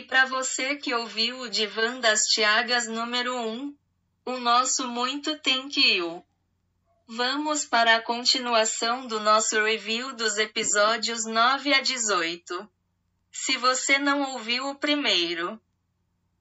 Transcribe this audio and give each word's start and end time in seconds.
E 0.00 0.04
para 0.04 0.24
você 0.24 0.76
que 0.76 0.94
ouviu 0.94 1.40
o 1.40 1.50
Divã 1.50 2.00
das 2.00 2.24
Tiagas 2.24 2.88
número 2.88 3.36
1, 3.36 3.76
o 4.24 4.38
nosso 4.38 4.88
muito 4.88 5.38
thank 5.40 5.78
you. 5.78 6.24
Vamos 7.06 7.66
para 7.66 7.96
a 7.96 8.02
continuação 8.02 9.06
do 9.06 9.20
nosso 9.20 9.62
review 9.62 10.16
dos 10.16 10.38
episódios 10.38 11.26
9 11.26 11.74
a 11.74 11.82
18. 11.82 12.66
Se 13.30 13.58
você 13.58 13.98
não 13.98 14.22
ouviu 14.32 14.70
o 14.70 14.74
primeiro, 14.74 15.60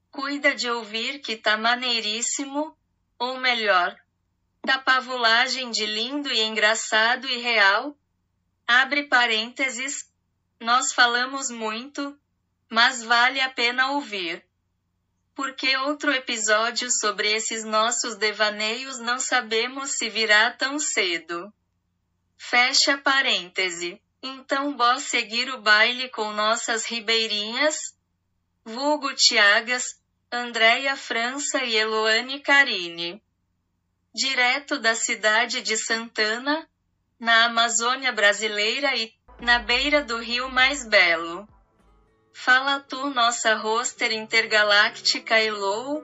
cuida 0.10 0.56
de 0.56 0.70
ouvir 0.70 1.20
que 1.20 1.36
tá 1.36 1.58
maneiríssimo, 1.58 2.74
ou 3.18 3.42
melhor, 3.42 3.94
da 4.64 4.80
pavulagem 4.80 5.70
de 5.70 5.86
lindo 5.86 6.32
e 6.32 6.40
engraçado 6.44 7.28
e 7.28 7.42
real. 7.42 7.94
Abre 8.66 9.04
parênteses, 9.04 10.10
nós 10.62 10.94
falamos 10.94 11.52
muito, 11.52 12.18
mas 12.70 13.04
vale 13.04 13.42
a 13.42 13.50
pena 13.50 13.92
ouvir. 13.92 14.46
Porque 15.34 15.76
outro 15.78 16.12
episódio 16.12 16.92
sobre 16.92 17.32
esses 17.32 17.64
nossos 17.64 18.16
devaneios 18.16 19.00
não 19.00 19.20
sabemos 19.20 19.92
se 19.92 20.10
virá 20.10 20.52
tão 20.52 20.78
cedo. 20.78 21.52
Fecha 22.38 22.98
parêntese. 22.98 24.02
Então 24.22 24.76
bora 24.76 25.00
seguir 25.00 25.50
o 25.50 25.62
baile 25.62 26.10
com 26.10 26.34
nossas 26.34 26.86
ribeirinhas, 26.86 27.96
vulgo 28.66 29.14
Tiagas, 29.16 29.98
Andréia 30.32 30.96
França 30.96 31.64
e 31.64 31.76
Eloane 31.76 32.42
Carine. 32.42 33.24
Direto 34.14 34.78
da 34.78 34.94
cidade 34.94 35.62
de 35.62 35.78
Santana, 35.78 36.68
na 37.18 37.46
Amazônia 37.46 38.12
brasileira 38.12 38.96
e 38.96 39.14
na 39.40 39.60
beira 39.60 40.04
do 40.04 40.18
rio 40.18 40.50
mais 40.50 40.86
belo. 40.86 41.48
Fala 42.34 42.80
tu, 42.80 43.10
nossa 43.10 43.56
roster 43.56 44.12
intergaláctica 44.12 45.40
Elo. 45.40 46.04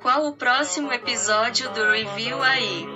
Qual 0.00 0.26
o 0.26 0.32
próximo 0.32 0.92
episódio 0.92 1.70
do 1.70 1.90
review 1.90 2.42
aí? 2.42 2.86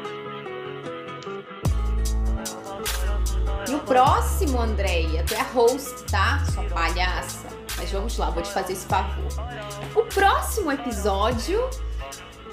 E 3.68 3.74
o 3.74 3.80
próximo, 3.80 4.60
Andréia, 4.60 5.24
tu 5.24 5.34
é 5.34 5.40
a 5.40 5.44
host, 5.44 6.04
tá? 6.10 6.44
Sua 6.52 6.64
palhaça. 6.64 7.46
Mas 7.76 7.90
vamos 7.92 8.16
lá, 8.16 8.30
vou 8.30 8.42
te 8.42 8.50
fazer 8.50 8.72
esse 8.72 8.86
favor. 8.86 9.28
O 9.94 10.02
próximo 10.06 10.72
episódio 10.72 11.68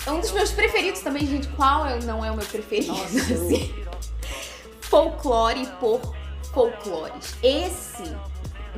é 0.06 0.12
um 0.12 0.20
dos 0.20 0.32
meus 0.32 0.52
preferidos 0.52 1.02
também, 1.02 1.26
gente. 1.26 1.48
Qual 1.50 1.86
é, 1.86 2.00
não 2.02 2.24
é 2.24 2.30
o 2.30 2.36
meu 2.36 2.46
preferido? 2.46 2.94
Assim. 2.94 3.74
Folclore 4.82 5.66
por 5.80 6.02
folclores. 6.54 7.36
Esse 7.42 8.16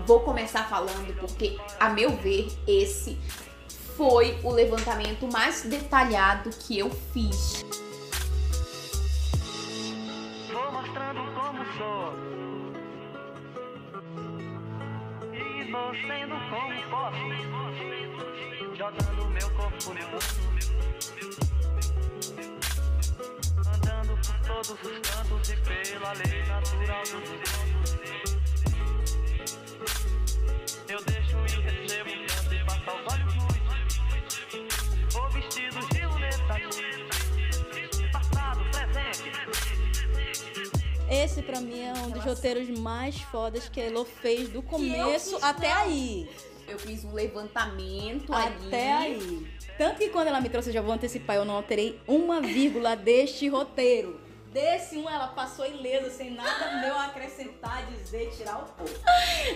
vou 0.06 0.20
começar 0.22 0.68
falando 0.68 1.14
porque, 1.20 1.58
a 1.80 1.90
meu 1.90 2.16
ver, 2.18 2.48
esse 2.68 3.18
foi 3.96 4.38
o 4.44 4.52
levantamento 4.52 5.28
mais 5.32 5.64
detalhado 5.64 6.50
que 6.50 6.78
eu 6.80 6.90
fiz. 6.90 7.66
Vou 10.52 10.72
mostrando 10.72 11.22
como 11.34 11.66
sou. 11.78 12.14
E 15.34 15.72
vou 15.72 15.94
sendo 15.96 16.36
como 16.50 16.76
posso. 16.90 17.26
Jogando 18.76 19.30
meu 19.30 19.50
corpo 19.52 19.94
no 19.94 20.02
mundo. 20.02 20.20
Andando 23.66 24.14
por 24.18 24.36
todos 24.46 24.70
os 24.70 25.00
cantos 25.10 25.50
e 25.50 25.56
pela 25.58 26.12
lei 26.14 26.44
natural 26.46 27.04
do 27.04 27.18
mundo. 27.18 28.45
Aos 32.88 33.14
olhos 33.14 33.36
nus. 33.36 33.56
De 35.90 36.06
luneta, 36.06 36.60
passado, 38.12 38.62
presente. 38.72 39.32
Esse 41.10 41.42
pra 41.42 41.62
mim 41.62 41.82
é 41.82 41.94
um 41.94 42.10
dos 42.10 42.24
roteiros 42.24 42.70
mais 42.80 43.20
fodas 43.20 43.70
que 43.70 43.80
a 43.82 43.86
Elo 43.86 44.06
fez 44.06 44.50
do 44.50 44.62
começo 44.62 45.38
até 45.42 45.72
aí. 45.72 46.30
Eu 46.68 46.80
fiz 46.80 47.04
um 47.04 47.14
levantamento 47.14 48.34
ali. 48.34 48.68
Até 48.68 48.94
aí. 48.94 49.48
Tanto 49.78 50.00
que 50.00 50.10
quando 50.10 50.28
ela 50.28 50.42
me 50.42 50.50
trouxe, 50.50 50.72
já 50.72 50.82
vou 50.82 50.94
antecipar, 50.94 51.36
eu 51.36 51.46
não 51.46 51.56
alterei 51.56 52.00
uma 52.08 52.42
vírgula 52.42 52.96
deste 52.96 53.48
roteiro. 53.48 54.20
Desse 54.56 54.96
um, 54.96 55.10
ela 55.10 55.28
passou 55.28 55.66
ilesa, 55.66 56.10
sem 56.10 56.32
nada 56.32 56.80
meu 56.80 56.98
acrescentar, 56.98 57.86
dizer, 57.88 58.32
tirar 58.38 58.60
o 58.60 58.66
pouco. 58.68 58.94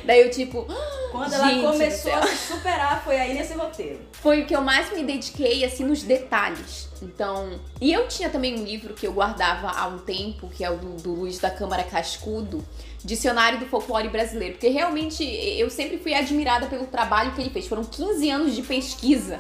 Daí 0.04 0.20
eu, 0.20 0.30
tipo, 0.30 0.68
Quando 1.10 1.32
gente 1.32 1.60
ela 1.62 1.72
começou 1.72 2.14
a 2.14 2.28
se 2.28 2.54
superar, 2.54 3.02
foi 3.02 3.18
aí 3.18 3.34
nesse 3.34 3.54
roteiro. 3.54 4.02
foi 4.12 4.42
o 4.42 4.46
que 4.46 4.54
eu 4.54 4.60
mais 4.60 4.92
me 4.92 5.02
dediquei, 5.06 5.64
assim, 5.64 5.86
nos 5.86 6.04
detalhes. 6.04 6.90
Então, 7.02 7.62
e 7.80 7.94
eu 7.94 8.10
tinha 8.10 8.30
também 8.30 8.60
um 8.60 8.64
livro 8.66 8.94
que 8.94 9.08
eu 9.08 9.14
guardava 9.14 9.70
há 9.70 9.88
um 9.88 10.00
tempo, 10.00 10.50
que 10.50 10.66
é 10.66 10.70
o 10.70 10.76
do, 10.76 11.02
do 11.02 11.14
Luiz 11.14 11.40
da 11.40 11.50
Câmara 11.50 11.86
Cascudo, 11.86 12.62
Dicionário 13.02 13.58
do 13.58 13.68
Folclore 13.68 14.10
Brasileiro, 14.10 14.56
porque 14.56 14.68
realmente 14.68 15.24
eu 15.24 15.70
sempre 15.70 15.98
fui 15.98 16.14
admirada 16.14 16.68
pelo 16.68 16.86
trabalho 16.88 17.32
que 17.32 17.40
ele 17.40 17.52
fez. 17.52 17.68
Foram 17.68 17.86
15 17.86 18.30
anos 18.30 18.54
de 18.54 18.64
pesquisa 18.64 19.40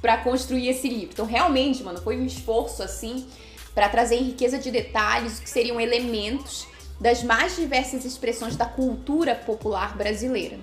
pra 0.00 0.18
construir 0.18 0.68
esse 0.68 0.88
livro. 0.88 1.10
Então, 1.14 1.26
realmente, 1.26 1.82
mano, 1.82 2.00
foi 2.00 2.16
um 2.16 2.24
esforço, 2.24 2.80
assim, 2.80 3.26
pra 3.74 3.88
trazer 3.88 4.16
em 4.16 4.24
riqueza 4.24 4.58
de 4.58 4.70
detalhes 4.70 5.38
o 5.38 5.42
que 5.42 5.50
seriam 5.50 5.80
elementos 5.80 6.66
das 7.00 7.22
mais 7.22 7.56
diversas 7.56 8.04
expressões 8.04 8.56
da 8.56 8.66
cultura 8.66 9.34
popular 9.34 9.96
brasileira. 9.96 10.58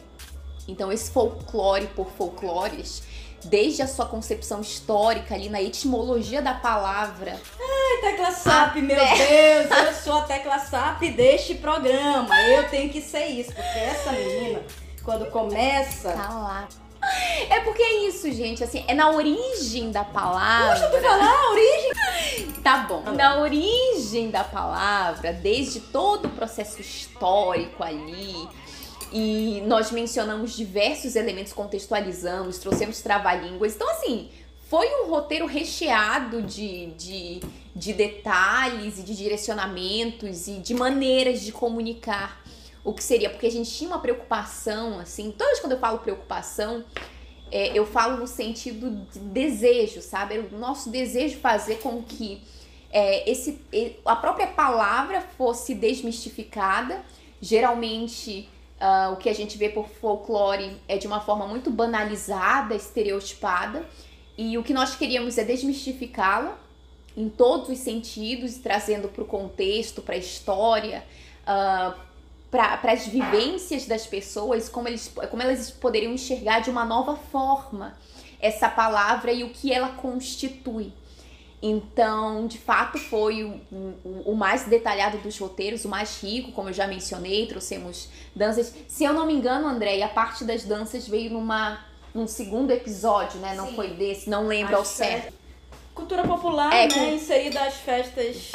Então, 0.67 0.91
esse 0.91 1.09
folclore 1.09 1.87
por 1.87 2.09
folclores, 2.11 3.01
desde 3.45 3.81
a 3.81 3.87
sua 3.87 4.05
concepção 4.05 4.61
histórica 4.61 5.33
ali 5.33 5.49
na 5.49 5.61
etimologia 5.61 6.41
da 6.41 6.53
palavra, 6.53 7.39
Ai, 7.59 8.01
tecla 8.01 8.31
SAP, 8.31 8.75
meu 8.75 8.97
Deus, 8.97 9.87
eu 9.87 9.93
sou 9.93 10.13
a 10.19 10.21
tecla 10.23 10.59
SAP 10.59 11.03
deste 11.15 11.55
programa. 11.55 12.39
Eu 12.41 12.69
tenho 12.69 12.89
que 12.89 13.01
ser 13.01 13.25
isso, 13.27 13.51
porque 13.53 13.79
essa 13.79 14.11
menina, 14.11 14.61
quando 15.03 15.25
começa. 15.31 16.11
tá 16.11 16.29
lá. 16.29 16.67
É 17.49 17.59
porque 17.61 17.81
é 17.81 18.07
isso, 18.07 18.31
gente, 18.31 18.63
assim, 18.63 18.83
é 18.87 18.93
na 18.93 19.09
origem 19.09 19.91
da 19.91 20.03
palavra. 20.03 20.79
Deixa 20.79 20.95
eu 20.95 21.01
falar 21.01 21.31
a 21.31 21.51
origem. 21.51 22.57
Tá 22.63 22.79
bom. 22.79 23.01
Na 23.13 23.39
origem 23.39 24.29
da 24.29 24.43
palavra, 24.43 25.31
desde 25.31 25.79
todo 25.79 26.25
o 26.25 26.29
processo 26.29 26.81
histórico 26.81 27.81
ali, 27.81 28.47
e 29.11 29.63
nós 29.65 29.91
mencionamos 29.91 30.55
diversos 30.55 31.15
elementos, 31.15 31.53
contextualizamos, 31.53 32.57
trouxemos 32.57 33.01
trava-línguas. 33.01 33.75
Então, 33.75 33.89
assim, 33.89 34.29
foi 34.69 34.87
um 35.01 35.09
roteiro 35.09 35.45
recheado 35.45 36.41
de, 36.41 36.87
de, 36.87 37.39
de 37.73 37.93
detalhes 37.93 38.99
e 38.99 39.03
de 39.03 39.15
direcionamentos 39.15 40.47
e 40.47 40.55
de 40.55 40.73
maneiras 40.73 41.41
de 41.41 41.53
comunicar 41.53 42.43
o 42.87 42.93
que 42.93 43.03
seria, 43.03 43.29
porque 43.29 43.45
a 43.45 43.51
gente 43.51 43.69
tinha 43.69 43.89
uma 43.89 43.99
preocupação, 43.99 44.97
assim, 44.97 45.29
toda 45.29 45.49
vez 45.49 45.59
quando 45.59 45.73
eu 45.73 45.77
falo 45.77 45.99
preocupação, 45.99 46.85
é, 47.51 47.77
eu 47.77 47.85
falo 47.85 48.15
no 48.15 48.25
sentido 48.25 49.05
de 49.11 49.19
desejo, 49.19 50.01
sabe? 50.01 50.35
Era 50.35 50.47
o 50.55 50.57
nosso 50.57 50.89
desejo 50.89 51.37
fazer 51.39 51.79
com 51.79 52.01
que 52.01 52.41
é, 52.89 53.29
esse, 53.29 53.59
a 54.05 54.15
própria 54.15 54.47
palavra 54.47 55.19
fosse 55.37 55.75
desmistificada. 55.75 57.03
Geralmente, 57.41 58.47
ah, 58.79 59.09
o 59.11 59.17
que 59.17 59.27
a 59.27 59.33
gente 59.33 59.57
vê 59.57 59.67
por 59.67 59.89
folclore 59.89 60.77
é 60.87 60.97
de 60.97 61.07
uma 61.07 61.19
forma 61.19 61.45
muito 61.45 61.69
banalizada, 61.69 62.73
estereotipada, 62.73 63.85
e 64.37 64.57
o 64.57 64.63
que 64.63 64.73
nós 64.73 64.95
queríamos 64.95 65.37
é 65.37 65.43
desmistificá-la 65.43 66.57
em 67.17 67.27
todos 67.27 67.67
os 67.67 67.79
sentidos, 67.79 68.55
trazendo 68.57 69.09
para 69.09 69.23
o 69.23 69.25
contexto, 69.25 70.01
para 70.01 70.15
a 70.15 70.17
história, 70.17 71.03
para 72.51 72.79
as 72.91 73.05
vivências 73.07 73.85
das 73.85 74.07
pessoas, 74.07 74.69
como, 74.69 74.87
eles, 74.87 75.11
como 75.29 75.41
elas 75.43 75.69
poderiam 75.69 76.13
enxergar 76.13 76.59
de 76.61 76.69
uma 76.69 76.85
nova 76.85 77.15
forma 77.15 77.97
essa 78.39 78.69
palavra 78.69 79.31
e 79.31 79.43
o 79.43 79.49
que 79.49 79.73
ela 79.73 79.89
constitui. 79.89 80.93
Então, 81.61 82.45
de 82.45 82.59
fato, 82.59 82.99
foi 82.99 83.43
o, 83.43 83.59
o, 83.71 84.21
o 84.31 84.35
mais 84.35 84.65
detalhado 84.65 85.17
dos 85.17 85.37
roteiros, 85.39 85.85
o 85.85 85.89
mais 85.89 86.21
rico, 86.21 86.51
como 86.51 86.69
eu 86.69 86.73
já 86.73 86.85
mencionei, 86.87 87.47
trouxemos 87.47 88.09
danças. 88.35 88.73
Se 88.87 89.03
eu 89.03 89.11
não 89.11 89.25
me 89.25 89.33
engano, 89.33 89.67
André, 89.67 90.01
a 90.03 90.07
parte 90.07 90.43
das 90.43 90.63
danças 90.63 91.07
veio 91.07 91.31
numa, 91.31 91.79
num 92.13 92.27
segundo 92.27 92.69
episódio, 92.71 93.39
né? 93.39 93.55
Não 93.55 93.69
Sim. 93.69 93.75
foi 93.75 93.87
desse, 93.95 94.29
não 94.29 94.45
lembro 94.47 94.75
ao 94.75 94.83
As 94.83 94.87
certo. 94.89 95.33
Cultura 95.95 96.23
popular, 96.23 96.71
É, 96.71 96.87
né? 96.87 96.93
com- 96.93 97.15
Inserida 97.15 97.59
às 97.63 97.73
festas. 97.77 98.51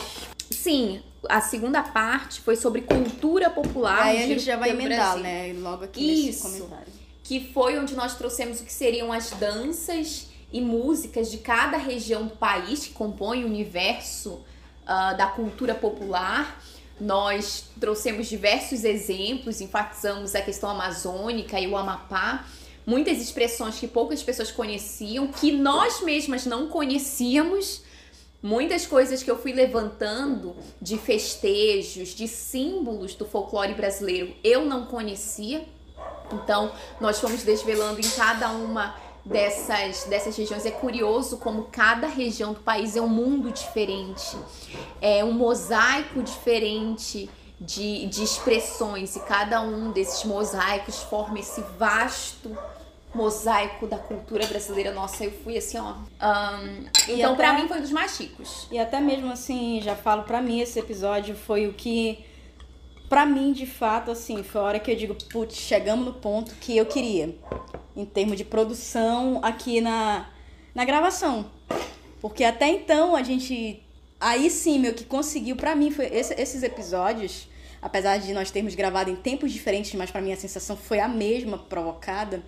Sim, 0.49 1.03
a 1.29 1.41
segunda 1.41 1.83
parte 1.83 2.41
foi 2.41 2.57
sobre 2.57 2.83
cultura 2.83 3.51
popular. 3.51 4.03
aí 4.03 4.25
a 4.25 4.27
gente 4.27 4.41
já 4.43 4.57
vai 4.57 4.71
emendar, 4.71 5.19
Brasil. 5.19 5.23
né? 5.23 5.53
Logo 5.59 5.85
aqui 5.85 6.07
nesse 6.07 6.31
Isso. 6.31 6.43
comentário. 6.43 6.93
que 7.23 7.53
foi 7.53 7.79
onde 7.79 7.95
nós 7.95 8.17
trouxemos 8.17 8.61
o 8.61 8.65
que 8.65 8.73
seriam 8.73 9.13
as 9.13 9.31
danças 9.31 10.29
e 10.53 10.61
músicas 10.61 11.31
de 11.31 11.39
cada 11.39 11.77
região 11.77 12.27
do 12.27 12.37
país 12.37 12.87
que 12.87 12.93
compõe 12.93 13.45
o 13.45 13.47
universo 13.47 14.41
ah, 14.87 15.15
da 15.15 15.27
cultura 15.27 15.75
popular. 15.75 16.61
Nós 17.01 17.65
trouxemos 17.81 18.29
diversos 18.29 18.85
exemplos, 18.85 19.61
enfatizamos 19.61 20.35
a 20.35 20.43
questão 20.43 20.69
amazônica 20.69 21.59
e 21.59 21.67
o 21.67 21.77
Amapá 21.77 22.45
muitas 22.87 23.19
expressões 23.19 23.79
que 23.79 23.87
poucas 23.87 24.23
pessoas 24.23 24.51
conheciam, 24.51 25.29
que 25.29 25.53
nós 25.53 26.01
mesmas 26.03 26.47
não 26.47 26.69
conhecíamos. 26.69 27.82
Muitas 28.43 28.85
coisas 28.87 29.23
que 29.23 29.31
eu 29.31 29.39
fui 29.39 29.53
levantando 29.53 30.57
de 30.81 30.99
festejos, 30.99 32.09
de 32.09 32.27
símbolos 32.27 33.15
do 33.15 33.25
folclore 33.25 33.73
brasileiro, 33.73 34.35
eu 34.43 34.65
não 34.65 34.85
conhecia. 34.87 35.65
Então, 36.33 36.73
nós 37.01 37.21
fomos 37.21 37.45
desvelando 37.45 38.01
em 38.01 38.11
cada 38.11 38.49
uma 38.51 38.97
dessas, 39.25 40.05
dessas 40.05 40.37
regiões. 40.37 40.67
É 40.67 40.73
curioso 40.73 41.37
como 41.37 41.69
cada 41.71 42.09
região 42.09 42.53
do 42.53 42.61
país 42.61 42.97
é 42.97 43.01
um 43.01 43.09
mundo 43.09 43.53
diferente, 43.53 44.37
é 45.01 45.25
um 45.25 45.33
mosaico 45.33 46.21
diferente 46.21 47.31
de, 47.61 48.07
de 48.07 48.25
expressões, 48.25 49.15
e 49.15 49.21
cada 49.21 49.61
um 49.61 49.93
desses 49.93 50.25
mosaicos 50.25 50.99
forma 51.05 51.39
esse 51.39 51.61
vasto 51.79 52.57
mosaico 53.15 53.87
da 53.87 53.99
cultura 53.99 54.47
brasileira. 54.47 54.93
Nossa, 54.93 55.25
eu 55.25 55.31
fui 55.31 55.57
assim, 55.59 55.79
ó. 55.79 55.95
E 57.09 57.13
então, 57.13 57.35
até- 57.35 57.37
pra 57.43 57.53
mim, 57.55 57.69
foi 57.69 57.79
um 57.79 57.83
dos 57.83 57.93
mais 57.93 58.17
chicos. 58.17 58.67
E 58.71 58.79
até 58.79 59.01
mesmo 59.01 59.31
assim, 59.31 59.81
já 59.83 59.95
falo 59.95 60.23
pra 60.23 60.41
mim, 60.41 60.61
esse 60.61 60.79
episódio 60.79 61.35
foi 61.35 61.67
o 61.67 61.73
que, 61.75 62.25
pra 63.09 63.27
mim, 63.27 63.53
de 63.53 63.67
fato, 63.67 64.11
assim, 64.11 64.43
foi 64.43 64.61
a 64.61 64.65
hora 64.65 64.79
que 64.81 64.91
eu 64.91 64.97
digo, 64.97 65.15
putz, 65.31 65.57
chegamos 65.57 66.05
no 66.07 66.15
ponto 66.15 66.55
que 66.57 66.77
eu 66.77 66.87
queria. 66.87 67.35
Em 67.95 68.07
termos 68.07 68.39
de 68.39 68.45
produção 68.45 69.41
aqui 69.43 69.81
na, 69.83 70.27
na 70.75 70.85
gravação. 70.85 71.51
Porque 72.21 72.43
até 72.45 72.69
então 72.69 73.15
a 73.15 73.23
gente. 73.23 73.83
Aí 74.19 74.49
sim, 74.49 74.79
meu, 74.79 74.95
que 74.95 75.05
conseguiu, 75.05 75.57
pra 75.57 75.75
mim, 75.75 75.91
foi 75.91 76.07
esse- 76.07 76.33
esses 76.41 76.63
episódios, 76.63 77.49
apesar 77.83 78.17
de 78.19 78.33
nós 78.33 78.51
termos 78.53 78.75
gravado 78.77 79.11
em 79.11 79.17
tempos 79.17 79.53
diferentes, 79.53 79.93
mas 79.95 80.11
pra 80.11 80.23
mim 80.23 80.33
a 80.33 80.37
sensação 80.37 80.77
foi 80.77 81.01
a 81.01 81.09
mesma 81.09 81.59
provocada 81.59 82.41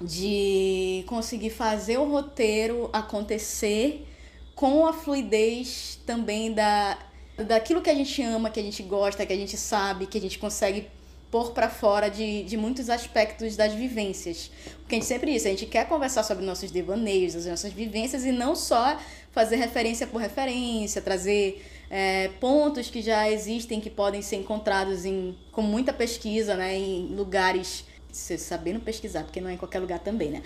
de 0.00 1.04
conseguir 1.06 1.50
fazer 1.50 1.98
o 1.98 2.10
roteiro 2.10 2.88
acontecer 2.92 4.06
com 4.54 4.86
a 4.86 4.92
fluidez 4.92 5.98
também 6.06 6.52
da 6.52 6.98
daquilo 7.36 7.80
que 7.80 7.88
a 7.88 7.94
gente 7.94 8.22
ama, 8.22 8.50
que 8.50 8.60
a 8.60 8.62
gente 8.62 8.82
gosta, 8.82 9.24
que 9.24 9.32
a 9.32 9.36
gente 9.36 9.56
sabe, 9.56 10.06
que 10.06 10.18
a 10.18 10.20
gente 10.20 10.38
consegue 10.38 10.86
pôr 11.30 11.52
pra 11.52 11.70
fora 11.70 12.10
de, 12.10 12.42
de 12.42 12.56
muitos 12.56 12.90
aspectos 12.90 13.56
das 13.56 13.72
vivências. 13.72 14.50
Porque 14.80 14.96
a 14.96 14.98
gente 14.98 15.06
sempre 15.06 15.32
diz, 15.32 15.46
a 15.46 15.50
gente 15.50 15.66
quer 15.66 15.86
conversar 15.88 16.24
sobre 16.24 16.44
nossos 16.44 16.70
devaneios, 16.70 17.36
as 17.36 17.46
nossas 17.46 17.72
vivências 17.72 18.24
e 18.24 18.32
não 18.32 18.56
só 18.56 18.98
fazer 19.30 19.56
referência 19.56 20.06
por 20.06 20.20
referência, 20.20 21.00
trazer 21.00 21.64
é, 21.88 22.28
pontos 22.40 22.90
que 22.90 23.00
já 23.00 23.30
existem, 23.30 23.80
que 23.80 23.88
podem 23.90 24.22
ser 24.22 24.36
encontrados 24.36 25.04
em, 25.04 25.36
com 25.52 25.62
muita 25.62 25.92
pesquisa, 25.92 26.56
né, 26.56 26.76
em 26.76 27.06
lugares, 27.14 27.84
você 28.12 28.38
sabendo 28.38 28.80
pesquisar, 28.80 29.24
porque 29.24 29.40
não 29.40 29.50
é 29.50 29.54
em 29.54 29.56
qualquer 29.56 29.80
lugar 29.80 29.98
também, 29.98 30.30
né? 30.30 30.42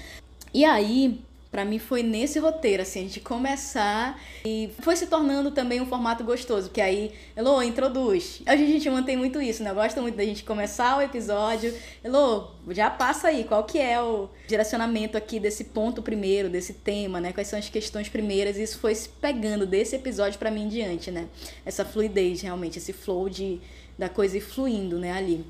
E 0.53 0.65
aí, 0.65 1.21
pra 1.55 1.65
mim 1.65 1.79
foi 1.79 2.03
nesse 2.03 2.41
roteiro, 2.41 2.83
assim, 2.83 3.03
gente 3.03 3.21
começar 3.21 4.21
e 4.45 4.71
foi 4.81 4.97
se 4.97 5.07
tornando 5.07 5.53
também 5.53 5.81
um 5.81 5.87
formato 5.87 6.25
gostoso, 6.25 6.69
que 6.69 6.81
aí, 6.81 7.13
Elô, 7.37 7.63
introduz. 7.63 8.41
Hoje 8.41 8.65
a 8.65 8.67
gente 8.67 8.91
mantém 8.91 9.17
muito 9.17 9.41
isso, 9.41 9.63
né? 9.63 9.71
Eu 9.71 9.77
gosto 9.77 10.03
muito 10.03 10.17
da 10.17 10.25
gente 10.25 10.43
começar 10.43 10.99
o 10.99 11.01
episódio. 11.01 11.73
Elô, 12.03 12.49
já 12.71 12.91
passa 12.91 13.29
aí, 13.29 13.45
qual 13.45 13.63
que 13.63 13.79
é 13.79 14.03
o 14.03 14.29
direcionamento 14.49 15.17
aqui 15.17 15.39
desse 15.39 15.63
ponto 15.63 16.03
primeiro, 16.03 16.49
desse 16.49 16.73
tema, 16.73 17.21
né? 17.21 17.33
Quais 17.33 17.47
são 17.47 17.57
as 17.57 17.69
questões 17.69 18.09
primeiras? 18.09 18.57
E 18.57 18.63
isso 18.65 18.81
foi 18.81 18.93
se 18.93 19.09
pegando 19.09 19.65
desse 19.65 19.95
episódio 19.95 20.41
pra 20.41 20.51
mim 20.51 20.65
em 20.65 20.69
diante, 20.69 21.13
né? 21.13 21.29
Essa 21.65 21.85
fluidez, 21.85 22.43
realmente, 22.43 22.79
esse 22.79 22.93
flow 22.93 23.29
de, 23.29 23.61
da 23.97 24.09
coisa 24.09 24.41
fluindo, 24.41 24.99
né, 24.99 25.13
ali. 25.13 25.45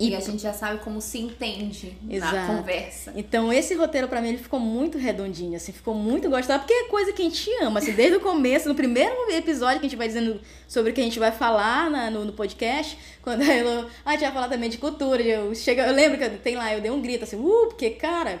E, 0.00 0.16
a 0.16 0.20
gente 0.20 0.42
já 0.42 0.52
sabe 0.52 0.80
como 0.80 1.00
se 1.00 1.18
entende 1.18 1.94
na 2.02 2.14
Exato. 2.14 2.46
conversa. 2.56 3.12
Então, 3.14 3.52
esse 3.52 3.74
roteiro 3.74 4.08
pra 4.08 4.20
mim 4.22 4.30
ele 4.30 4.38
ficou 4.38 4.58
muito 4.58 4.96
redondinho, 4.96 5.54
assim, 5.56 5.72
ficou 5.72 5.94
muito 5.94 6.28
gostoso, 6.30 6.58
porque 6.60 6.72
é 6.72 6.84
coisa 6.84 7.12
que 7.12 7.20
a 7.20 7.24
gente 7.24 7.50
ama, 7.62 7.80
assim, 7.80 7.92
desde 7.92 8.16
o 8.16 8.20
começo, 8.20 8.68
no 8.68 8.74
primeiro 8.74 9.14
episódio 9.30 9.78
que 9.78 9.86
a 9.86 9.88
gente 9.90 9.98
vai 9.98 10.08
dizendo 10.08 10.40
sobre 10.66 10.90
o 10.90 10.94
que 10.94 11.00
a 11.00 11.04
gente 11.04 11.18
vai 11.18 11.30
falar 11.32 11.90
na- 11.90 12.10
no, 12.10 12.24
no 12.24 12.32
podcast, 12.32 12.96
quando 13.22 13.42
a 13.42 13.52
Elo, 13.54 13.86
ah, 14.04 14.08
a 14.08 14.12
gente 14.12 14.22
vai 14.22 14.32
falar 14.32 14.48
também 14.48 14.70
de 14.70 14.78
cultura, 14.78 15.20
eu, 15.22 15.54
chega, 15.54 15.86
eu 15.86 15.92
lembro 15.92 16.16
que 16.16 16.24
eu- 16.24 16.38
tem 16.38 16.56
lá, 16.56 16.72
eu 16.74 16.80
dei 16.80 16.90
um 16.90 17.02
grito 17.02 17.24
assim, 17.24 17.36
uh, 17.36 17.66
porque, 17.68 17.90
cara, 17.90 18.40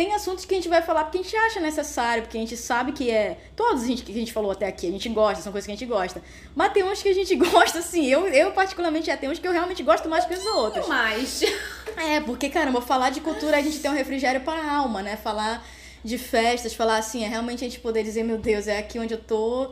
tem 0.00 0.14
assuntos 0.14 0.46
que 0.46 0.54
a 0.54 0.56
gente 0.56 0.68
vai 0.70 0.80
falar 0.80 1.04
porque 1.04 1.18
a 1.18 1.22
gente 1.22 1.36
acha 1.36 1.60
necessário, 1.60 2.22
porque 2.22 2.38
a 2.38 2.40
gente 2.40 2.56
sabe 2.56 2.92
que 2.92 3.10
é. 3.10 3.36
Todos 3.54 3.82
a 3.82 3.86
gente, 3.86 4.02
que 4.02 4.10
a 4.10 4.14
gente 4.14 4.32
falou 4.32 4.50
até 4.50 4.66
aqui, 4.66 4.88
a 4.88 4.90
gente 4.90 5.06
gosta, 5.10 5.42
são 5.42 5.52
coisas 5.52 5.66
que 5.66 5.72
a 5.72 5.76
gente 5.76 5.86
gosta. 5.86 6.22
Mas 6.56 6.72
tem 6.72 6.82
uns 6.82 7.02
que 7.02 7.10
a 7.10 7.14
gente 7.14 7.36
gosta, 7.36 7.80
assim. 7.80 8.06
Eu, 8.06 8.26
eu 8.28 8.50
particularmente, 8.52 9.08
já 9.08 9.16
tem 9.18 9.28
uns 9.28 9.38
que 9.38 9.46
eu 9.46 9.52
realmente 9.52 9.82
gosto 9.82 10.08
mais 10.08 10.24
que 10.24 10.32
os 10.32 10.46
outros. 10.46 10.88
Mas, 10.88 11.42
É, 11.98 12.18
porque, 12.18 12.48
caramba, 12.48 12.80
falar 12.80 13.10
de 13.10 13.20
cultura 13.20 13.58
a 13.58 13.60
gente 13.60 13.78
tem 13.78 13.90
um 13.90 13.94
refrigério 13.94 14.40
para 14.40 14.58
a 14.58 14.74
alma, 14.76 15.02
né? 15.02 15.16
Falar 15.16 15.62
de 16.02 16.16
festas, 16.16 16.72
falar 16.72 16.96
assim, 16.96 17.22
é 17.22 17.28
realmente 17.28 17.62
a 17.62 17.68
gente 17.68 17.78
poder 17.78 18.02
dizer, 18.02 18.22
meu 18.22 18.38
Deus, 18.38 18.66
é 18.68 18.78
aqui 18.78 18.98
onde 18.98 19.12
eu 19.12 19.20
tô 19.20 19.70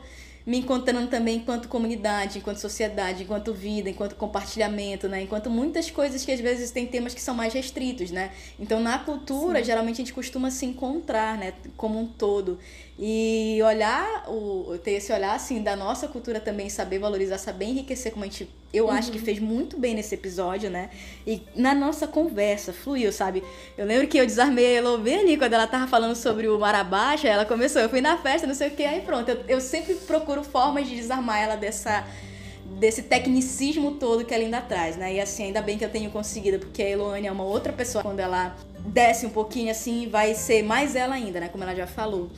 me 0.48 0.60
encontrando 0.60 1.08
também 1.08 1.36
enquanto 1.36 1.68
comunidade, 1.68 2.38
enquanto 2.38 2.56
sociedade, 2.56 3.24
enquanto 3.24 3.52
vida, 3.52 3.90
enquanto 3.90 4.14
compartilhamento, 4.16 5.06
né? 5.06 5.20
Enquanto 5.20 5.50
muitas 5.50 5.90
coisas 5.90 6.24
que 6.24 6.32
às 6.32 6.40
vezes 6.40 6.70
tem 6.70 6.86
temas 6.86 7.12
que 7.12 7.20
são 7.20 7.34
mais 7.34 7.52
restritos, 7.52 8.10
né? 8.10 8.32
Então, 8.58 8.80
na 8.80 8.98
cultura, 8.98 9.62
geralmente 9.62 9.96
a 9.96 9.98
gente 9.98 10.14
costuma 10.14 10.50
se 10.50 10.64
encontrar, 10.64 11.36
né? 11.36 11.52
Como 11.76 12.00
um 12.00 12.06
todo. 12.06 12.58
E 13.00 13.60
olhar, 13.62 14.24
o, 14.28 14.76
ter 14.82 14.92
esse 14.92 15.12
olhar, 15.12 15.36
assim, 15.36 15.62
da 15.62 15.76
nossa 15.76 16.08
cultura 16.08 16.40
também, 16.40 16.68
saber 16.68 16.98
valorizar, 16.98 17.38
saber 17.38 17.66
enriquecer, 17.66 18.10
como 18.10 18.24
a 18.24 18.28
gente, 18.28 18.50
eu 18.72 18.90
acho 18.90 19.12
que 19.12 19.20
fez 19.20 19.38
muito 19.38 19.78
bem 19.78 19.94
nesse 19.94 20.16
episódio, 20.16 20.68
né? 20.68 20.90
E 21.24 21.40
na 21.54 21.76
nossa 21.76 22.08
conversa, 22.08 22.72
fluiu, 22.72 23.12
sabe? 23.12 23.44
Eu 23.76 23.86
lembro 23.86 24.08
que 24.08 24.18
eu 24.18 24.26
desarmei 24.26 24.66
a 24.66 24.78
Elo 24.78 24.98
bem 24.98 25.14
ali, 25.14 25.36
quando 25.36 25.52
ela 25.52 25.68
tava 25.68 25.86
falando 25.86 26.16
sobre 26.16 26.48
o 26.48 26.58
Mar 26.58 26.82
Baixa, 26.84 27.28
ela 27.28 27.44
começou, 27.44 27.80
eu 27.80 27.88
fui 27.88 28.00
na 28.00 28.18
festa, 28.18 28.48
não 28.48 28.54
sei 28.54 28.66
o 28.66 28.70
que, 28.72 28.84
aí 28.84 29.00
pronto. 29.00 29.28
Eu, 29.28 29.44
eu 29.46 29.60
sempre 29.60 29.94
procuro 29.94 30.42
formas 30.42 30.88
de 30.88 30.96
desarmar 30.96 31.38
ela 31.38 31.54
dessa 31.54 32.04
desse 32.78 33.02
tecnicismo 33.02 33.92
todo 33.92 34.24
que 34.24 34.34
ela 34.34 34.44
ainda 34.44 34.60
traz, 34.60 34.96
né? 34.96 35.14
E 35.14 35.20
assim, 35.20 35.44
ainda 35.44 35.62
bem 35.62 35.78
que 35.78 35.84
eu 35.84 35.90
tenho 35.90 36.10
conseguido, 36.10 36.58
porque 36.58 36.82
a 36.82 36.88
Eloane 36.88 37.26
é 37.26 37.32
uma 37.32 37.44
outra 37.44 37.72
pessoa, 37.72 38.02
quando 38.02 38.20
ela 38.20 38.56
desce 38.86 39.24
um 39.24 39.30
pouquinho 39.30 39.70
assim, 39.70 40.08
vai 40.08 40.34
ser 40.34 40.62
mais 40.62 40.94
ela 40.94 41.14
ainda, 41.14 41.40
né? 41.40 41.48
Como 41.48 41.62
ela 41.62 41.74
já 41.74 41.86
falou. 41.86 42.28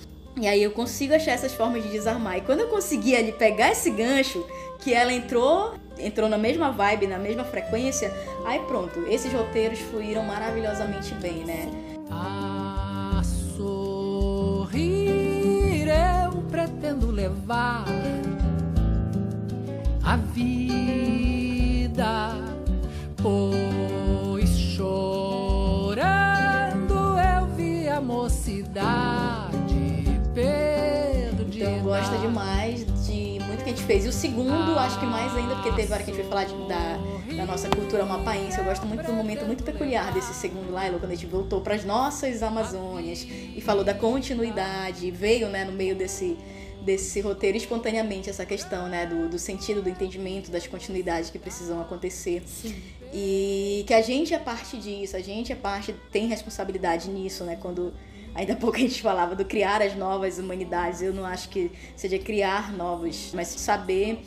E 0.40 0.48
aí 0.48 0.62
eu 0.62 0.70
consigo 0.70 1.12
achar 1.14 1.32
essas 1.32 1.52
formas 1.52 1.82
de 1.82 1.90
desarmar. 1.90 2.38
E 2.38 2.40
quando 2.40 2.60
eu 2.60 2.68
consegui 2.68 3.14
ali 3.14 3.30
pegar 3.30 3.72
esse 3.72 3.90
gancho, 3.90 4.42
que 4.78 4.94
ela 4.94 5.12
entrou, 5.12 5.74
entrou 5.98 6.30
na 6.30 6.38
mesma 6.38 6.70
vibe, 6.72 7.06
na 7.06 7.18
mesma 7.18 7.44
frequência, 7.44 8.10
aí 8.46 8.58
pronto, 8.60 9.00
esses 9.06 9.30
roteiros 9.30 9.78
fluíram 9.78 10.22
maravilhosamente 10.22 11.12
bem, 11.16 11.44
né? 11.44 11.70
A 12.10 13.20
sorrir 13.54 14.80
eu 15.88 16.40
pretendo 16.50 17.10
levar 17.10 17.84
a 20.02 20.16
vida, 20.16 21.20
pois 23.22 24.48
chorando 24.58 25.74
eu 27.18 27.46
vi 27.54 27.86
a 27.86 28.00
mocidade 28.00 29.39
perdida. 30.34 31.40
Então 31.56 31.76
eu 31.76 31.82
gosto 31.82 32.18
demais 32.20 32.84
de 33.06 33.38
muito 33.46 33.64
que 33.64 33.70
a 33.70 33.72
gente 33.74 33.82
fez. 33.82 34.04
E 34.04 34.08
o 34.08 34.12
segundo, 34.12 34.78
acho 34.78 34.98
que 34.98 35.06
mais 35.06 35.34
ainda, 35.36 35.54
porque 35.56 35.72
teve 35.72 35.92
hora 35.92 36.02
que 36.02 36.10
a 36.10 36.14
gente 36.14 36.22
foi 36.22 36.28
falar 36.30 36.44
de- 36.44 36.68
da, 36.68 36.98
da 37.36 37.46
nossa 37.46 37.68
cultura 37.68 38.04
mapaense. 38.04 38.58
Eu 38.58 38.64
gosto 38.64 38.86
muito 38.86 39.04
do 39.04 39.12
momento 39.12 39.44
muito 39.44 39.62
peculiar 39.64 40.12
desse 40.12 40.32
segundo 40.34 40.72
lá, 40.72 40.88
quando 40.90 41.04
a 41.06 41.14
gente 41.14 41.26
voltou 41.26 41.60
para 41.60 41.74
as 41.74 41.84
nossas 41.84 42.42
Amazônias 42.42 43.26
e 43.54 43.60
falou 43.60 43.84
da 43.84 43.94
continuidade. 43.94 45.10
Veio, 45.10 45.48
né, 45.48 45.64
no 45.64 45.72
meio 45.72 45.94
desse 45.94 46.36
desse 46.82 47.20
roteiro 47.20 47.58
espontaneamente 47.58 48.30
essa 48.30 48.46
questão, 48.46 48.88
né, 48.88 49.04
do, 49.04 49.28
do 49.28 49.38
sentido, 49.38 49.82
do 49.82 49.90
entendimento, 49.90 50.50
das 50.50 50.66
continuidades 50.66 51.28
que 51.28 51.38
precisam 51.38 51.78
acontecer. 51.78 52.42
E 53.12 53.84
que 53.86 53.92
a 53.92 54.00
gente 54.00 54.32
é 54.32 54.38
parte 54.38 54.78
disso, 54.78 55.14
a 55.14 55.20
gente 55.20 55.52
é 55.52 55.54
parte, 55.54 55.94
tem 56.10 56.26
responsabilidade 56.26 57.10
nisso, 57.10 57.44
né, 57.44 57.58
quando 57.60 57.92
Ainda 58.34 58.52
há 58.52 58.56
pouco 58.56 58.76
a 58.76 58.80
gente 58.80 59.02
falava 59.02 59.34
do 59.34 59.44
criar 59.44 59.82
as 59.82 59.94
novas 59.96 60.38
humanidades. 60.38 61.02
Eu 61.02 61.12
não 61.12 61.24
acho 61.26 61.48
que 61.48 61.70
seja 61.96 62.18
criar 62.18 62.72
novos, 62.72 63.32
mas 63.34 63.48
saber 63.48 64.24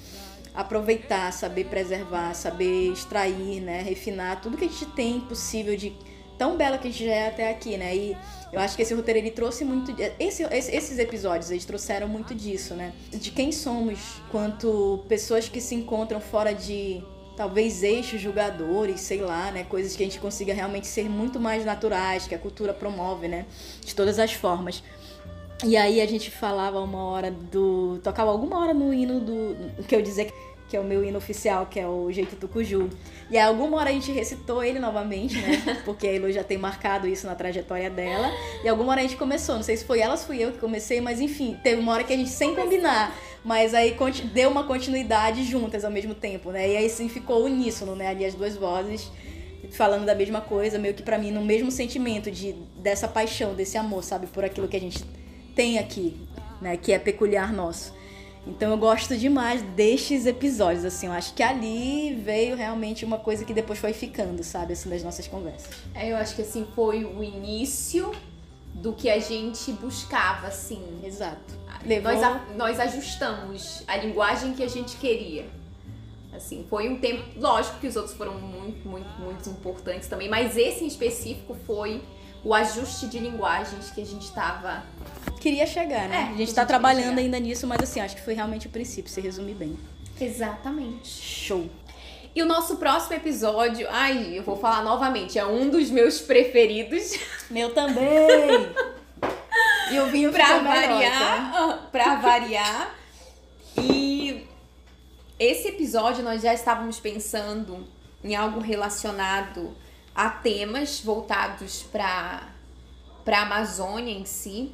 aproveitar, 0.53 1.31
saber 1.33 1.65
preservar, 1.65 2.33
saber 2.35 2.91
extrair, 2.91 3.59
né, 3.61 3.81
refinar 3.81 4.39
tudo 4.41 4.55
que 4.57 4.65
a 4.65 4.67
gente 4.67 4.85
tem 4.87 5.19
possível 5.21 5.75
de 5.75 5.93
tão 6.37 6.57
belo 6.57 6.77
que 6.77 6.87
a 6.87 6.91
gente 6.91 7.05
já 7.05 7.11
é 7.13 7.27
até 7.29 7.49
aqui, 7.49 7.77
né? 7.77 7.95
E 7.95 8.17
eu 8.51 8.59
acho 8.59 8.75
que 8.75 8.81
esse 8.81 8.93
roteiro 8.93 9.19
ele 9.19 9.31
trouxe 9.31 9.63
muito 9.63 9.95
esse- 10.19 10.43
esses 10.43 10.99
episódios 10.99 11.49
eles 11.51 11.63
trouxeram 11.65 12.07
muito 12.07 12.35
disso, 12.35 12.73
né? 12.73 12.91
De 13.11 13.31
quem 13.31 13.51
somos 13.51 13.99
quanto 14.31 15.03
pessoas 15.07 15.47
que 15.47 15.61
se 15.61 15.73
encontram 15.75 16.19
fora 16.19 16.53
de 16.53 17.03
talvez 17.35 17.83
eixos 17.83 18.21
julgadores, 18.21 19.01
sei 19.01 19.21
lá, 19.21 19.51
né? 19.51 19.63
Coisas 19.63 19.95
que 19.95 20.03
a 20.03 20.05
gente 20.05 20.19
consiga 20.19 20.53
realmente 20.53 20.87
ser 20.87 21.09
muito 21.09 21.39
mais 21.39 21.65
naturais, 21.65 22.27
que 22.27 22.35
a 22.35 22.39
cultura 22.39 22.73
promove, 22.73 23.27
né? 23.27 23.45
De 23.83 23.93
todas 23.95 24.19
as 24.19 24.33
formas. 24.33 24.83
E 25.65 25.77
aí 25.77 26.01
a 26.01 26.05
gente 26.05 26.29
falava 26.29 26.79
uma 26.79 27.03
hora 27.05 27.31
do. 27.31 27.99
tocava 28.03 28.31
alguma 28.31 28.59
hora 28.59 28.73
no 28.73 28.93
hino 28.93 29.19
do. 29.19 29.83
que 29.87 29.95
eu 29.95 30.01
dizia 30.01 30.25
que 30.25 30.33
é 30.75 30.79
o 30.79 30.83
meu 30.83 31.03
hino 31.03 31.17
oficial, 31.17 31.65
que 31.67 31.79
é 31.79 31.87
o 31.87 32.11
Jeito 32.11 32.35
Tucuju. 32.35 32.89
E 33.29 33.37
aí 33.37 33.43
alguma 33.43 33.77
hora 33.77 33.89
a 33.89 33.93
gente 33.93 34.11
recitou 34.11 34.63
ele 34.63 34.79
novamente, 34.79 35.37
né? 35.37 35.81
Porque 35.85 36.07
a 36.07 36.13
Elo 36.13 36.31
já 36.31 36.43
tem 36.43 36.57
marcado 36.57 37.07
isso 37.07 37.27
na 37.27 37.35
trajetória 37.35 37.89
dela. 37.89 38.31
E 38.63 38.67
alguma 38.67 38.91
hora 38.91 39.01
a 39.01 39.03
gente 39.03 39.15
começou. 39.15 39.55
Não 39.55 39.63
sei 39.63 39.77
se 39.77 39.85
foi 39.85 39.99
ela 39.99 40.13
ou 40.13 40.17
fui 40.17 40.39
eu 40.43 40.51
que 40.51 40.57
comecei, 40.57 40.99
mas 40.99 41.21
enfim, 41.21 41.57
teve 41.63 41.79
uma 41.79 41.93
hora 41.93 42.03
que 42.03 42.13
a 42.13 42.17
gente 42.17 42.29
sem 42.29 42.55
combinar. 42.55 43.15
Mas 43.43 43.73
aí 43.73 43.95
deu 44.33 44.49
uma 44.49 44.63
continuidade 44.63 45.43
juntas 45.43 45.83
ao 45.83 45.91
mesmo 45.91 46.15
tempo, 46.15 46.51
né? 46.51 46.69
E 46.69 46.77
aí 46.77 46.89
sim 46.89 47.09
ficou 47.09 47.43
uníssono, 47.45 47.95
né? 47.95 48.07
Ali 48.07 48.25
as 48.25 48.33
duas 48.33 48.55
vozes 48.55 49.11
falando 49.71 50.05
da 50.05 50.15
mesma 50.15 50.41
coisa, 50.41 50.77
meio 50.77 50.93
que 50.93 51.03
pra 51.03 51.17
mim 51.17 51.31
no 51.31 51.41
mesmo 51.41 51.71
sentimento 51.71 52.29
de 52.29 52.53
dessa 52.77 53.07
paixão, 53.07 53.53
desse 53.53 53.77
amor, 53.77 54.03
sabe, 54.03 54.27
por 54.27 54.43
aquilo 54.43 54.67
que 54.67 54.77
a 54.77 54.79
gente 54.79 55.03
tem 55.55 55.79
aqui, 55.79 56.15
né, 56.61 56.77
que 56.77 56.91
é 56.91 56.99
peculiar 56.99 57.53
nosso. 57.53 57.93
Então 58.45 58.71
eu 58.71 58.77
gosto 58.77 59.15
demais 59.17 59.61
destes 59.61 60.25
episódios, 60.25 60.83
assim, 60.83 61.05
eu 61.07 61.13
acho 61.13 61.33
que 61.33 61.41
ali 61.41 62.13
veio 62.13 62.57
realmente 62.57 63.05
uma 63.05 63.17
coisa 63.17 63.45
que 63.45 63.53
depois 63.53 63.79
foi 63.79 63.93
ficando, 63.93 64.43
sabe, 64.43 64.73
assim, 64.73 64.89
das 64.89 65.01
nossas 65.01 65.27
conversas. 65.27 65.69
É, 65.95 66.11
eu 66.11 66.17
acho 66.17 66.35
que 66.35 66.41
assim 66.41 66.67
foi 66.75 67.05
o 67.05 67.23
início 67.23 68.11
do 68.73 68.91
que 68.91 69.09
a 69.09 69.17
gente 69.19 69.71
buscava, 69.73 70.47
assim. 70.47 70.83
Exato. 71.03 71.53
Levou... 71.85 72.11
Nós, 72.11 72.23
a- 72.23 72.41
nós 72.55 72.79
ajustamos 72.81 73.83
a 73.87 73.95
linguagem 73.97 74.53
que 74.53 74.63
a 74.63 74.67
gente 74.67 74.97
queria. 74.97 75.45
Assim, 76.35 76.65
foi 76.69 76.89
um 76.89 76.99
tempo. 76.99 77.23
Lógico 77.39 77.79
que 77.79 77.87
os 77.87 77.95
outros 77.95 78.15
foram 78.15 78.33
muito, 78.33 78.85
muito, 78.87 79.07
muito 79.21 79.49
importantes 79.51 80.09
também, 80.09 80.27
mas 80.27 80.57
esse 80.57 80.83
em 80.83 80.87
específico 80.87 81.55
foi 81.65 82.01
o 82.43 82.53
ajuste 82.53 83.07
de 83.07 83.19
linguagens 83.19 83.91
que 83.91 84.01
a 84.01 84.05
gente 84.05 84.23
estava. 84.23 84.83
Queria 85.43 85.67
chegar, 85.67 86.07
né? 86.07 86.15
É, 86.15 86.33
a 86.35 86.37
gente 86.37 86.53
tá 86.53 86.61
queria 86.61 86.65
trabalhando 86.65 87.19
ainda 87.19 87.37
nisso, 87.37 87.67
mas 87.67 87.83
assim, 87.83 87.99
acho 87.99 88.15
que 88.15 88.21
foi 88.21 88.33
realmente 88.33 88.67
o 88.67 88.69
princípio, 88.69 89.11
se 89.11 89.19
resume 89.19 89.53
bem. 89.53 89.77
Exatamente. 90.17 91.09
Show. 91.09 91.69
E 92.33 92.41
o 92.41 92.45
nosso 92.45 92.77
próximo 92.77 93.15
episódio, 93.15 93.85
ai, 93.91 94.37
eu 94.37 94.43
vou 94.43 94.55
falar 94.55 94.81
novamente, 94.85 95.37
é 95.37 95.45
um 95.45 95.69
dos 95.69 95.89
meus 95.89 96.21
preferidos. 96.21 97.19
Meu 97.51 97.73
também! 97.73 98.71
e 99.91 99.99
o 99.99 100.05
vinho 100.05 100.31
pra 100.31 100.45
ficou 100.45 100.61
melhor, 100.61 100.79
tá? 100.79 100.87
variar, 100.87 101.87
pra 101.91 102.15
variar. 102.15 102.95
E 103.77 104.47
esse 105.37 105.67
episódio 105.67 106.23
nós 106.23 106.41
já 106.41 106.53
estávamos 106.53 107.01
pensando 107.01 107.85
em 108.23 108.33
algo 108.33 108.61
relacionado 108.61 109.75
a 110.15 110.29
temas 110.29 111.01
voltados 111.01 111.83
para 111.83 112.47
para 113.25 113.41
Amazônia 113.41 114.11
em 114.11 114.25
si, 114.25 114.73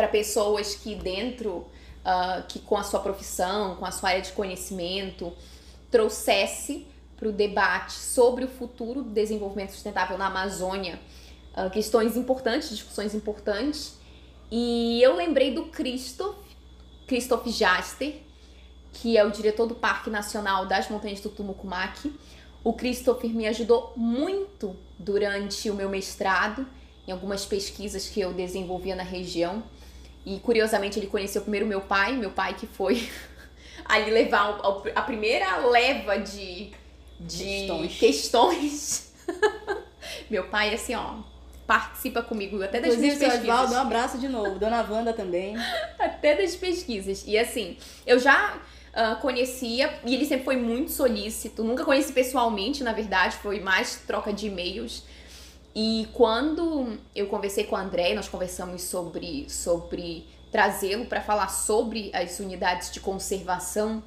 para 0.00 0.08
pessoas 0.08 0.74
que 0.74 0.94
dentro 0.94 1.66
ah, 2.02 2.42
que 2.48 2.58
com 2.58 2.74
a 2.74 2.82
sua 2.82 3.00
profissão, 3.00 3.76
com 3.76 3.84
a 3.84 3.90
sua 3.90 4.08
área 4.08 4.22
de 4.22 4.32
conhecimento, 4.32 5.30
trouxesse 5.90 6.86
para 7.18 7.28
o 7.28 7.32
debate 7.32 7.92
sobre 7.92 8.46
o 8.46 8.48
futuro 8.48 9.02
do 9.02 9.10
desenvolvimento 9.10 9.72
sustentável 9.72 10.16
na 10.16 10.28
Amazônia 10.28 10.98
ah, 11.54 11.68
questões 11.68 12.16
importantes, 12.16 12.70
discussões 12.70 13.14
importantes. 13.14 13.98
E 14.50 15.02
eu 15.02 15.14
lembrei 15.14 15.52
do 15.52 15.66
Christoph, 15.66 16.38
Christoph 17.06 17.46
Jaster, 17.48 18.22
que 18.94 19.18
é 19.18 19.24
o 19.24 19.30
diretor 19.30 19.66
do 19.66 19.74
Parque 19.74 20.08
Nacional 20.08 20.64
das 20.64 20.88
Montanhas 20.88 21.20
do 21.20 21.28
Tumucumaque. 21.28 22.10
O 22.64 22.72
Christopher 22.72 23.28
me 23.28 23.46
ajudou 23.46 23.92
muito 23.94 24.74
durante 24.98 25.68
o 25.68 25.74
meu 25.74 25.90
mestrado, 25.90 26.66
em 27.06 27.12
algumas 27.12 27.44
pesquisas 27.44 28.08
que 28.08 28.18
eu 28.18 28.32
desenvolvia 28.32 28.96
na 28.96 29.02
região. 29.02 29.62
E 30.24 30.38
curiosamente 30.40 30.98
ele 30.98 31.06
conheceu 31.06 31.42
primeiro 31.42 31.66
meu 31.66 31.80
pai, 31.80 32.12
meu 32.12 32.30
pai 32.30 32.54
que 32.54 32.66
foi 32.66 33.08
ali 33.84 34.10
levar 34.10 34.60
a 34.94 35.02
primeira 35.02 35.56
leva 35.66 36.18
de, 36.18 36.70
de 37.18 37.66
Questões. 37.66 37.98
questões. 37.98 39.12
meu 40.28 40.44
pai, 40.44 40.74
assim, 40.74 40.94
ó, 40.94 41.16
participa 41.66 42.22
comigo 42.22 42.62
até 42.62 42.80
das 42.80 42.96
minhas 42.96 43.14
Inclusive, 43.14 43.18
seu 43.18 43.28
pesquisas 43.30 43.54
Osvaldo, 43.54 43.74
um 43.74 43.78
abraço 43.78 44.18
de 44.18 44.28
novo. 44.28 44.58
Dona 44.58 44.82
Wanda 44.82 45.12
também. 45.12 45.56
até 45.98 46.36
das 46.36 46.54
pesquisas. 46.56 47.24
E 47.26 47.38
assim, 47.38 47.76
eu 48.06 48.18
já 48.18 48.60
ah, 48.92 49.16
conhecia, 49.16 49.92
e 50.04 50.14
ele 50.14 50.26
sempre 50.26 50.44
foi 50.44 50.56
muito 50.56 50.90
solícito. 50.90 51.62
Nunca 51.62 51.84
conheci 51.84 52.12
pessoalmente, 52.12 52.82
na 52.82 52.92
verdade, 52.92 53.36
foi 53.36 53.60
mais 53.60 53.96
troca 54.06 54.32
de 54.32 54.46
e-mails. 54.46 55.04
E 55.74 56.08
quando 56.12 56.98
eu 57.14 57.26
conversei 57.28 57.64
com 57.64 57.76
o 57.76 57.78
André, 57.78 58.14
nós 58.14 58.28
conversamos 58.28 58.82
sobre, 58.82 59.48
sobre 59.48 60.26
trazê-lo 60.50 61.06
para 61.06 61.20
falar 61.20 61.48
sobre 61.48 62.10
as 62.12 62.40
unidades 62.40 62.90
de 62.90 62.98
conservação 62.98 64.02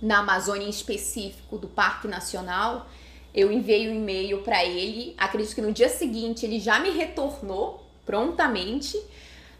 na 0.00 0.18
Amazônia, 0.18 0.66
em 0.66 0.70
específico 0.70 1.58
do 1.58 1.68
Parque 1.68 2.08
Nacional. 2.08 2.86
Eu 3.34 3.52
enviei 3.52 3.88
um 3.88 3.94
e-mail 3.94 4.42
para 4.42 4.64
ele. 4.64 5.14
Acredito 5.18 5.54
que 5.54 5.60
no 5.60 5.72
dia 5.72 5.90
seguinte 5.90 6.46
ele 6.46 6.58
já 6.58 6.78
me 6.78 6.90
retornou 6.90 7.86
prontamente, 8.06 8.98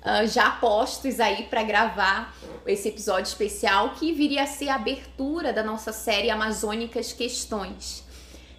ah, 0.00 0.24
já 0.24 0.50
postos 0.52 1.20
aí 1.20 1.42
para 1.44 1.62
gravar 1.62 2.34
esse 2.66 2.88
episódio 2.88 3.28
especial 3.28 3.90
que 3.90 4.12
viria 4.12 4.44
a 4.44 4.46
ser 4.46 4.70
a 4.70 4.76
abertura 4.76 5.52
da 5.52 5.62
nossa 5.62 5.92
série 5.92 6.30
Amazônicas 6.30 7.12
Questões, 7.12 8.02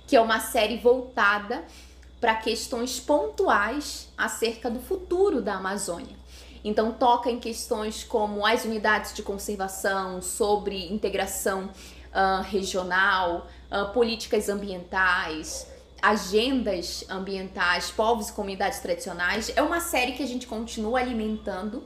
que 0.05 0.15
é 0.15 0.21
uma 0.21 0.39
série 0.39 0.77
voltada 0.77 1.63
para 2.19 2.35
questões 2.35 2.99
pontuais 2.99 4.09
acerca 4.17 4.69
do 4.69 4.79
futuro 4.79 5.41
da 5.41 5.55
Amazônia. 5.55 6.17
Então 6.63 6.91
toca 6.91 7.31
em 7.31 7.39
questões 7.39 8.03
como 8.03 8.45
as 8.45 8.65
unidades 8.65 9.13
de 9.13 9.23
conservação, 9.23 10.21
sobre 10.21 10.91
integração 10.91 11.69
ah, 12.13 12.41
regional, 12.41 13.47
ah, 13.71 13.85
políticas 13.85 14.49
ambientais, 14.49 15.67
agendas 16.01 17.05
ambientais, 17.09 17.91
povos 17.91 18.29
e 18.29 18.33
comunidades 18.33 18.79
tradicionais. 18.79 19.51
É 19.55 19.61
uma 19.61 19.79
série 19.79 20.13
que 20.13 20.23
a 20.23 20.27
gente 20.27 20.47
continua 20.47 20.99
alimentando 20.99 21.83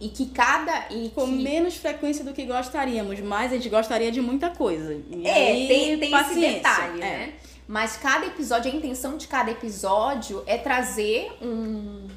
e 0.00 0.08
que 0.08 0.26
cada 0.26 0.86
e 0.90 1.10
Com 1.10 1.24
que... 1.26 1.32
menos 1.42 1.76
frequência 1.76 2.24
do 2.24 2.34
que 2.34 2.44
gostaríamos, 2.44 3.20
mas 3.20 3.52
a 3.52 3.56
gente 3.56 3.68
gostaria 3.68 4.10
de 4.12 4.20
muita 4.20 4.50
coisa. 4.50 4.92
E 5.10 5.26
É, 5.26 5.52
aí, 5.52 5.68
tem, 5.68 5.98
tem 5.98 6.14
esse 6.14 6.40
detalhe, 6.40 7.00
É. 7.00 7.04
né? 7.04 7.34
Mas 7.66 7.96
cada 7.96 8.26
episódio, 8.26 8.70
a 8.70 8.74
intenção 8.74 9.16
de 9.16 9.26
cada 9.26 9.50
episódio 9.50 10.42
é 10.46 10.58
trazer 10.58 11.32
um 11.40 12.08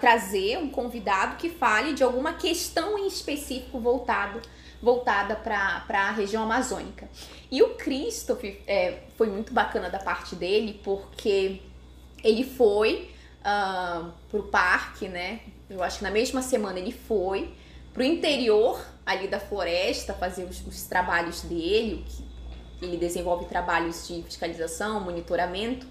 trazer 0.00 0.56
um 0.58 0.68
convidado 0.68 1.34
que 1.34 1.50
fale 1.50 1.94
de 1.94 2.04
alguma 2.04 2.34
questão 2.34 2.96
em 2.96 3.08
específico 3.08 3.80
voltado 3.80 4.40
voltada 4.84 5.34
para 5.34 5.82
a 5.88 6.10
região 6.10 6.42
amazônica. 6.42 7.08
E 7.50 7.62
o 7.62 7.70
Christoph 7.70 8.44
é, 8.66 9.00
foi 9.16 9.28
muito 9.28 9.52
bacana 9.52 9.88
da 9.88 9.98
parte 9.98 10.36
dele, 10.36 10.78
porque 10.84 11.62
ele 12.22 12.44
foi 12.44 13.10
ah, 13.42 14.10
pro 14.30 14.42
parque, 14.44 15.08
né? 15.08 15.40
Eu 15.70 15.82
acho 15.82 15.98
que 15.98 16.04
na 16.04 16.10
mesma 16.10 16.42
semana 16.42 16.78
ele 16.78 16.92
foi 16.92 17.52
pro 17.94 18.02
interior 18.02 18.84
ali 19.06 19.26
da 19.26 19.40
floresta 19.40 20.12
fazer 20.12 20.44
os, 20.44 20.64
os 20.66 20.82
trabalhos 20.82 21.42
dele, 21.42 21.94
o 21.94 22.04
que 22.04 22.23
ele 22.84 22.96
desenvolve 22.96 23.46
trabalhos 23.46 24.06
de 24.06 24.22
fiscalização, 24.22 25.00
monitoramento. 25.00 25.86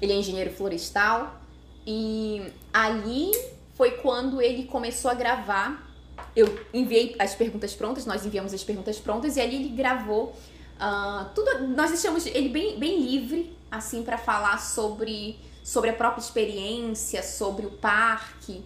Ele 0.00 0.12
é 0.12 0.16
engenheiro 0.16 0.50
florestal 0.50 1.40
e 1.86 2.42
ali 2.72 3.30
foi 3.74 3.92
quando 3.92 4.40
ele 4.40 4.64
começou 4.64 5.10
a 5.10 5.14
gravar. 5.14 5.90
Eu 6.34 6.58
enviei 6.72 7.14
as 7.18 7.34
perguntas 7.34 7.74
prontas, 7.74 8.06
nós 8.06 8.24
enviamos 8.24 8.52
as 8.52 8.62
perguntas 8.62 8.98
prontas 8.98 9.36
e 9.36 9.40
ali 9.40 9.56
ele 9.56 9.68
gravou 9.68 10.34
ah, 10.78 11.30
tudo. 11.34 11.68
Nós 11.68 11.90
deixamos 11.90 12.26
ele 12.26 12.48
bem, 12.48 12.78
bem 12.78 13.00
livre 13.00 13.56
assim 13.70 14.02
para 14.02 14.18
falar 14.18 14.58
sobre 14.58 15.38
sobre 15.62 15.90
a 15.90 15.92
própria 15.92 16.20
experiência, 16.20 17.22
sobre 17.22 17.66
o 17.66 17.70
parque, 17.70 18.64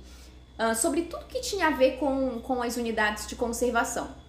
ah, 0.58 0.74
sobre 0.74 1.02
tudo 1.02 1.26
que 1.26 1.40
tinha 1.40 1.68
a 1.68 1.70
ver 1.70 1.98
com, 1.98 2.40
com 2.40 2.62
as 2.62 2.76
unidades 2.76 3.26
de 3.26 3.36
conservação. 3.36 4.25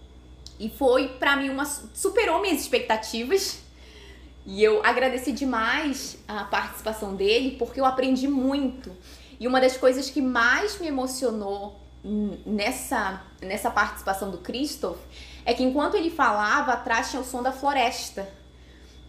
E 0.60 0.70
foi 0.70 1.10
pra 1.20 1.36
mim 1.36 1.50
uma 1.50 1.66
superou 1.66 2.42
minhas 2.42 2.62
expectativas. 2.62 3.60
E 4.46 4.64
eu 4.64 4.82
agradeci 4.84 5.32
demais 5.32 6.18
a 6.28 6.46
participação 6.46 7.16
dele 7.16 7.58
porque 7.58 7.80
eu 7.80 7.86
aprendi 7.86 8.28
muito. 8.28 8.96
E 9.40 9.48
uma 9.48 9.60
das 9.60 9.78
coisas 9.78 10.10
que 10.10 10.22
mais 10.22 10.80
me 10.80 10.88
emocionou 10.88 11.80
nessa 12.46 13.22
nessa 13.42 13.70
participação 13.70 14.32
do 14.32 14.38
Christoph 14.38 14.98
é 15.46 15.54
que 15.54 15.64
enquanto 15.64 15.96
ele 15.96 16.10
falava, 16.10 16.74
atrás 16.74 17.10
tinha 17.10 17.22
o 17.22 17.26
som 17.26 17.42
da 17.42 17.52
floresta. 17.52 18.28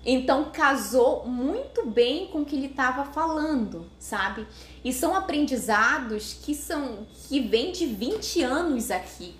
Então 0.05 0.51
casou 0.53 1.27
muito 1.27 1.87
bem 1.87 2.29
com 2.29 2.41
o 2.41 2.45
que 2.45 2.57
ele 2.57 2.67
estava 2.67 3.05
falando, 3.05 3.91
sabe? 3.99 4.47
E 4.85 4.93
são 4.93 5.15
aprendizados 5.15 6.35
que 6.43 6.55
são 6.55 7.07
que 7.29 7.41
vêm 7.41 7.73
de 7.73 7.87
20 7.87 8.43
anos 8.43 8.91
aqui 8.91 9.35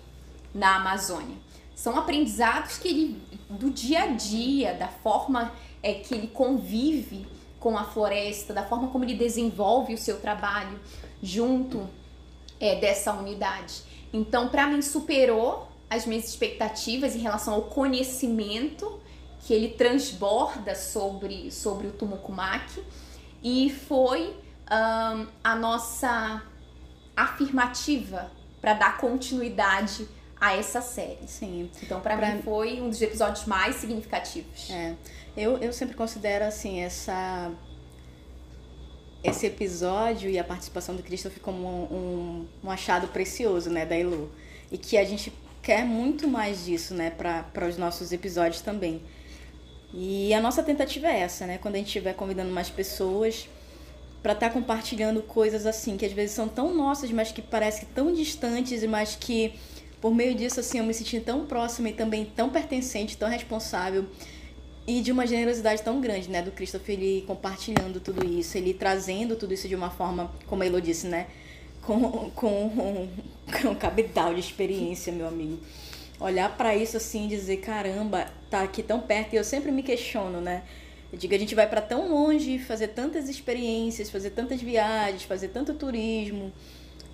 na 0.53 0.75
Amazônia. 0.75 1.37
São 1.79 1.97
aprendizados 1.97 2.77
que 2.77 2.89
ele 2.89 3.21
do 3.49 3.69
dia 3.69 4.03
a 4.03 4.07
dia, 4.07 4.73
da 4.73 4.89
forma 4.89 5.53
é, 5.81 5.93
que 5.93 6.13
ele 6.13 6.27
convive 6.27 7.25
com 7.57 7.77
a 7.77 7.85
floresta, 7.85 8.53
da 8.53 8.65
forma 8.65 8.89
como 8.89 9.05
ele 9.05 9.13
desenvolve 9.13 9.93
o 9.93 9.97
seu 9.97 10.19
trabalho 10.19 10.77
junto 11.23 11.89
é, 12.59 12.75
dessa 12.81 13.13
unidade. 13.13 13.81
Então, 14.11 14.49
para 14.49 14.67
mim, 14.67 14.81
superou 14.81 15.71
as 15.89 16.05
minhas 16.05 16.27
expectativas 16.27 17.15
em 17.15 17.19
relação 17.19 17.53
ao 17.53 17.61
conhecimento 17.61 18.99
que 19.47 19.53
ele 19.53 19.69
transborda 19.69 20.75
sobre, 20.75 21.49
sobre 21.49 21.87
o 21.87 21.93
Tumukumaki 21.93 22.83
e 23.41 23.69
foi 23.69 24.35
ahn, 24.69 25.27
a 25.41 25.55
nossa 25.55 26.43
afirmativa 27.15 28.29
para 28.59 28.73
dar 28.73 28.97
continuidade 28.97 30.18
a 30.39 30.55
essa 30.55 30.81
série. 30.81 31.27
Sim. 31.27 31.69
Então, 31.83 31.99
para 31.99 32.15
Pra- 32.17 32.35
mim, 32.35 32.41
foi 32.41 32.79
um 32.81 32.89
dos 32.89 33.01
episódios 33.01 33.45
mais 33.45 33.75
significativos. 33.75 34.69
É, 34.69 34.95
eu, 35.35 35.57
eu 35.57 35.73
sempre 35.73 35.95
considero 35.95 36.45
assim 36.45 36.79
essa 36.81 37.51
esse 39.23 39.45
episódio 39.45 40.29
e 40.29 40.39
a 40.39 40.43
participação 40.43 40.95
do 40.95 41.03
Christopher 41.03 41.41
como 41.41 41.67
um, 41.67 41.83
um, 41.93 42.47
um 42.63 42.71
achado 42.71 43.07
precioso, 43.09 43.69
né, 43.69 43.85
da 43.85 43.97
Elu. 43.97 44.31
E 44.71 44.77
que 44.77 44.97
a 44.97 45.03
gente 45.03 45.33
quer 45.61 45.83
muito 45.83 46.25
mais 46.27 46.63
disso, 46.63 46.93
né, 46.93 47.09
para 47.11 47.67
os 47.67 47.77
nossos 47.77 48.13
episódios 48.13 48.61
também. 48.61 49.01
E 49.93 50.33
a 50.33 50.39
nossa 50.39 50.63
tentativa 50.63 51.07
é 51.07 51.19
essa, 51.19 51.45
né, 51.45 51.57
quando 51.57 51.75
a 51.75 51.77
gente 51.79 51.87
estiver 51.87 52.13
convidando 52.13 52.49
mais 52.51 52.69
pessoas 52.69 53.49
para 54.23 54.33
estar 54.33 54.51
compartilhando 54.51 55.21
coisas 55.21 55.65
assim, 55.65 55.97
que 55.97 56.05
às 56.05 56.11
vezes 56.13 56.33
são 56.35 56.47
tão 56.47 56.73
nossas, 56.73 57.11
mas 57.11 57.31
que 57.31 57.41
parecem 57.41 57.87
tão 57.93 58.13
distantes, 58.13 58.83
mas 58.85 59.15
que 59.19 59.53
por 60.01 60.13
meio 60.13 60.33
disso, 60.33 60.59
assim, 60.59 60.79
eu 60.79 60.83
me 60.83 60.93
senti 60.93 61.19
tão 61.19 61.45
próxima 61.45 61.89
e 61.89 61.93
também 61.93 62.25
tão 62.25 62.49
pertencente, 62.49 63.17
tão 63.17 63.29
responsável 63.29 64.05
e 64.89 65.01
de 65.01 65.11
uma 65.11 65.27
generosidade 65.27 65.83
tão 65.83 66.01
grande, 66.01 66.29
né, 66.29 66.41
do 66.41 66.51
Christopher, 66.51 66.99
ele 66.99 67.23
compartilhando 67.27 67.99
tudo 67.99 68.25
isso, 68.25 68.57
ele 68.57 68.73
trazendo 68.73 69.35
tudo 69.35 69.53
isso 69.53 69.67
de 69.67 69.75
uma 69.75 69.91
forma, 69.91 70.31
como 70.47 70.63
a 70.63 70.65
Elo 70.65 70.81
disse, 70.81 71.05
né, 71.05 71.27
com, 71.83 72.31
com, 72.31 73.07
com 73.61 73.69
um 73.69 73.75
cabedal 73.75 74.33
de 74.33 74.39
experiência, 74.39 75.13
meu 75.13 75.27
amigo. 75.27 75.59
Olhar 76.19 76.57
pra 76.57 76.75
isso 76.75 76.97
assim 76.97 77.25
e 77.25 77.27
dizer, 77.27 77.57
caramba, 77.57 78.25
tá 78.49 78.61
aqui 78.61 78.81
tão 78.81 78.99
perto, 78.99 79.33
e 79.33 79.35
eu 79.35 79.43
sempre 79.43 79.71
me 79.71 79.83
questiono, 79.83 80.41
né, 80.41 80.63
eu 81.13 81.19
digo, 81.19 81.35
a 81.35 81.37
gente 81.37 81.53
vai 81.53 81.69
pra 81.69 81.81
tão 81.81 82.09
longe, 82.09 82.57
fazer 82.57 82.87
tantas 82.89 83.29
experiências, 83.29 84.09
fazer 84.09 84.31
tantas 84.31 84.59
viagens, 84.59 85.21
fazer 85.21 85.49
tanto 85.49 85.75
turismo, 85.75 86.51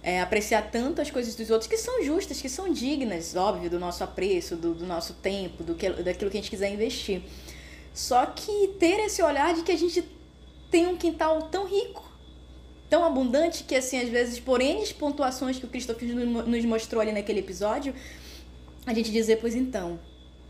é, 0.05 0.21
apreciar 0.21 0.69
tanto 0.69 1.01
as 1.01 1.09
coisas 1.09 1.33
dos 1.33 1.49
outros 1.49 1.67
que 1.67 1.77
são 1.77 2.03
justas, 2.03 2.39
que 2.39 2.47
são 2.47 2.71
dignas, 2.71 3.35
óbvio, 3.35 3.71
do 3.71 3.79
nosso 3.79 4.03
apreço, 4.03 4.55
do, 4.55 4.75
do 4.75 4.85
nosso 4.85 5.13
tempo, 5.13 5.63
do 5.63 5.73
que, 5.73 5.89
daquilo 5.89 6.29
que 6.29 6.37
a 6.37 6.41
gente 6.41 6.51
quiser 6.51 6.71
investir. 6.71 7.23
Só 7.91 8.23
que 8.27 8.67
ter 8.79 8.99
esse 8.99 9.23
olhar 9.23 9.55
de 9.55 9.63
que 9.63 9.71
a 9.71 9.77
gente 9.77 10.07
tem 10.69 10.85
um 10.85 10.95
quintal 10.95 11.41
tão 11.49 11.65
rico, 11.65 12.07
tão 12.87 13.03
abundante, 13.03 13.63
que 13.63 13.73
assim, 13.73 13.99
às 13.99 14.07
vezes, 14.09 14.39
por 14.39 14.61
N 14.61 14.85
pontuações 14.93 15.57
que 15.57 15.65
o 15.65 15.69
Christopher 15.69 16.07
nos 16.07 16.65
mostrou 16.65 17.01
ali 17.01 17.11
naquele 17.11 17.39
episódio, 17.39 17.95
a 18.85 18.93
gente 18.93 19.11
dizer, 19.11 19.39
pois 19.41 19.55
então, 19.55 19.99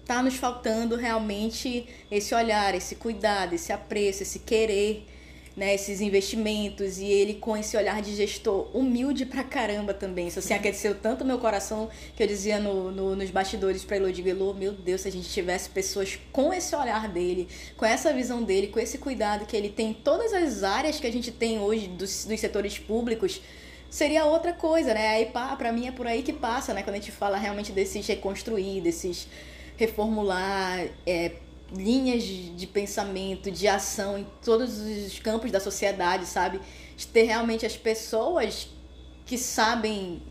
tá 0.06 0.22
nos 0.22 0.36
faltando 0.36 0.98
realmente 0.98 1.88
esse 2.12 2.36
olhar, 2.36 2.76
esse 2.76 2.96
cuidado, 2.98 3.54
esse 3.54 3.72
apreço, 3.72 4.22
esse 4.22 4.40
querer, 4.40 5.08
né, 5.56 5.74
esses 5.74 6.02
investimentos 6.02 6.98
e 6.98 7.06
ele 7.06 7.36
com 7.36 7.56
esse 7.56 7.78
olhar 7.78 8.02
de 8.02 8.14
gestor 8.16 8.68
humilde 8.76 9.26
pra 9.26 9.44
caramba 9.44 9.94
também. 9.94 10.28
Isso 10.28 10.40
assim 10.40 10.54
aqueceu 10.54 10.94
tanto 10.96 11.24
meu 11.24 11.38
coração 11.40 11.90
que 12.16 12.22
eu 12.22 12.28
dizia 12.28 12.60
no, 12.60 12.92
no- 12.92 13.16
nos 13.16 13.30
bastidores 13.30 13.84
pra 13.86 13.96
Elo, 13.96 14.12
digo, 14.12 14.54
meu 14.54 14.74
Deus, 14.74 15.02
se 15.02 15.08
a 15.08 15.12
gente 15.12 15.30
tivesse 15.30 15.70
pessoas 15.70 16.20
com 16.32 16.54
esse 16.54 16.76
olhar 16.76 17.08
dele, 17.08 17.48
com 17.78 17.86
essa 17.86 18.12
visão 18.14 18.44
dele, 18.44 18.68
com 18.68 18.80
esse 18.80 18.98
cuidado 18.98 19.46
que 19.46 19.56
ele 19.56 19.70
tem 19.70 19.92
em 19.92 19.94
todas 19.94 20.34
as 20.34 20.64
áreas 20.64 21.00
que 21.00 21.08
a 21.08 21.12
gente 21.12 21.32
tem 21.32 21.60
hoje 21.60 21.88
dos, 21.88 22.26
dos 22.26 22.40
setores 22.40 22.78
públicos, 22.78 23.42
seria 23.90 24.26
outra 24.26 24.52
coisa, 24.52 24.94
né? 24.94 25.08
Aí 25.08 25.26
pá, 25.28 25.56
pra 25.56 25.72
mim 25.72 25.88
é 25.88 25.92
por 25.92 26.06
aí 26.06 26.22
que 26.22 26.34
passa, 26.34 26.74
né? 26.74 26.84
Quando 26.84 26.96
a 26.96 27.00
gente 27.00 27.12
fala 27.14 27.38
realmente 27.38 27.72
desses 27.72 28.06
reconstruir, 28.06 28.82
desses 28.82 29.28
reformular, 29.78 30.88
é, 31.06 31.32
linhas 31.76 32.24
de 32.24 32.68
pensamento, 32.68 33.52
de 33.52 33.68
ação 33.68 34.18
em 34.18 34.26
todos 34.44 34.80
os 34.80 35.20
campos 35.20 35.52
da 35.52 35.60
sociedade, 35.60 36.26
sabe? 36.26 36.60
De 36.96 37.08
ter 37.08 37.24
realmente 37.24 37.66
as 37.66 37.76
pessoas 37.78 38.70
que 39.26 39.38
sabem 39.38 40.22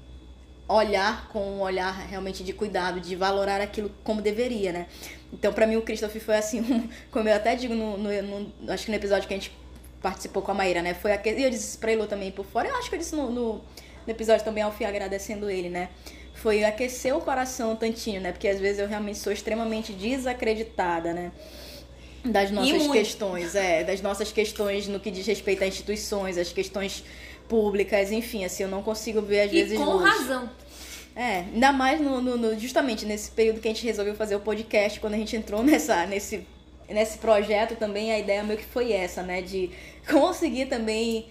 olhar 0.66 1.29
com 1.29 1.40
um 1.40 1.61
olhar 1.61 1.92
realmente 2.09 2.42
de 2.42 2.53
cuidado, 2.53 2.99
de 3.01 3.14
valorar 3.14 3.61
aquilo 3.61 3.90
como 4.03 4.23
deveria, 4.23 4.73
né? 4.73 4.87
Então, 5.33 5.53
pra 5.53 5.66
mim, 5.66 5.77
o 5.77 5.83
Christopher 5.83 6.23
foi 6.23 6.37
assim, 6.37 6.61
um, 6.73 6.88
como 7.11 7.29
eu 7.29 7.35
até 7.37 7.55
digo 7.55 7.75
no, 7.75 7.99
no- 7.99 8.23
no- 8.23 8.73
acho 8.73 8.85
que 8.87 8.90
no 8.90 8.97
episódio 8.97 9.29
que 9.29 9.35
a 9.35 9.37
gente 9.37 9.53
participou 10.01 10.42
com 10.42 10.51
a 10.53 10.55
Maíra, 10.55 10.81
né? 10.81 10.95
Foi 10.95 11.12
aquele, 11.12 11.40
e 11.40 11.45
eu 11.45 11.51
disse 11.51 11.77
pra 11.79 11.92
ele 11.92 12.07
também 12.07 12.31
por 12.31 12.45
fora, 12.47 12.69
eu 12.69 12.77
acho 12.77 12.88
que 12.88 12.95
eu 12.95 12.99
disse 12.99 13.14
no, 13.14 13.31
no, 13.31 13.53
no 13.55 13.62
episódio 14.11 14.45
também 14.45 14.62
ao 14.62 14.73
Fih 14.73 14.85
agradecendo 14.85 15.51
ele, 15.51 15.69
né? 15.69 15.90
Foi 16.35 16.62
aquecer 16.64 17.16
o 17.16 17.20
coração 17.20 17.73
um 17.73 17.77
tantinho, 17.77 18.20
né? 18.20 18.33
Porque 18.33 18.49
às 18.49 18.61
vezes 18.61 18.79
eu 18.81 18.87
realmente 18.88 19.18
sou 19.18 19.33
extremamente 19.33 19.92
desacreditada, 19.92 21.12
né? 21.12 21.33
Das 22.25 22.51
nossas 22.51 22.87
questões, 22.88 23.55
é, 23.55 23.85
das 23.85 24.01
nossas 24.01 24.33
questões 24.33 24.88
no 24.88 24.99
que 24.99 25.11
diz 25.11 25.27
respeito 25.27 25.62
a 25.62 25.66
instituições, 25.66 26.38
as 26.38 26.53
questões 26.53 27.05
públicas, 27.49 28.11
enfim, 28.11 28.44
assim, 28.44 28.62
eu 28.62 28.68
não 28.68 28.83
consigo 28.83 29.20
ver 29.20 29.42
às 29.42 29.53
E 29.53 29.55
vezes 29.55 29.79
com 29.79 29.85
luz. 29.85 30.09
razão. 30.11 30.49
É, 31.14 31.40
ainda 31.53 31.70
mais 31.73 32.01
no, 32.01 32.20
no- 32.20 32.37
no- 32.37 32.59
justamente 32.59 33.05
nesse 33.07 33.31
período 33.31 33.61
que 33.61 33.68
a 33.68 33.70
gente 33.70 33.85
resolveu 33.85 34.14
fazer 34.14 34.35
o 34.37 34.40
podcast, 34.40 34.99
quando 35.01 35.14
a 35.14 35.18
gente 35.18 35.37
entrou 35.37 35.62
nessa, 35.62 36.07
nesse, 36.07 36.47
nesse 36.88 37.18
projeto 37.18 37.77
também, 37.77 38.11
a 38.11 38.18
ideia 38.18 38.42
meio 38.42 38.59
que 38.59 38.64
foi 38.64 38.90
essa, 38.92 39.23
né? 39.23 39.40
De 39.42 39.70
conseguir 40.11 40.66
também 40.66 41.27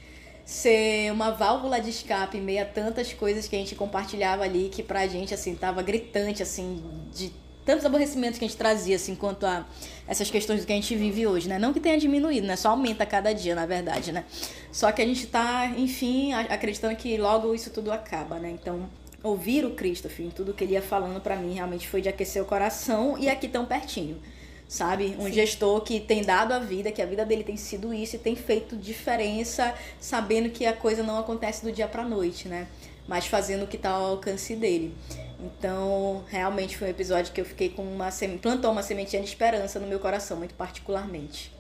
ser 0.46 1.12
uma 1.12 1.32
válvula 1.32 1.80
de 1.80 1.90
escape 1.90 2.38
em 2.38 2.42
meio 2.42 2.62
a 2.62 2.66
tantas 2.66 3.14
coisas 3.14 3.48
que 3.48 3.56
a 3.56 3.60
gente 3.60 3.76
compartilhava 3.76 4.44
ali, 4.44 4.70
que 4.70 4.84
pra 4.84 5.08
gente, 5.08 5.34
assim, 5.34 5.56
tava 5.56 5.82
gritante, 5.82 6.44
assim, 6.44 6.84
de 7.14 7.32
tantos 7.66 7.86
aborrecimentos 7.86 8.38
que 8.38 8.46
a 8.46 8.48
gente 8.48 8.58
trazia, 8.58 8.96
assim, 8.96 9.16
quanto 9.16 9.46
a 9.46 9.66
essas 10.08 10.30
questões 10.30 10.62
do 10.62 10.68
que 10.68 10.74
a 10.74 10.76
gente 10.76 10.96
vive 10.96 11.26
hoje, 11.26 11.48
né? 11.48 11.58
Não 11.58 11.72
que 11.72 11.80
tenha 11.80 11.98
diminuído, 11.98 12.46
né? 12.46 12.56
Só 12.56 12.70
aumenta 12.70 13.06
cada 13.06 13.34
dia, 13.34 13.56
na 13.56 13.66
verdade, 13.66 14.12
né? 14.12 14.26
Só 14.72 14.92
que 14.92 15.02
a 15.02 15.06
gente 15.06 15.28
tá, 15.28 15.68
enfim, 15.78 16.34
acreditando 16.34 16.96
que 16.96 17.18
logo 17.18 17.56
isso 17.56 17.70
tudo 17.70 17.92
acaba, 17.92 18.38
né? 18.38 18.52
Então, 18.52 18.90
ouvir 19.24 19.66
o 19.66 19.72
Christopher 19.72 20.26
em 20.26 20.30
tudo 20.30 20.54
que 20.54 20.66
ele 20.66 20.74
ia 20.74 20.82
falando 20.82 21.22
pra 21.22 21.38
mim 21.38 21.54
realmente 21.54 21.88
foi 21.88 22.02
de 22.02 22.10
aquecer 22.10 22.42
o 22.42 22.46
coração 22.46 23.18
e 23.18 23.30
aqui 23.30 23.48
tão 23.48 23.66
pertinho. 23.66 24.22
Sabe? 24.68 25.16
Um 25.20 25.32
gestor 25.32 25.82
que 25.82 26.00
tem 26.00 26.24
dado 26.24 26.52
a 26.52 26.60
vida, 26.60 26.92
que 26.92 27.02
a 27.02 27.06
vida 27.06 27.24
dele 27.26 27.44
tem 27.44 27.56
sido 27.58 27.94
isso 27.94 28.16
e 28.16 28.20
tem 28.20 28.36
feito 28.36 28.76
diferença, 28.76 29.74
sabendo 30.00 30.50
que 30.50 30.66
a 30.66 30.74
coisa 30.74 31.04
não 31.04 31.20
acontece 31.20 31.64
do 31.64 31.72
dia 31.72 31.88
pra 31.88 32.04
noite, 32.04 32.48
né? 32.48 32.68
Mas 33.08 33.28
fazendo 33.28 33.64
o 33.64 33.68
que 33.68 33.78
tá 33.78 33.90
ao 33.92 34.06
alcance 34.12 34.56
dele. 34.56 34.96
Então, 35.40 36.24
realmente 36.30 36.78
foi 36.78 36.88
um 36.88 36.92
episódio 36.92 37.34
que 37.34 37.42
eu 37.42 37.46
fiquei 37.46 37.70
com 37.70 37.84
uma 37.84 38.10
seme... 38.10 38.38
plantou 38.40 38.72
uma 38.72 38.82
sementinha 38.82 39.22
de 39.22 39.28
esperança 39.28 39.80
no 39.80 39.86
meu 39.88 40.00
coração, 40.00 40.38
muito 40.38 40.56
particularmente. 40.56 41.52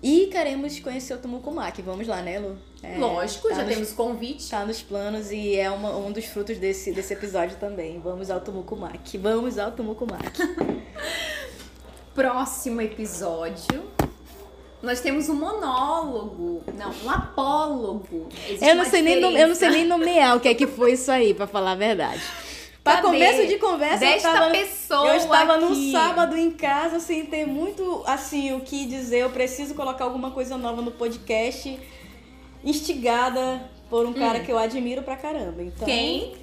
E 0.00 0.26
queremos 0.26 0.78
conhecer 0.78 1.12
o 1.14 1.18
Tumukumaki. 1.18 1.82
Vamos 1.82 2.06
lá, 2.06 2.22
né, 2.22 2.38
Lu? 2.38 2.56
É, 2.84 2.96
Lógico, 2.98 3.48
tá 3.48 3.56
já 3.56 3.64
nos- 3.64 3.74
temos 3.74 3.92
convite. 3.92 4.48
Tá 4.48 4.64
nos 4.64 4.80
planos 4.80 5.32
e 5.32 5.56
é 5.56 5.68
uma- 5.68 5.96
um 5.96 6.12
dos 6.12 6.24
frutos 6.26 6.56
desse, 6.56 6.92
desse 6.92 7.12
episódio 7.14 7.56
também. 7.56 7.98
Vamos 7.98 8.30
ao 8.30 8.40
Tumukumaki. 8.40 9.18
Vamos 9.18 9.58
ao 9.58 9.72
Tumukumaki. 9.72 10.40
Próximo 12.18 12.80
episódio. 12.80 13.84
Nós 14.82 15.00
temos 15.00 15.28
um 15.28 15.34
monólogo. 15.34 16.64
Não, 16.76 16.92
um 17.04 17.08
apólogo. 17.10 18.28
Existe 18.44 18.64
Eu 18.66 18.74
não, 18.74 18.84
sei 18.84 19.02
nem, 19.02 19.20
nome- 19.20 19.40
eu 19.40 19.46
não 19.46 19.54
sei 19.54 19.68
nem 19.70 19.84
nomear 19.84 20.36
o 20.36 20.40
que 20.40 20.48
é 20.48 20.54
que 20.54 20.66
foi 20.66 20.94
isso 20.94 21.12
aí, 21.12 21.32
pra 21.32 21.46
falar 21.46 21.70
a 21.70 21.74
verdade. 21.76 22.20
Pra 22.82 23.02
começo 23.02 23.46
de 23.46 23.56
conversa, 23.58 23.98
Desta 24.00 24.26
eu 24.30 24.32
tava, 24.34 24.50
pessoa 24.50 25.08
eu 25.10 25.14
estava 25.16 25.58
num 25.58 25.68
aqui. 25.70 25.92
sábado 25.92 26.36
em 26.36 26.50
casa 26.50 26.98
sem 26.98 27.24
ter 27.24 27.46
muito, 27.46 28.02
assim, 28.04 28.52
o 28.52 28.58
que 28.62 28.84
dizer. 28.86 29.18
Eu 29.20 29.30
preciso 29.30 29.76
colocar 29.76 30.02
alguma 30.02 30.32
coisa 30.32 30.58
nova 30.58 30.82
no 30.82 30.90
podcast, 30.90 31.78
instigada 32.64 33.62
por 33.88 34.04
um 34.04 34.12
cara 34.12 34.40
que 34.40 34.50
eu 34.50 34.58
admiro 34.58 35.02
pra 35.04 35.14
caramba. 35.14 35.62
Então, 35.62 35.84
Hum. 35.86 35.86
Quem? 35.86 36.34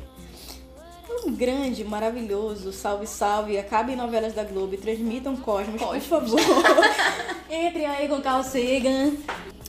Um 1.24 1.34
grande, 1.34 1.84
maravilhoso, 1.84 2.72
salve, 2.72 3.08
salve. 3.08 3.58
Acabe 3.58 3.94
em 3.94 3.96
novelas 3.96 4.34
da 4.34 4.44
Globo 4.44 4.74
e 4.76 4.78
transmitam 4.78 5.36
Cosmos, 5.36 5.82
Cosmos. 5.82 6.04
por 6.08 6.22
favor. 6.22 6.40
Entre 7.50 7.86
aí 7.86 8.08
com 8.08 8.22
Carl 8.22 8.44
Sagan. 8.44 9.14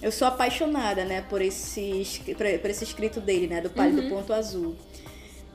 Eu 0.02 0.12
sou 0.12 0.28
apaixonada, 0.28 1.04
né, 1.04 1.22
por 1.28 1.40
esse, 1.40 1.80
es- 2.00 2.18
por 2.37 2.70
esse 2.70 2.85
escrito 2.85 3.20
dele, 3.20 3.46
né, 3.46 3.61
do 3.62 3.70
Pálido 3.70 4.02
Uhum. 4.02 4.09
Ponto 4.11 4.32
Azul. 4.32 4.76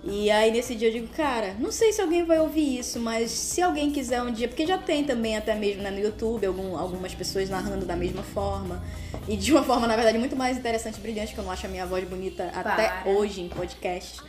E 0.04 0.32
aí 0.32 0.52
nesse 0.52 0.74
dia 0.74 0.88
eu 0.88 0.92
digo, 0.94 1.08
cara, 1.10 1.56
não 1.60 1.72
sei 1.72 1.94
se 1.94 2.02
alguém 2.02 2.26
vai 2.26 2.40
ouvir 2.40 2.80
isso, 2.80 3.00
mas 3.00 3.30
se 3.30 3.62
alguém 3.62 3.92
quiser 3.92 4.20
um 4.24 4.32
dia, 4.32 4.48
porque 4.48 4.66
já 4.66 4.80
tem 4.80 5.04
também 5.04 5.38
até 5.38 5.54
mesmo 5.54 5.84
né, 5.84 5.92
no 5.92 6.00
YouTube 6.00 6.44
algum- 6.48 6.76
algumas 6.76 7.14
pessoas 7.14 7.50
narrando 7.52 7.86
da 7.86 7.96
mesma 7.96 8.24
forma. 8.24 8.84
E 9.28 9.38
de 9.38 9.52
uma 9.54 9.62
forma, 9.64 9.86
na 9.86 9.96
verdade, 9.96 10.18
muito 10.18 10.36
mais 10.36 10.58
interessante 10.58 10.98
e 10.98 11.02
brilhante, 11.02 11.36
que 11.36 11.40
eu 11.40 11.44
não 11.44 11.52
acho 11.52 11.68
a 11.68 11.70
minha 11.70 11.86
voz 11.86 12.04
bonita 12.10 12.46
até 12.56 12.88
Para. 12.90 13.12
hoje 13.12 13.42
em 13.42 13.48
podcast. 13.48 14.20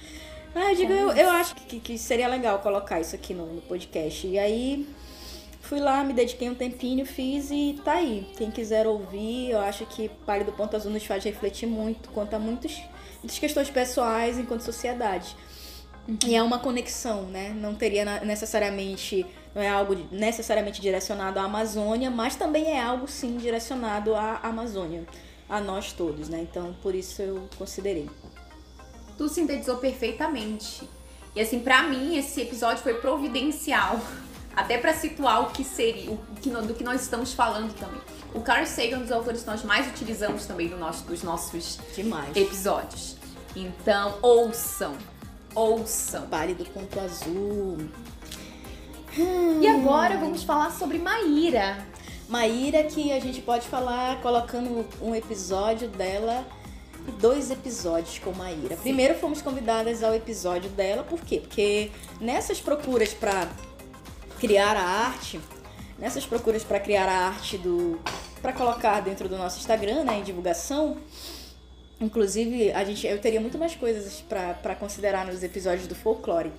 Ah, 0.55 0.73
eu 0.73 0.77
digo, 0.77 0.93
eu, 0.93 1.13
eu 1.13 1.31
acho 1.31 1.55
que, 1.55 1.81
que 1.81 1.99
seria 1.99 2.29
legal 2.29 2.59
colocar 2.59 3.01
isso 3.01 3.15
aqui 3.15 3.33
no, 3.33 3.47
no 3.47 3.63
podcast. 3.63 4.27
E 4.27 4.39
aí 4.39 4.87
Fui 5.63 5.79
lá, 5.79 6.03
me 6.03 6.13
dediquei 6.13 6.51
um 6.51 6.55
tempinho, 6.55 7.07
fiz 7.07 7.51
e 7.51 7.81
tá 7.85 7.95
aí. 7.95 8.27
Quem 8.37 8.51
quiser 8.51 8.87
ouvir, 8.87 9.53
eu 9.53 9.61
acho 9.61 9.87
que 9.87 10.09
Pare 10.27 10.43
do 10.45 10.53
Ponto 10.53 10.77
Azul 10.77 10.91
nos 10.91 11.07
faz 11.07 11.25
refletir 11.25 11.67
muito, 11.67 12.11
conta 12.11 12.39
muitos, 12.39 12.83
muitas 13.21 13.39
questões 13.39 13.71
pessoais 13.71 14.39
enquanto 14.39 14.61
sociedade. 14.63 15.35
E 16.27 16.35
é 16.35 16.43
uma 16.43 16.59
conexão, 16.59 17.23
né? 17.23 17.51
Não 17.51 17.77
teria 17.77 18.05
necessariamente, 18.23 19.25
não 19.55 19.63
é 19.63 19.69
algo 19.69 19.95
necessariamente 20.11 20.81
direcionado 20.81 21.39
à 21.39 21.45
Amazônia, 21.45 22.11
mas 22.11 22.35
também 22.35 22.73
é 22.73 22.83
algo 22.83 23.07
sim 23.07 23.37
direcionado 23.37 24.17
à 24.17 24.41
Amazônia, 24.43 25.07
a 25.49 25.61
nós 25.61 25.93
todos, 25.93 26.29
né? 26.29 26.41
Então, 26.41 26.75
por 26.83 26.93
isso 26.93 27.23
eu 27.23 27.49
considerei. 27.57 28.11
Tu 29.23 29.29
sintetizou 29.29 29.77
perfeitamente. 29.77 30.83
E 31.37 31.41
assim, 31.41 31.61
pra 31.61 31.85
mim, 31.85 32.17
esse 32.17 32.41
episódio 32.41 32.83
foi 32.83 32.95
providencial. 32.95 34.01
Até 34.57 34.77
pra 34.77 34.93
situar 34.93 35.43
o 35.43 35.51
que 35.51 35.63
seria, 35.63 36.11
o 36.11 36.19
que, 36.43 36.51
do 36.51 36.75
que 36.75 36.83
nós 36.83 37.03
estamos 37.03 37.33
falando 37.33 37.73
também. 37.73 38.01
O 38.35 38.41
Carl 38.41 38.67
Sagan 38.67 38.97
é 38.97 38.99
um 38.99 39.03
dos 39.03 39.13
autores 39.13 39.43
que 39.43 39.47
nós 39.47 39.63
mais 39.63 39.87
utilizamos 39.87 40.45
também 40.45 40.69
no 40.69 40.77
nosso, 40.77 41.05
dos 41.05 41.23
nossos 41.23 41.79
Demais. 41.95 42.37
episódios. 42.37 43.17
Então, 43.55 44.19
ouçam. 44.21 44.97
Ouçam. 45.55 46.27
Pare 46.27 46.53
do 46.53 46.65
Ponto 46.65 46.99
Azul. 46.99 47.79
E 49.61 49.69
agora 49.69 50.19
vamos 50.19 50.43
falar 50.43 50.73
sobre 50.73 50.99
Maíra. 50.99 51.87
Maíra, 52.29 52.83
que 52.83 53.13
a 53.13 53.21
gente 53.21 53.41
pode 53.41 53.69
falar 53.69 54.21
colocando 54.21 54.85
um 55.01 55.15
episódio 55.15 55.87
dela 55.87 56.45
dois 57.21 57.51
episódios 57.51 58.19
com 58.19 58.33
Maíra. 58.33 58.77
Primeiro 58.77 59.15
fomos 59.15 59.43
convidadas 59.43 60.03
ao 60.03 60.15
episódio 60.15 60.71
dela, 60.71 61.03
por 61.03 61.21
quê? 61.21 61.41
Porque 61.41 61.91
nessas 62.21 62.61
procuras 62.61 63.13
para 63.13 63.49
criar 64.39 64.77
a 64.77 64.83
arte, 64.83 65.41
nessas 65.99 66.27
procuras 66.27 66.63
para 66.65 66.81
criar 66.81 67.09
a 67.09 67.29
arte 67.29 67.59
do 67.59 67.99
para 68.41 68.53
colocar 68.53 69.01
dentro 69.01 69.29
do 69.29 69.39
nosso 69.39 69.61
Instagram, 69.61 70.03
né, 70.03 70.19
em 70.19 70.23
divulgação, 70.25 70.97
inclusive 72.01 72.73
a 72.73 72.83
gente 72.85 73.07
eu 73.07 73.21
teria 73.21 73.41
muito 73.41 73.57
mais 73.57 73.75
coisas 73.75 74.23
para 74.29 74.75
considerar 74.75 75.25
nos 75.27 75.43
episódios 75.43 75.87
do 75.87 75.95
folclore. 75.95 76.53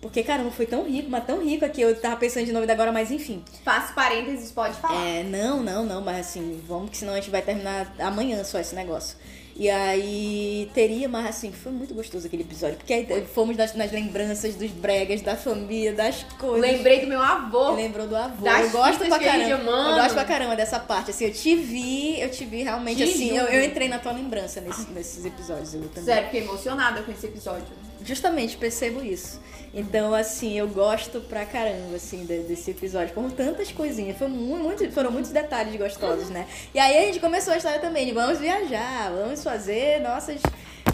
Porque, 0.00 0.22
caramba, 0.22 0.50
foi 0.50 0.64
tão 0.64 0.84
rico, 0.84 1.10
mas 1.10 1.26
tão 1.26 1.44
rico 1.44 1.62
aqui. 1.62 1.82
Eu 1.82 1.94
tava 2.00 2.16
pensando 2.16 2.46
de 2.46 2.52
novo 2.52 2.70
agora, 2.70 2.90
mas 2.90 3.10
enfim. 3.10 3.44
Faça 3.62 3.92
parênteses, 3.92 4.50
pode 4.50 4.74
falar. 4.78 4.98
É, 5.04 5.22
não, 5.22 5.62
não, 5.62 5.84
não, 5.84 6.00
mas 6.00 6.20
assim, 6.20 6.58
vamos 6.66 6.90
que 6.90 6.96
senão 6.96 7.12
a 7.12 7.16
gente 7.16 7.30
vai 7.30 7.42
terminar 7.42 7.94
amanhã 7.98 8.42
só 8.42 8.58
esse 8.58 8.74
negócio. 8.74 9.18
E 9.60 9.68
aí 9.68 10.70
teria, 10.72 11.06
mas 11.06 11.26
assim, 11.26 11.52
foi 11.52 11.70
muito 11.70 11.92
gostoso 11.92 12.26
aquele 12.26 12.44
episódio. 12.44 12.78
Porque 12.78 12.94
aí 12.94 13.26
fomos 13.34 13.58
nas, 13.58 13.74
nas 13.74 13.92
lembranças 13.92 14.54
dos 14.54 14.70
bregas, 14.70 15.20
da 15.20 15.36
família, 15.36 15.92
das 15.92 16.22
coisas. 16.38 16.62
Lembrei 16.70 17.00
do 17.02 17.06
meu 17.06 17.20
avô. 17.20 17.72
Lembrou 17.72 18.06
do 18.08 18.16
avô. 18.16 18.42
Das 18.42 18.64
eu 18.64 18.70
gosto 18.70 18.98
pra 19.06 19.18
caramba. 19.18 19.70
Eu 19.70 19.94
gosto 19.96 20.14
pra 20.14 20.24
caramba 20.24 20.56
dessa 20.56 20.80
parte. 20.80 21.10
Assim, 21.10 21.26
eu 21.26 21.32
te 21.34 21.54
vi, 21.56 22.18
eu 22.22 22.30
te 22.30 22.46
vi 22.46 22.62
realmente 22.62 22.96
Te 22.96 23.02
assim. 23.02 23.36
Eu, 23.36 23.44
eu 23.48 23.62
entrei 23.62 23.86
na 23.86 23.98
tua 23.98 24.12
lembrança 24.12 24.62
nesse- 24.62 24.90
nesses 24.92 25.26
episódios. 25.26 25.74
Eu 25.74 25.82
também. 25.88 26.04
Sério, 26.04 26.24
fiquei 26.24 26.40
emocionada 26.40 27.02
com 27.02 27.12
esse 27.12 27.26
episódio. 27.26 27.66
Justamente, 28.04 28.56
percebo 28.56 29.02
isso. 29.02 29.40
Então, 29.72 30.12
assim, 30.14 30.58
eu 30.58 30.66
gosto 30.66 31.20
pra 31.20 31.46
caramba, 31.46 31.94
assim, 31.96 32.24
de- 32.24 32.40
desse 32.40 32.72
episódio. 32.72 33.14
Por 33.14 33.30
tantas 33.30 33.70
coisinhas. 33.70 34.18
Mu- 34.20 34.56
muito, 34.56 34.90
foram 34.90 35.10
muitos 35.12 35.30
detalhes 35.30 35.76
gostosos, 35.76 36.28
né? 36.30 36.48
E 36.74 36.78
aí 36.78 36.98
a 36.98 37.06
gente 37.06 37.20
começou 37.20 37.52
a 37.52 37.56
história 37.56 37.78
também 37.78 38.06
de 38.06 38.12
vamos 38.12 38.38
viajar, 38.38 39.12
vamos 39.12 39.44
fazer 39.44 40.00
nossas, 40.00 40.40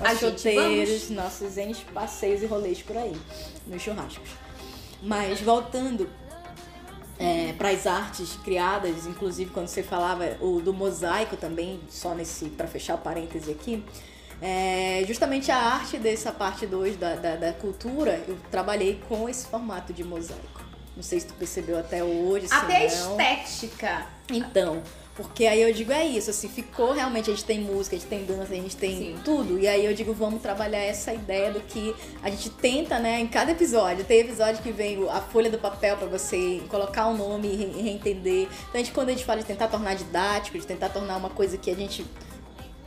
nossos 0.03 0.21
roteiros, 0.21 1.09
nossos 1.11 1.57
N 1.57 1.75
passeios 1.95 2.43
e 2.43 2.47
rolês 2.47 2.83
por 2.83 2.97
aí, 2.99 3.17
nos 3.67 3.81
churrascos. 3.81 4.29
Mas 5.03 5.41
voltando 5.41 6.11
para 7.57 7.71
as 7.71 7.87
artes 7.87 8.37
criadas, 8.45 9.07
inclusive 9.07 9.51
quando 9.51 9.69
você 9.69 9.83
falava 9.83 10.37
o 10.41 10.61
do 10.61 10.75
mosaico 10.75 11.35
também, 11.37 11.81
só 11.89 12.15
nesse 12.15 12.47
para 12.51 12.67
fechar 12.67 12.97
o 12.97 12.99
parêntese 12.99 13.51
aqui, 13.51 13.83
é, 14.41 15.05
justamente 15.07 15.51
a 15.51 15.57
arte 15.57 15.97
dessa 15.99 16.31
parte 16.33 16.67
2 16.67 16.97
da, 16.97 17.15
da, 17.17 17.37
da 17.37 17.53
cultura, 17.53 18.21
eu 18.29 18.37
trabalhei 18.51 19.01
com 19.09 19.29
esse 19.29 19.47
formato 19.47 19.93
de 19.93 20.05
mosaico. 20.05 20.65
Não 20.95 21.03
sei 21.03 21.21
se 21.21 21.27
tu 21.27 21.35
percebeu 21.35 21.79
até 21.79 22.03
hoje, 22.03 22.47
Até 22.51 22.81
não. 22.81 22.87
estética. 23.21 24.07
Então, 24.31 24.83
porque 25.15 25.47
aí 25.47 25.61
eu 25.61 25.71
digo, 25.73 25.93
é 25.93 26.05
isso, 26.07 26.31
assim, 26.31 26.49
ficou 26.49 26.93
realmente, 26.95 27.31
a 27.31 27.35
gente 27.35 27.45
tem 27.45 27.61
música, 27.61 27.97
a 27.97 27.99
gente 27.99 28.09
tem 28.09 28.25
dança, 28.25 28.53
a 28.53 28.57
gente 28.57 28.77
tem 28.77 28.97
Sim. 28.97 29.17
tudo. 29.23 29.59
E 29.59 29.69
aí 29.69 29.85
eu 29.85 29.93
digo, 29.95 30.15
vamos 30.15 30.41
trabalhar 30.41 30.79
essa 30.81 31.13
ideia 31.13 31.51
do 31.53 31.61
que 31.61 31.95
a 32.23 32.31
gente 32.31 32.49
tenta, 32.49 32.99
né, 32.99 33.21
em 33.21 33.27
cada 33.27 33.53
episódio. 33.53 34.05
Tem 34.05 34.21
episódio 34.21 34.63
que 34.63 34.73
vem 34.73 34.99
o- 35.03 35.11
a 35.11 35.21
folha 35.21 35.51
do 35.51 35.59
papel 35.59 35.97
pra 35.99 36.07
você 36.07 36.63
colocar 36.69 37.07
um 37.09 37.17
nome 37.17 37.49
e 37.49 37.57
re- 37.57 37.83
reentender. 37.83 38.43
Então, 38.45 38.75
a 38.75 38.79
gente, 38.79 38.93
quando 38.93 39.11
a 39.11 39.13
gente 39.13 39.25
fala 39.25 39.41
de 39.41 39.47
tentar 39.47 39.69
tornar 39.69 39.95
didático, 39.97 40.59
de 40.59 40.67
tentar 40.67 40.89
tornar 40.89 41.17
uma 41.19 41.31
coisa 41.31 41.59
que 41.59 41.71
a 41.71 41.75
gente 41.75 42.05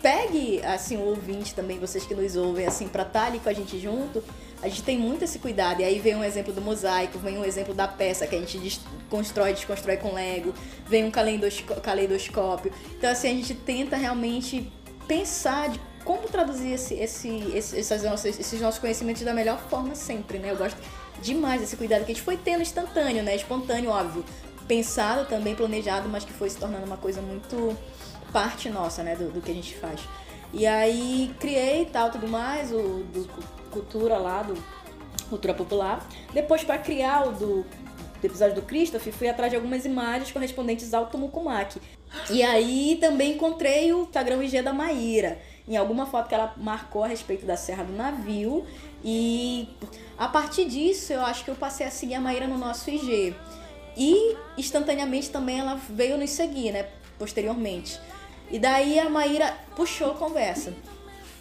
pegue, 0.02 0.62
assim, 0.64 0.98
o 0.98 1.02
ouvinte 1.02 1.54
também, 1.54 1.78
vocês 1.80 2.06
que 2.06 2.16
nos 2.16 2.36
ouvem, 2.36 2.66
assim, 2.66 2.88
pra 2.88 3.04
estar 3.04 3.26
ali 3.26 3.40
com 3.40 3.50
a 3.50 3.54
gente 3.54 3.80
junto, 3.80 4.24
a 4.62 4.68
gente 4.68 4.84
tem 4.84 4.98
muito 4.98 5.24
esse 5.24 5.40
cuidado. 5.40 5.82
E 5.82 5.84
aí 5.84 6.00
vem 6.00 6.16
um 6.16 6.24
exemplo 6.24 6.54
do 6.54 6.62
mosaico, 6.62 7.18
vem 7.20 7.38
um 7.38 7.46
exemplo 7.46 7.74
da 7.74 7.88
peça 7.88 8.26
que 8.28 8.36
a 8.36 8.40
gente 8.40 8.80
constrói, 9.10 9.54
desconstrói 9.54 9.98
com 9.98 10.14
Lego, 10.14 10.54
vem 10.88 11.04
um 11.06 11.12
caleidoscó- 11.12 11.76
caleidoscópio. 11.82 12.72
Então, 12.98 13.10
assim, 13.12 13.28
a 13.30 13.34
gente 13.34 13.54
tenta 13.54 13.96
realmente 13.98 14.72
pensar 15.08 15.70
de 15.70 15.80
como 16.06 16.28
traduzir 16.28 16.72
esse, 16.72 16.94
esse, 16.96 17.30
esse- 17.54 17.78
essas 17.80 18.04
nossas- 18.04 18.40
esses 18.40 18.60
nossos 18.62 18.80
conhecimentos 18.80 19.22
da 19.24 19.34
melhor 19.34 19.60
forma 19.70 19.96
sempre, 19.96 20.40
né? 20.40 20.52
Eu 20.52 20.56
gosto 20.58 20.78
demais 21.22 21.60
desse 21.62 21.76
cuidado 21.76 22.06
que 22.06 22.12
a 22.12 22.16
gente 22.16 22.24
foi 22.24 22.38
tendo 22.38 22.62
instantâneo, 22.62 23.22
né? 23.22 23.36
Espontâneo, 23.36 23.90
óbvio. 23.92 24.24
Pensado 24.68 25.26
também, 25.28 25.56
planejado, 25.56 26.08
mas 26.08 26.24
que 26.24 26.32
foi 26.32 26.50
se 26.50 26.58
tornando 26.58 26.86
uma 26.86 26.98
coisa 26.98 27.22
muito 27.22 27.76
parte 28.32 28.70
nossa, 28.70 29.04
né? 29.04 29.16
Do, 29.16 29.32
do 29.32 29.42
que 29.42 29.52
a 29.52 29.54
gente 29.54 29.76
faz. 29.76 30.02
E 30.54 30.66
aí 30.66 31.34
criei 31.40 31.86
tal, 31.86 32.10
tudo 32.10 32.28
mais, 32.28 32.72
o 32.72 33.04
do 33.14 33.28
cu- 33.28 33.44
cultura 33.72 34.18
lá, 34.18 34.42
do 34.44 34.56
cultura 35.30 35.54
popular. 35.54 36.06
Depois, 36.34 36.64
para 36.64 36.78
criar 36.80 37.28
o 37.28 37.32
do, 37.34 37.64
do 37.64 38.26
episódio 38.26 38.56
do 38.56 38.62
Christopher, 38.64 39.14
fui 39.14 39.28
atrás 39.30 39.52
de 39.52 39.56
algumas 39.56 39.86
imagens 39.86 40.32
correspondentes 40.32 40.94
ao 40.94 41.06
Tumucumaque. 41.06 41.80
E 42.32 42.42
aí 42.42 42.98
também 43.00 43.34
encontrei 43.34 43.94
o 43.94 44.02
Instagram 44.04 44.44
IG 44.44 44.64
da 44.64 44.74
Maíra, 44.74 45.38
em 45.68 45.78
alguma 45.78 46.08
foto 46.08 46.28
que 46.28 46.34
ela 46.34 46.56
marcou 46.58 47.04
a 47.04 47.08
respeito 47.08 47.46
da 47.46 47.56
Serra 47.56 47.84
do 47.84 47.94
Navio. 47.94 48.66
E 49.04 49.70
a 50.18 50.28
partir 50.28 50.66
disso, 50.66 51.14
eu 51.14 51.22
acho 51.22 51.46
que 51.46 51.52
eu 51.52 51.56
passei 51.56 51.86
a 51.86 51.92
seguir 51.92 52.16
a 52.16 52.20
Maíra 52.20 52.48
no 52.48 52.58
nosso 52.58 52.90
IG. 52.90 53.36
E 53.96 54.36
instantaneamente 54.58 55.30
também 55.30 55.60
ela 55.60 55.76
veio 55.76 56.18
nos 56.18 56.32
seguir, 56.32 56.72
né? 56.72 56.88
Posteriormente. 57.20 58.00
E 58.52 58.58
daí 58.58 59.00
a 59.00 59.10
Maíra 59.10 59.56
puxou 59.76 60.14
conversa. 60.16 60.74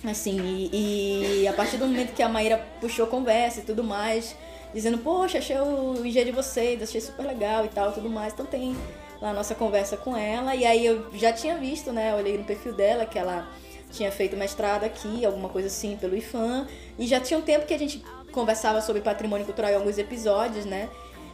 Assim, 0.05 0.38
e, 0.73 1.42
e 1.42 1.49
a 1.49 1.53
partir 1.53 1.77
do 1.77 1.87
momento 1.87 2.14
que 2.14 2.23
a 2.23 2.29
Maíra 2.29 2.64
puxou 2.81 3.07
conversa 3.07 3.61
e 3.61 3.62
tudo 3.64 3.83
mais, 3.83 4.37
dizendo, 4.73 4.99
poxa, 4.99 5.38
achei 5.38 5.59
o 5.59 6.05
IG 6.07 6.25
de 6.25 6.31
vocês, 6.31 6.83
achei 6.83 7.01
super 7.01 7.27
legal 7.27 7.64
e 7.64 7.68
tal, 7.68 7.92
tudo 7.92 8.09
mais. 8.09 8.33
Então 8.33 8.47
tem 8.47 8.77
lá 9.21 9.31
a 9.31 9.33
nossa 9.33 9.55
conversa 9.55 9.97
com 9.97 10.16
ela. 10.16 10.55
E 10.55 10.64
aí 10.64 10.85
eu 10.85 11.11
já 11.14 11.33
tinha 11.33 11.57
visto, 11.57 11.92
né? 11.92 12.14
Olhei 12.14 12.38
no 12.38 12.44
perfil 12.44 12.73
dela 12.75 13.05
que 13.05 13.18
ela 13.18 13.49
tinha 13.90 14.12
feito 14.12 14.37
mestrado 14.37 14.85
aqui, 14.85 15.25
alguma 15.25 15.49
coisa 15.49 15.68
assim, 15.68 15.97
pelo 15.97 16.16
IFAM. 16.16 16.66
E 16.99 17.07
já 17.07 17.21
tinha 17.21 17.38
um 17.38 17.42
tempo 17.42 17.66
que 17.66 17.75
a 17.75 17.79
gente 17.79 18.03
conversava 18.31 18.81
sobre 18.81 19.03
patrimônio 19.03 19.47
cultural 19.47 19.71
em 19.71 19.75
alguns 19.75 19.99
episódios, 19.99 20.64
né? 20.64 20.88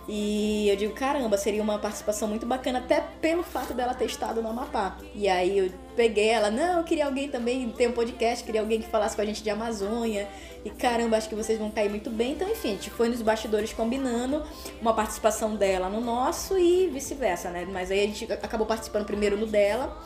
E 0.07 0.69
eu 0.69 0.77
digo, 0.77 0.93
caramba, 0.93 1.39
seria 1.39 1.63
uma 1.63 1.79
participação 1.79 2.29
muito 2.29 2.45
bacana, 2.45 2.79
até 2.79 3.01
pelo 3.21 3.43
fato 3.43 3.73
dela 3.73 3.95
ter 3.95 4.05
estado 4.05 4.43
no 4.43 4.49
Amapá. 4.49 4.99
E 5.15 5.29
aí 5.29 5.59
eu 5.59 5.73
peguei 5.97 6.29
ela, 6.29 6.51
não, 6.51 6.79
eu 6.79 6.85
queria 6.85 7.07
alguém 7.07 7.29
também, 7.29 7.69
ter 7.71 7.89
um 7.89 7.93
podcast, 7.93 8.45
queria 8.45 8.61
alguém 8.61 8.81
que 8.81 8.89
falasse 8.89 9.17
com 9.17 9.23
a 9.23 9.25
gente 9.25 9.43
de 9.43 9.49
Amazônia. 9.49 10.29
E 10.65 10.71
caramba, 10.71 11.17
acho 11.17 11.29
que 11.29 11.35
vocês 11.35 11.59
vão 11.59 11.71
cair 11.71 11.89
muito 11.89 12.11
bem. 12.11 12.33
Então, 12.33 12.49
enfim, 12.49 12.69
a 12.69 12.73
gente 12.73 12.91
foi 12.91 13.09
nos 13.09 13.23
bastidores 13.23 13.73
combinando 13.73 14.43
uma 14.81 14.93
participação 14.93 15.57
dela 15.57 15.89
no 15.89 16.01
nosso 16.01 16.59
e 16.59 16.89
vice-versa, 16.89 17.51
né? 17.51 17.67
Mas 17.71 17.91
aí 17.91 18.01
a 18.05 18.07
gente 18.07 18.31
acabou 18.33 18.67
participando 18.67 19.07
primeiro 19.07 19.37
no 19.37 19.47
dela. 19.47 19.97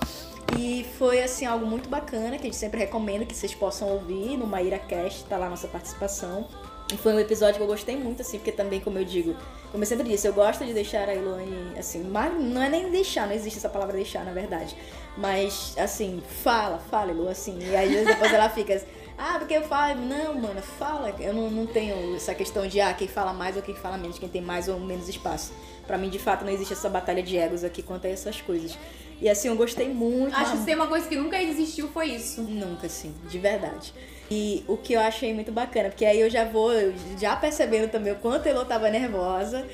E 0.57 0.87
foi 0.97 1.23
assim 1.23 1.45
algo 1.45 1.67
muito 1.67 1.89
bacana 1.89 2.37
que 2.37 2.43
a 2.43 2.51
gente 2.51 2.57
sempre 2.57 2.79
recomenda 2.79 3.25
que 3.25 3.35
vocês 3.35 3.55
possam 3.55 3.89
ouvir 3.89 4.37
no 4.37 4.47
Maíra 4.47 4.79
Cast, 4.79 5.25
tá 5.25 5.37
lá 5.37 5.47
a 5.47 5.51
nossa 5.51 5.69
participação. 5.69 6.49
E 6.93 6.97
foi 6.97 7.13
um 7.13 7.21
episódio 7.21 7.57
que 7.57 7.63
eu 7.63 7.67
gostei 7.67 7.97
muito, 7.97 8.23
assim, 8.23 8.39
porque 8.39 8.51
também, 8.51 8.81
como 8.81 8.99
eu 8.99 9.05
digo, 9.05 9.37
como 9.71 9.83
eu 9.83 9.87
sempre 9.87 10.09
disse, 10.09 10.27
eu 10.27 10.33
gosto 10.33 10.65
de 10.65 10.73
deixar 10.73 11.07
a 11.07 11.15
Ilone, 11.15 11.79
assim, 11.79 12.03
mas 12.03 12.33
não 12.41 12.63
é 12.63 12.71
nem 12.71 12.91
deixar, 12.91 13.27
não 13.27 13.35
existe 13.35 13.59
essa 13.59 13.69
palavra 13.69 13.95
deixar, 13.95 14.25
na 14.25 14.33
verdade. 14.33 14.75
Mas, 15.17 15.75
assim, 15.77 16.23
fala, 16.43 16.79
fala, 16.79 17.11
Elu, 17.11 17.29
assim. 17.29 17.59
E 17.61 17.77
aí 17.77 18.05
depois 18.05 18.33
ela 18.33 18.49
fica, 18.49 18.83
ah, 19.19 19.37
porque 19.39 19.55
eu 19.55 19.63
falo, 19.63 20.01
não, 20.01 20.35
mano, 20.35 20.63
fala. 20.63 21.15
Eu 21.21 21.35
não, 21.35 21.51
não 21.51 21.67
tenho 21.67 22.17
essa 22.17 22.35
questão 22.35 22.67
de, 22.67 22.81
ah, 22.81 22.95
quem 22.95 23.07
fala 23.07 23.35
mais 23.35 23.57
ou 23.57 23.63
quem 23.63 23.75
fala 23.75 23.99
menos, 23.99 24.19
quem 24.19 24.29
tem 24.29 24.41
mais 24.41 24.67
ou 24.69 24.81
menos 24.81 25.09
espaço. 25.09 25.53
Pra 25.87 25.99
mim, 25.99 26.09
de 26.09 26.19
fato, 26.19 26.45
não 26.45 26.53
existe 26.53 26.73
essa 26.73 26.89
batalha 26.89 27.23
de 27.23 27.37
egos 27.37 27.65
aqui 27.65 27.83
quanto 27.83 28.07
a 28.07 28.11
essas 28.11 28.41
coisas. 28.41 28.79
E 29.21 29.29
assim, 29.29 29.49
eu 29.49 29.57
gostei 29.57 29.89
muito. 29.89 30.35
Acho 30.35 30.59
que 30.59 30.65
tem 30.65 30.75
uma 30.75 30.87
coisa 30.87 31.09
que 31.09 31.17
nunca 31.17 31.43
existiu 31.43 31.89
foi 31.89 32.11
isso. 32.11 32.43
Nunca, 32.43 32.87
assim, 32.87 33.15
de 33.29 33.39
verdade. 33.39 33.93
E 34.31 34.63
o 34.69 34.77
que 34.77 34.93
eu 34.93 35.01
achei 35.01 35.33
muito 35.33 35.51
bacana, 35.51 35.89
porque 35.89 36.05
aí 36.05 36.21
eu 36.21 36.29
já 36.29 36.45
vou 36.45 36.71
já 37.19 37.35
percebendo 37.35 37.91
também 37.91 38.13
o 38.13 38.17
quanto 38.17 38.47
Elô 38.47 38.65
tava 38.65 38.91
nervosa, 38.91 39.67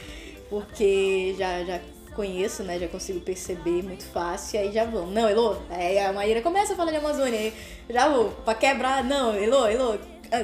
porque 0.49 1.35
já, 1.37 1.65
já 1.65 1.81
conheço, 2.15 2.63
né? 2.63 2.79
Já 2.79 2.87
consigo 2.87 3.21
perceber 3.21 3.83
muito 3.83 4.05
fácil, 4.05 4.57
e 4.57 4.59
aí 4.63 4.73
já 4.73 4.85
vamos. 4.85 5.13
Não, 5.13 5.29
Elô, 5.29 5.57
aí 5.69 5.99
a 5.99 6.13
Maíra 6.13 6.41
começa 6.41 6.73
a 6.73 6.77
falar 6.77 6.93
de 6.93 6.99
Amazônia, 6.99 7.39
aí 7.39 7.53
já 7.91 8.09
vou, 8.09 8.31
pra 8.45 8.55
quebrar, 8.55 9.03
não, 9.03 9.35
Elô, 9.35 9.67
Elô, 9.67 9.99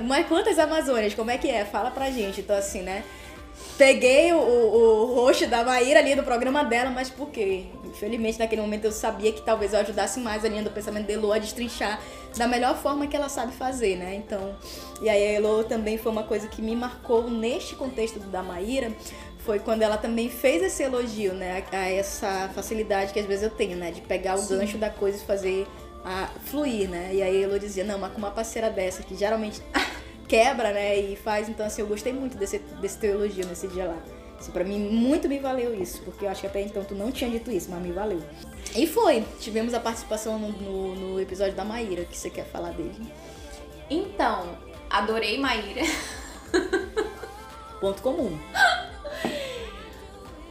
mas 0.06 0.26
quantas 0.26 0.58
Amazônias, 0.58 1.14
como 1.14 1.30
é 1.30 1.38
que 1.38 1.48
é? 1.48 1.64
Fala 1.64 1.90
pra 1.90 2.10
gente, 2.10 2.40
então 2.40 2.56
assim, 2.56 2.82
né? 2.82 3.04
Peguei 3.78 4.32
o, 4.32 4.38
o, 4.38 5.02
o 5.02 5.14
rosto 5.14 5.46
da 5.46 5.64
Maíra 5.64 6.00
ali 6.00 6.14
do 6.14 6.22
programa 6.22 6.64
dela, 6.64 6.90
mas 6.90 7.08
por 7.10 7.30
quê? 7.30 7.66
Infelizmente, 7.90 8.38
naquele 8.38 8.62
momento 8.62 8.84
eu 8.84 8.92
sabia 8.92 9.32
que 9.32 9.42
talvez 9.42 9.72
eu 9.72 9.80
ajudasse 9.80 10.20
mais 10.20 10.44
a 10.44 10.48
linha 10.48 10.62
do 10.62 10.70
pensamento 10.70 11.06
de 11.06 11.12
Elo 11.12 11.32
a 11.32 11.38
destrinchar 11.38 12.00
da 12.36 12.46
melhor 12.46 12.76
forma 12.76 13.06
que 13.06 13.16
ela 13.16 13.28
sabe 13.28 13.52
fazer, 13.52 13.96
né? 13.96 14.14
Então, 14.14 14.54
e 15.02 15.08
aí 15.08 15.22
a 15.26 15.32
Elo 15.32 15.64
também 15.64 15.98
foi 15.98 16.12
uma 16.12 16.22
coisa 16.22 16.46
que 16.46 16.62
me 16.62 16.74
marcou 16.76 17.28
neste 17.28 17.74
contexto 17.74 18.18
da 18.20 18.42
Maíra, 18.42 18.92
foi 19.38 19.58
quando 19.58 19.82
ela 19.82 19.96
também 19.96 20.28
fez 20.28 20.62
esse 20.62 20.82
elogio, 20.82 21.34
né? 21.34 21.64
A 21.72 21.88
essa 21.88 22.50
facilidade 22.54 23.12
que 23.12 23.18
às 23.18 23.26
vezes 23.26 23.44
eu 23.44 23.50
tenho, 23.50 23.76
né? 23.76 23.90
De 23.90 24.00
pegar 24.00 24.38
o 24.38 24.46
gancho 24.46 24.78
da 24.78 24.90
coisa 24.90 25.18
e 25.18 25.20
fazer 25.26 25.66
a 26.04 26.28
fluir, 26.44 26.88
né? 26.88 27.10
E 27.12 27.22
aí 27.22 27.42
a 27.42 27.46
Elo 27.46 27.58
dizia, 27.58 27.84
não, 27.84 27.98
mas 27.98 28.12
com 28.12 28.18
uma 28.18 28.30
parceira 28.30 28.70
dessa, 28.70 29.02
que 29.02 29.16
geralmente 29.16 29.60
quebra, 30.28 30.72
né? 30.72 30.96
E 30.96 31.16
faz, 31.16 31.48
então 31.48 31.66
assim, 31.66 31.82
eu 31.82 31.88
gostei 31.88 32.12
muito 32.12 32.36
desse, 32.38 32.58
desse 32.58 32.98
teu 32.98 33.12
elogio 33.12 33.46
nesse 33.46 33.66
dia 33.68 33.86
lá. 33.86 34.19
Assim, 34.40 34.52
pra 34.52 34.64
mim, 34.64 34.78
muito 34.78 35.28
me 35.28 35.38
valeu 35.38 35.78
isso, 35.78 36.00
porque 36.02 36.24
eu 36.24 36.30
acho 36.30 36.40
que 36.40 36.46
até 36.46 36.62
então 36.62 36.82
tu 36.82 36.94
não 36.94 37.12
tinha 37.12 37.28
dito 37.28 37.50
isso, 37.50 37.70
mas 37.70 37.82
me 37.82 37.92
valeu. 37.92 38.22
E 38.74 38.86
foi, 38.86 39.22
tivemos 39.38 39.74
a 39.74 39.80
participação 39.80 40.38
no, 40.38 40.48
no, 40.50 40.94
no 40.94 41.20
episódio 41.20 41.54
da 41.54 41.62
Maíra, 41.62 42.06
que 42.06 42.16
você 42.16 42.30
quer 42.30 42.46
falar 42.46 42.70
dele. 42.70 43.12
Então, 43.90 44.56
adorei 44.88 45.38
Maíra. 45.38 45.82
Ponto 47.80 48.00
comum. 48.00 48.38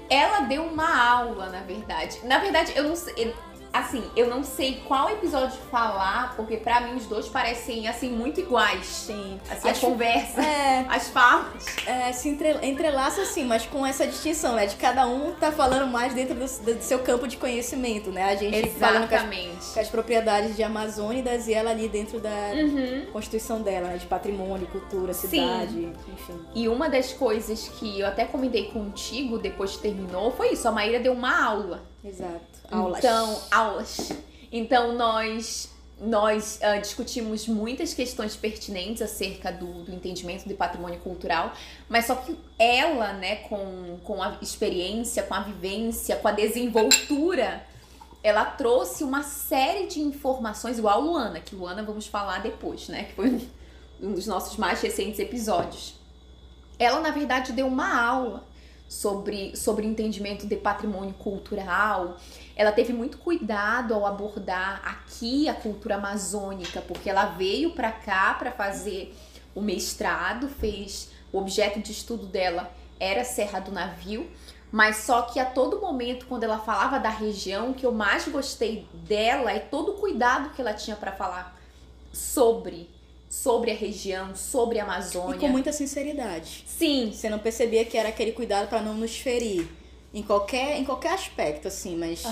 Ela 0.07 0.41
deu 0.41 0.63
uma 0.63 1.11
aula, 1.11 1.49
na 1.49 1.61
verdade. 1.61 2.19
Na 2.25 2.37
verdade, 2.37 2.73
eu 2.75 2.83
não 2.83 2.95
sei. 2.95 3.33
Assim, 3.71 4.03
eu 4.15 4.27
não 4.27 4.43
sei 4.43 4.81
qual 4.87 5.09
episódio 5.11 5.57
falar, 5.69 6.35
porque 6.35 6.57
pra 6.57 6.81
mim 6.81 6.95
os 6.95 7.05
dois 7.05 7.27
parecem, 7.27 7.87
assim, 7.87 8.09
muito 8.09 8.39
iguais. 8.39 8.85
Sim. 8.85 9.39
Assim, 9.49 9.69
Acho- 9.69 9.85
a 9.85 9.89
conversa, 9.89 10.41
É, 10.41 10.85
as 10.89 11.07
falas. 11.09 11.65
é, 11.85 12.11
se 12.11 12.29
entre, 12.29 12.51
entrelaça 12.67 13.21
assim, 13.21 13.45
mas 13.45 13.65
com 13.67 13.85
essa 13.85 14.07
distinção, 14.07 14.55
né? 14.55 14.65
De 14.65 14.75
cada 14.75 15.05
um 15.07 15.33
tá 15.33 15.51
falando 15.51 15.87
mais 15.87 16.13
dentro 16.13 16.33
do, 16.35 16.45
do 16.75 16.81
seu 16.81 16.99
campo 16.99 17.27
de 17.27 17.37
conhecimento, 17.37 18.09
né? 18.11 18.23
A 18.23 18.35
gente 18.35 18.69
falando 18.71 19.07
com 19.07 19.15
as, 19.15 19.21
Exatamente. 19.21 19.73
com 19.73 19.79
as 19.79 19.87
propriedades 19.87 20.55
de 20.55 20.63
Amazônidas 20.63 21.47
e 21.47 21.53
ela 21.53 21.69
ali 21.71 21.87
dentro 21.87 22.19
da 22.19 22.29
Uhum. 22.55 23.05
constituição 23.13 23.61
dela, 23.61 23.89
né? 23.89 23.97
De 23.97 24.05
patrimônio, 24.07 24.65
cultura, 24.67 25.13
cidade, 25.13 25.93
enfim. 26.11 26.39
E 26.55 26.67
uma 26.67 26.89
das 26.89 27.13
coisas 27.13 27.67
que 27.77 27.99
eu 27.99 28.07
até 28.07 28.25
comentei 28.25 28.65
contigo 28.71 29.37
depois 29.37 29.73
que 29.75 29.83
terminou 29.83 30.31
foi 30.31 30.53
isso. 30.53 30.67
A 30.67 30.71
Maíra 30.71 30.99
deu 30.99 31.13
uma 31.13 31.43
aula. 31.45 31.83
Exato. 32.03 32.48
Aulas. 32.71 32.99
Então, 32.99 33.41
aulas. 33.51 34.11
Então 34.51 34.93
nós 34.93 35.69
nós 36.01 36.59
ah, 36.61 36.77
discutimos 36.77 37.47
muitas 37.47 37.93
questões 37.93 38.35
pertinentes 38.35 39.01
acerca 39.01 39.51
do, 39.51 39.83
do 39.83 39.93
entendimento 39.93 40.47
de 40.47 40.53
patrimônio 40.53 40.99
cultural, 40.99 41.53
mas 41.89 42.05
só 42.05 42.15
que 42.15 42.37
ela, 42.57 43.13
né, 43.13 43.37
com, 43.37 43.99
com 44.03 44.23
a 44.23 44.37
experiência, 44.41 45.23
com 45.23 45.33
a 45.33 45.41
vivência, 45.41 46.15
com 46.15 46.27
a 46.27 46.31
desenvoltura, 46.31 47.65
ela 48.23 48.45
trouxe 48.45 49.03
uma 49.03 49.23
série 49.23 49.87
de 49.87 49.99
informações, 49.99 50.77
igual 50.77 50.99
a 50.99 51.03
Luana, 51.03 51.39
que 51.39 51.55
Luana 51.55 51.83
vamos 51.83 52.07
falar 52.07 52.41
depois, 52.41 52.87
né, 52.87 53.03
que 53.03 53.13
foi 53.13 53.49
um 54.01 54.13
dos 54.13 54.25
nossos 54.25 54.57
mais 54.57 54.81
recentes 54.81 55.19
episódios. 55.19 55.95
Ela, 56.77 57.01
na 57.01 57.11
verdade, 57.11 57.51
deu 57.51 57.67
uma 57.67 58.01
aula 58.01 58.47
sobre, 58.87 59.55
sobre 59.55 59.85
entendimento 59.85 60.47
de 60.47 60.55
patrimônio 60.55 61.13
cultural, 61.13 62.17
ela 62.59 62.73
teve 62.73 62.91
muito 62.91 63.19
cuidado 63.19 63.93
ao 63.93 64.05
abordar 64.05 64.81
aqui 64.83 65.47
a 65.47 65.53
cultura 65.53 65.95
amazônica, 65.95 66.81
porque 66.81 67.09
ela 67.09 67.27
veio 67.27 67.71
para 67.71 67.89
cá 67.89 68.33
para 68.33 68.51
fazer 68.51 69.15
o 69.55 69.61
mestrado, 69.61 70.49
fez 70.49 71.09
o 71.31 71.37
objeto 71.37 71.79
de 71.79 71.93
estudo 71.93 72.25
dela 72.25 72.69
era 72.99 73.23
Serra 73.23 73.61
do 73.61 73.71
Navio, 73.71 74.29
mas 74.69 74.97
só 74.97 75.21
que 75.21 75.39
a 75.39 75.45
todo 75.45 75.79
momento 75.79 76.25
quando 76.25 76.43
ela 76.43 76.59
falava 76.59 76.99
da 76.99 77.07
região, 77.07 77.71
o 77.71 77.73
que 77.73 77.85
eu 77.85 77.93
mais 77.93 78.27
gostei 78.27 78.85
dela 79.07 79.53
é 79.53 79.59
todo 79.59 79.93
o 79.93 79.95
cuidado 79.95 80.49
que 80.49 80.59
ela 80.59 80.73
tinha 80.73 80.97
para 80.97 81.13
falar 81.13 81.57
sobre 82.11 82.89
sobre 83.29 83.71
a 83.71 83.75
região, 83.75 84.35
sobre 84.35 84.79
a 84.79 84.83
Amazônia. 84.83 85.37
E 85.37 85.39
com 85.39 85.47
muita 85.47 85.71
sinceridade. 85.71 86.65
Sim, 86.67 87.13
Você 87.13 87.29
não 87.29 87.39
percebia 87.39 87.85
que 87.85 87.95
era 87.95 88.09
aquele 88.09 88.33
cuidado 88.33 88.67
pra 88.67 88.81
não 88.81 88.95
nos 88.95 89.15
ferir. 89.15 89.78
Em 90.11 90.23
qualquer, 90.23 90.79
em 90.79 90.83
qualquer 90.83 91.13
aspecto, 91.13 91.67
assim, 91.67 91.95
mas. 91.95 92.23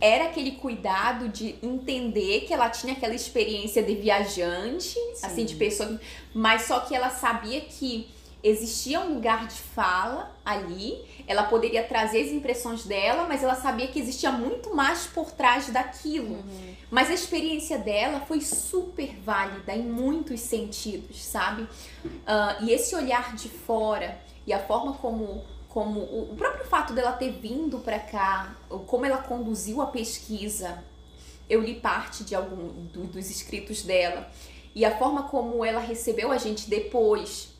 era 0.00 0.24
aquele 0.24 0.52
cuidado 0.52 1.28
de 1.28 1.54
entender 1.62 2.42
que 2.42 2.52
ela 2.52 2.68
tinha 2.68 2.92
aquela 2.92 3.14
experiência 3.14 3.82
de 3.82 3.94
viajante, 3.94 4.98
assim, 5.22 5.44
de 5.46 5.54
pessoa, 5.54 5.98
mas 6.34 6.62
só 6.62 6.80
que 6.80 6.94
ela 6.94 7.08
sabia 7.08 7.60
que 7.62 8.08
existia 8.44 9.00
um 9.00 9.14
lugar 9.14 9.46
de 9.46 9.54
fala 9.54 10.34
ali, 10.44 11.00
ela 11.28 11.44
poderia 11.44 11.84
trazer 11.84 12.22
as 12.22 12.32
impressões 12.32 12.84
dela, 12.84 13.24
mas 13.28 13.42
ela 13.42 13.54
sabia 13.54 13.86
que 13.86 14.00
existia 14.00 14.32
muito 14.32 14.74
mais 14.74 15.06
por 15.06 15.30
trás 15.30 15.68
daquilo. 15.68 16.44
Mas 16.90 17.08
a 17.08 17.14
experiência 17.14 17.78
dela 17.78 18.20
foi 18.20 18.40
super 18.40 19.16
válida 19.20 19.72
em 19.72 19.84
muitos 19.84 20.40
sentidos, 20.40 21.22
sabe? 21.24 21.68
Ah, 22.26 22.58
e 22.60 22.72
esse 22.72 22.94
olhar 22.96 23.34
de 23.36 23.48
fora 23.48 24.20
e 24.44 24.52
a 24.52 24.58
forma 24.58 24.92
como, 24.94 25.44
como 25.72 26.00
o 26.00 26.34
próprio 26.36 26.66
fato 26.66 26.92
dela 26.92 27.12
ter 27.12 27.30
vindo 27.30 27.78
pra 27.78 27.98
cá, 27.98 28.54
como 28.86 29.06
ela 29.06 29.16
conduziu 29.16 29.80
a 29.80 29.86
pesquisa, 29.86 30.84
eu 31.48 31.62
li 31.62 31.76
parte 31.76 32.24
de 32.24 32.34
algum 32.34 32.84
do- 32.92 33.06
dos 33.06 33.30
escritos 33.30 33.82
dela. 33.82 34.30
E 34.74 34.84
a 34.84 34.98
forma 34.98 35.22
como 35.24 35.64
ela 35.64 35.80
recebeu 35.80 36.30
a 36.30 36.36
gente 36.36 36.68
depois 36.68 37.54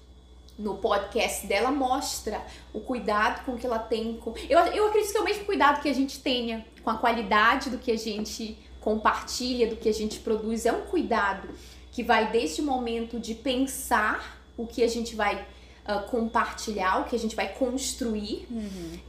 no 0.58 0.76
podcast 0.76 1.46
dela 1.46 1.70
mostra 1.70 2.44
o 2.74 2.80
cuidado 2.80 3.46
com 3.46 3.56
que 3.56 3.66
ela 3.66 3.78
tem 3.78 4.18
com 4.18 4.34
eu, 4.48 4.58
eu 4.58 4.86
acredito 4.88 5.12
que 5.12 5.16
é 5.16 5.20
o 5.20 5.24
mesmo 5.24 5.44
cuidado 5.46 5.80
que 5.80 5.88
a 5.88 5.94
gente 5.94 6.20
tenha 6.20 6.66
com 6.84 6.90
a 6.90 6.98
qualidade 6.98 7.70
do 7.70 7.78
que 7.78 7.90
a 7.90 7.96
gente 7.98 8.58
compartilha, 8.78 9.66
do 9.66 9.76
que 9.76 9.88
a 9.88 9.94
gente 9.94 10.20
produz, 10.20 10.66
é 10.66 10.72
um 10.72 10.82
cuidado 10.82 11.48
que 11.90 12.02
vai 12.02 12.30
desde 12.30 12.60
o 12.60 12.64
momento 12.64 13.18
de 13.18 13.34
pensar 13.34 14.38
o 14.56 14.66
que 14.66 14.82
a 14.82 14.88
gente 14.88 15.16
vai 15.16 15.46
ah, 15.84 15.98
compartilhar, 15.98 17.00
o 17.00 17.04
que 17.04 17.16
a 17.16 17.18
gente 17.18 17.34
vai 17.34 17.48
construir, 17.48 18.46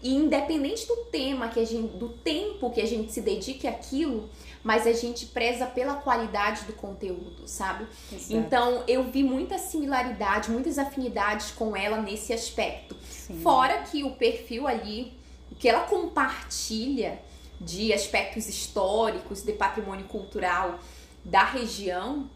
e 0.02 0.16
independente 0.16 0.88
do 0.88 0.96
tema 1.12 1.48
que 1.48 1.60
a 1.60 1.66
gente, 1.66 1.96
do 1.98 2.10
tempo 2.10 2.72
que 2.72 2.82
a 2.82 2.86
gente 2.86 3.12
se 3.12 3.22
dedique 3.22 3.68
àquilo, 3.68 4.30
mas 4.64 4.88
a 4.88 4.94
gente 4.94 5.26
preza 5.28 5.66
pela 5.66 5.96
qualidade 5.96 6.64
do 6.64 6.74
conteúdo, 6.74 7.48
sabe? 7.48 7.86
Exato. 8.12 8.34
Então 8.34 8.84
eu 8.88 9.04
vi 9.04 9.22
muita 9.22 9.58
similaridade, 9.58 10.50
muitas 10.50 10.80
afinidades 10.80 11.52
com 11.52 11.76
ela 11.76 12.02
nesse 12.02 12.34
aspecto. 12.34 12.96
Sim. 13.10 13.42
Fora 13.42 13.84
que 13.84 14.04
o 14.04 14.12
perfil 14.12 14.68
ali, 14.68 15.14
o 15.52 15.56
que 15.56 15.68
ela 15.68 15.82
compartilha 15.82 17.22
de 17.60 17.94
aspectos 17.94 18.48
históricos, 18.48 19.44
de 19.44 19.52
patrimônio 19.54 20.06
cultural 20.06 20.80
da 21.24 21.44
região, 21.44 22.30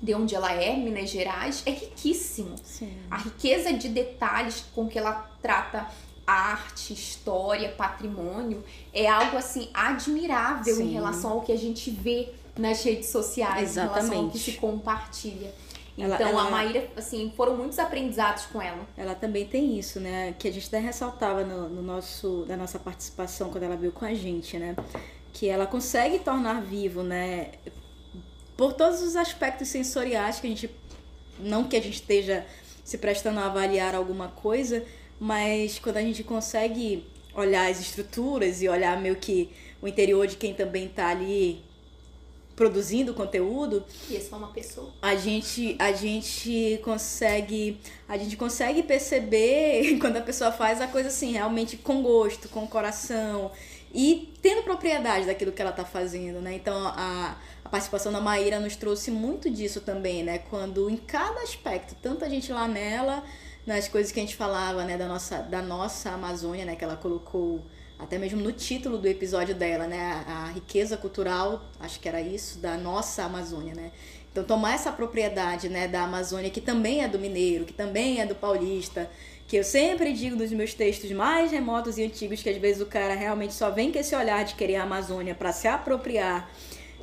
de 0.00 0.14
onde 0.14 0.34
ela 0.34 0.52
é, 0.52 0.76
Minas 0.76 1.10
Gerais, 1.10 1.62
é 1.66 1.70
riquíssimo. 1.70 2.54
Sim. 2.62 2.96
A 3.10 3.16
riqueza 3.18 3.72
de 3.72 3.88
detalhes 3.88 4.64
com 4.74 4.86
que 4.88 4.98
ela 4.98 5.28
trata 5.42 5.86
arte, 6.26 6.92
história, 6.92 7.70
patrimônio 7.70 8.62
é 8.92 9.08
algo 9.08 9.36
assim 9.36 9.70
admirável 9.72 10.74
em 10.74 10.88
Sim. 10.88 10.92
relação 10.92 11.32
ao 11.32 11.40
que 11.42 11.50
a 11.52 11.56
gente 11.56 11.90
vê 11.90 12.28
nas 12.56 12.82
redes 12.84 13.08
sociais, 13.08 13.76
em 13.76 13.80
relação 13.80 13.98
ao 13.98 14.30
que 14.30 14.36
Exatamente. 14.36 14.38
se 14.38 14.52
compartilha. 14.52 15.52
Ela- 15.96 16.14
Então 16.14 16.28
a 16.28 16.42
ela- 16.42 16.50
Maíra, 16.50 16.88
assim, 16.96 17.32
foram 17.36 17.56
muitos 17.56 17.78
aprendizados 17.78 18.46
com 18.46 18.62
ela. 18.62 18.86
Ela 18.96 19.14
também 19.16 19.46
tem 19.46 19.76
isso, 19.78 19.98
né? 19.98 20.32
Que 20.38 20.46
a 20.48 20.52
gente 20.52 20.68
até 20.68 20.78
ressaltava 20.78 21.42
no, 21.44 21.68
no 21.68 21.82
nosso, 21.82 22.44
na 22.46 22.56
nossa 22.56 22.78
participação 22.78 23.50
quando 23.50 23.64
ela 23.64 23.76
veio 23.76 23.90
com 23.90 24.04
a 24.04 24.14
gente, 24.14 24.56
né? 24.58 24.76
Que 25.32 25.48
ela 25.48 25.66
consegue 25.66 26.20
tornar 26.20 26.60
vivo, 26.62 27.02
né? 27.02 27.50
Por 28.58 28.72
todos 28.72 29.00
os 29.00 29.14
aspectos 29.14 29.68
sensoriais 29.68 30.40
que 30.40 30.46
a 30.48 30.50
gente. 30.50 30.68
Não 31.38 31.62
que 31.62 31.76
a 31.76 31.80
gente 31.80 31.94
esteja 31.94 32.44
se 32.84 32.98
prestando 32.98 33.38
a 33.38 33.46
avaliar 33.46 33.94
alguma 33.94 34.26
coisa, 34.26 34.84
mas 35.20 35.78
quando 35.78 35.98
a 35.98 36.02
gente 36.02 36.24
consegue 36.24 37.04
olhar 37.32 37.70
as 37.70 37.80
estruturas 37.80 38.60
e 38.60 38.68
olhar 38.68 39.00
meio 39.00 39.14
que 39.14 39.50
o 39.80 39.86
interior 39.86 40.26
de 40.26 40.34
quem 40.36 40.54
também 40.54 40.88
tá 40.88 41.08
ali 41.08 41.62
produzindo 42.56 43.14
conteúdo, 43.14 43.84
E 44.10 44.16
essa 44.16 44.30
foi 44.30 44.38
uma 44.38 44.48
pessoa. 44.48 44.92
a 45.00 45.14
gente 45.14 45.76
a 45.78 45.92
gente 45.92 46.80
consegue 46.82 47.78
a 48.08 48.18
gente 48.18 48.36
consegue 48.36 48.82
perceber 48.82 49.96
quando 50.02 50.16
a 50.16 50.20
pessoa 50.20 50.50
faz 50.50 50.80
a 50.80 50.88
coisa 50.88 51.08
assim 51.08 51.30
realmente 51.30 51.76
com 51.76 52.02
gosto 52.02 52.48
com 52.48 52.66
coração 52.66 53.52
e 53.94 54.34
tendo 54.42 54.64
propriedade 54.64 55.26
daquilo 55.26 55.52
que 55.52 55.62
ela 55.62 55.70
tá 55.70 55.84
fazendo 55.84 56.40
né 56.40 56.56
então 56.56 56.74
a, 56.88 57.36
a 57.68 57.70
participação 57.70 58.10
da 58.10 58.20
Maíra 58.20 58.58
nos 58.58 58.74
trouxe 58.74 59.10
muito 59.10 59.50
disso 59.50 59.80
também 59.82 60.22
né 60.22 60.38
quando 60.38 60.88
em 60.88 60.96
cada 60.96 61.42
aspecto 61.42 61.94
tanto 62.00 62.24
a 62.24 62.28
gente 62.28 62.50
lá 62.50 62.66
nela 62.66 63.22
nas 63.68 63.86
coisas 63.86 64.10
que 64.10 64.18
a 64.18 64.22
gente 64.22 64.34
falava, 64.34 64.82
né, 64.84 64.96
da 64.96 65.06
nossa, 65.06 65.42
da 65.42 65.60
nossa 65.60 66.10
Amazônia, 66.10 66.64
né, 66.64 66.74
que 66.74 66.82
ela 66.82 66.96
colocou 66.96 67.62
até 67.98 68.16
mesmo 68.16 68.40
no 68.40 68.50
título 68.50 68.96
do 68.96 69.06
episódio 69.06 69.54
dela, 69.54 69.86
né, 69.86 70.24
a, 70.26 70.44
a 70.44 70.46
riqueza 70.46 70.96
cultural, 70.96 71.62
acho 71.78 72.00
que 72.00 72.08
era 72.08 72.18
isso, 72.18 72.58
da 72.60 72.78
nossa 72.78 73.24
Amazônia, 73.24 73.74
né. 73.74 73.92
Então 74.32 74.42
tomar 74.42 74.74
essa 74.74 74.90
propriedade, 74.90 75.68
né, 75.68 75.86
da 75.86 76.04
Amazônia 76.04 76.48
que 76.48 76.62
também 76.62 77.04
é 77.04 77.08
do 77.08 77.18
mineiro, 77.18 77.66
que 77.66 77.74
também 77.74 78.22
é 78.22 78.26
do 78.26 78.34
paulista, 78.34 79.10
que 79.46 79.56
eu 79.56 79.64
sempre 79.64 80.14
digo 80.14 80.34
nos 80.34 80.50
meus 80.50 80.72
textos 80.72 81.10
mais 81.12 81.50
remotos 81.50 81.98
e 81.98 82.04
antigos 82.04 82.42
que 82.42 82.48
às 82.48 82.56
vezes 82.56 82.80
o 82.80 82.86
cara 82.86 83.14
realmente 83.14 83.52
só 83.52 83.70
vem 83.70 83.92
com 83.92 83.98
esse 83.98 84.16
olhar 84.16 84.46
de 84.46 84.54
querer 84.54 84.76
a 84.76 84.84
Amazônia 84.84 85.34
para 85.34 85.52
se 85.52 85.68
apropriar 85.68 86.50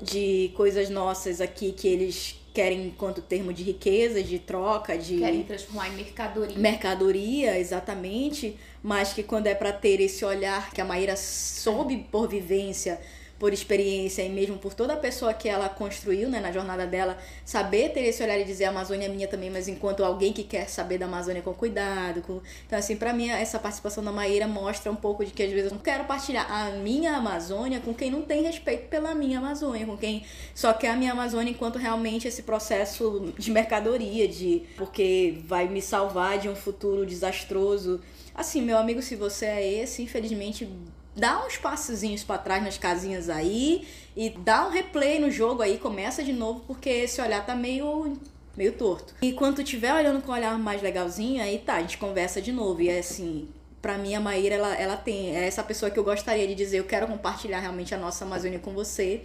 de 0.02 0.52
coisas 0.56 0.90
nossas 0.90 1.40
aqui 1.42 1.72
que 1.72 1.88
eles 1.88 2.36
querem 2.54 2.88
enquanto 2.88 3.22
termo 3.22 3.52
de 3.52 3.64
riqueza, 3.64 4.24
de 4.24 4.40
troca, 4.40 4.98
de 4.98 5.18
Querem 5.18 5.44
transformar 5.44 5.90
em 5.90 5.96
mercadoria. 5.96 6.58
mercadoria, 6.58 7.60
exatamente, 7.60 8.58
mas 8.82 9.12
que 9.12 9.22
quando 9.22 9.48
é 9.48 9.54
para 9.54 9.74
ter 9.74 10.00
esse 10.00 10.24
olhar 10.24 10.72
que 10.72 10.80
a 10.80 10.86
Maíra 10.86 11.18
soube 11.18 12.08
por 12.10 12.30
vivência, 12.30 13.00
por 13.38 13.54
experiência 13.54 14.22
e 14.22 14.30
mesmo 14.30 14.58
por 14.58 14.74
toda 14.74 14.94
a 14.94 14.98
pessoa 14.98 15.34
que 15.34 15.50
ela 15.50 15.68
construiu, 15.68 16.30
né, 16.30 16.40
na 16.40 16.52
jornada 16.52 16.88
dela, 16.88 17.18
saber 17.44 17.90
ter 17.90 18.02
esse 18.02 18.24
olhar 18.24 18.40
e 18.40 18.44
dizer 18.44 18.66
a 18.66 18.70
Amazônia 18.70 19.06
é 19.06 19.10
minha 19.10 19.28
também, 19.28 19.50
mas 19.50 19.68
enquanto 19.68 20.04
alguém 20.04 20.32
que 20.32 20.44
quer 20.44 20.70
saber 20.70 20.98
da 20.98 21.06
Amazônia 21.06 21.42
com 21.42 21.54
cuidado, 21.54 22.22
com... 22.22 22.42
então 22.66 22.80
assim, 22.80 22.96
para 22.96 23.14
mim 23.14 23.30
essa 23.30 23.60
participação 23.60 24.04
da 24.04 24.12
Maíra 24.12 24.48
mostra 24.48 24.92
um 24.92 24.96
pouco 24.96 25.26
de 25.26 25.32
que 25.32 25.44
às 25.44 25.52
vezes 25.52 25.66
eu 25.66 25.76
não 25.76 25.84
quero 25.84 26.06
partilhar 26.06 26.50
a 26.50 26.72
minha 26.72 27.16
Amazônia 27.18 27.80
com 27.80 27.94
quem 27.94 28.10
não 28.10 28.22
tem 28.22 28.44
respeito 28.44 28.88
pela 28.88 29.14
minha 29.14 29.40
Amazônia, 29.40 29.86
com 29.86 29.98
quem 29.98 30.26
só 30.54 30.74
quer 30.74 30.92
a 30.92 30.96
minha 30.96 31.12
Amazônia 31.12 31.52
enquanto 31.52 31.78
realmente 31.78 32.28
esse 32.28 32.44
processo 32.44 33.34
de 33.38 33.52
mercadoria, 33.52 34.28
de 34.28 34.64
porque 34.78 35.40
vai 35.46 35.68
me 35.68 35.82
salvar 35.82 36.38
de 36.38 36.48
um 36.50 36.56
futuro 36.56 37.06
desastroso. 37.06 38.02
Assim, 38.34 38.62
meu 38.62 38.78
amigo, 38.78 39.02
se 39.02 39.16
você 39.16 39.46
é 39.46 39.74
esse, 39.82 40.02
infelizmente 40.02 40.68
dá 41.16 41.46
uns 41.46 41.58
passozinhos 41.58 42.24
pra 42.24 42.38
trás 42.38 42.64
nas 42.64 42.78
casinhas 42.78 43.30
aí 43.30 43.88
e 44.16 44.30
dá 44.30 44.68
um 44.68 44.70
replay 44.70 45.20
no 45.20 45.32
jogo 45.32 45.62
aí, 45.62 45.78
começa 45.78 46.24
de 46.24 46.34
novo, 46.34 46.62
porque 46.68 46.90
esse 46.90 47.22
olhar 47.22 47.46
tá 47.46 47.56
meio 47.56 48.18
meio 48.56 48.74
torto. 48.74 49.14
E 49.22 49.34
quando 49.34 49.58
tu 49.58 49.64
tiver 49.64 49.94
olhando 49.94 50.22
com 50.22 50.32
um 50.32 50.36
olhar 50.36 50.58
mais 50.58 50.82
legalzinho, 50.82 51.42
aí 51.42 51.60
tá, 51.60 51.76
a 51.76 51.82
gente 51.82 51.98
conversa 51.98 52.42
de 52.42 52.52
novo. 52.54 52.82
E 52.82 52.90
é 52.90 53.00
assim, 53.00 53.50
pra 53.82 53.98
mim 53.98 54.16
a 54.16 54.20
Maíra, 54.20 54.56
ela, 54.56 54.74
ela 54.76 54.98
tem, 54.98 55.36
é 55.36 55.46
essa 55.46 55.62
pessoa 55.62 55.92
que 55.92 56.00
eu 56.00 56.04
gostaria 56.04 56.48
de 56.48 56.56
dizer, 56.56 56.80
eu 56.80 56.86
quero 56.86 57.06
compartilhar 57.06 57.60
realmente 57.60 57.94
a 57.94 57.98
nossa 57.98 58.24
Amazônia 58.24 58.60
com 58.60 58.72
você. 58.72 59.24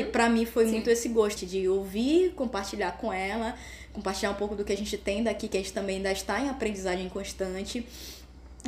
E 0.00 0.04
pra 0.04 0.28
mim 0.28 0.44
foi 0.44 0.66
muito 0.66 0.90
esse 0.90 1.08
gosto 1.08 1.46
de 1.46 1.68
ouvir, 1.68 2.32
compartilhar 2.34 2.92
com 2.98 3.12
ela, 3.12 3.54
compartilhar 3.92 4.32
um 4.32 4.34
pouco 4.34 4.56
do 4.56 4.64
que 4.64 4.72
a 4.72 4.76
gente 4.76 4.98
tem 4.98 5.22
daqui, 5.22 5.46
que 5.46 5.56
a 5.56 5.60
gente 5.60 5.72
também 5.72 5.96
ainda 5.96 6.10
está 6.10 6.40
em 6.40 6.48
aprendizagem 6.48 7.08
constante. 7.08 7.86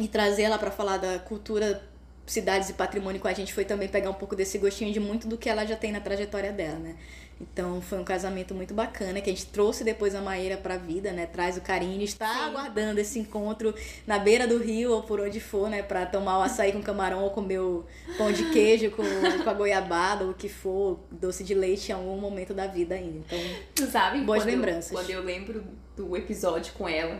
E 0.01 0.09
trazer 0.09 0.43
ela 0.43 0.59
pra 0.59 0.71
falar 0.71 0.97
da 0.97 1.19
cultura 1.19 1.83
cidades 2.27 2.69
e 2.71 2.73
patrimônio 2.73 3.21
com 3.21 3.29
a 3.29 3.33
gente 3.33 3.53
foi 3.53 3.65
também 3.65 3.89
pegar 3.89 4.11
um 4.11 4.15
pouco 4.15 4.35
desse 4.35 4.57
gostinho 4.59 4.93
de 4.93 5.01
muito 5.01 5.27
do 5.29 5.37
que 5.37 5.49
ela 5.49 5.65
já 5.67 5.77
tem 5.77 5.93
na 5.93 6.01
trajetória 6.01 6.53
dela, 6.53 6.79
né? 6.79 6.95
Então 7.41 7.81
foi 7.83 7.99
um 7.99 8.05
casamento 8.05 8.55
muito 8.55 8.73
bacana 8.73 9.21
que 9.21 9.29
a 9.29 9.33
gente 9.33 9.47
trouxe 9.47 9.83
depois 9.83 10.15
a 10.15 10.21
Maíra 10.21 10.57
pra 10.57 10.77
vida, 10.77 11.11
né? 11.13 11.27
Traz 11.27 11.57
o 11.57 11.61
carinho, 11.61 12.01
está 12.03 12.33
Sim. 12.33 12.41
aguardando 12.45 13.01
esse 13.01 13.19
encontro 13.19 13.75
na 14.07 14.19
beira 14.21 14.47
do 14.47 14.57
rio 14.57 14.93
ou 14.93 15.03
por 15.03 15.21
onde 15.21 15.41
for, 15.41 15.69
né? 15.69 15.83
Pra 15.83 16.07
tomar 16.07 16.39
o 16.39 16.43
açaí 16.43 16.71
com 16.73 16.81
camarão 16.81 17.25
ou 17.25 17.31
comer 17.31 17.59
o 17.59 17.85
pão 18.17 18.31
de 18.31 18.51
queijo 18.53 18.93
com, 18.93 19.03
com 19.43 19.51
a 19.51 19.53
goiabada 19.53 20.25
ou 20.25 20.31
o 20.31 20.35
que 20.35 20.49
for, 20.49 21.01
doce 21.11 21.43
de 21.43 21.55
leite 21.55 21.91
em 21.91 21.95
algum 21.95 22.17
momento 22.19 22.55
da 22.55 22.69
vida 22.69 22.95
ainda. 22.95 23.19
Então, 23.27 23.39
Tu 23.75 23.87
sabe? 23.87 24.21
Boas 24.21 24.43
quando 24.45 24.49
eu- 24.51 24.55
lembranças. 24.55 24.93
quando 24.93 25.11
eu 25.11 25.21
lembro 25.23 25.65
do 25.97 26.17
episódio 26.17 26.73
com 26.75 26.89
ela, 26.89 27.19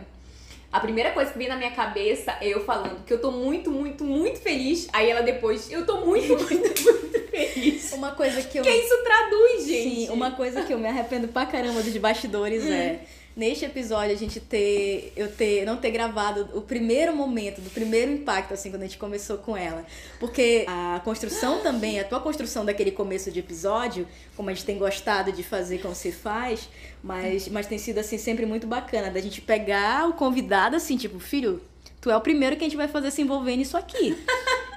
a 0.75 0.79
primeira 0.81 1.11
coisa 1.11 1.31
que 1.31 1.37
vem 1.37 1.47
na 1.47 1.55
minha 1.55 1.71
cabeça 1.71 2.35
é 2.41 2.49
eu 2.49 2.65
falando 2.65 3.05
que 3.05 3.13
eu 3.13 3.21
tô 3.21 3.31
muito, 3.31 3.71
muito, 3.71 4.03
muito 4.03 4.41
feliz. 4.41 4.89
Aí 4.91 5.09
ela 5.09 5.21
depois, 5.21 5.71
eu 5.71 5.85
tô 5.85 6.01
muito, 6.01 6.35
muito, 6.37 6.83
muito 6.83 7.29
feliz. 7.29 7.93
uma 7.93 8.11
coisa 8.11 8.41
que 8.41 8.57
eu 8.57 8.61
Que 8.61 8.71
isso 8.71 9.01
traduz, 9.01 9.65
gente. 9.65 9.95
Sim, 9.95 10.09
uma 10.09 10.31
coisa 10.31 10.63
que 10.63 10.73
eu 10.73 10.77
me 10.77 10.89
arrependo 10.89 11.29
pra 11.29 11.45
caramba 11.45 11.81
dos 11.81 11.95
bastidores 11.95 12.67
é 12.67 12.99
neste 13.35 13.65
episódio 13.65 14.15
a 14.15 14.17
gente 14.17 14.39
ter 14.39 15.11
eu 15.15 15.29
ter 15.29 15.65
não 15.65 15.75
ter 15.75 15.91
gravado 15.91 16.57
o 16.57 16.61
primeiro 16.61 17.13
momento 17.13 17.59
do 17.59 17.69
primeiro 17.69 18.11
impacto 18.11 18.53
assim 18.53 18.69
quando 18.69 18.83
a 18.83 18.85
gente 18.85 18.97
começou 18.97 19.37
com 19.37 19.57
ela 19.57 19.85
porque 20.19 20.65
a 20.67 21.01
construção 21.03 21.59
também 21.61 21.99
a 21.99 22.05
tua 22.05 22.21
construção 22.21 22.63
daquele 22.63 22.91
começo 22.91 23.29
de 23.31 23.39
episódio 23.39 24.07
como 24.37 24.49
a 24.49 24.53
gente 24.53 24.65
tem 24.65 24.77
gostado 24.77 25.31
de 25.31 25.43
fazer 25.43 25.79
como 25.79 25.93
se 25.93 26.11
faz 26.11 26.69
mas 27.03 27.49
mas 27.49 27.67
tem 27.67 27.77
sido 27.77 27.97
assim 27.97 28.17
sempre 28.17 28.45
muito 28.45 28.65
bacana 28.65 29.11
da 29.11 29.19
gente 29.19 29.41
pegar 29.41 30.07
o 30.07 30.13
convidado 30.13 30.75
assim 30.77 30.95
tipo 30.95 31.19
filho 31.19 31.61
tu 31.99 32.09
é 32.09 32.15
o 32.15 32.21
primeiro 32.21 32.55
que 32.55 32.63
a 32.63 32.67
gente 32.67 32.77
vai 32.77 32.87
fazer 32.87 33.11
se 33.11 33.21
envolver 33.21 33.57
nisso 33.57 33.75
aqui 33.75 34.15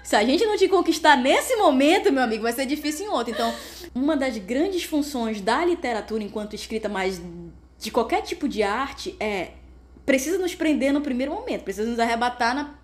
se 0.08 0.16
a 0.16 0.24
gente 0.24 0.42
não 0.46 0.56
te 0.56 0.66
conquistar 0.68 1.18
nesse 1.18 1.54
momento, 1.56 2.10
meu 2.10 2.22
amigo, 2.22 2.42
vai 2.42 2.52
ser 2.54 2.64
difícil 2.64 3.04
em 3.04 3.08
outro. 3.10 3.30
Então, 3.30 3.54
uma 3.94 4.16
das 4.16 4.38
grandes 4.38 4.82
funções 4.82 5.38
da 5.42 5.62
literatura 5.62 6.24
enquanto 6.24 6.54
escrita, 6.54 6.88
mas 6.88 7.20
de 7.78 7.90
qualquer 7.90 8.22
tipo 8.22 8.48
de 8.48 8.62
arte, 8.62 9.14
é 9.20 9.52
precisa 10.04 10.38
nos 10.38 10.54
prender 10.54 10.92
no 10.92 11.00
primeiro 11.02 11.32
momento, 11.32 11.62
precisa 11.64 11.88
nos 11.88 11.98
arrebatar 11.98 12.54
na 12.54 12.74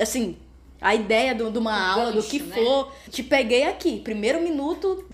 assim, 0.00 0.36
a 0.80 0.94
ideia 0.94 1.34
do- 1.34 1.50
de 1.50 1.58
uma 1.58 1.70
O 1.72 2.00
aula, 2.00 2.12
do 2.12 2.16
gancho, 2.16 2.28
que 2.30 2.40
né? 2.42 2.54
for. 2.56 2.92
Te 3.10 3.22
peguei 3.22 3.64
aqui, 3.64 4.00
primeiro 4.00 4.40
minuto, 4.40 5.08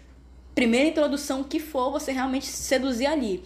primeira 0.54 0.88
introdução, 0.88 1.40
o 1.40 1.44
que 1.44 1.58
for, 1.60 1.90
você 1.90 2.12
realmente 2.12 2.46
seduzir 2.46 3.06
ali. 3.06 3.42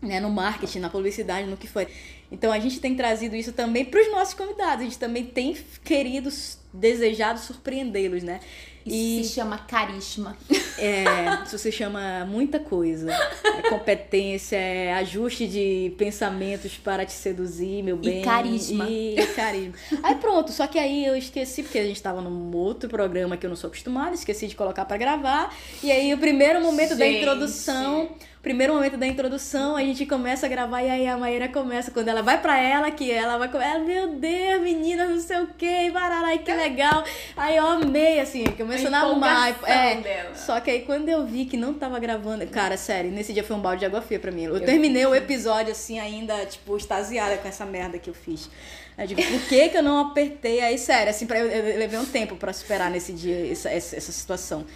Né, 0.00 0.18
no 0.18 0.30
marketing, 0.30 0.80
na 0.80 0.90
publicidade, 0.90 1.46
no 1.48 1.56
que 1.56 1.68
for. 1.68 1.86
Então 2.30 2.50
a 2.50 2.58
gente 2.58 2.80
tem 2.80 2.96
trazido 2.96 3.36
isso 3.36 3.52
também 3.52 3.84
para 3.84 4.00
os 4.00 4.10
nossos 4.10 4.34
convidados. 4.34 4.80
A 4.80 4.84
gente 4.84 4.98
também 4.98 5.24
tem 5.24 5.56
querido, 5.84 6.28
desejado 6.74 7.38
surpreendê-los, 7.38 8.24
né? 8.24 8.40
Isso 8.86 9.20
E 9.20 9.24
se 9.24 9.34
chama 9.34 9.58
carisma. 9.58 10.36
é, 10.78 11.44
isso 11.44 11.58
se 11.58 11.70
chama 11.72 12.24
muita 12.26 12.58
coisa. 12.58 13.10
É 13.12 13.68
competência, 13.68 14.56
é 14.56 14.92
ajuste 14.94 15.46
de 15.46 15.92
pensamentos 15.98 16.76
para 16.76 17.04
te 17.06 17.12
seduzir, 17.12 17.82
meu 17.82 17.96
E 18.02 18.06
bem. 18.06 18.22
carisma. 18.22 18.88
E 18.88 19.16
carisma. 19.34 19.74
Aí 20.02 20.14
pronto, 20.16 20.50
só 20.52 20.66
que 20.66 20.78
aí 20.78 21.04
eu 21.04 21.16
esqueci, 21.16 21.62
porque 21.62 21.78
a 21.78 21.84
gente 21.84 22.02
tava 22.02 22.20
num 22.20 22.54
outro 22.56 22.88
programa 22.88 23.36
que 23.36 23.46
eu 23.46 23.50
não 23.50 23.56
sou 23.56 23.68
acostumada, 23.68 24.14
esqueci 24.14 24.46
de 24.46 24.54
colocar 24.56 24.84
para 24.84 24.96
gravar. 24.96 25.54
E 25.82 25.90
aí 25.90 26.12
o 26.12 26.18
primeiro 26.18 26.60
momento 26.62 26.96
da 26.96 27.04
Gente. 27.04 27.18
introdução, 27.18 28.08
primeiro 28.42 28.74
momento 28.74 28.96
da 28.96 29.06
introdução, 29.06 29.76
a 29.76 29.80
gente 29.82 30.04
começa 30.04 30.46
a 30.46 30.48
gravar 30.48 30.82
e 30.82 30.90
aí 30.90 31.06
a 31.06 31.16
Maíra 31.16 31.48
começa, 31.48 31.92
quando 31.92 32.08
ela 32.08 32.22
vai 32.22 32.40
pra 32.42 32.58
ela, 32.58 32.90
que 32.90 33.10
ela 33.10 33.38
vai 33.38 33.48
começar, 33.48 33.78
meu 33.78 34.08
Deus, 34.14 34.60
menina, 34.60 35.06
não 35.06 35.20
sei 35.20 35.40
o 35.42 35.46
que, 35.56 35.90
barará, 35.92 36.36
que 36.36 36.52
legal. 36.52 37.04
Aí 37.36 37.56
eu 37.56 37.64
amei, 37.66 38.18
assim, 38.18 38.44
começando 38.56 38.94
a 38.94 38.98
arrumar. 38.98 39.50
empolgação 39.50 39.82
É, 39.82 39.94
dela. 39.96 40.34
só 40.34 40.60
que 40.60 40.70
aí 40.70 40.80
quando 40.82 41.08
eu 41.08 41.24
vi 41.24 41.44
que 41.44 41.56
não 41.56 41.72
tava 41.72 41.98
gravando, 42.00 42.44
cara, 42.48 42.76
sério, 42.76 43.10
nesse 43.12 43.32
dia 43.32 43.44
foi 43.44 43.54
um 43.56 43.60
balde 43.60 43.80
de 43.80 43.86
água 43.86 44.02
fria 44.02 44.18
pra 44.18 44.32
mim. 44.32 44.44
Eu, 44.44 44.60
terminei 44.60 45.06
o 45.06 45.14
episódio 45.14 45.70
assim, 45.70 46.00
ainda, 46.00 46.44
tipo, 46.44 46.76
extasiada 46.76 47.36
com 47.38 47.46
essa 47.48 47.64
merda 47.64 47.96
que 47.98 48.10
eu 48.10 48.14
fiz. 48.14 48.50
Eu 48.98 49.06
digo, 49.06 49.22
por 49.22 49.40
que 49.48 49.68
que 49.70 49.76
eu 49.76 49.82
não 49.82 49.98
apertei? 50.10 50.60
Aí, 50.60 50.76
sério, 50.76 51.10
assim, 51.10 51.26
pra, 51.26 51.38
eu, 51.38 51.46
eu 51.46 51.78
levei 51.78 51.98
um 51.98 52.04
tempo 52.04 52.36
pra 52.36 52.52
superar 52.52 52.90
nesse 52.90 53.12
dia 53.12 53.50
essa, 53.50 53.70
essa, 53.70 53.96
essa 53.96 54.12
situação. 54.12 54.66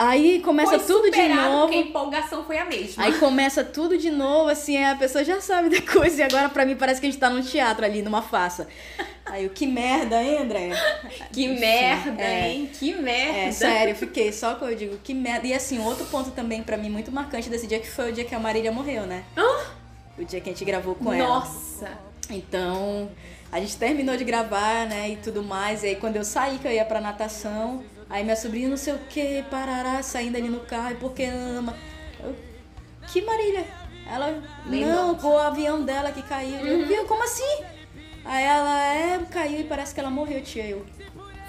Aí 0.00 0.40
começa 0.40 0.78
Foi 0.78 0.86
tudo 0.86 1.10
de 1.10 1.28
novo. 1.28 1.60
porque 1.64 1.76
a 1.76 1.80
empolgação 1.82 2.42
foi 2.42 2.56
a 2.56 2.64
mesma. 2.64 3.04
Aí 3.04 3.18
começa 3.18 3.62
tudo 3.62 3.98
de 3.98 4.10
novo, 4.10 4.48
assim, 4.48 4.82
a 4.82 4.96
pessoa 4.96 5.22
já 5.22 5.42
sabe 5.42 5.68
da 5.68 5.82
coisa, 5.92 6.22
e 6.22 6.22
agora 6.22 6.48
pra 6.48 6.64
mim 6.64 6.74
parece 6.74 7.02
que 7.02 7.06
a 7.06 7.10
gente 7.10 7.20
tá 7.20 7.28
num 7.28 7.42
teatro 7.42 7.84
ali, 7.84 8.00
numa 8.00 8.22
farsa. 8.22 8.66
Aí 9.26 9.44
eu, 9.44 9.50
que 9.50 9.66
merda, 9.66 10.22
hein, 10.22 10.38
André? 10.38 10.70
que 11.30 11.46
merda, 11.48 12.22
é. 12.22 12.48
hein? 12.48 12.70
Que 12.72 12.94
merda. 12.94 13.38
É, 13.40 13.52
sério, 13.52 13.92
eu 13.92 13.94
fiquei 13.94 14.32
só 14.32 14.54
quando 14.54 14.70
eu 14.70 14.76
digo 14.78 14.96
que 15.04 15.12
merda. 15.12 15.46
E 15.46 15.52
assim, 15.52 15.78
outro 15.78 16.06
ponto 16.06 16.30
também 16.30 16.62
pra 16.62 16.78
mim 16.78 16.88
muito 16.88 17.12
marcante 17.12 17.50
desse 17.50 17.66
dia 17.66 17.78
que 17.78 17.90
foi 17.90 18.10
o 18.10 18.12
dia 18.14 18.24
que 18.24 18.34
a 18.34 18.40
Marília 18.40 18.72
morreu, 18.72 19.04
né? 19.04 19.22
O 20.16 20.24
dia 20.24 20.40
que 20.40 20.48
a 20.48 20.52
gente 20.54 20.64
gravou 20.64 20.94
com 20.94 21.12
ela. 21.12 21.28
Nossa. 21.28 21.90
Então, 22.30 23.10
a 23.52 23.60
gente 23.60 23.76
terminou 23.76 24.16
de 24.16 24.24
gravar, 24.24 24.86
né, 24.86 25.10
e 25.10 25.16
tudo 25.16 25.42
mais. 25.42 25.82
E 25.82 25.88
aí 25.88 25.96
quando 25.96 26.16
eu 26.16 26.24
saí, 26.24 26.56
que 26.58 26.66
eu 26.66 26.72
ia 26.72 26.86
pra 26.86 27.02
natação, 27.02 27.84
aí 28.10 28.24
minha 28.24 28.36
sobrinha 28.36 28.68
não 28.68 28.76
sei 28.76 28.92
o 28.92 28.98
que, 28.98 29.42
parará, 29.50 30.02
saindo 30.02 30.36
ali 30.36 30.48
no 30.48 30.60
carro, 30.60 30.96
porque 30.96 31.24
ama. 31.24 31.74
Eu, 32.22 32.34
que 33.06 33.22
Marília? 33.22 33.64
Ela, 34.06 34.42
Lembra? 34.66 34.94
não, 34.94 35.16
o 35.16 35.38
avião 35.38 35.84
dela 35.84 36.10
que 36.10 36.22
caiu. 36.22 36.66
Eu, 36.66 36.86
viu, 36.86 37.06
como 37.06 37.22
assim? 37.22 37.64
Aí 38.24 38.44
ela, 38.44 38.84
é, 38.84 39.18
caiu 39.30 39.60
e 39.60 39.64
parece 39.64 39.94
que 39.94 40.00
ela 40.00 40.10
morreu, 40.10 40.42
tia. 40.42 40.66
Eu, 40.66 40.84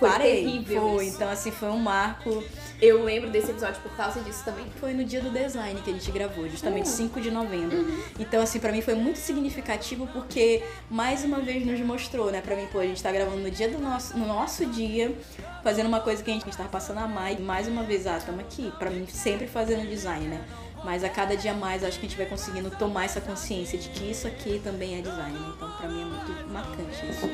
Foi 0.01 0.09
parei. 0.09 0.43
terrível 0.43 0.81
Foi, 0.81 1.05
isso. 1.05 1.15
então 1.15 1.29
assim, 1.29 1.51
foi 1.51 1.69
um 1.69 1.77
marco. 1.77 2.43
Eu 2.81 3.03
lembro 3.03 3.29
desse 3.29 3.51
episódio 3.51 3.79
por 3.83 3.91
causa 3.95 4.19
disso 4.21 4.43
também. 4.43 4.65
Foi 4.79 4.91
no 4.93 5.03
dia 5.03 5.21
do 5.21 5.29
design 5.29 5.79
que 5.81 5.91
a 5.91 5.93
gente 5.93 6.11
gravou, 6.11 6.49
justamente 6.49 6.87
Uhum. 6.87 6.95
5 6.95 7.21
de 7.21 7.29
novembro. 7.29 7.85
Então, 8.19 8.41
assim, 8.41 8.59
pra 8.59 8.71
mim 8.71 8.81
foi 8.81 8.95
muito 8.95 9.17
significativo 9.19 10.07
porque 10.07 10.63
mais 10.89 11.23
uma 11.23 11.39
vez 11.39 11.63
nos 11.63 11.79
mostrou, 11.81 12.31
né? 12.31 12.41
Pra 12.41 12.55
mim, 12.55 12.67
pô, 12.71 12.79
a 12.79 12.85
gente 12.85 13.01
tá 13.01 13.11
gravando 13.11 13.37
no 13.37 13.51
dia 13.51 13.69
do 13.69 13.77
nosso, 13.77 14.17
no 14.17 14.25
nosso 14.25 14.65
dia, 14.65 15.15
fazendo 15.63 15.85
uma 15.85 15.99
coisa 15.99 16.23
que 16.23 16.31
a 16.31 16.33
gente, 16.33 16.41
a 16.41 16.45
gente 16.45 16.57
tava 16.57 16.69
passando 16.69 16.97
a 16.97 17.07
mais. 17.07 17.37
E 17.37 17.41
mais 17.43 17.67
uma 17.67 17.83
vez, 17.83 18.07
ah, 18.07 18.17
estamos 18.17 18.39
aqui. 18.41 18.73
Pra 18.79 18.89
mim, 18.89 19.05
sempre 19.07 19.45
fazendo 19.45 19.87
design, 19.87 20.25
né? 20.27 20.41
Mas 20.83 21.03
a 21.03 21.09
cada 21.09 21.37
dia 21.37 21.53
mais 21.53 21.83
acho 21.83 21.99
que 21.99 22.07
a 22.07 22.09
gente 22.09 22.17
vai 22.17 22.25
conseguindo 22.25 22.71
tomar 22.71 23.05
essa 23.05 23.21
consciência 23.21 23.77
de 23.77 23.89
que 23.89 24.09
isso 24.09 24.25
aqui 24.25 24.59
também 24.63 24.97
é 24.97 25.01
design. 25.01 25.37
Então, 25.55 25.69
pra 25.77 25.87
mim 25.87 26.01
é 26.01 26.05
muito 26.05 26.51
marcante 26.51 27.05
isso. 27.07 27.29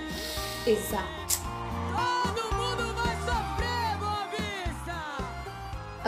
Exato. 0.69 1.36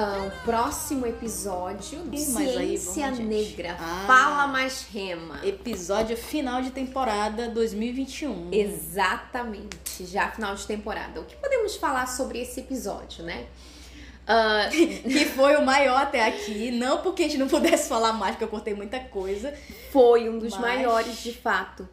Ah, 0.02 0.28
o 0.28 0.46
próximo 0.46 1.06
episódio, 1.06 2.00
Ih, 2.10 2.26
mas 2.30 2.56
aí, 2.56 2.78
Ciência 2.78 3.12
vamos. 3.12 3.20
Negra. 3.20 3.76
Ah. 3.78 4.04
Fala 4.08 4.48
mais 4.48 4.88
rema. 4.94 5.46
Episódio 5.46 6.16
final 6.16 6.62
de 6.62 6.72
temporada 6.72 7.50
2021. 7.50 8.48
Exatamente, 8.50 10.06
já 10.06 10.32
final 10.32 10.56
de 10.56 10.66
temporada. 10.66 11.20
O 11.20 11.26
que 11.26 11.36
podemos 11.36 11.76
falar 11.76 12.08
sobre 12.08 12.40
esse 12.40 12.62
episódio, 12.62 13.26
né? 13.26 13.48
Ah, 14.26 14.70
Que 14.72 15.26
foi 15.26 15.58
o 15.58 15.66
maior 15.66 16.02
até 16.04 16.26
aqui. 16.26 16.72
Não 16.72 17.00
porque 17.00 17.24
a 17.24 17.28
gente 17.28 17.38
não 17.38 17.50
pudesse 17.50 17.90
falar 17.90 18.14
mais, 18.14 18.32
porque 18.36 18.46
eu 18.46 18.50
cortei 18.50 18.74
muita 18.74 19.02
coisa. 19.02 19.54
foi 19.92 20.30
um 20.30 20.40
dos 20.40 20.54
Mas- 20.54 20.62
maiores 20.62 21.22
de 21.22 21.34
fato. 21.34 21.86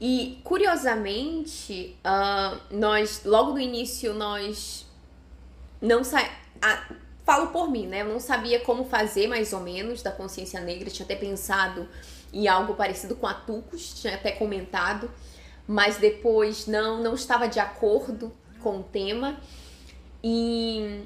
E 0.00 0.40
curiosamente, 0.44 1.94
ah, 2.02 2.56
nós 2.70 3.20
logo 3.26 3.52
no 3.52 3.60
início 3.60 4.14
nós 4.14 4.86
não 5.82 6.02
sa... 6.02 6.26
ah, 6.62 6.84
falo 7.30 7.46
por 7.46 7.70
mim, 7.70 7.86
né? 7.86 8.00
Eu 8.00 8.06
não 8.06 8.18
sabia 8.18 8.58
como 8.58 8.84
fazer 8.86 9.28
mais 9.28 9.52
ou 9.52 9.60
menos 9.60 10.02
da 10.02 10.10
consciência 10.10 10.60
negra, 10.60 10.90
tinha 10.90 11.04
até 11.04 11.14
pensado 11.14 11.88
em 12.32 12.48
algo 12.48 12.74
parecido 12.74 13.14
com 13.14 13.24
a 13.24 13.32
Tucos, 13.32 13.94
tinha 14.00 14.16
até 14.16 14.32
comentado, 14.32 15.08
mas 15.64 15.96
depois 15.96 16.66
não 16.66 17.00
não 17.00 17.14
estava 17.14 17.46
de 17.46 17.60
acordo 17.60 18.32
com 18.58 18.80
o 18.80 18.82
tema. 18.82 19.38
E 20.24 21.04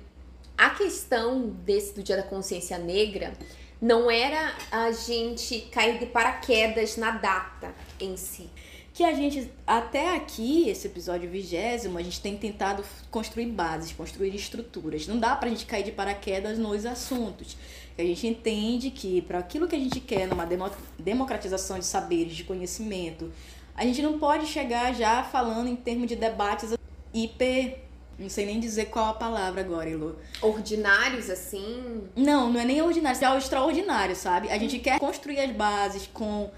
a 0.57 0.71
questão 0.71 1.51
desse 1.63 1.95
do 1.95 2.03
Dia 2.03 2.17
da 2.17 2.23
Consciência 2.23 2.79
Negra 2.79 3.35
não 3.79 4.11
era 4.11 4.55
a 4.73 4.93
gente 4.93 5.61
cair 5.71 5.99
de 5.99 6.07
paraquedas 6.07 6.97
na 6.97 7.11
data 7.11 7.75
em 8.01 8.17
si. 8.17 8.49
Que 8.95 9.03
a 9.03 9.13
gente, 9.13 9.51
até 9.67 10.15
aqui, 10.15 10.69
esse 10.69 10.87
episódio 10.87 11.29
vigésimo, 11.29 11.99
a 11.99 12.03
gente 12.03 12.21
tem 12.21 12.37
tentado 12.37 12.85
construir 13.11 13.47
bases, 13.47 13.93
construir 13.93 14.33
estruturas. 14.33 15.09
Não 15.09 15.19
dá 15.19 15.35
pra 15.35 15.49
gente 15.49 15.67
cair 15.67 15.83
de 15.83 15.91
paraquedas 15.91 16.57
nos 16.61 16.87
assuntos. 16.87 17.57
A 17.99 18.03
gente 18.03 18.25
entende 18.29 18.93
que 18.93 19.21
para 19.23 19.41
aquilo 19.41 19.67
que 19.67 19.75
a 19.75 19.79
gente 19.81 19.99
quer 19.99 20.29
numa 20.29 20.47
demo- 20.47 20.71
democratização 20.97 21.77
de 21.77 21.85
saberes, 21.85 22.37
de 22.37 22.45
conhecimento, 22.45 23.33
a 23.75 23.85
gente 23.85 24.01
não 24.01 24.17
pode 24.17 24.47
chegar 24.47 24.95
já 24.95 25.25
falando 25.25 25.67
em 25.67 25.75
termos 25.75 26.07
de 26.07 26.15
debates 26.15 26.73
hiper. 27.13 27.81
Não 28.17 28.29
sei 28.29 28.47
nem 28.47 28.61
dizer 28.61 28.87
qual 28.87 29.07
a 29.07 29.15
palavra 29.15 29.61
agora, 29.61 29.91
Elo. 29.91 30.17
Ordinários 30.41 31.29
assim, 31.29 32.05
Não, 32.15 32.49
não 32.53 32.61
é 32.61 32.65
nem 32.65 32.81
ordinário, 32.81 33.25
é 33.25 33.31
o 33.35 33.39
extraordinário, 33.39 34.15
sabe? 34.15 34.53
A 34.53 34.57
gente 34.59 34.79
quer 34.79 35.01
construir 35.01 35.41
as 35.41 35.51
bases 35.51 36.09
com 36.15 36.49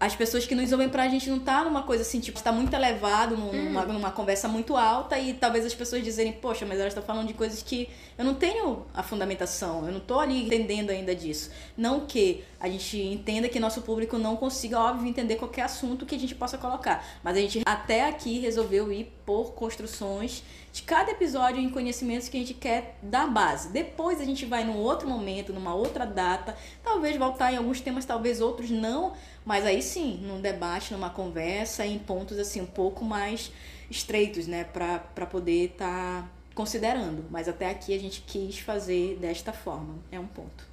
as 0.00 0.14
pessoas 0.14 0.46
que 0.46 0.54
nos 0.54 0.70
ouvem 0.70 0.88
pra 0.88 1.08
gente 1.08 1.28
não 1.28 1.40
tá 1.40 1.64
numa 1.64 1.82
coisa 1.82 2.02
assim, 2.02 2.20
tipo, 2.20 2.40
tá 2.40 2.52
muito 2.52 2.72
elevado, 2.72 3.36
num- 3.36 3.52
numa, 3.52 3.84
numa 3.84 4.10
conversa 4.12 4.46
muito 4.46 4.76
alta 4.76 5.18
e 5.18 5.34
talvez 5.34 5.66
as 5.66 5.74
pessoas 5.74 6.04
dizerem, 6.04 6.32
poxa, 6.34 6.64
mas 6.64 6.78
elas 6.78 6.92
estão 6.92 7.02
falando 7.02 7.26
de 7.26 7.34
coisas 7.34 7.62
que 7.64 7.88
eu 8.16 8.24
não 8.24 8.34
tenho 8.34 8.86
a 8.94 9.02
fundamentação, 9.02 9.84
eu 9.86 9.92
não 9.92 9.98
tô 9.98 10.20
ali 10.20 10.46
entendendo 10.46 10.90
ainda 10.90 11.14
disso. 11.16 11.50
Não 11.76 12.06
que 12.06 12.44
a 12.60 12.68
gente 12.68 12.96
entenda 12.96 13.48
que 13.48 13.58
nosso 13.58 13.82
público 13.82 14.16
não 14.18 14.36
consiga, 14.36 14.78
óbvio, 14.78 15.08
entender 15.08 15.34
qualquer 15.34 15.62
assunto 15.62 16.06
que 16.06 16.14
a 16.14 16.18
gente 16.18 16.34
possa 16.34 16.56
colocar. 16.56 17.04
Mas 17.22 17.36
a 17.36 17.40
gente 17.40 17.62
até 17.66 18.08
aqui 18.08 18.38
resolveu 18.38 18.92
ir 18.92 19.12
por 19.26 19.52
construções 19.54 20.44
de 20.72 20.82
cada 20.82 21.10
episódio 21.10 21.60
em 21.60 21.70
conhecimentos 21.70 22.28
que 22.28 22.36
a 22.36 22.40
gente 22.40 22.54
quer 22.54 22.98
dar 23.02 23.26
base. 23.26 23.70
Depois 23.70 24.20
a 24.20 24.24
gente 24.24 24.44
vai 24.44 24.64
num 24.64 24.76
outro 24.76 25.08
momento, 25.08 25.52
numa 25.52 25.74
outra 25.74 26.04
data, 26.04 26.56
talvez 26.82 27.16
voltar 27.16 27.52
em 27.52 27.56
alguns 27.56 27.80
temas, 27.80 28.04
talvez 28.04 28.40
outros 28.40 28.70
não, 28.70 29.14
mas 29.44 29.64
aí 29.64 29.82
sim, 29.82 30.18
num 30.22 30.40
debate, 30.40 30.92
numa 30.92 31.10
conversa, 31.10 31.86
em 31.86 31.98
pontos 31.98 32.38
assim 32.38 32.60
um 32.60 32.66
pouco 32.66 33.04
mais 33.04 33.50
estreitos, 33.90 34.46
né, 34.46 34.64
pra 34.64 35.26
poder 35.26 35.70
estar 35.72 36.30
considerando. 36.54 37.24
Mas 37.30 37.48
até 37.48 37.70
aqui 37.70 37.94
a 37.94 37.98
gente 37.98 38.20
quis 38.26 38.58
fazer 38.58 39.16
desta 39.16 39.52
forma. 39.52 39.96
É 40.12 40.20
um 40.20 40.26
ponto. 40.26 40.66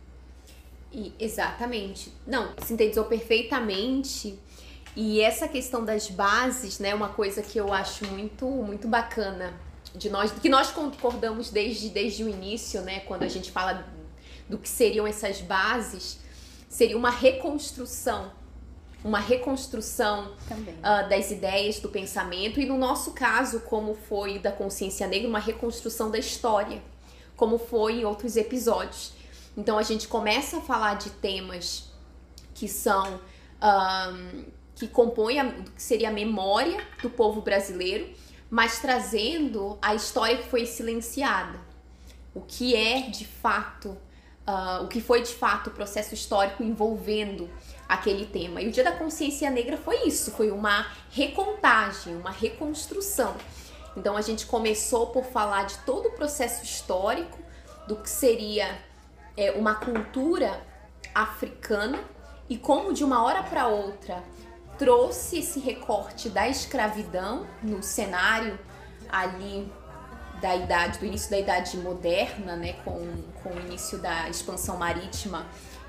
E, 0.91 1.13
exatamente. 1.19 2.11
Não, 2.27 2.53
sintetizou 2.65 3.05
perfeitamente. 3.05 4.37
E 4.95 5.21
essa 5.21 5.47
questão 5.47 5.83
das 5.83 6.09
bases, 6.09 6.79
né, 6.79 6.89
é 6.89 6.95
uma 6.95 7.09
coisa 7.09 7.41
que 7.41 7.57
eu 7.57 7.73
acho 7.73 8.05
muito, 8.07 8.45
muito 8.45 8.87
bacana 8.87 9.53
de 9.97 10.09
nós, 10.09 10.31
que 10.31 10.49
nós 10.49 10.71
concordamos 10.71 11.49
desde, 11.49 11.89
desde 11.89 12.23
o 12.23 12.29
início, 12.29 12.81
né, 12.81 13.01
quando 13.01 13.23
a 13.23 13.27
gente 13.27 13.51
fala 13.51 13.85
do 14.49 14.57
que 14.57 14.69
seriam 14.69 15.07
essas 15.07 15.41
bases, 15.41 16.19
seria 16.69 16.97
uma 16.97 17.09
reconstrução, 17.09 18.31
uma 19.03 19.19
reconstrução 19.19 20.33
ah, 20.83 21.03
das 21.03 21.31
ideias, 21.31 21.79
do 21.79 21.89
pensamento, 21.89 22.59
e 22.59 22.65
no 22.65 22.77
nosso 22.77 23.11
caso, 23.11 23.61
como 23.61 23.95
foi 23.95 24.39
da 24.39 24.51
consciência 24.51 25.07
negra, 25.07 25.27
uma 25.27 25.39
reconstrução 25.39 26.11
da 26.11 26.17
história, 26.17 26.81
como 27.35 27.57
foi 27.57 28.01
em 28.01 28.05
outros 28.05 28.35
episódios. 28.35 29.13
Então 29.57 29.77
a 29.77 29.83
gente 29.83 30.07
começa 30.07 30.57
a 30.57 30.61
falar 30.61 30.95
de 30.95 31.09
temas 31.11 31.89
que 32.53 32.67
são 32.67 33.19
ahn, 33.61 34.43
que 34.75 34.87
compõem 34.87 35.39
a, 35.39 35.51
que 35.51 35.81
seria 35.81 36.09
a 36.09 36.11
memória 36.11 36.85
do 37.01 37.09
povo 37.09 37.41
brasileiro, 37.41 38.09
mas 38.49 38.79
trazendo 38.79 39.77
a 39.81 39.95
história 39.95 40.37
que 40.37 40.49
foi 40.49 40.65
silenciada, 40.65 41.59
o 42.33 42.41
que 42.41 42.75
é 42.75 43.01
de 43.01 43.25
fato, 43.25 43.97
ah, 44.45 44.81
o 44.83 44.87
que 44.87 45.01
foi 45.01 45.21
de 45.21 45.33
fato 45.33 45.69
o 45.69 45.73
processo 45.73 46.13
histórico 46.13 46.63
envolvendo 46.63 47.49
aquele 47.87 48.25
tema. 48.25 48.61
E 48.61 48.67
o 48.67 48.71
Dia 48.71 48.83
da 48.83 48.91
Consciência 48.91 49.49
Negra 49.49 49.77
foi 49.77 50.07
isso, 50.07 50.31
foi 50.31 50.51
uma 50.51 50.87
recontagem, 51.11 52.15
uma 52.15 52.31
reconstrução. 52.31 53.35
Então 53.95 54.17
a 54.17 54.21
gente 54.21 54.45
começou 54.45 55.07
por 55.07 55.23
falar 55.25 55.63
de 55.63 55.77
todo 55.79 56.09
o 56.09 56.11
processo 56.11 56.63
histórico, 56.63 57.39
do 57.87 57.95
que 57.95 58.09
seria 58.09 58.79
é, 59.37 59.51
uma 59.51 59.75
cultura 59.75 60.61
africana 61.13 61.99
e 62.49 62.57
como 62.57 62.93
de 62.93 63.03
uma 63.03 63.23
hora 63.23 63.43
para 63.43 63.67
outra 63.67 64.23
trouxe 64.77 65.39
esse 65.39 65.59
recorte 65.59 66.29
da 66.29 66.47
escravidão 66.47 67.47
no 67.63 67.81
cenário 67.81 68.59
ali 69.09 69.71
da 70.41 70.55
idade, 70.55 70.99
do 70.99 71.05
início 71.05 71.29
da 71.29 71.39
idade 71.39 71.77
moderna, 71.77 72.55
né, 72.55 72.73
com, 72.83 73.23
com 73.41 73.49
o 73.49 73.59
início 73.61 73.97
da 73.97 74.29
expansão 74.29 74.77
marítima 74.77 75.45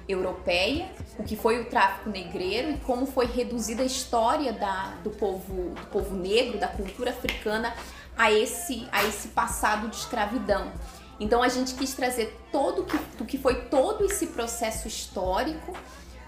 europeia, 0.09 0.89
o 1.19 1.25
que 1.25 1.37
foi 1.37 1.61
o 1.61 1.65
tráfico 1.67 2.11
negreiro 2.11 2.71
e 2.71 2.79
como 2.79 3.07
foi 3.07 3.27
reduzida 3.27 3.83
a 3.83 3.87
história 3.87 4.53
da, 4.53 4.95
do, 5.03 5.11
povo, 5.11 5.71
do 5.71 5.87
povo 5.89 6.15
negro, 6.15 6.59
da 6.59 6.69
cultura 6.69 7.11
africana 7.11 7.75
a 8.17 8.31
esse, 8.31 8.89
a 8.93 9.05
esse 9.05 9.29
passado 9.29 9.89
de 9.89 9.97
escravidão. 9.97 10.73
Então 11.19 11.43
a 11.43 11.49
gente 11.49 11.75
quis 11.75 11.93
trazer 11.95 12.39
todo 12.53 12.83
o 12.83 12.85
que, 12.85 12.97
do 13.19 13.25
que 13.25 13.37
foi 13.37 13.63
todo 13.65 14.05
esse 14.05 14.29
processo 14.29 14.87
histórico, 14.87 15.73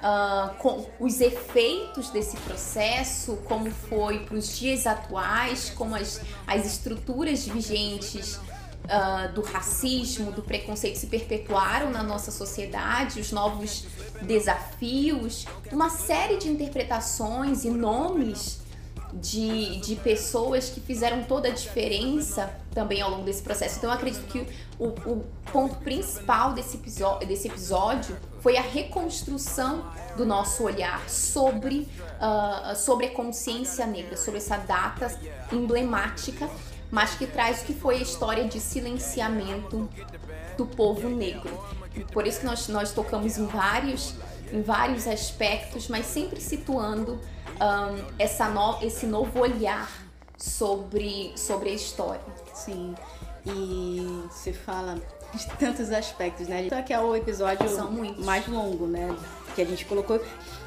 ah, 0.03 0.55
com 0.59 0.86
os 1.01 1.20
efeitos 1.20 2.11
desse 2.11 2.36
processo, 2.38 3.36
como 3.44 3.70
foi 3.70 4.20
para 4.20 4.36
os 4.36 4.57
dias 4.57 4.86
atuais, 4.86 5.70
como 5.70 5.96
as, 5.96 6.20
as 6.46 6.64
estruturas 6.64 7.46
vigentes 7.46 8.38
ah, 8.88 9.26
do 9.34 9.42
racismo, 9.42 10.30
do 10.30 10.42
preconceito 10.42 10.96
se 10.96 11.09
perpetuaram 11.09 11.90
na 11.90 12.03
nossa 12.03 12.30
sociedade, 12.30 13.20
os 13.20 13.32
novos 13.32 13.84
desafios, 14.22 15.46
uma 15.72 15.90
série 15.90 16.36
de 16.36 16.49
interpretações 16.49 17.64
e 17.64 17.70
nomes 17.70 18.61
de, 19.12 19.80
de 19.80 19.96
pessoas 19.96 20.68
que 20.70 20.80
fizeram 20.80 21.24
toda 21.24 21.49
a 21.49 21.51
diferença 21.51 22.55
também 22.72 23.01
ao 23.01 23.11
longo 23.11 23.24
desse 23.24 23.42
processo. 23.42 23.78
Então 23.78 23.90
eu 23.90 23.96
acredito 23.96 24.24
que 24.26 24.46
o, 24.78 24.86
o 24.86 25.24
ponto 25.53 25.76
principal 25.76 26.53
desse, 26.53 26.76
desse 27.26 27.49
episódio 27.49 28.16
foi 28.49 28.57
a 28.57 28.62
reconstrução 28.62 29.84
do 30.16 30.24
nosso 30.24 30.64
olhar 30.64 31.07
sobre, 31.07 31.86
ah, 32.18 32.72
sobre 32.74 33.05
a 33.05 33.11
consciência 33.11 33.84
negra, 33.84 34.16
sobre 34.16 34.38
essa 34.38 34.57
data 34.57 35.14
emblemática, 35.53 36.49
mas 36.90 37.11
que 37.11 37.26
traz 37.26 37.61
o 37.61 37.66
que 37.66 37.74
foi 37.74 37.96
a 37.96 38.01
história 38.01 38.49
de 38.49 38.59
silenciamento 38.59 39.86
do 40.57 40.64
povo 40.64 41.11
negro. 41.11 41.62
Por 42.11 42.26
isso 42.26 42.40
que 42.40 42.46
nós, 42.46 42.66
nós 42.68 42.90
tocamos 42.90 43.36
em 43.36 43.44
vários, 43.44 44.14
em 44.51 44.62
vários 44.62 45.07
aspectos, 45.07 45.86
mas 45.86 46.07
sempre 46.07 46.40
situando 46.40 47.20
ahn, 47.61 48.03
essa 48.18 48.49
no, 48.49 48.78
esse 48.80 49.05
novo 49.05 49.40
olhar 49.40 49.90
sobre, 50.38 51.34
sobre 51.36 51.68
a 51.68 51.74
história. 51.74 52.24
Sim. 52.55 52.94
E 53.44 54.24
você 54.30 54.55
fala 54.55 54.99
de 55.35 55.47
tantos 55.59 55.91
aspectos, 55.91 56.49
né? 56.49 56.68
Só 56.68 56.83
que 56.83 56.93
é 56.93 57.01
o 57.01 57.14
episódio 57.14 57.66
mais 58.18 58.47
longo, 58.47 58.87
né? 58.87 59.16
que 59.59 59.62
a 59.62 59.64
gente 59.64 59.85
colocou. 59.85 60.22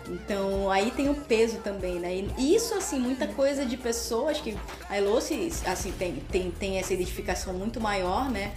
Então 0.07 0.69
aí 0.69 0.91
tem 0.91 1.09
o 1.09 1.15
peso 1.15 1.59
também, 1.59 1.99
né? 1.99 2.13
E 2.37 2.55
isso, 2.55 2.73
assim, 2.73 2.99
muita 2.99 3.27
coisa 3.27 3.65
de 3.65 3.77
pessoas 3.77 4.41
que. 4.41 4.57
A 4.89 4.97
Eloce, 4.97 5.51
assim, 5.65 5.91
tem, 5.93 6.15
tem, 6.29 6.51
tem 6.51 6.77
essa 6.77 6.93
identificação 6.93 7.53
muito 7.53 7.79
maior, 7.79 8.29
né? 8.29 8.51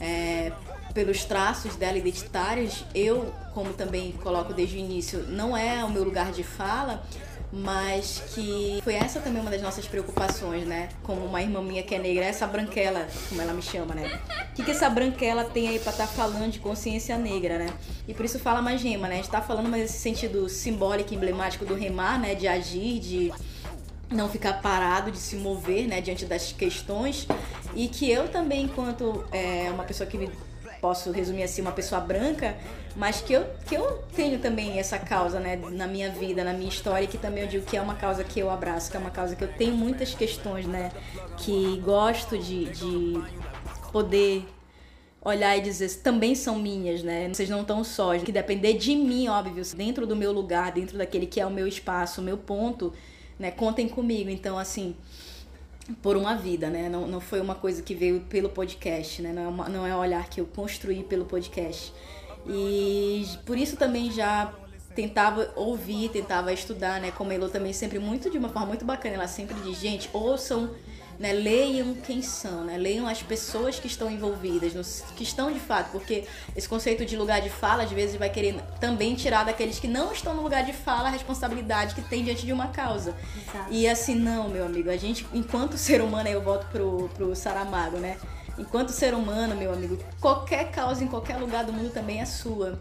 É, 0.00 0.52
pelos 0.94 1.24
traços 1.24 1.76
dela 1.76 1.98
identitários. 1.98 2.84
Eu, 2.94 3.34
como 3.52 3.74
também 3.74 4.12
coloco 4.12 4.54
desde 4.54 4.76
o 4.76 4.78
início, 4.78 5.24
não 5.28 5.54
é 5.54 5.84
o 5.84 5.90
meu 5.90 6.04
lugar 6.04 6.32
de 6.32 6.42
fala, 6.42 7.04
mas 7.52 8.22
que 8.34 8.80
foi 8.82 8.94
essa 8.94 9.20
também 9.20 9.40
uma 9.40 9.50
das 9.50 9.62
nossas 9.62 9.86
preocupações, 9.86 10.66
né? 10.66 10.88
Como 11.02 11.24
uma 11.24 11.40
irmã 11.40 11.62
minha 11.62 11.82
que 11.82 11.94
é 11.94 11.98
negra, 11.98 12.24
essa 12.24 12.46
branquela, 12.46 13.06
como 13.28 13.40
ela 13.40 13.52
me 13.52 13.62
chama, 13.62 13.94
né? 13.94 14.20
O 14.50 14.54
que, 14.54 14.64
que 14.64 14.70
essa 14.70 14.90
branquela 14.90 15.44
tem 15.44 15.68
aí 15.68 15.78
pra 15.78 15.92
estar 15.92 16.06
falando 16.06 16.50
de 16.50 16.58
consciência 16.58 17.16
negra, 17.16 17.58
né? 17.58 17.72
E 18.08 18.14
por 18.14 18.24
isso 18.24 18.38
fala 18.38 18.60
mais 18.60 18.82
rema, 18.82 19.08
né? 19.08 19.14
A 19.14 19.16
gente 19.18 19.30
tá 19.30 19.40
falando 19.40 19.68
mais 19.68 19.84
esse 19.84 19.98
sentido 19.98 20.48
simbólico, 20.48 21.14
emblemático 21.14 21.64
do 21.64 21.74
remar, 21.74 22.20
né? 22.20 22.34
De 22.34 22.48
agir, 22.48 22.98
de 22.98 23.32
não 24.10 24.28
ficar 24.28 24.60
parado, 24.60 25.10
de 25.10 25.18
se 25.18 25.36
mover, 25.36 25.86
né? 25.86 26.00
Diante 26.00 26.24
das 26.24 26.52
questões. 26.52 27.26
E 27.74 27.88
que 27.88 28.10
eu 28.10 28.28
também, 28.28 28.64
enquanto 28.64 29.24
é, 29.30 29.70
uma 29.70 29.84
pessoa 29.84 30.08
que 30.08 30.18
me 30.18 30.30
posso 30.80 31.10
resumir 31.10 31.42
assim, 31.42 31.62
uma 31.62 31.72
pessoa 31.72 32.00
branca, 32.00 32.56
mas 32.94 33.20
que 33.20 33.32
eu, 33.32 33.46
que 33.66 33.74
eu 33.74 34.04
tenho 34.14 34.38
também 34.38 34.78
essa 34.78 34.98
causa, 34.98 35.38
né, 35.38 35.56
na 35.56 35.86
minha 35.86 36.10
vida, 36.10 36.42
na 36.42 36.52
minha 36.52 36.68
história, 36.68 37.06
que 37.06 37.18
também 37.18 37.44
eu 37.44 37.48
digo 37.48 37.66
que 37.66 37.76
é 37.76 37.80
uma 37.80 37.94
causa 37.94 38.24
que 38.24 38.40
eu 38.40 38.50
abraço, 38.50 38.90
que 38.90 38.96
é 38.96 39.00
uma 39.00 39.10
causa 39.10 39.36
que 39.36 39.44
eu 39.44 39.52
tenho 39.52 39.74
muitas 39.74 40.14
questões, 40.14 40.66
né, 40.66 40.90
que 41.36 41.80
gosto 41.84 42.38
de, 42.38 42.66
de 42.66 43.22
poder 43.92 44.46
olhar 45.26 45.56
e 45.56 45.60
dizer 45.60 45.92
também 46.02 46.36
são 46.36 46.56
minhas, 46.56 47.02
né? 47.02 47.28
Vocês 47.28 47.50
não 47.50 47.62
estão 47.62 47.82
sós. 47.82 48.22
Que 48.22 48.30
depender 48.30 48.74
de 48.74 48.94
mim, 48.94 49.26
óbvio, 49.26 49.64
dentro 49.74 50.06
do 50.06 50.14
meu 50.14 50.30
lugar, 50.30 50.70
dentro 50.70 50.96
daquele 50.96 51.26
que 51.26 51.40
é 51.40 51.46
o 51.46 51.50
meu 51.50 51.66
espaço, 51.66 52.20
o 52.20 52.24
meu 52.24 52.38
ponto, 52.38 52.92
né? 53.36 53.50
Contem 53.50 53.88
comigo. 53.88 54.30
Então, 54.30 54.56
assim, 54.56 54.94
por 56.02 56.16
uma 56.16 56.34
vida, 56.34 56.68
né? 56.68 56.88
Não, 56.88 57.06
não 57.06 57.20
foi 57.20 57.40
uma 57.40 57.54
coisa 57.54 57.82
que 57.82 57.94
veio 57.94 58.20
pelo 58.20 58.48
podcast, 58.48 59.22
né? 59.22 59.32
Não 59.32 59.42
é, 59.42 59.48
uma, 59.48 59.68
não 59.68 59.86
é 59.86 59.94
um 59.94 59.98
olhar 59.98 60.28
que 60.28 60.40
eu 60.40 60.46
construí 60.46 61.02
pelo 61.04 61.24
podcast. 61.24 61.92
E 62.48 63.26
por 63.44 63.56
isso 63.56 63.76
também 63.76 64.10
já 64.10 64.52
tentava 64.94 65.52
ouvir, 65.54 66.08
tentava 66.08 66.52
estudar, 66.52 67.00
né? 67.00 67.10
Como 67.10 67.30
a 67.30 67.34
Elo 67.34 67.48
também 67.48 67.72
sempre 67.72 67.98
muito 67.98 68.30
de 68.30 68.38
uma 68.38 68.48
forma 68.48 68.68
muito 68.68 68.84
bacana, 68.84 69.14
ela 69.14 69.28
sempre 69.28 69.54
diz, 69.60 69.78
gente, 69.78 70.08
ouçam, 70.12 70.70
né? 71.18 71.32
Leiam 71.32 71.94
quem 71.94 72.22
são, 72.22 72.64
né? 72.64 72.76
Leiam 72.76 73.06
as 73.06 73.22
pessoas 73.22 73.78
que 73.78 73.86
estão 73.86 74.10
envolvidas, 74.10 74.74
nos, 74.74 75.02
que 75.16 75.22
estão 75.22 75.50
de 75.52 75.60
fato, 75.60 75.90
porque 75.90 76.24
esse 76.54 76.68
conceito 76.68 77.04
de 77.04 77.16
lugar 77.16 77.40
de 77.40 77.50
fala 77.50 77.84
às 77.84 77.90
vezes 77.90 78.16
vai 78.16 78.28
querer 78.30 78.60
também 78.80 79.14
tirar 79.14 79.44
daqueles 79.44 79.78
que 79.78 79.88
não 79.88 80.12
estão 80.12 80.34
no 80.34 80.42
lugar 80.42 80.64
de 80.64 80.72
fala 80.72 81.08
a 81.08 81.10
responsabilidade 81.10 81.94
que 81.94 82.02
tem 82.02 82.24
diante 82.24 82.44
de 82.44 82.52
uma 82.52 82.68
causa. 82.68 83.14
Exato. 83.36 83.72
E 83.72 83.88
assim, 83.88 84.14
não, 84.14 84.48
meu 84.48 84.66
amigo, 84.66 84.90
a 84.90 84.96
gente, 84.96 85.26
enquanto 85.32 85.76
ser 85.76 86.00
humano, 86.00 86.28
aí 86.28 86.34
eu 86.34 86.42
volto 86.42 86.66
pro, 86.68 87.08
pro 87.14 87.34
Saramago, 87.34 87.98
né? 87.98 88.16
Enquanto 88.58 88.90
ser 88.90 89.12
humano, 89.14 89.54
meu 89.54 89.72
amigo, 89.72 89.98
qualquer 90.20 90.70
causa 90.70 91.04
em 91.04 91.06
qualquer 91.06 91.36
lugar 91.36 91.64
do 91.64 91.72
mundo 91.72 91.90
também 91.92 92.20
é 92.20 92.24
sua. 92.24 92.80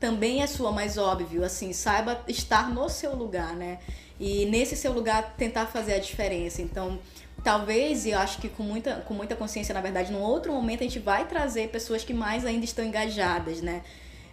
Também 0.00 0.42
é 0.42 0.46
sua, 0.46 0.72
mas 0.72 0.96
óbvio, 0.98 1.44
assim, 1.44 1.72
saiba 1.72 2.20
estar 2.28 2.70
no 2.70 2.88
seu 2.88 3.14
lugar, 3.14 3.54
né? 3.54 3.78
E 4.18 4.46
nesse 4.46 4.74
seu 4.76 4.92
lugar 4.92 5.34
tentar 5.36 5.66
fazer 5.66 5.94
a 5.94 5.98
diferença. 5.98 6.62
Então, 6.62 6.98
talvez, 7.46 8.04
e 8.06 8.10
eu 8.10 8.18
acho 8.18 8.38
que 8.40 8.48
com 8.48 8.64
muita, 8.64 8.96
com 9.06 9.14
muita 9.14 9.36
consciência, 9.36 9.72
na 9.72 9.80
verdade, 9.80 10.10
num 10.10 10.20
outro 10.20 10.52
momento 10.52 10.80
a 10.80 10.82
gente 10.82 10.98
vai 10.98 11.28
trazer 11.28 11.68
pessoas 11.68 12.02
que 12.02 12.12
mais 12.12 12.44
ainda 12.44 12.64
estão 12.64 12.84
engajadas, 12.84 13.60
né? 13.60 13.84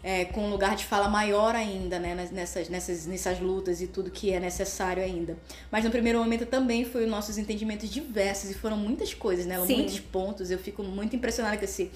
É, 0.01 0.26
com 0.26 0.47
um 0.47 0.49
lugar 0.49 0.76
de 0.76 0.84
fala 0.84 1.07
maior 1.07 1.53
ainda, 1.53 1.99
né? 1.99 2.28
Nessas, 2.32 2.70
nessas, 2.70 3.05
nessas 3.05 3.39
lutas 3.39 3.82
e 3.82 3.88
tudo 3.88 4.09
que 4.09 4.34
é 4.34 4.39
necessário 4.39 5.03
ainda. 5.03 5.38
Mas 5.72 5.84
no 5.84 5.91
primeiro 5.91 6.18
momento 6.18 6.47
também 6.47 6.86
foi 6.86 7.03
os 7.03 7.09
nossos 7.09 7.38
entendimentos 7.38 7.88
diversos 7.88 8.49
e 8.49 8.55
foram 8.55 8.78
muitas 8.78 9.14
coisas, 9.14 9.45
né? 9.45 9.64
Sim. 9.68 9.76
Muitos 9.76 9.99
pontos. 9.99 10.49
Eu 10.49 10.57
fico 10.57 10.82
muito 10.82 11.16
impressionada 11.16 11.55
com 11.55 11.66
esse, 11.66 11.91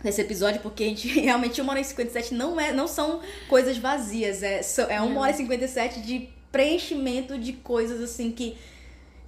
com 0.00 0.08
esse 0.08 0.20
episódio, 0.20 0.60
porque 0.60 0.84
a 0.84 0.86
gente 0.86 1.08
realmente, 1.18 1.60
uma 1.60 1.72
hora 1.72 1.80
e 1.80 1.84
57 1.84 2.32
não, 2.32 2.60
é, 2.60 2.72
não 2.72 2.86
são 2.86 3.20
coisas 3.48 3.76
vazias. 3.76 4.44
É, 4.44 4.60
é 4.88 5.00
uma 5.00 5.20
hora 5.20 5.32
e 5.32 5.34
57 5.34 6.00
de 6.00 6.28
preenchimento 6.52 7.36
de 7.36 7.54
coisas 7.54 8.00
assim 8.00 8.30
que 8.30 8.56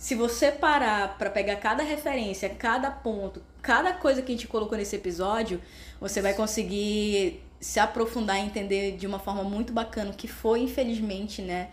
se 0.00 0.14
você 0.14 0.50
parar 0.50 1.18
pra 1.18 1.28
pegar 1.28 1.56
cada 1.56 1.82
referência, 1.82 2.48
cada 2.48 2.90
ponto, 2.90 3.42
cada 3.60 3.92
coisa 3.92 4.22
que 4.22 4.32
a 4.32 4.34
gente 4.34 4.48
colocou 4.48 4.78
nesse 4.78 4.96
episódio, 4.96 5.60
você 6.00 6.22
vai 6.22 6.32
conseguir 6.32 7.44
se 7.60 7.78
aprofundar 7.78 8.38
e 8.38 8.40
entender 8.40 8.92
de 8.96 9.06
uma 9.06 9.18
forma 9.18 9.44
muito 9.44 9.74
bacana 9.74 10.10
o 10.10 10.14
que 10.14 10.26
foi, 10.26 10.60
infelizmente, 10.62 11.42
né? 11.42 11.68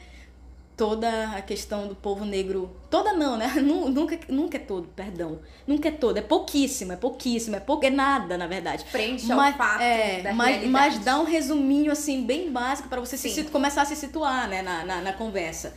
Toda 0.75 1.29
a 1.37 1.41
questão 1.41 1.87
do 1.87 1.95
povo 1.95 2.25
negro. 2.25 2.75
Toda 2.89 3.13
não, 3.13 3.37
né? 3.37 3.47
Nu- 3.63 3.87
Nunca, 3.87 4.19
nunca 4.27 4.57
é 4.57 4.59
todo, 4.59 4.89
perdão. 4.89 5.39
Nunca 5.65 5.87
é 5.87 5.91
todo. 5.91 6.17
É 6.17 6.21
pouquíssimo, 6.21 6.91
é 6.91 6.97
pouquíssimo, 6.97 7.55
é 7.55 7.61
pouco, 7.61 7.85
é 7.85 7.89
nada, 7.89 8.37
na 8.37 8.45
verdade. 8.45 8.83
Frente 8.83 9.31
ao 9.31 9.53
fato 9.53 9.81
é, 9.81 10.19
da 10.21 10.33
mas, 10.33 10.47
realidade. 10.57 10.69
mas 10.69 10.99
dá 11.05 11.17
um 11.17 11.23
resuminho 11.23 11.93
assim 11.93 12.25
bem 12.25 12.51
básico 12.51 12.89
para 12.89 12.99
você 12.99 13.15
se 13.17 13.45
começar 13.45 13.83
a 13.83 13.85
se 13.85 13.95
situar 13.95 14.49
né, 14.49 14.61
na, 14.61 14.83
na, 14.83 15.01
na 15.01 15.13
conversa. 15.13 15.73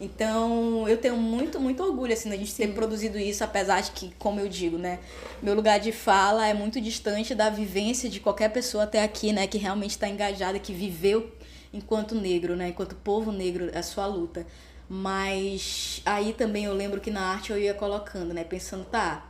Então, 0.00 0.88
eu 0.88 0.96
tenho 0.96 1.18
muito, 1.18 1.60
muito 1.60 1.82
orgulho 1.82 2.14
assim 2.14 2.30
da 2.30 2.36
gente 2.36 2.54
ter 2.54 2.68
produzido 2.72 3.18
isso, 3.18 3.44
apesar 3.44 3.82
de 3.82 3.90
que, 3.90 4.10
como 4.18 4.40
eu 4.40 4.48
digo, 4.48 4.78
né, 4.78 4.98
meu 5.42 5.54
lugar 5.54 5.78
de 5.78 5.92
fala 5.92 6.46
é 6.46 6.54
muito 6.54 6.80
distante 6.80 7.34
da 7.34 7.50
vivência 7.50 8.08
de 8.08 8.18
qualquer 8.18 8.50
pessoa 8.50 8.84
até 8.84 9.02
aqui, 9.04 9.30
né, 9.30 9.46
que 9.46 9.58
realmente 9.58 9.90
está 9.90 10.08
engajada, 10.08 10.58
que 10.58 10.72
viveu 10.72 11.30
enquanto 11.70 12.14
negro, 12.14 12.56
né, 12.56 12.68
enquanto 12.68 12.94
povo 12.94 13.30
negro 13.30 13.70
a 13.74 13.82
sua 13.82 14.06
luta. 14.06 14.46
Mas 14.88 16.00
aí 16.06 16.32
também 16.32 16.64
eu 16.64 16.72
lembro 16.72 16.98
que 16.98 17.10
na 17.10 17.20
arte 17.20 17.52
eu 17.52 17.58
ia 17.58 17.74
colocando, 17.74 18.32
né, 18.32 18.42
pensando, 18.42 18.86
tá, 18.86 19.26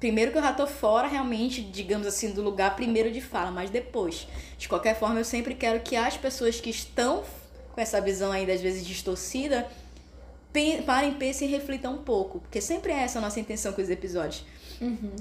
Primeiro 0.00 0.32
que 0.32 0.38
eu 0.38 0.42
já 0.42 0.52
tô 0.52 0.66
fora 0.66 1.06
realmente, 1.06 1.62
digamos 1.62 2.08
assim, 2.08 2.32
do 2.32 2.42
lugar 2.42 2.74
primeiro 2.74 3.12
de 3.12 3.20
fala, 3.20 3.52
mas 3.52 3.70
depois. 3.70 4.26
De 4.58 4.68
qualquer 4.68 4.98
forma, 4.98 5.20
eu 5.20 5.24
sempre 5.24 5.54
quero 5.54 5.78
que 5.78 5.94
as 5.94 6.16
pessoas 6.16 6.60
que 6.60 6.70
estão 6.70 7.22
com 7.72 7.80
essa 7.80 8.00
visão 8.00 8.32
ainda 8.32 8.52
às 8.52 8.60
vezes 8.60 8.84
distorcida, 8.84 9.64
parem, 10.84 11.14
pensem 11.14 11.48
e 11.48 11.50
reflitam 11.50 11.94
um 11.94 12.02
pouco. 12.02 12.40
Porque 12.40 12.60
sempre 12.60 12.92
é 12.92 13.02
essa 13.02 13.18
a 13.18 13.22
nossa 13.22 13.40
intenção 13.40 13.72
com 13.72 13.82
os 13.82 13.90
episódios. 13.90 14.44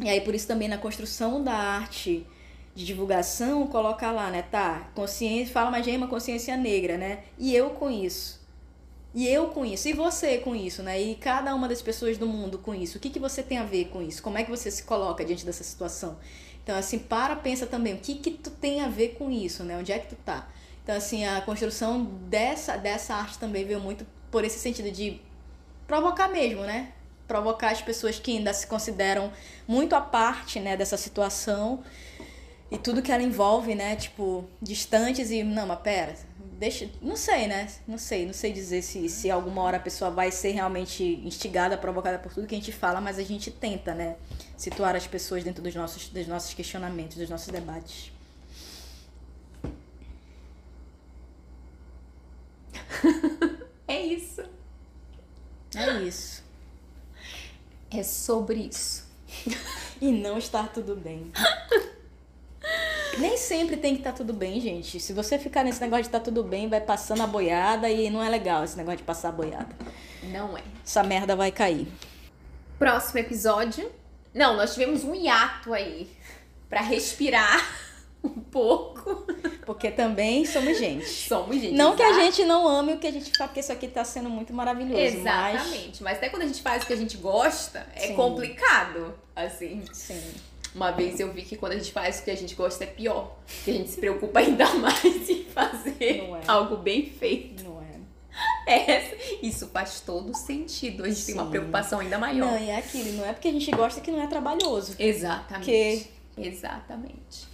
E 0.04 0.10
aí, 0.10 0.22
por 0.22 0.34
isso 0.34 0.48
também 0.48 0.68
na 0.68 0.78
construção 0.78 1.44
da 1.44 1.54
arte 1.54 2.26
de 2.74 2.86
divulgação, 2.86 3.68
coloca 3.68 4.10
lá, 4.12 4.30
né? 4.32 4.42
Tá, 4.42 4.90
consciência, 4.96 5.54
fala 5.54 5.70
mais 5.70 5.86
gema, 5.86 6.08
consciência 6.08 6.56
negra, 6.56 6.98
né? 6.98 7.24
E 7.38 7.56
eu 7.56 7.72
com 7.72 7.90
isso. 7.90 8.42
E 9.14 9.28
eu 9.28 9.48
com 9.48 9.66
isso, 9.66 9.90
e 9.90 9.94
você 9.94 10.38
com 10.38 10.56
isso, 10.56 10.82
né? 10.82 11.02
E 11.02 11.16
cada 11.16 11.54
uma 11.54 11.68
das 11.68 11.82
pessoas 11.82 12.18
do 12.18 12.26
mundo 12.26 12.58
com 12.58 12.74
isso. 12.74 12.98
O 12.98 13.02
que, 13.02 13.10
que 13.10 13.20
você 13.20 13.44
tem 13.44 13.58
a 13.58 13.64
ver 13.66 13.90
com 13.90 14.02
isso? 14.02 14.24
Como 14.24 14.38
é 14.38 14.44
que 14.44 14.50
você 14.50 14.72
se 14.72 14.84
coloca 14.84 15.26
diante 15.26 15.46
dessa 15.46 15.66
situação? 15.66 16.18
Então, 16.64 16.78
assim, 16.78 16.98
para, 16.98 17.36
pensa 17.36 17.68
também, 17.68 17.96
o 17.96 17.98
que 17.98 18.16
que 18.16 18.32
tu 18.32 18.50
tem 18.50 18.82
a 18.82 18.88
ver 18.88 19.16
com 19.16 19.30
isso, 19.30 19.64
né? 19.64 19.78
Onde 19.78 19.92
é 19.92 20.00
que 20.00 20.08
tu 20.08 20.16
tá? 20.24 20.48
Então, 20.82 20.96
assim, 20.96 21.26
a 21.26 21.42
construção 21.42 22.06
dessa, 22.06 22.78
dessa 22.78 23.14
arte 23.14 23.38
também 23.38 23.66
veio 23.66 23.82
muito 23.82 24.06
por 24.32 24.44
esse 24.44 24.58
sentido 24.58 24.90
de 24.90 25.22
provocar 25.86 26.30
mesmo, 26.30 26.62
né? 26.62 26.94
Provocar 27.28 27.72
as 27.72 27.82
pessoas 27.82 28.20
que 28.20 28.38
ainda 28.38 28.54
se 28.54 28.66
consideram 28.66 29.32
muito 29.68 29.94
à 29.94 30.02
parte, 30.02 30.60
né, 30.60 30.76
dessa 30.78 30.98
situação 30.98 31.84
e 32.72 32.78
tudo 32.78 33.02
que 33.02 33.12
ela 33.12 33.22
envolve, 33.22 33.76
né? 33.76 33.98
Tipo, 33.98 34.46
distantes 34.62 35.30
e. 35.30 35.44
Não, 35.44 35.68
mas 35.68 35.82
pera, 35.82 36.16
deixa. 36.58 36.90
Não 37.02 37.18
sei, 37.18 37.48
né? 37.48 37.68
Não 37.86 37.98
sei, 37.98 38.26
não 38.26 38.34
sei 38.34 38.54
dizer 38.54 38.82
se, 38.82 39.10
se 39.10 39.30
alguma 39.30 39.62
hora 39.62 39.76
a 39.78 39.80
pessoa 39.80 40.10
vai 40.10 40.32
ser 40.32 40.52
realmente 40.52 41.04
instigada, 41.26 41.78
provocada 41.78 42.18
por 42.18 42.34
tudo 42.34 42.48
que 42.48 42.56
a 42.56 42.58
gente 42.58 42.72
fala, 42.72 43.02
mas 43.02 43.20
a 43.20 43.24
gente 43.24 43.52
tenta, 43.52 43.94
né? 43.94 44.16
Situar 44.56 44.96
as 44.96 45.06
pessoas 45.06 45.44
dentro 45.44 45.62
dos 45.62 45.76
nossos, 45.76 46.08
dos 46.08 46.28
nossos 46.28 46.54
questionamentos, 46.54 47.18
dos 47.18 47.30
nossos 47.30 47.50
debates. 47.50 48.14
É 53.92 54.06
isso. 54.06 54.42
É 55.76 55.92
isso. 56.00 56.42
É 57.92 58.02
sobre 58.04 58.70
isso. 58.72 59.06
E 60.00 60.12
não 60.14 60.38
estar 60.38 60.72
tudo 60.72 60.96
bem. 60.96 61.30
Nem 63.20 63.36
sempre 63.36 63.76
tem 63.76 63.94
que 63.94 64.00
estar 64.00 64.14
tudo 64.14 64.32
bem, 64.32 64.62
gente. 64.62 64.98
Se 64.98 65.12
você 65.12 65.38
ficar 65.38 65.66
nesse 65.66 65.82
negócio 65.82 66.04
de 66.04 66.08
estar 66.08 66.22
tudo 66.22 66.42
bem, 66.42 66.70
vai 66.70 66.80
passando 66.80 67.22
a 67.22 67.28
boiada 67.28 67.90
e 67.90 68.10
não 68.10 68.24
é 68.24 68.30
legal 68.30 68.64
esse 68.64 68.78
negócio 68.78 69.00
de 69.00 69.04
passar 69.04 69.30
a 69.30 69.34
boiada. 69.34 69.76
Não 70.24 70.58
é. 70.58 70.64
Essa 70.86 71.04
merda 71.04 71.36
vai 71.36 71.52
cair. 71.52 71.88
Próximo 72.80 73.20
episódio. 73.20 73.92
Não, 74.34 74.56
nós 74.56 74.74
tivemos 74.74 75.04
um 75.04 75.14
hiato 75.14 75.74
aí 75.74 76.10
pra 76.70 76.80
respirar 76.80 77.62
um 78.24 78.30
pouco. 78.30 79.26
Porque 79.66 79.92
também 79.92 80.46
somos 80.46 80.78
gente. 80.78 81.06
Somos 81.06 81.56
gente. 81.56 81.74
Não 81.74 81.96
que 81.96 82.04
a 82.04 82.10
exato. 82.10 82.26
gente 82.26 82.46
não 82.46 82.68
ame 82.68 82.94
o 82.94 82.98
que 82.98 83.08
a 83.08 83.12
gente 83.12 83.32
faz, 83.38 83.50
porque 83.50 83.60
isso 83.60 83.72
aqui 83.72 83.88
tá 83.88 84.04
sendo 84.04 84.30
muito 84.30 84.54
maravilhoso. 84.54 85.00
Exatamente. 85.00 86.04
Mas... 86.04 86.18
até 86.18 86.30
quando 86.30 86.44
a 86.44 86.48
gente 86.48 86.62
faz 86.62 86.84
o 86.84 86.88
que 86.88 86.94
a 86.94 86.98
gente 86.98 87.18
gosta, 87.18 87.88
é 87.96 88.08
Sim. 88.08 88.16
complicado. 88.16 89.14
Assim. 89.36 89.84
Mas, 89.88 89.98
sim. 89.98 90.34
Uma 90.74 90.92
vez 90.92 91.20
eu 91.20 91.34
vi 91.34 91.42
que 91.42 91.58
quando 91.58 91.74
a 91.74 91.78
gente 91.78 91.92
faz 91.92 92.20
o 92.20 92.24
que 92.24 92.32
a 92.32 92.36
gente 92.36 92.56
gosta 92.56 92.84
é 92.86 92.88
pior. 92.88 93.36
Que 93.64 93.72
a 93.72 93.74
gente 93.74 93.90
se 93.90 94.00
preocupa 94.00 94.40
ainda 94.40 94.66
mais 94.76 95.30
em 95.30 95.44
fazer 95.46 95.98
é. 96.00 96.42
algo 96.48 96.78
bem 96.78 97.06
feito. 97.06 97.64
Não 97.64 97.82
é? 97.82 97.92
É, 98.66 99.18
isso 99.42 99.68
faz 99.68 100.00
todo 100.00 100.34
sentido. 100.34 101.04
A 101.04 101.10
gente 101.10 101.26
tem 101.26 101.36
uma 101.36 101.46
Sim. 101.46 101.50
preocupação 101.50 102.00
ainda 102.00 102.18
maior. 102.18 102.52
Não, 102.52 102.58
e 102.58 102.70
é 102.70 102.78
aquilo. 102.78 103.12
Não 103.14 103.26
é 103.26 103.34
porque 103.34 103.50
a 103.50 103.52
gente 103.52 103.70
gosta 103.72 104.00
que 104.00 104.10
não 104.12 104.22
é 104.22 104.28
trabalhoso. 104.28 104.96
Exatamente. 104.98 106.10
Exatamente. 106.38 107.52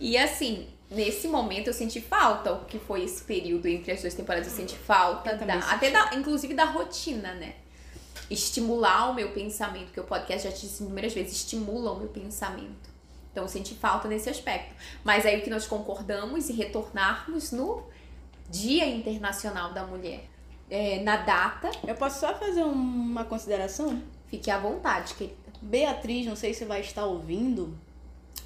E 0.00 0.16
assim, 0.16 0.68
nesse 0.90 1.26
momento 1.28 1.66
eu 1.68 1.72
senti 1.74 2.00
falta, 2.00 2.52
o 2.52 2.64
que 2.64 2.78
foi 2.78 3.02
esse 3.04 3.22
período 3.24 3.66
entre 3.66 3.92
as 3.92 4.00
duas 4.00 4.14
temporadas, 4.14 4.48
eu 4.48 4.54
senti 4.54 4.76
falta, 4.76 5.30
Eu 5.32 5.38
da, 5.46 5.60
senti. 5.60 5.74
até 5.74 5.90
da, 5.90 6.14
inclusive 6.14 6.54
da 6.54 6.64
rotina, 6.64 7.34
né? 7.34 7.54
Estimular 8.30 9.10
o 9.10 9.14
meu 9.14 9.30
pensamento, 9.32 9.86
porque 9.86 10.00
o 10.00 10.04
podcast 10.04 10.46
já 10.48 10.54
te 10.54 10.60
disse 10.62 10.82
inúmeras 10.82 11.14
vezes, 11.14 11.32
estimula 11.32 11.92
o 11.92 11.98
meu 11.98 12.08
pensamento. 12.08 12.88
Então 13.32 13.44
eu 13.44 13.48
senti 13.48 13.74
falta 13.74 14.06
nesse 14.08 14.28
aspecto. 14.28 14.74
Mas 15.02 15.24
aí 15.24 15.38
o 15.38 15.42
que 15.42 15.50
nós 15.50 15.66
concordamos 15.66 16.48
e 16.48 16.52
retornarmos 16.52 17.52
no 17.52 17.84
Dia 18.50 18.86
Internacional 18.86 19.72
da 19.72 19.86
Mulher. 19.86 20.24
É, 20.70 21.00
na 21.02 21.16
data, 21.16 21.70
Eu 21.86 21.94
posso 21.94 22.20
só 22.20 22.34
fazer 22.34 22.62
um- 22.62 22.72
uma 22.72 23.24
consideração? 23.24 24.02
fique 24.28 24.50
à 24.50 24.58
vontade, 24.58 25.14
querida. 25.14 25.36
Beatriz, 25.62 26.26
não 26.26 26.36
sei 26.36 26.52
se 26.52 26.66
vai 26.66 26.80
estar 26.82 27.06
ouvindo, 27.06 27.74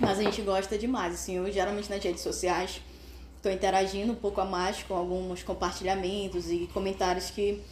mas 0.03 0.18
a 0.18 0.22
gente 0.22 0.42
gosta 0.42 0.76
demais. 0.76 1.14
Assim, 1.14 1.36
eu 1.36 1.50
geralmente 1.50 1.88
nas 1.88 2.03
redes 2.03 2.22
sociais 2.22 2.80
estou 3.36 3.50
interagindo 3.50 4.12
um 4.12 4.16
pouco 4.16 4.40
a 4.40 4.44
mais 4.44 4.82
com 4.82 4.94
alguns 4.94 5.42
compartilhamentos 5.42 6.50
e 6.50 6.68
comentários 6.72 7.30
que 7.30 7.62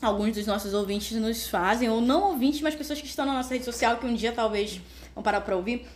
alguns 0.00 0.34
dos 0.34 0.46
nossos 0.46 0.74
ouvintes 0.74 1.12
nos 1.20 1.46
fazem, 1.48 1.88
ou 1.88 2.00
não 2.00 2.30
ouvintes, 2.30 2.60
mas 2.60 2.74
pessoas 2.74 3.00
que 3.00 3.06
estão 3.06 3.26
na 3.26 3.34
nossa 3.34 3.52
rede 3.52 3.64
social 3.64 3.98
que 3.98 4.06
um 4.06 4.14
dia 4.14 4.32
talvez 4.32 4.80
vão 5.14 5.22
parar 5.22 5.40
para 5.42 5.54
ouvir. 5.54 5.86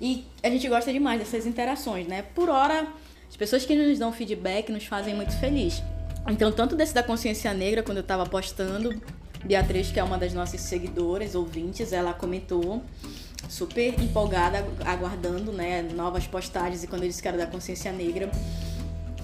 E 0.00 0.26
a 0.42 0.50
gente 0.50 0.68
gosta 0.68 0.92
demais 0.92 1.18
dessas 1.18 1.46
interações, 1.46 2.06
né? 2.06 2.22
Por 2.22 2.48
hora, 2.48 2.86
as 3.28 3.36
pessoas 3.36 3.64
que 3.64 3.74
nos 3.74 3.98
dão 3.98 4.12
feedback 4.12 4.70
nos 4.70 4.84
fazem 4.84 5.14
muito 5.14 5.32
feliz. 5.40 5.82
Então, 6.28 6.52
tanto 6.52 6.76
desse 6.76 6.92
da 6.92 7.02
consciência 7.02 7.52
negra, 7.54 7.82
quando 7.82 7.98
eu 7.98 8.02
tava 8.02 8.26
postando, 8.26 9.00
Beatriz, 9.44 9.90
que 9.90 9.98
é 9.98 10.04
uma 10.04 10.18
das 10.18 10.34
nossas 10.34 10.60
seguidoras, 10.60 11.34
ouvintes, 11.34 11.92
ela 11.92 12.12
comentou 12.12 12.82
super 13.48 13.98
empolgada, 14.00 14.66
aguardando, 14.84 15.52
né, 15.52 15.82
novas 15.82 16.26
postagens 16.26 16.82
e 16.82 16.86
quando 16.86 17.06
que 17.06 17.28
era 17.28 17.36
da 17.36 17.46
consciência 17.46 17.92
negra. 17.92 18.30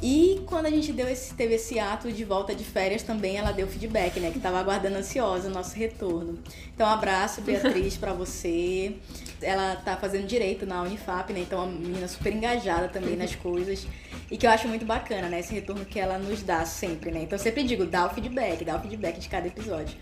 E 0.02 0.42
quando 0.46 0.66
a 0.66 0.70
gente 0.70 0.92
deu 0.92 1.08
esse, 1.08 1.32
teve 1.34 1.54
esse 1.54 1.78
ato 1.78 2.10
de 2.10 2.24
volta 2.24 2.52
de 2.52 2.64
férias 2.64 3.04
também, 3.04 3.36
ela 3.36 3.52
deu 3.52 3.68
feedback, 3.68 4.18
né? 4.18 4.32
Que 4.32 4.40
tava 4.40 4.58
aguardando 4.58 4.98
ansiosa 4.98 5.48
o 5.48 5.52
nosso 5.52 5.76
retorno. 5.76 6.40
Então, 6.74 6.88
um 6.88 6.90
abraço, 6.90 7.40
Beatriz, 7.40 7.96
pra 7.96 8.12
você. 8.12 8.96
Ela 9.43 9.76
tá 9.76 9.97
fazendo 9.97 10.26
direito 10.26 10.64
na 10.66 10.82
Unifap, 10.82 11.32
né? 11.32 11.40
Então, 11.40 11.61
é 11.61 11.62
uma 11.64 11.72
menina 11.72 12.09
super 12.09 12.32
engajada 12.32 12.88
também 12.88 13.16
nas 13.16 13.34
coisas. 13.34 13.86
E 14.30 14.36
que 14.36 14.47
eu 14.47 14.51
acho 14.51 14.66
muito 14.68 14.84
bacana, 14.86 15.28
né? 15.28 15.40
Esse 15.40 15.53
retorno 15.53 15.84
que 15.84 15.99
ela 16.01 16.18
nos 16.18 16.43
dá 16.43 16.64
sempre, 16.64 17.11
né? 17.11 17.22
Então, 17.22 17.36
eu 17.38 17.43
sempre 17.43 17.62
digo, 17.64 17.84
dá 17.84 18.07
o 18.07 18.11
feedback, 18.11 18.64
dá 18.64 18.76
o 18.76 18.80
feedback 18.80 19.18
de 19.18 19.28
cada 19.28 19.47
episódio. 19.47 19.97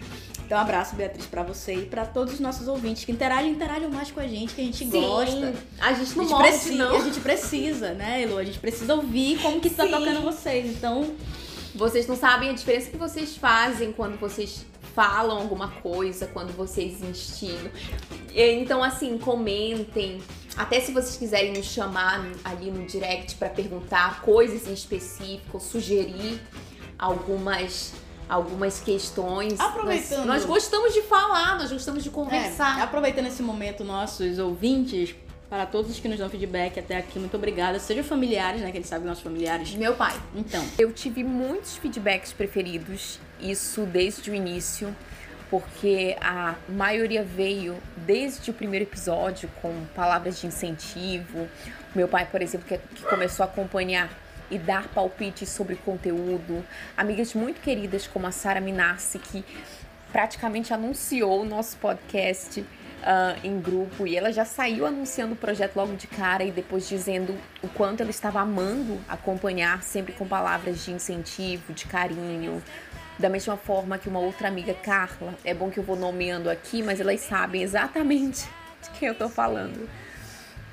Então, 0.47 0.59
um 0.59 0.61
abraço, 0.61 0.97
Beatriz, 0.97 1.27
pra 1.27 1.43
você 1.43 1.75
e 1.75 1.87
pra 1.87 2.05
todos 2.05 2.35
os 2.35 2.41
nossos 2.41 2.67
ouvintes 2.69 3.05
que 3.05 3.13
interagem, 3.13 3.53
interagem 3.53 3.89
mais 3.89 4.11
com 4.11 4.21
a 4.21 4.27
gente, 4.27 4.53
que 4.55 4.61
a 4.61 4.65
gente 4.65 4.85
gosta. 4.85 5.55
a 5.81 5.93
gente 5.93 6.13
A 6.13 6.17
não 6.17 6.25
gente, 6.25 6.31
molde, 6.31 6.49
precisa, 6.49 6.75
não. 6.77 6.97
a 6.97 7.01
gente 7.05 7.21
precisa, 7.21 7.95
né, 7.95 8.23
Elo? 8.23 8.37
A 8.39 8.45
gente 8.45 8.59
precisa 8.59 8.95
ouvir 8.95 9.39
como 9.41 9.61
que 9.61 9.71
tá 9.71 9.85
Sim. 9.85 9.91
tocando 9.91 10.23
vocês. 10.23 10.67
Então, 10.67 11.15
Vocês 11.73 12.07
não 12.09 12.17
sabem 12.17 12.51
a 12.51 12.53
diferença 12.53 12.91
que 12.91 12.97
vocês 12.97 13.37
fazem 13.37 13.93
quando 13.93 14.19
vocês 14.19 14.67
falam 14.95 15.39
alguma 15.39 15.69
coisa, 15.69 16.27
quando 16.27 16.53
vocês 16.57 17.03
instigam. 17.03 17.71
Então, 18.35 18.83
assim, 18.83 19.19
comentem. 19.19 20.21
Até 20.57 20.81
se 20.81 20.93
vocês 20.93 21.17
quiserem 21.17 21.53
nos 21.53 21.67
chamar 21.67 22.25
ali 22.45 22.71
no 22.71 22.85
direct 22.87 23.37
pra 23.37 23.49
perguntar 23.49 24.21
coisas 24.23 24.67
em 24.69 24.73
específico, 24.73 25.59
sugerir 25.61 26.41
algumas 26.99 27.93
algumas 28.29 28.79
questões. 28.79 29.59
Aproveitando- 29.59 30.19
Nós, 30.19 30.27
nós 30.27 30.45
gostamos 30.45 30.95
de 30.95 31.03
falar, 31.03 31.59
nós 31.59 31.73
gostamos 31.73 32.05
de 32.05 32.09
é, 32.11 32.13
conversar. 32.13 32.81
aproveitando 32.81 33.27
esse 33.27 33.43
momento, 33.43 33.83
nossos 33.83 34.39
ouvintes, 34.39 35.17
para 35.49 35.67
todos 35.67 35.99
que 35.99 36.07
nos 36.07 36.19
dão 36.19 36.31
feedback 36.31 36.79
até 36.79 36.97
aqui, 36.97 37.19
muito 37.19 37.37
obrigada. 37.37 37.81
Sejam 37.81 38.05
familiares, 38.05 38.61
né? 38.61 38.71
Que 38.71 38.79
a 38.79 38.81
gente 38.81 38.89
sabe 38.89 39.05
nossos 39.05 39.25
familiares. 39.25 39.75
Meu 39.75 39.95
pai. 39.95 40.15
Então, 40.33 40.65
Eu 40.79 40.93
tive 40.93 41.25
muitos 41.25 41.77
feedbacks 41.77 42.33
preferidos, 42.33 43.19
isso 43.43 43.87
desde 43.87 44.31
o 44.31 44.35
início, 44.35 44.95
porque 45.51 46.17
a 46.21 46.55
maioria 46.69 47.23
veio 47.23 47.77
desde 47.97 48.51
o 48.51 48.55
primeiro 48.55 48.85
episódio 48.85 49.51
com 49.61 49.85
palavras 49.95 50.41
de 50.41 50.47
incentivo. 50.47 51.49
Meu 51.95 52.07
pai, 52.07 52.27
por 52.27 52.41
exemplo, 52.41 52.67
que, 52.67 52.79
que 52.79 53.03
começou 53.03 53.45
a 53.45 53.49
acompanhar 53.49 54.11
e 54.51 54.59
dar 54.59 54.89
palpites 54.89 55.49
sobre 55.49 55.77
conteúdo. 55.77 56.65
Amigas 56.97 57.35
muito 57.35 57.61
queridas 57.61 58.07
como 58.07 58.27
a 58.27 58.33
Sara 58.33 58.61
Minassi, 58.61 59.19
que 59.19 59.45
praticamente 60.13 60.75
anunciou 60.75 61.43
o 61.43 61.45
nosso 61.45 61.77
podcast 61.77 62.65
ah, 63.03 63.35
em 63.43 63.59
grupo 63.59 64.07
e 64.07 64.15
ela 64.15 64.31
já 64.31 64.45
saiu 64.45 64.85
anunciando 64.85 65.33
o 65.33 65.37
projeto 65.37 65.75
logo 65.75 65.95
de 65.97 66.07
cara 66.07 66.45
e 66.45 66.51
depois 66.51 66.87
dizendo 66.87 67.35
o 67.63 67.69
quanto 67.69 68.03
ela 68.03 68.11
estava 68.11 68.41
amando 68.41 69.01
acompanhar, 69.09 69.83
sempre 69.83 70.13
com 70.13 70.29
palavras 70.29 70.85
de 70.85 70.93
incentivo, 70.93 71.73
de 71.73 71.87
carinho. 71.87 72.63
Da 73.21 73.29
mesma 73.29 73.55
forma 73.55 73.99
que 73.99 74.09
uma 74.09 74.19
outra 74.19 74.49
amiga, 74.49 74.73
Carla, 74.73 75.35
é 75.45 75.53
bom 75.53 75.71
que 75.71 75.79
eu 75.79 75.85
vou 75.85 75.95
nomeando 75.95 76.49
aqui, 76.49 76.83
mas 76.83 77.01
elas 77.01 77.21
sabem 77.21 77.63
exatamente 77.63 78.49
de 78.83 78.91
quem 78.99 79.09
eu 79.09 79.15
tô 79.15 79.29
falando. 79.29 79.87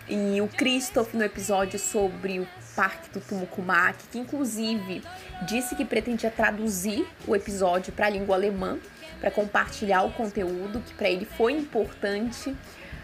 E 0.08 0.40
o 0.40 0.48
Christoph 0.48 1.14
no 1.14 1.26
episódio 1.26 1.78
sobre 1.78 2.40
o 2.40 2.48
Parque 2.74 3.10
do 3.10 3.20
Tumucumac, 3.20 3.98
que 4.10 4.18
inclusive 4.18 5.04
disse 5.46 5.76
que 5.76 5.84
pretendia 5.84 6.32
traduzir 6.32 7.06
o 7.28 7.36
episódio 7.36 7.92
para 7.92 8.06
a 8.06 8.10
língua 8.10 8.38
alemã, 8.38 8.80
para 9.20 9.30
compartilhar 9.30 10.04
o 10.04 10.14
conteúdo, 10.14 10.80
que 10.80 10.94
para 10.94 11.10
ele 11.10 11.26
foi 11.26 11.52
importante. 11.52 12.56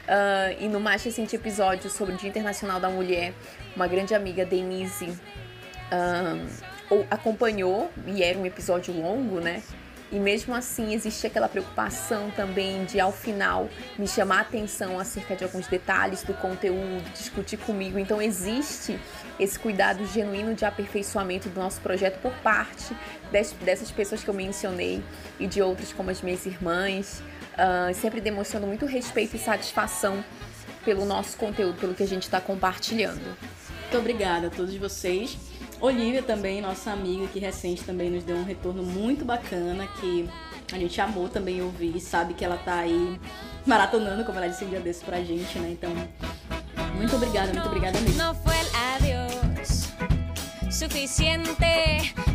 Ah, 0.07 0.53
e 0.57 0.69
no 0.69 0.79
mais 0.79 1.03
recente 1.03 1.35
episódio 1.35 1.89
sobre 1.89 2.15
o 2.15 2.17
Dia 2.17 2.29
Internacional 2.29 2.79
da 2.79 2.89
Mulher, 2.89 3.33
uma 3.75 3.87
grande 3.87 4.15
amiga, 4.15 4.45
Denise, 4.45 5.19
ah, 5.91 6.37
ou- 6.89 7.05
acompanhou, 7.09 7.91
e 8.07 8.23
era 8.23 8.37
um 8.37 8.45
episódio 8.45 8.93
longo, 8.93 9.39
né? 9.39 9.61
E 10.11 10.19
mesmo 10.19 10.53
assim 10.53 10.93
existe 10.93 11.25
aquela 11.25 11.49
preocupação 11.49 12.29
também 12.35 12.85
de 12.85 12.99
ao 12.99 13.11
final 13.11 13.67
me 13.97 14.07
chamar 14.07 14.37
a 14.37 14.41
atenção 14.41 14.99
acerca 14.99 15.35
de 15.35 15.43
alguns 15.43 15.65
detalhes 15.65 16.21
do 16.21 16.35
conteúdo, 16.35 17.03
discutir 17.17 17.57
comigo. 17.57 17.97
Então 17.97 18.21
existe 18.21 18.99
esse 19.39 19.57
cuidado 19.57 20.05
genuíno 20.05 20.53
de 20.53 20.65
aperfeiçoamento 20.65 21.49
do 21.49 21.59
nosso 21.59 21.81
projeto 21.81 22.19
por 22.21 22.31
parte 22.43 22.95
des- 23.31 23.53
dessas 23.53 23.89
pessoas 23.89 24.23
que 24.23 24.29
eu 24.29 24.35
mencionei 24.35 25.03
e 25.39 25.47
de 25.47 25.63
outras 25.63 25.91
como 25.91 26.11
as 26.11 26.21
minhas 26.21 26.45
irmãs, 26.45 27.23
ah, 27.57 27.89
sempre 27.95 28.21
demonstrando 28.21 28.67
muito 28.67 28.85
respeito 28.85 29.35
e 29.35 29.39
satisfação 29.39 30.23
pelo 30.85 31.05
nosso 31.05 31.37
conteúdo, 31.37 31.79
pelo 31.79 31.95
que 31.95 32.03
a 32.03 32.07
gente 32.07 32.23
está 32.23 32.39
compartilhando. 32.39 33.35
muito 33.81 33.97
obrigada 33.97 34.47
a 34.47 34.49
todos 34.49 34.75
vocês. 34.75 35.37
Olivia 35.83 36.23
também, 36.23 36.61
nossa 36.61 36.91
amiga 36.91 37.27
que 37.27 37.39
recente 37.39 37.83
também 37.83 38.09
nos 38.09 38.23
deu 38.23 38.37
um 38.37 38.45
retorno 38.45 38.81
muito 38.81 39.25
bacana, 39.25 39.85
que 39.99 40.29
a 40.71 40.77
gente 40.77 41.01
amou 41.01 41.27
também 41.27 41.61
ouvir, 41.61 41.99
sabe 41.99 42.33
que 42.33 42.45
ela 42.45 42.55
tá 42.55 42.75
aí 42.75 43.19
maratonando, 43.65 44.23
como 44.23 44.37
ela 44.37 44.47
disse 44.47 44.63
um 44.63 44.69
dia 44.69 44.79
desse 44.79 45.03
pra 45.03 45.21
gente, 45.21 45.59
né? 45.59 45.71
Então, 45.71 45.91
muito 46.95 47.13
obrigada, 47.13 47.51
muito 47.51 47.67
obrigada 47.67 47.99
mesmo. 47.99 48.33
Fue 48.35 48.53
el 48.57 48.67
adiós 48.95 49.91
suficiente 50.71 51.53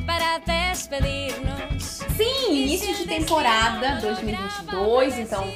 para 0.04 0.40
despedirnos. 0.40 2.02
Sim, 2.18 2.52
início 2.52 2.94
de 2.96 3.06
temporada 3.06 3.98
2022, 4.02 5.20
então, 5.20 5.50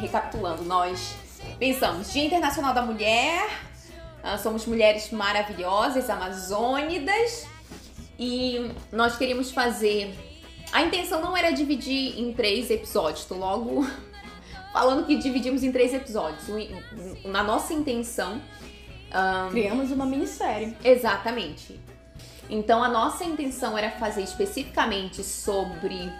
recapitulando, 0.00 0.64
nós 0.64 1.14
pensamos 1.58 2.10
Dia 2.14 2.24
Internacional 2.24 2.72
da 2.72 2.80
Mulher, 2.80 3.46
somos 4.38 4.66
mulheres 4.66 5.10
maravilhosas, 5.10 6.08
amazônidas, 6.10 7.46
e 8.18 8.70
nós 8.92 9.16
queríamos 9.16 9.50
fazer. 9.50 10.14
A 10.72 10.82
intenção 10.82 11.20
não 11.20 11.36
era 11.36 11.50
dividir 11.52 12.18
em 12.18 12.32
três 12.32 12.70
episódios, 12.70 13.24
tô 13.24 13.34
logo 13.36 13.86
falando 14.72 15.06
que 15.06 15.16
dividimos 15.16 15.62
em 15.62 15.70
três 15.70 15.94
episódios. 15.94 16.44
Na 17.24 17.42
nossa 17.42 17.72
intenção 17.72 18.40
Criamos 19.50 19.90
uma 19.90 20.06
minissérie. 20.06 20.76
Exatamente. 20.84 21.80
Então 22.48 22.82
a 22.82 22.88
nossa 22.88 23.24
intenção 23.24 23.76
era 23.76 23.90
fazer 23.92 24.22
especificamente 24.22 25.22
sobre 25.22 26.12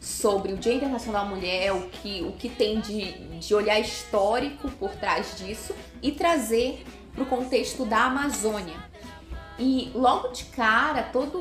sobre 0.00 0.52
o 0.52 0.56
Dia 0.56 0.74
Internacional 0.74 1.24
da 1.24 1.30
Mulher, 1.30 1.72
o 1.72 1.88
que, 1.88 2.22
o 2.22 2.32
que 2.32 2.48
tem 2.48 2.80
de, 2.80 3.12
de 3.38 3.54
olhar 3.54 3.78
histórico 3.78 4.68
por 4.72 4.90
trás 4.90 5.38
disso 5.38 5.72
e 6.02 6.10
trazer 6.10 6.84
para 7.14 7.22
o 7.22 7.26
contexto 7.26 7.84
da 7.84 8.04
Amazônia. 8.04 8.76
E 9.58 9.90
logo 9.94 10.28
de 10.28 10.44
cara, 10.44 11.02
todo 11.02 11.40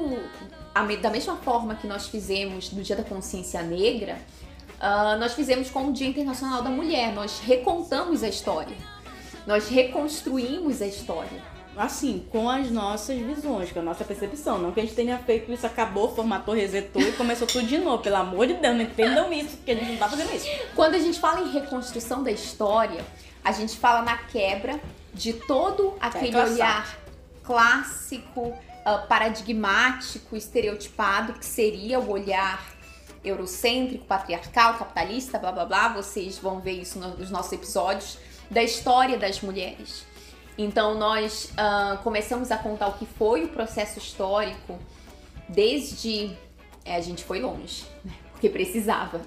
da 1.01 1.09
mesma 1.09 1.35
forma 1.37 1.75
que 1.75 1.87
nós 1.87 2.07
fizemos 2.07 2.71
no 2.71 2.81
Dia 2.81 2.95
da 2.95 3.03
Consciência 3.03 3.61
Negra, 3.61 4.17
ah, 4.79 5.15
nós 5.17 5.33
fizemos 5.33 5.69
com 5.69 5.87
o 5.87 5.93
Dia 5.93 6.07
Internacional 6.07 6.61
da 6.61 6.69
Mulher. 6.69 7.13
Nós 7.13 7.39
recontamos 7.39 8.23
a 8.23 8.29
história. 8.29 8.75
nós 9.45 9.69
reconstruímos 9.69 10.81
a 10.81 10.87
história. 10.87 11.51
Assim, 11.75 12.25
com 12.29 12.49
as 12.49 12.69
nossas 12.69 13.17
visões, 13.17 13.71
com 13.71 13.79
a 13.79 13.81
nossa 13.81 14.03
percepção. 14.03 14.57
Não 14.57 14.71
que 14.71 14.79
a 14.81 14.83
gente 14.83 14.93
tenha 14.93 15.17
feito 15.17 15.51
isso, 15.51 15.65
acabou, 15.65 16.13
formatou, 16.13 16.53
resetou 16.53 17.01
e 17.01 17.13
começou 17.13 17.47
tudo 17.47 17.65
de 17.65 17.77
novo. 17.77 18.03
Pelo 18.03 18.17
amor 18.17 18.45
de 18.45 18.55
Deus, 18.55 18.75
não 18.75 18.81
entendam 18.83 19.31
isso, 19.31 19.55
porque 19.57 19.71
a 19.71 19.75
gente 19.75 19.91
não 19.91 19.97
tá 19.97 20.09
fazendo 20.09 20.35
isso. 20.35 20.47
Quando 20.75 20.95
a 20.95 20.99
gente 20.99 21.19
fala 21.19 21.41
em 21.41 21.51
reconstrução 21.51 22.23
da 22.23 22.31
história, 22.31 23.03
a 23.43 23.51
gente 23.51 23.77
fala 23.77 24.01
na 24.01 24.17
quebra 24.17 24.79
de 25.13 25.33
todo 25.33 25.95
aquele 25.99 26.31
classado. 26.31 26.53
olhar 26.53 26.97
clássico, 27.43 28.53
ah, 28.85 28.99
paradigmático, 28.99 30.35
estereotipado, 30.35 31.33
que 31.33 31.45
seria 31.45 31.99
o 31.99 32.09
olhar 32.09 32.63
eurocêntrico, 33.23 34.05
patriarcal, 34.05 34.75
capitalista, 34.75 35.37
blá 35.37 35.51
blá 35.51 35.65
blá. 35.65 35.89
Vocês 35.93 36.37
vão 36.37 36.59
ver 36.59 36.73
isso 36.73 36.97
no- 36.99 37.17
nos 37.17 37.29
nossos 37.29 37.51
episódios 37.53 38.17
da 38.49 38.63
história 38.63 39.17
das 39.17 39.41
mulheres. 39.41 40.05
Então 40.57 40.95
nós 40.97 41.51
ah, 41.57 41.99
começamos 42.03 42.51
a 42.51 42.57
contar 42.57 42.87
o 42.87 42.93
que 42.93 43.05
foi 43.05 43.43
o 43.45 43.49
processo 43.49 43.99
histórico 43.99 44.77
desde. 45.49 46.35
É, 46.83 46.95
a 46.95 47.01
gente 47.01 47.23
foi 47.23 47.39
longe, 47.39 47.85
né? 48.03 48.13
Porque 48.31 48.49
precisava. 48.49 49.21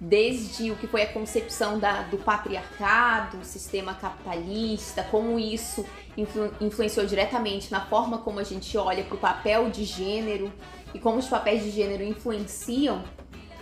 Desde 0.00 0.70
o 0.70 0.76
que 0.76 0.86
foi 0.86 1.02
a 1.02 1.12
concepção 1.12 1.78
da- 1.78 2.02
do 2.02 2.18
patriarcado, 2.18 3.38
o 3.38 3.44
sistema 3.44 3.94
capitalista, 3.94 5.02
como 5.10 5.38
isso 5.40 5.84
influ- 6.16 6.52
influenciou 6.60 7.04
diretamente 7.04 7.72
na 7.72 7.80
forma 7.84 8.18
como 8.18 8.38
a 8.38 8.44
gente 8.44 8.76
olha 8.78 9.02
para 9.02 9.16
o 9.16 9.18
papel 9.18 9.70
de 9.70 9.84
gênero 9.84 10.52
e 10.94 11.00
como 11.00 11.18
os 11.18 11.26
papéis 11.26 11.64
de 11.64 11.70
gênero 11.70 12.04
influenciam 12.04 13.02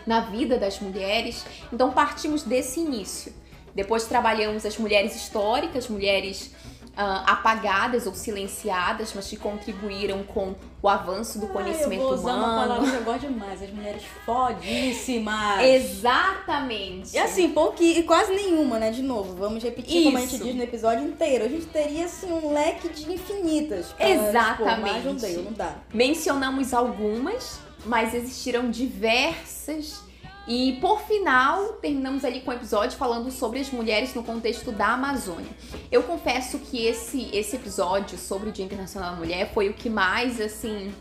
na 0.06 0.20
vida 0.20 0.58
das 0.58 0.78
mulheres. 0.78 1.44
Então 1.72 1.90
partimos 1.90 2.42
desse 2.42 2.80
início. 2.80 3.32
Depois 3.74 4.04
trabalhamos 4.04 4.64
as 4.66 4.76
mulheres 4.78 5.16
históricas, 5.16 5.88
mulheres 5.88 6.54
ah, 6.96 7.24
apagadas 7.26 8.06
ou 8.06 8.14
silenciadas, 8.14 9.12
mas 9.14 9.28
que 9.28 9.36
contribuíram 9.36 10.22
com 10.22 10.54
o 10.82 10.88
avanço 10.88 11.38
do 11.38 11.48
conhecimento 11.48 12.00
eu 12.00 12.08
vou 12.08 12.14
usar 12.14 12.34
uma 12.34 12.46
humano. 12.46 12.60
palavra 12.68 12.90
que 12.90 12.96
eu 12.96 13.04
gosto 13.04 13.20
demais, 13.28 13.62
as 13.62 13.70
mulheres 13.70 14.02
fodíssimas. 14.24 15.60
Exatamente. 15.66 17.14
E 17.14 17.18
assim, 17.18 17.50
pouquinho, 17.50 17.98
e 17.98 18.02
quase 18.02 18.32
nenhuma, 18.34 18.78
né? 18.78 18.90
De 18.90 19.02
novo, 19.02 19.34
vamos 19.36 19.62
repetir 19.62 20.04
como 20.04 20.16
a 20.16 20.20
gente 20.20 20.36
Isso. 20.36 20.44
diz 20.44 20.54
no 20.54 20.62
episódio 20.62 21.04
inteiro. 21.06 21.44
A 21.44 21.48
gente 21.48 21.66
teria, 21.66 22.06
assim, 22.06 22.32
um 22.32 22.52
leque 22.52 22.88
de 22.88 23.12
infinitas. 23.12 23.88
pra 23.92 24.08
Exatamente. 24.08 24.62
expor, 24.62 24.80
mas 24.80 25.04
não 25.04 25.14
deu, 25.14 25.42
não 25.42 25.52
dá. 25.52 25.74
Mencionamos 25.92 26.72
algumas, 26.72 27.60
mas 27.84 28.14
existiram 28.14 28.70
diversas. 28.70 30.05
E 30.46 30.74
por 30.80 31.00
final, 31.02 31.72
terminamos 31.74 32.24
ali 32.24 32.40
com 32.40 32.52
o 32.52 32.54
episódio 32.54 32.96
falando 32.96 33.32
sobre 33.32 33.58
as 33.58 33.70
mulheres 33.70 34.14
no 34.14 34.22
contexto 34.22 34.70
da 34.70 34.88
Amazônia. 34.92 35.50
Eu 35.90 36.04
confesso 36.04 36.58
que 36.60 36.86
esse, 36.86 37.28
esse 37.36 37.56
episódio 37.56 38.16
sobre 38.16 38.50
o 38.50 38.52
Dia 38.52 38.64
Internacional 38.64 39.10
da 39.10 39.16
Mulher 39.16 39.52
foi 39.52 39.68
o 39.68 39.74
que 39.74 39.90
mais, 39.90 40.40
assim, 40.40 40.94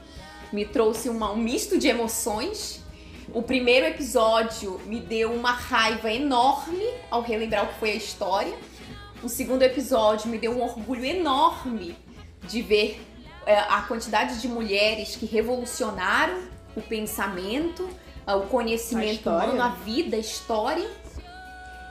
me 0.52 0.66
trouxe 0.66 1.10
uma- 1.10 1.32
um 1.32 1.38
misto 1.38 1.78
de 1.78 1.88
emoções. 1.88 2.82
O 3.34 3.42
primeiro 3.44 3.86
episódio 3.86 4.82
me 4.86 5.00
deu 5.00 5.32
uma 5.32 5.52
raiva 5.52 6.12
enorme 6.12 6.84
ao 7.12 7.22
relembrar 7.22 7.66
o 7.66 7.68
que 7.68 7.80
foi 7.80 7.92
a 7.92 7.96
história. 7.96 8.54
O 9.22 9.30
segundo 9.30 9.62
episódio 9.62 10.28
me 10.28 10.40
deu 10.40 10.54
um 10.54 10.64
orgulho 10.64 11.06
enorme 11.06 11.96
de 12.48 12.62
ver 12.64 13.00
é, 13.46 13.60
a 13.60 13.82
quantidade 13.84 14.42
de 14.42 14.48
mulheres 14.48 15.16
que 15.16 15.28
revolucionaram 15.28 16.40
o 16.76 16.82
pensamento, 16.82 17.88
o 18.34 18.42
conhecimento 18.48 19.30
A 19.30 19.34
humano, 19.46 19.62
a 19.62 19.70
vida, 19.70 20.16
a 20.16 20.20
história. 20.20 20.90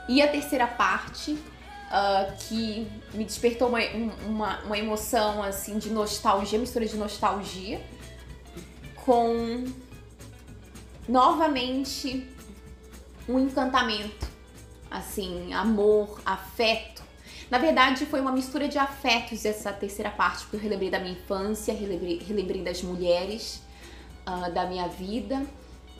E 0.09 0.21
a 0.21 0.27
terceira 0.27 0.67
parte, 0.67 1.37
ah, 1.89 2.27
que 2.47 2.87
me 3.13 3.23
despertou 3.23 3.69
uma, 3.69 3.79
um- 3.79 4.11
uma, 4.27 4.59
uma 4.63 4.77
emoção 4.77 5.41
assim 5.41 5.77
de 5.79 5.89
nostalgia, 5.89 6.59
mistura 6.59 6.85
de 6.85 6.97
nostalgia, 6.97 7.81
com 9.05 9.63
novamente 11.07 12.27
um 13.27 13.39
encantamento, 13.39 14.27
assim, 14.89 15.53
amor, 15.53 16.19
afeto. 16.25 17.03
Na 17.49 17.57
verdade, 17.57 18.05
foi 18.05 18.19
uma 18.21 18.31
mistura 18.31 18.67
de 18.67 18.77
afetos 18.77 19.45
essa 19.45 19.71
terceira 19.71 20.09
parte, 20.09 20.41
porque 20.43 20.57
eu 20.57 20.59
relembrei 20.59 20.89
da 20.89 20.99
minha 20.99 21.13
infância, 21.13 21.73
relembrei, 21.73 22.19
relembrei 22.19 22.61
das 22.63 22.81
mulheres 22.81 23.61
ah, 24.25 24.49
da 24.49 24.65
minha 24.65 24.87
vida, 24.87 25.43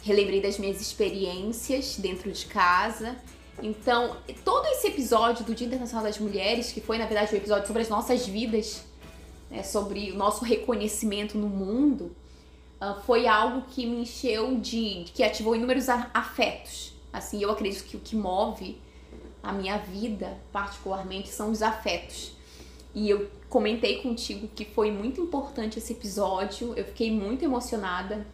relembrei 0.05 0.39
das 0.39 0.59
minhas 0.59 0.79
experiências 0.79 1.97
dentro 1.97 2.31
de 2.31 2.45
casa. 2.45 3.15
Então, 3.61 4.15
todo 4.43 4.67
esse 4.67 4.87
episódio 4.87 5.43
do 5.43 5.55
Dia 5.55 5.65
Internacional 5.65 6.05
das 6.05 6.19
Mulheres, 6.19 6.71
que 6.71 6.79
foi, 6.79 6.99
na 6.99 7.07
verdade, 7.07 7.33
um 7.33 7.37
episódio 7.37 7.65
sobre 7.65 7.81
as 7.81 7.89
nossas 7.89 8.27
vidas, 8.27 8.85
né, 9.49 9.63
sobre 9.63 10.11
o 10.11 10.15
nosso 10.15 10.45
reconhecimento 10.45 11.39
no 11.39 11.47
mundo, 11.47 12.15
ah, 12.79 13.01
foi 13.03 13.25
algo 13.25 13.63
que 13.63 13.87
me 13.87 14.01
encheu 14.01 14.59
de. 14.59 15.05
que 15.11 15.23
ativou 15.23 15.55
inúmeros 15.55 15.89
afetos. 15.89 16.93
Assim, 17.11 17.41
eu 17.41 17.49
acredito 17.49 17.83
que 17.85 17.97
o 17.97 17.99
que 17.99 18.15
move 18.15 18.79
a 19.41 19.51
minha 19.53 19.77
vida, 19.77 20.37
particularmente, 20.51 21.29
são 21.29 21.49
os 21.49 21.63
afetos. 21.63 22.33
E 22.93 23.09
eu 23.09 23.27
comentei 23.49 24.03
contigo 24.03 24.47
que 24.49 24.65
foi 24.65 24.91
muito 24.91 25.19
importante 25.19 25.79
esse 25.79 25.93
episódio, 25.93 26.73
eu 26.75 26.85
fiquei 26.85 27.11
muito 27.11 27.43
emocionada 27.43 28.25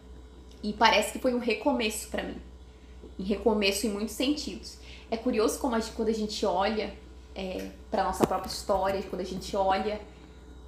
e 0.62 0.72
parece 0.72 1.12
que 1.12 1.18
foi 1.18 1.34
um 1.34 1.38
recomeço 1.38 2.08
pra 2.08 2.22
mim. 2.22 2.36
Um 3.18 3.24
recomeço 3.24 3.86
em 3.86 3.90
muitos 3.90 4.14
sentidos. 4.14 4.76
É 5.10 5.16
curioso 5.16 5.58
como 5.58 5.74
a 5.74 5.80
gente- 5.80 5.92
quando 5.92 6.08
a 6.08 6.14
gente 6.14 6.44
olha 6.46 6.92
é, 7.34 7.70
para 7.90 8.04
nossa 8.04 8.26
própria 8.26 8.50
história, 8.50 9.02
quando 9.08 9.22
a 9.22 9.24
gente 9.24 9.56
olha 9.56 10.00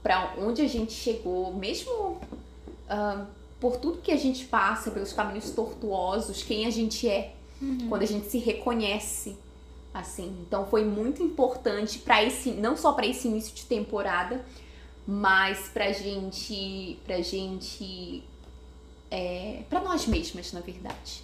para 0.03 0.35
onde 0.39 0.63
a 0.63 0.69
gente 0.69 0.93
chegou, 0.93 1.53
mesmo 1.53 2.19
ah, 2.89 3.27
por 3.61 3.77
tudo 3.77 3.99
que 4.03 4.11
a 4.13 4.17
gente 4.17 4.45
passa, 4.47 4.91
pelos 4.91 5.13
caminhos 5.13 5.51
tortuosos, 5.51 6.43
quem 6.43 6.67
a 6.67 6.71
gente 6.71 7.09
é, 7.09 7.35
quando 7.89 8.03
a 8.03 8.07
gente 8.07 8.27
se 8.31 8.39
reconhece 8.39 9.37
assim. 9.93 10.37
Então 10.47 10.67
foi 10.67 10.85
muito 10.85 11.23
importante 11.23 11.99
para 11.99 12.23
esse, 12.25 12.51
não 12.51 12.77
só 12.77 12.93
para 12.93 13.07
esse 13.07 13.29
início 13.29 13.55
de 13.55 13.65
temporada, 13.65 14.45
mas 15.07 15.69
pra 15.69 15.93
gente, 15.93 16.99
pra 17.07 17.21
gente, 17.21 18.23
é, 19.11 19.63
para 19.69 19.81
nós 19.81 20.07
mesmas, 20.07 20.53
na 20.53 20.61
verdade. 20.61 21.23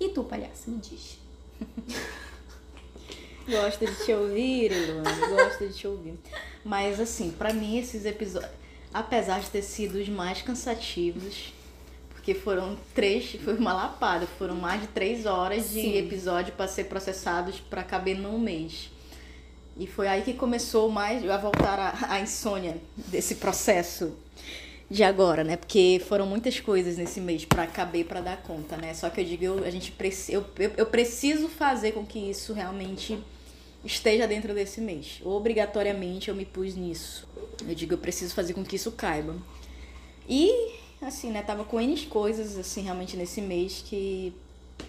E 0.00 0.08
tu, 0.08 0.24
palhaço, 0.24 0.70
me 0.70 0.78
diz. 0.78 1.18
Gosto 3.48 3.84
de 3.84 4.04
te 4.04 4.12
ouvir, 4.12 4.70
Luana, 4.70 5.26
gosto 5.26 5.66
de 5.66 5.74
te 5.74 5.86
ouvir. 5.86 6.14
Mas 6.64 7.00
assim, 7.00 7.32
pra 7.32 7.52
mim 7.52 7.76
esses 7.76 8.04
episódios, 8.04 8.52
apesar 8.94 9.40
de 9.40 9.50
ter 9.50 9.62
sido 9.62 9.98
os 9.98 10.08
mais 10.08 10.42
cansativos, 10.42 11.52
porque 12.10 12.34
foram 12.34 12.78
três, 12.94 13.34
foi 13.42 13.56
uma 13.56 13.72
lapada, 13.72 14.28
foram 14.38 14.54
mais 14.54 14.82
de 14.82 14.86
três 14.86 15.26
horas 15.26 15.70
de 15.70 15.82
Sim. 15.82 15.96
episódio 15.96 16.52
pra 16.52 16.68
ser 16.68 16.84
processados 16.84 17.58
pra 17.58 17.82
caber 17.82 18.16
num 18.16 18.38
mês. 18.38 18.90
E 19.76 19.86
foi 19.88 20.06
aí 20.06 20.22
que 20.22 20.34
começou 20.34 20.88
mais 20.88 21.28
a 21.28 21.36
voltar 21.36 21.78
a, 21.78 22.14
a 22.14 22.20
insônia 22.20 22.76
desse 22.96 23.36
processo 23.36 24.14
de 24.92 25.02
agora, 25.02 25.42
né? 25.42 25.56
Porque 25.56 26.02
foram 26.06 26.26
muitas 26.26 26.60
coisas 26.60 26.98
nesse 26.98 27.18
mês 27.18 27.46
pra 27.46 27.66
caber, 27.66 28.04
pra 28.04 28.20
dar 28.20 28.42
conta, 28.42 28.76
né? 28.76 28.92
Só 28.92 29.08
que 29.08 29.22
eu 29.22 29.24
digo, 29.24 29.42
eu, 29.42 29.64
a 29.64 29.70
gente 29.70 29.90
preci, 29.90 30.34
eu, 30.34 30.44
eu, 30.58 30.70
eu 30.76 30.86
preciso 30.86 31.48
fazer 31.48 31.92
com 31.92 32.04
que 32.04 32.18
isso 32.18 32.52
realmente 32.52 33.18
esteja 33.82 34.28
dentro 34.28 34.52
desse 34.52 34.82
mês. 34.82 35.18
Obrigatoriamente 35.24 36.28
eu 36.28 36.34
me 36.34 36.44
pus 36.44 36.74
nisso. 36.74 37.26
Eu 37.66 37.74
digo, 37.74 37.94
eu 37.94 37.98
preciso 37.98 38.34
fazer 38.34 38.52
com 38.52 38.62
que 38.62 38.76
isso 38.76 38.92
caiba. 38.92 39.34
E, 40.28 40.74
assim, 41.00 41.30
né, 41.30 41.42
tava 41.42 41.64
com 41.64 41.80
N 41.80 41.96
coisas, 42.06 42.58
assim, 42.58 42.82
realmente 42.82 43.16
nesse 43.16 43.40
mês 43.40 43.82
que, 43.86 44.34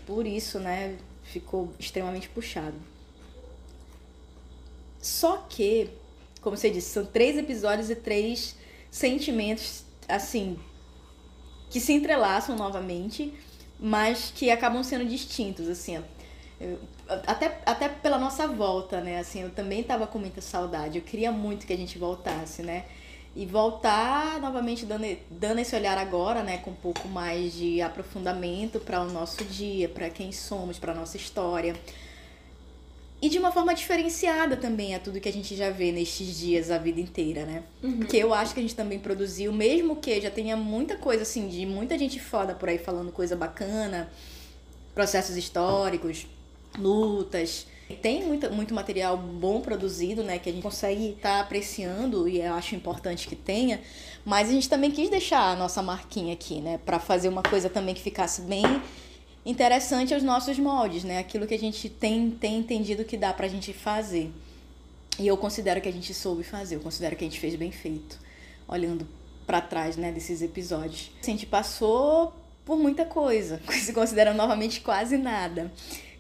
por 0.06 0.28
isso, 0.28 0.60
né, 0.60 0.98
ficou 1.24 1.72
extremamente 1.80 2.28
puxado. 2.28 2.76
Só 5.02 5.38
que, 5.50 5.90
como 6.42 6.58
você 6.58 6.70
disse, 6.70 6.90
são 6.90 7.06
três 7.06 7.38
episódios 7.38 7.90
e 7.90 7.96
três 7.96 8.58
sentimentos, 8.92 9.83
assim, 10.08 10.58
que 11.70 11.80
se 11.80 11.94
entrelaçam 11.94 12.56
novamente, 12.56 13.34
mas 13.80 14.32
que 14.36 14.50
acabam 14.52 14.84
sendo 14.84 15.06
distintos, 15.06 15.68
assim. 15.68 16.02
Eu- 16.62 16.80
até, 17.28 17.60
até 17.66 17.90
pela 17.90 18.18
nossa 18.18 18.48
volta, 18.48 19.02
né? 19.02 19.20
Assim, 19.20 19.42
eu 19.42 19.50
também 19.50 19.84
tava 19.84 20.08
com 20.08 20.20
muita 20.20 20.40
saudade. 20.42 20.98
Eu 20.98 21.04
queria 21.04 21.32
muito 21.32 21.66
que 21.66 21.74
a 21.74 21.78
gente 21.78 21.98
voltasse, 21.98 22.62
né? 22.62 22.86
E 23.36 23.46
voltar 23.46 24.40
novamente 24.40 24.86
dando, 24.86 25.06
dando 25.30 25.60
esse 25.60 25.76
olhar 25.76 25.98
agora, 25.98 26.44
né? 26.44 26.60
Com 26.60 26.72
um 26.72 26.76
pouco 26.76 27.08
mais 27.08 27.54
de 27.54 27.82
aprofundamento 27.82 28.80
para 28.80 29.02
o 29.02 29.12
nosso 29.12 29.44
dia, 29.44 29.90
para 29.90 30.10
quem 30.10 30.32
somos, 30.32 30.78
para 30.80 30.94
nossa 30.94 31.18
história. 31.18 31.76
E 33.24 33.30
de 33.30 33.40
uma 33.40 33.54
forma 33.54 33.74
diferenciada 33.74 34.58
também 34.58 34.94
a 34.94 35.00
tudo 35.00 35.18
que 35.22 35.30
a 35.30 35.32
gente 35.32 35.56
já 35.56 35.70
vê 35.70 35.94
nestes 35.94 36.38
dias 36.38 36.70
a 36.70 36.78
vida 36.78 37.00
inteira, 37.00 37.46
né? 37.46 37.64
Porque 37.96 38.18
eu 38.18 38.34
acho 38.34 38.54
que 38.54 38.60
a 38.60 38.64
gente 38.64 38.76
também 38.76 39.00
produziu, 39.00 39.54
mesmo 39.54 39.96
que 39.96 40.20
já 40.20 40.30
tenha 40.30 40.58
muita 40.58 40.98
coisa 40.98 41.24
assim, 41.24 41.48
de 41.48 41.66
muita 41.66 41.98
gente 41.98 42.20
foda 42.20 42.54
por 42.54 42.68
aí 42.68 42.78
falando 42.78 43.14
coisa 43.14 43.34
bacana, 43.34 44.12
processos 44.94 45.38
históricos, 45.38 46.28
lutas, 46.78 47.66
Tem 48.02 48.26
muito, 48.26 48.52
muito 48.52 48.74
material 48.74 49.18
bom 49.18 49.62
produzido, 49.62 50.24
né? 50.24 50.40
Que 50.40 50.50
a 50.50 50.54
gente 50.54 50.64
consegue 50.64 51.12
estar 51.12 51.40
apreciando 51.40 52.28
e 52.28 52.42
eu 52.42 52.54
acho 52.54 52.76
importante 52.76 53.28
que 53.28 53.36
tenha. 53.36 53.82
Mas 54.26 54.50
a 54.50 54.52
gente 54.52 54.68
também 54.68 54.92
quis 54.92 55.10
deixar 55.10 55.52
a 55.52 55.56
nossa 55.56 55.82
marquinha 55.82 56.34
aqui, 56.34 56.60
né? 56.60 56.80
Pra 56.86 57.00
fazer 57.00 57.30
uma 57.30 57.44
coisa 57.44 57.70
também 57.70 57.94
que 57.94 58.02
ficasse 58.02 58.42
bem 58.42 58.64
interessante 59.46 60.14
aos 60.14 60.24
nossos 60.24 60.58
moldes, 60.58 61.04
né? 61.04 61.20
Aquilo 61.20 61.46
que 61.46 61.54
a 61.54 61.60
gente 61.60 61.90
tem, 61.90 62.32
tem 62.32 62.58
entendido 62.58 63.04
que 63.04 63.18
dá 63.18 63.34
pra 63.34 63.48
gente 63.48 63.74
fazer. 63.74 64.32
E 65.20 65.28
eu 65.28 65.38
considero 65.38 65.80
que 65.80 65.90
a 65.90 65.92
gente 65.92 66.14
soube 66.14 66.44
fazer, 66.44 66.76
eu 66.76 66.80
considero 66.80 67.16
que 67.16 67.24
a 67.24 67.28
gente 67.28 67.40
fez 67.40 67.56
bem 67.56 67.72
feito, 67.72 68.18
olhando 68.68 69.08
pra 69.46 69.62
trás, 69.62 69.96
né, 69.96 70.12
desses 70.12 70.42
episódios. 70.42 71.12
A 71.22 71.26
gente 71.26 71.46
passou 71.46 72.34
por 72.66 72.78
muita 72.78 73.06
coisa, 73.06 73.62
se 73.70 73.94
considerando 73.94 74.38
novamente 74.38 74.82
quase 74.82 75.18
nada, 75.18 75.72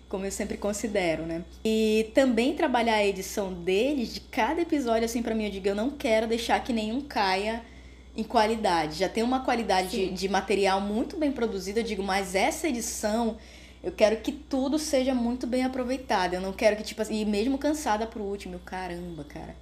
como 0.07 0.25
eu 0.25 0.31
sempre 0.31 0.57
considero, 0.57 1.23
né? 1.23 1.43
E 1.65 2.11
também 2.13 2.53
trabalhar 2.53 2.95
a 2.95 3.05
edição 3.05 3.51
deles, 3.51 4.13
de 4.13 4.19
cada 4.19 4.61
episódio, 4.61 5.05
assim, 5.05 5.23
pra 5.23 5.33
mim, 5.33 5.45
eu 5.45 5.51
digo, 5.51 5.67
eu 5.67 5.75
não 5.75 5.89
quero 5.89 6.27
deixar 6.27 6.63
que 6.63 6.71
nenhum 6.71 7.01
caia 7.01 7.63
em 8.15 8.23
qualidade. 8.23 8.99
Já 8.99 9.09
tem 9.09 9.23
uma 9.23 9.41
qualidade 9.41 9.89
de, 9.89 10.09
de 10.11 10.29
material 10.29 10.79
muito 10.79 11.17
bem 11.17 11.31
produzida, 11.31 11.79
eu 11.79 11.83
digo, 11.83 12.03
mas 12.03 12.35
essa 12.35 12.67
edição 12.67 13.37
eu 13.83 13.91
quero 13.91 14.17
que 14.21 14.31
tudo 14.31 14.79
seja 14.79 15.13
muito 15.13 15.45
bem 15.45 15.65
aproveitado. 15.65 16.35
Eu 16.35 16.41
não 16.41 16.53
quero 16.53 16.77
que, 16.77 16.83
tipo 16.83 17.01
assim, 17.01 17.19
e 17.19 17.25
mesmo 17.25 17.57
cansada 17.57 18.07
pro 18.07 18.23
último, 18.23 18.55
eu, 18.55 18.59
caramba, 18.59 19.25
cara. 19.25 19.55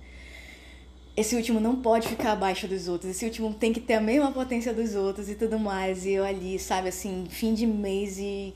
Esse 1.18 1.36
último 1.36 1.60
não 1.60 1.76
pode 1.82 2.08
ficar 2.08 2.34
abaixo 2.34 2.68
dos 2.68 2.88
outros. 2.88 3.10
Esse 3.10 3.26
último 3.26 3.52
tem 3.54 3.74
que 3.74 3.80
ter 3.80 3.96
a 3.96 4.02
mesma 4.02 4.32
potência 4.32 4.74
dos 4.74 4.94
outros 4.94 5.28
e 5.28 5.36
tudo 5.36 5.58
mais. 5.60 6.06
E 6.06 6.12
eu 6.12 6.24
ali, 6.24 6.60
sabe, 6.60 6.90
assim, 6.90 7.26
fim 7.30 7.56
de 7.56 7.66
mês 7.66 8.20
e 8.20 8.54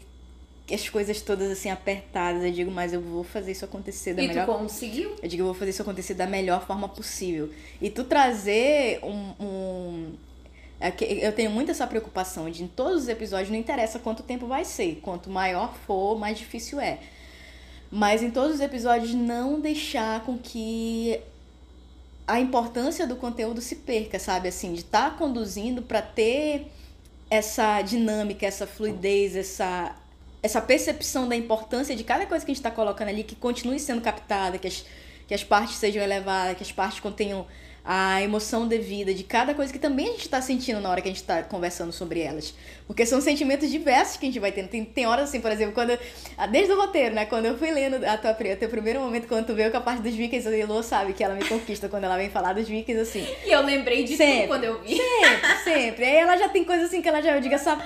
as 0.72 0.90
coisas 0.90 1.22
todas 1.22 1.52
assim 1.52 1.70
apertadas. 1.70 2.44
Eu 2.44 2.52
digo, 2.52 2.72
mas 2.72 2.92
eu 2.94 3.02
vou 3.02 3.24
fazer 3.24 3.52
isso 3.52 3.66
acontecer 3.66 4.14
da 4.14 4.24
E 4.24 4.28
melhor 4.28 4.46
tu 4.46 4.54
conseguiu? 4.54 5.16
eu 5.22 5.30
digo, 5.30 5.42
eu 5.42 5.46
vou 5.48 5.54
fazer 5.54 5.72
isso 5.72 5.82
acontecer 5.82 6.14
da 6.16 6.26
melhor 6.26 6.66
forma 6.66 6.90
possível. 6.90 7.52
E 7.82 7.90
tu 7.90 8.04
trazer 8.04 9.00
um. 9.04 9.34
um- 9.44 10.14
é 10.80 10.92
que 10.92 11.06
eu 11.06 11.32
tenho 11.32 11.50
muito 11.52 11.72
essa 11.72 11.88
preocupação 11.88 12.50
de 12.50 12.64
em 12.64 12.68
todos 12.68 13.04
os 13.04 13.08
episódios, 13.08 13.50
não 13.50 13.58
interessa 13.58 13.98
quanto 13.98 14.24
tempo 14.24 14.46
vai 14.46 14.66
ser. 14.66 15.00
Quanto 15.02 15.30
maior 15.30 15.74
for, 15.88 16.18
mais 16.20 16.38
difícil 16.38 16.80
é. 16.82 17.00
Mas 17.90 18.22
em 18.22 18.30
todos 18.30 18.56
os 18.56 18.62
episódios, 18.62 19.14
não 19.14 19.62
deixar 19.62 20.26
com 20.26 20.38
que 20.38 21.18
a 22.28 22.40
importância 22.42 23.06
do 23.08 23.16
conteúdo 23.16 23.62
se 23.62 23.78
perca, 23.78 24.20
sabe? 24.20 24.50
Assim, 24.50 24.74
de 24.74 24.80
estar 24.82 25.16
conduzindo 25.18 25.82
para 25.82 26.02
ter 26.02 26.68
essa 27.30 27.82
dinâmica, 27.82 28.46
essa 28.46 28.68
fluidez, 28.68 29.36
essa, 29.36 29.96
essa 30.46 30.62
percepção 30.62 31.28
da 31.28 31.36
importância 31.36 31.96
de 31.96 32.04
cada 32.04 32.26
coisa 32.26 32.46
que 32.46 32.52
a 32.52 32.54
gente 32.54 32.60
está 32.64 32.72
colocando 32.72 33.10
ali, 33.10 33.24
que 33.24 33.36
continue 33.36 33.80
sendo 33.80 34.02
captada, 34.02 34.58
que 34.58 34.68
as, 34.68 34.86
que 35.28 35.34
as 35.34 35.44
partes 35.44 35.76
sejam 35.78 36.02
elevadas, 36.04 36.56
que 36.58 36.64
as 36.64 36.72
partes 36.72 37.00
contenham 37.00 37.46
a 37.88 38.20
emoção 38.24 38.68
devida 38.68 39.14
de 39.14 39.22
cada 39.24 39.54
coisa 39.54 39.72
que 39.72 39.78
também 39.78 40.08
a 40.08 40.12
gente 40.14 40.22
está 40.22 40.42
sentindo 40.42 40.80
na 40.82 40.90
hora 40.90 41.02
que 41.02 41.08
a 41.08 41.12
gente 41.12 41.22
está 41.22 41.44
conversando 41.44 41.92
sobre 41.92 42.20
elas. 42.20 42.52
Porque 42.88 43.06
são 43.06 43.22
sentimentos 43.22 43.70
diversos 43.70 44.18
que 44.18 44.26
a 44.26 44.30
gente 44.30 44.40
vai 44.40 44.52
tendo. 44.52 44.70
Tem, 44.70 44.84
tem 44.84 45.06
horas 45.06 45.30
assim, 45.30 45.40
por 45.40 45.52
exemplo, 45.52 45.74
quando. 45.76 45.92
eu- 45.92 46.00
ah, 46.36 46.48
Desde 46.48 46.72
o 46.74 46.78
roteiro, 46.82 47.14
né? 47.14 47.26
Quando 47.28 47.46
eu 47.46 47.56
fui 47.60 47.70
lendo 47.70 48.04
a 48.04 48.18
tua, 48.18 48.32
o 48.32 48.56
teu 48.58 48.70
primeiro 48.70 49.00
momento, 49.02 49.28
quando 49.28 49.46
tu 49.46 49.54
veio 49.54 49.70
com 49.70 49.78
a 49.78 49.82
parte 49.82 50.02
dos 50.02 50.16
vikings, 50.16 50.48
a 50.48 50.58
Elô 50.58 50.82
sabe 50.82 51.14
que 51.14 51.24
ela 51.24 51.36
me 51.36 51.46
conquista 51.48 51.88
quando 51.88 52.06
ela 52.06 52.18
vem 52.18 52.30
falar 52.32 52.54
dos 52.54 52.68
vikings, 52.68 53.00
assim. 53.02 53.24
E 53.46 53.52
eu 53.52 53.62
lembrei 53.62 54.04
de 54.04 54.18
Sempre. 54.18 54.42
tu 54.44 54.48
quando 54.48 54.64
eu 54.64 54.82
vi. 54.82 54.98
Sempre, 54.98 55.64
sempre. 55.64 56.06
Aí 56.06 56.16
ela 56.16 56.36
já 56.38 56.50
tem 56.50 56.64
coisa 56.64 56.86
assim 56.86 57.04
que 57.04 57.08
ela 57.08 57.22
já, 57.22 57.36
eu 57.36 57.42
digo, 57.42 57.54
essa. 57.54 57.78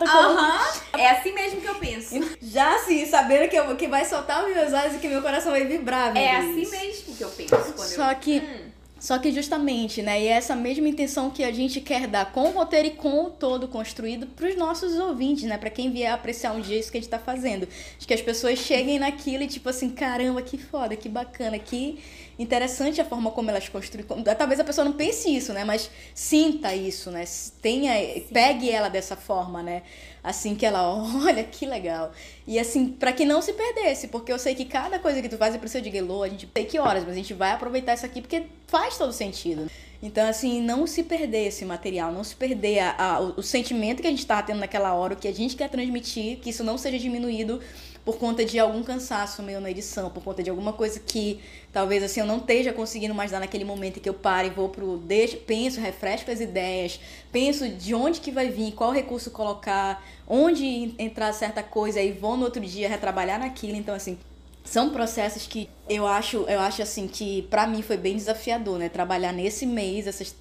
Aham. 0.00 0.60
É 0.98 1.10
assim 1.10 1.32
mesmo 1.32 1.60
que 1.60 1.68
eu 1.68 1.74
penso. 1.76 2.14
Já 2.42 2.76
assim, 2.76 3.04
sabendo 3.06 3.48
que, 3.48 3.56
eu, 3.56 3.76
que 3.76 3.86
vai 3.88 4.04
soltar 4.04 4.44
os 4.46 4.54
meus 4.54 4.72
olhos 4.72 4.94
e 4.94 4.98
que 4.98 5.08
meu 5.08 5.22
coração 5.22 5.52
vai 5.52 5.64
vibrar, 5.64 6.12
meu 6.12 6.22
É 6.22 6.40
Deus. 6.40 6.68
assim 6.68 6.70
mesmo 6.70 7.16
que 7.16 7.22
eu 7.24 7.28
penso 7.30 7.72
quando 7.74 7.88
Só 7.88 8.10
eu... 8.12 8.16
que, 8.16 8.38
Hum. 8.40 8.70
só 8.98 9.18
que 9.18 9.30
justamente, 9.32 10.02
né? 10.02 10.20
E 10.22 10.26
é 10.26 10.32
essa 10.32 10.54
mesma 10.56 10.88
intenção 10.88 11.30
que 11.30 11.42
a 11.44 11.52
gente 11.52 11.80
quer 11.80 12.06
dar 12.06 12.32
com 12.32 12.48
o 12.48 12.50
roteiro 12.52 12.88
e 12.88 12.90
com 12.92 13.24
o 13.24 13.30
todo 13.30 13.68
construído 13.68 14.26
para 14.26 14.48
os 14.48 14.56
nossos 14.56 14.98
ouvintes, 14.98 15.44
né? 15.44 15.56
Para 15.58 15.70
quem 15.70 15.90
vier 15.90 16.12
apreciar 16.12 16.52
um 16.52 16.60
dia 16.60 16.78
isso 16.78 16.90
que 16.90 16.98
a 16.98 17.00
gente 17.00 17.10
tá 17.10 17.18
fazendo. 17.18 17.68
De 17.98 18.06
que 18.06 18.14
as 18.14 18.20
pessoas 18.22 18.58
cheguem 18.58 18.98
naquilo 18.98 19.42
e 19.44 19.46
tipo 19.46 19.68
assim, 19.68 19.90
caramba, 19.90 20.42
que 20.42 20.58
foda, 20.58 20.96
que 20.96 21.08
bacana, 21.08 21.58
que 21.58 21.98
interessante 22.38 23.00
a 23.00 23.04
forma 23.04 23.30
como 23.30 23.50
elas 23.50 23.68
construem. 23.68 24.06
Talvez 24.36 24.60
a 24.60 24.64
pessoa 24.64 24.84
não 24.84 24.92
pense 24.92 25.34
isso, 25.34 25.52
né? 25.52 25.64
Mas 25.64 25.90
sinta 26.14 26.74
isso, 26.74 27.10
né? 27.10 27.24
Tenha, 27.62 27.92
pegue 28.32 28.70
ela 28.70 28.88
dessa 28.88 29.16
forma, 29.16 29.62
né? 29.62 29.82
Assim 30.22 30.54
que 30.54 30.66
ela, 30.66 30.82
olha 31.24 31.44
que 31.44 31.64
legal. 31.66 32.12
E 32.46 32.58
assim, 32.58 32.88
pra 32.88 33.12
que 33.12 33.24
não 33.24 33.40
se 33.40 33.52
perdesse, 33.52 34.08
porque 34.08 34.32
eu 34.32 34.38
sei 34.38 34.54
que 34.54 34.64
cada 34.64 34.98
coisa 34.98 35.22
que 35.22 35.28
tu 35.28 35.38
faz 35.38 35.54
é 35.54 35.58
pro 35.58 35.68
seu 35.68 35.80
Digelô, 35.80 36.22
a 36.22 36.28
gente 36.28 36.48
sei 36.54 36.64
que 36.64 36.78
horas, 36.78 37.04
mas 37.04 37.12
a 37.12 37.16
gente 37.16 37.32
vai 37.34 37.52
aproveitar 37.52 37.94
isso 37.94 38.04
aqui 38.06 38.20
porque 38.20 38.44
faz 38.66 38.98
todo 38.98 39.12
sentido. 39.12 39.70
Então, 40.02 40.28
assim, 40.28 40.60
não 40.60 40.86
se 40.86 41.02
perder 41.02 41.46
esse 41.46 41.64
material, 41.64 42.12
não 42.12 42.22
se 42.22 42.36
perder 42.36 42.80
a, 42.80 42.94
a- 43.14 43.20
o, 43.20 43.34
o 43.38 43.42
sentimento 43.42 44.02
que 44.02 44.06
a 44.06 44.10
gente 44.10 44.26
tá 44.26 44.42
tendo 44.42 44.58
naquela 44.60 44.92
hora, 44.92 45.14
o 45.14 45.16
que 45.16 45.26
a 45.26 45.32
gente 45.32 45.56
quer 45.56 45.70
transmitir, 45.70 46.36
que 46.38 46.50
isso 46.50 46.62
não 46.62 46.76
seja 46.76 46.98
diminuído 46.98 47.60
por 48.06 48.18
conta 48.18 48.44
de 48.44 48.56
algum 48.56 48.84
cansaço 48.84 49.42
meu 49.42 49.60
na 49.60 49.68
edição, 49.68 50.08
por 50.10 50.22
conta 50.22 50.40
de 50.40 50.48
alguma 50.48 50.72
coisa 50.72 51.00
que 51.00 51.40
talvez 51.72 52.04
assim 52.04 52.20
eu 52.20 52.26
não 52.26 52.36
esteja 52.36 52.72
conseguindo 52.72 53.12
mais 53.12 53.32
dar 53.32 53.40
naquele 53.40 53.64
momento 53.64 53.96
em 53.96 54.00
que 54.00 54.08
eu 54.08 54.14
paro 54.14 54.46
e 54.46 54.50
vou 54.50 54.68
pro 54.68 54.96
deixo, 54.96 55.38
penso, 55.38 55.80
refresco 55.80 56.30
as 56.30 56.40
ideias, 56.40 57.00
penso 57.32 57.68
de 57.68 57.92
onde 57.96 58.20
que 58.20 58.30
vai 58.30 58.48
vir, 58.48 58.74
qual 58.74 58.92
recurso 58.92 59.32
colocar, 59.32 60.06
onde 60.28 60.94
entrar 61.00 61.32
certa 61.32 61.64
coisa 61.64 62.00
e 62.00 62.12
vou 62.12 62.36
no 62.36 62.44
outro 62.44 62.62
dia 62.62 62.88
retrabalhar 62.88 63.40
naquilo, 63.40 63.76
então 63.76 63.92
assim, 63.92 64.16
são 64.64 64.90
processos 64.90 65.48
que 65.48 65.68
eu 65.88 66.06
acho, 66.06 66.44
eu 66.48 66.60
acho 66.60 66.82
assim 66.82 67.08
que 67.08 67.42
pra 67.50 67.66
mim 67.66 67.82
foi 67.82 67.96
bem 67.96 68.14
desafiador, 68.14 68.78
né, 68.78 68.88
trabalhar 68.88 69.32
nesse 69.32 69.66
mês 69.66 70.06
essas 70.06 70.32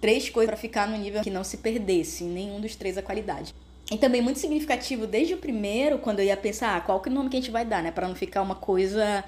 três 0.00 0.30
coisas 0.30 0.48
pra 0.48 0.56
ficar 0.56 0.86
no 0.86 0.96
nível 0.96 1.22
que 1.22 1.30
não 1.30 1.42
se 1.42 1.56
perdesse 1.56 2.22
nenhum 2.22 2.60
dos 2.60 2.76
três 2.76 2.96
a 2.96 3.02
qualidade. 3.02 3.52
E 3.90 3.98
também 3.98 4.22
muito 4.22 4.38
significativo 4.38 5.06
desde 5.06 5.34
o 5.34 5.36
primeiro, 5.36 5.98
quando 5.98 6.20
eu 6.20 6.24
ia 6.24 6.36
pensar, 6.36 6.76
ah, 6.76 6.80
qual 6.80 7.00
que 7.00 7.08
é 7.08 7.12
o 7.12 7.14
nome 7.14 7.28
que 7.28 7.36
a 7.36 7.40
gente 7.40 7.50
vai 7.50 7.64
dar, 7.64 7.82
né? 7.82 7.90
Pra 7.90 8.08
não 8.08 8.14
ficar 8.14 8.40
uma 8.40 8.54
coisa 8.54 9.22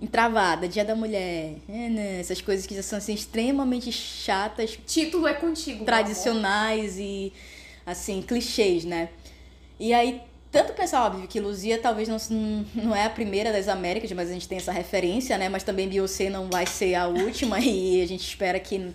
entravada, 0.00 0.66
Dia 0.66 0.84
da 0.84 0.96
Mulher, 0.96 1.56
é, 1.68 1.88
né? 1.88 2.20
essas 2.20 2.40
coisas 2.40 2.66
que 2.66 2.74
já 2.74 2.82
são 2.82 2.98
assim, 2.98 3.12
extremamente 3.12 3.92
chatas, 3.92 4.78
Título 4.86 5.26
é 5.26 5.34
contigo. 5.34 5.78
meu 5.78 5.86
tradicionais 5.86 6.98
e 6.98 7.32
assim, 7.84 8.22
clichês, 8.22 8.84
né? 8.84 9.10
E 9.78 9.92
aí, 9.92 10.22
tanto 10.50 10.72
pensar, 10.72 11.04
óbvio, 11.04 11.28
que 11.28 11.38
Luzia 11.38 11.78
talvez 11.78 12.08
não, 12.08 12.16
não 12.74 12.96
é 12.96 13.04
a 13.04 13.10
primeira 13.10 13.52
das 13.52 13.68
Américas, 13.68 14.10
mas 14.12 14.30
a 14.30 14.32
gente 14.32 14.48
tem 14.48 14.58
essa 14.58 14.72
referência, 14.72 15.36
né? 15.38 15.48
Mas 15.48 15.62
também 15.62 15.88
Beyoncé 15.88 16.28
não 16.30 16.48
vai 16.50 16.66
ser 16.66 16.94
a 16.94 17.06
última 17.06 17.60
e 17.60 18.02
a 18.02 18.06
gente 18.06 18.26
espera 18.26 18.58
que 18.58 18.92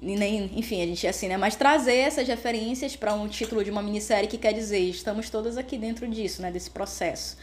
nem, 0.00 0.50
enfim, 0.54 0.82
a 0.82 0.86
gente 0.86 1.06
é 1.06 1.10
assim, 1.10 1.28
né? 1.28 1.36
Mas 1.36 1.56
trazer 1.56 1.96
essas 1.96 2.28
referências 2.28 2.94
para 2.96 3.14
um 3.14 3.28
título 3.28 3.64
de 3.64 3.70
uma 3.70 3.82
minissérie 3.82 4.28
que 4.28 4.36
quer 4.38 4.52
dizer, 4.52 4.78
estamos 4.80 5.30
todas 5.30 5.56
aqui 5.56 5.78
dentro 5.78 6.06
disso, 6.06 6.42
né? 6.42 6.50
Desse 6.50 6.70
processo. 6.70 7.36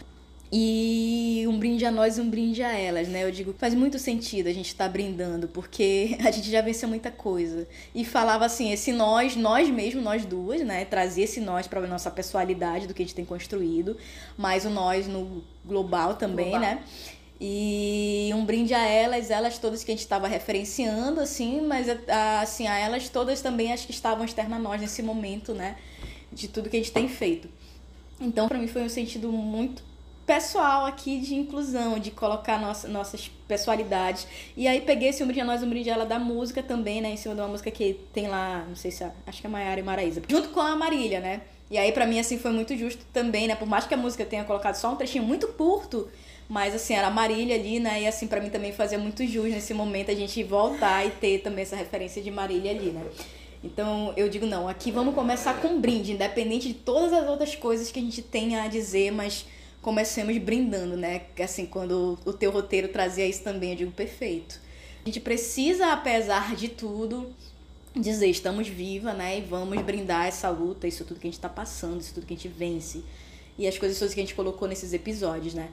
E 0.56 1.46
um 1.48 1.58
brinde 1.58 1.84
a 1.84 1.90
nós 1.90 2.20
e 2.20 2.22
um 2.22 2.30
brinde 2.30 2.62
a 2.62 2.72
elas, 2.78 3.08
né? 3.08 3.24
Eu 3.24 3.32
digo, 3.32 3.56
faz 3.58 3.74
muito 3.74 3.98
sentido 3.98 4.46
a 4.46 4.54
gente 4.54 4.68
estar 4.68 4.88
brindando, 4.88 5.48
porque 5.48 6.16
a 6.24 6.30
gente 6.30 6.52
já 6.52 6.62
venceu 6.62 6.88
muita 6.88 7.10
coisa. 7.10 7.68
E 7.96 8.06
falava 8.06 8.46
assim, 8.46 8.72
esse 8.72 8.92
nós, 8.92 9.36
nós 9.36 9.68
mesmo, 9.72 10.00
nós 10.00 10.24
duas, 10.26 10.62
né? 10.62 10.86
Trazer 10.86 11.24
esse 11.24 11.42
nós 11.42 11.66
para 11.66 11.82
nossa 11.88 12.12
pessoalidade 12.12 12.86
do 12.86 12.94
que 12.94 13.02
a 13.02 13.06
gente 13.06 13.16
tem 13.16 13.26
construído, 13.26 13.98
mas 14.38 14.64
o 14.64 14.70
nós 14.70 15.08
no 15.08 15.44
global 15.66 16.18
também, 16.18 16.52
Global. 16.52 16.62
né? 16.62 16.84
E 17.46 18.32
um 18.34 18.46
brinde 18.46 18.74
a 18.74 18.88
elas, 18.88 19.30
elas 19.30 19.58
todas 19.58 19.84
que 19.84 19.92
a 19.92 19.94
gente 19.94 20.00
estava 20.00 20.30
referenciando, 20.30 21.20
assim, 21.20 21.60
mas 21.60 21.88
assim, 22.42 22.68
a 22.68 22.80
elas 22.80 23.10
todas 23.10 23.42
também 23.42 23.74
acho 23.74 23.86
que 23.86 23.92
estavam 23.92 24.24
externas 24.24 24.58
a 24.58 24.62
nós 24.62 24.80
nesse 24.80 25.04
momento, 25.04 25.54
né? 25.54 25.76
De 26.32 26.48
tudo 26.48 26.70
que 26.70 26.78
a 26.78 26.80
gente 26.80 26.94
tem 26.94 27.10
feito. 27.10 27.50
Então, 28.22 28.48
para 28.48 28.58
mim 28.58 28.68
foi 28.68 28.82
um 28.82 28.88
sentido 28.88 29.30
muito 29.30 29.84
pessoal 30.26 30.86
aqui 30.86 31.20
de 31.20 31.36
inclusão, 31.36 32.00
de 32.00 32.12
colocar 32.12 32.58
nossa, 32.58 32.88
nossas 32.88 33.30
pessoalidades. 33.46 34.26
E 34.56 34.66
aí 34.66 34.80
peguei 34.80 35.10
esse 35.10 35.22
Um 35.22 35.26
Brinde 35.26 35.42
a 35.42 35.46
Nós, 35.46 35.62
Um 35.62 35.70
Brinde 35.70 35.90
a 35.90 35.96
Ela 35.96 36.06
da 36.06 36.18
música 36.18 36.64
também, 36.64 37.02
né? 37.02 37.12
Em 37.12 37.18
cima 37.18 37.36
de 37.36 37.42
uma 37.42 37.50
música 37.50 37.70
que 37.70 38.00
tem 38.14 38.28
lá, 38.30 38.64
não 38.70 38.78
sei 38.78 38.90
se 38.90 39.04
é, 39.04 39.12
acho 39.28 39.42
que 39.42 39.48
é 39.48 39.50
Maiara 39.50 39.82
e 39.82 39.84
Maraísa. 39.84 40.22
Junto 40.30 40.48
com 40.48 40.62
a 40.62 40.78
Marília, 40.78 41.20
né? 41.20 41.42
E 41.70 41.78
aí 41.78 41.92
pra 41.92 42.06
mim, 42.06 42.20
assim, 42.20 42.40
foi 42.40 42.52
muito 42.52 42.74
justo 42.78 43.06
também, 43.12 43.50
né? 43.50 43.56
Por 43.56 43.68
mais 43.68 43.86
que 43.86 43.94
a 43.94 43.98
música 43.98 44.24
tenha 44.24 44.46
colocado 44.46 44.76
só 44.76 44.94
um 44.94 44.96
trechinho 44.96 45.26
muito 45.26 45.50
curto, 45.50 46.08
mas 46.54 46.76
assim, 46.76 46.94
era 46.94 47.08
a 47.08 47.10
Marília 47.10 47.56
ali, 47.56 47.80
né? 47.80 48.04
E 48.04 48.08
assim, 48.08 48.28
pra 48.28 48.40
mim 48.40 48.52
também 48.52 48.72
fazia 48.72 49.00
muito 49.00 49.26
jus 49.26 49.50
nesse 49.50 49.74
momento 49.74 50.12
a 50.12 50.14
gente 50.14 50.44
voltar 50.44 51.04
e 51.04 51.10
ter 51.10 51.40
também 51.40 51.64
essa 51.64 51.76
referência 51.76 52.22
de 52.22 52.30
Marília 52.30 52.70
ali, 52.70 52.92
né? 52.92 53.04
Então 53.64 54.14
eu 54.16 54.30
digo, 54.30 54.46
não, 54.46 54.70
aqui 54.70 54.92
vamos 54.92 55.16
começar 55.16 55.60
com 55.60 55.70
um 55.70 55.82
brinde, 55.82 56.12
independente 56.12 56.68
de 56.68 56.76
todas 56.76 57.12
as 57.12 57.28
outras 57.28 57.56
coisas 57.56 57.90
que 57.92 57.98
a 57.98 58.04
gente 58.04 58.22
tenha 58.22 58.62
a 58.62 58.68
dizer, 58.68 59.12
mas 59.12 59.48
comecemos 59.82 60.38
brindando, 60.38 60.96
né? 60.96 61.24
Assim, 61.44 61.66
quando 61.66 62.20
o 62.24 62.32
teu 62.32 62.52
roteiro 62.52 62.88
trazia 62.88 63.26
isso 63.26 63.42
também, 63.42 63.72
eu 63.72 63.78
digo, 63.78 63.92
perfeito. 63.92 64.62
A 65.02 65.06
gente 65.08 65.22
precisa, 65.22 65.92
apesar 65.92 66.56
de 66.56 66.68
tudo, 66.68 67.34
dizer, 67.96 68.28
estamos 68.28 68.68
viva, 68.68 69.12
né? 69.12 69.40
E 69.40 69.42
vamos 69.42 69.82
brindar 69.82 70.28
essa 70.28 70.52
luta, 70.52 70.88
isso 70.88 71.04
tudo 71.04 71.20
que 71.20 71.28
a 71.28 71.32
gente 71.32 71.40
tá 71.40 71.50
passando, 71.50 72.00
isso 72.00 72.14
tudo 72.14 72.28
que 72.28 72.34
a 72.36 72.38
gente 72.38 72.48
vence. 72.48 73.04
E 73.58 73.68
as 73.68 73.76
coisas 73.76 73.98
todas 73.98 74.14
que 74.14 74.20
a 74.20 74.24
gente 74.24 74.36
colocou 74.36 74.68
nesses 74.68 74.94
episódios, 74.94 75.56
né? 75.56 75.70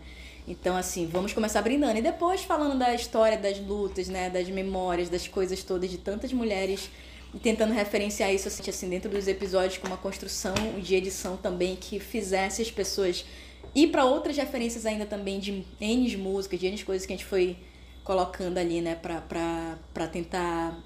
Então, 0.48 0.76
assim, 0.76 1.06
vamos 1.06 1.32
começar 1.32 1.62
brindando. 1.62 1.98
E 1.98 2.02
depois 2.02 2.42
falando 2.42 2.78
da 2.78 2.94
história 2.94 3.38
das 3.38 3.58
lutas, 3.60 4.08
né? 4.08 4.28
Das 4.28 4.48
memórias, 4.48 5.08
das 5.08 5.28
coisas 5.28 5.62
todas 5.62 5.90
de 5.90 5.98
tantas 5.98 6.32
mulheres. 6.32 6.90
E 7.32 7.38
tentando 7.38 7.72
referenciar 7.72 8.34
isso, 8.34 8.48
assim, 8.48 8.68
assim, 8.68 8.88
dentro 8.88 9.08
dos 9.08 9.28
episódios 9.28 9.78
com 9.78 9.86
uma 9.86 9.96
construção 9.96 10.54
de 10.82 10.94
edição 10.96 11.36
também 11.36 11.76
que 11.76 12.00
fizesse 12.00 12.60
as 12.60 12.70
pessoas 12.70 13.24
ir 13.72 13.88
para 13.88 14.04
outras 14.04 14.36
referências 14.36 14.84
ainda 14.84 15.06
também 15.06 15.38
de 15.38 15.64
N 15.80 16.16
músicas, 16.16 16.58
de 16.58 16.66
N 16.66 16.82
coisas 16.82 17.06
que 17.06 17.12
a 17.12 17.16
gente 17.16 17.26
foi 17.26 17.56
colocando 18.02 18.58
ali, 18.58 18.80
né? 18.80 18.96
Pra 18.96 20.06
tentar 20.08 20.76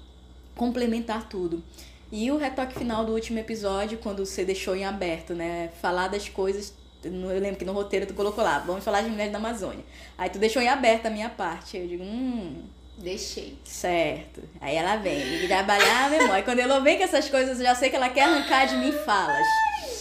complementar 0.55 1.27
tudo. 1.27 1.63
E 2.11 2.29
o 2.29 2.37
retoque 2.37 2.77
final 2.77 3.03
do 3.03 3.13
último 3.13 3.39
episódio, 3.39 3.97
quando 3.97 4.23
você 4.23 4.45
deixou 4.45 4.75
em 4.75 4.85
aberto, 4.85 5.33
né? 5.33 5.71
Falar 5.81 6.07
das 6.09 6.29
coisas. 6.29 6.71
Eu 7.05 7.39
lembro 7.39 7.57
que 7.57 7.65
no 7.65 7.73
roteiro 7.73 8.05
tu 8.05 8.13
colocou 8.13 8.43
lá, 8.43 8.59
vamos 8.59 8.83
falar 8.83 9.01
de 9.01 9.09
mulheres 9.09 9.31
da 9.31 9.37
Amazônia. 9.37 9.83
Aí 10.17 10.29
tu 10.29 10.39
deixou 10.39 10.61
em 10.61 10.67
aberto 10.67 11.05
a 11.05 11.09
minha 11.09 11.29
parte. 11.29 11.77
Aí 11.77 11.83
eu 11.83 11.89
digo, 11.89 12.03
hum, 12.03 12.63
Deixei. 12.97 13.57
certo. 13.63 14.41
Aí 14.59 14.75
ela 14.75 14.95
vem, 14.97 15.19
tem 15.19 15.47
trabalhar 15.47 16.05
a 16.05 16.09
memória. 16.09 16.43
Quando 16.43 16.59
ela 16.59 16.79
vem 16.79 16.97
com 16.97 17.03
essas 17.03 17.29
coisas, 17.29 17.59
eu 17.59 17.65
já 17.65 17.75
sei 17.75 17.89
que 17.89 17.95
ela 17.95 18.09
quer 18.09 18.23
arrancar 18.23 18.65
de 18.65 18.75
mim 18.77 18.91
falas. 18.91 19.45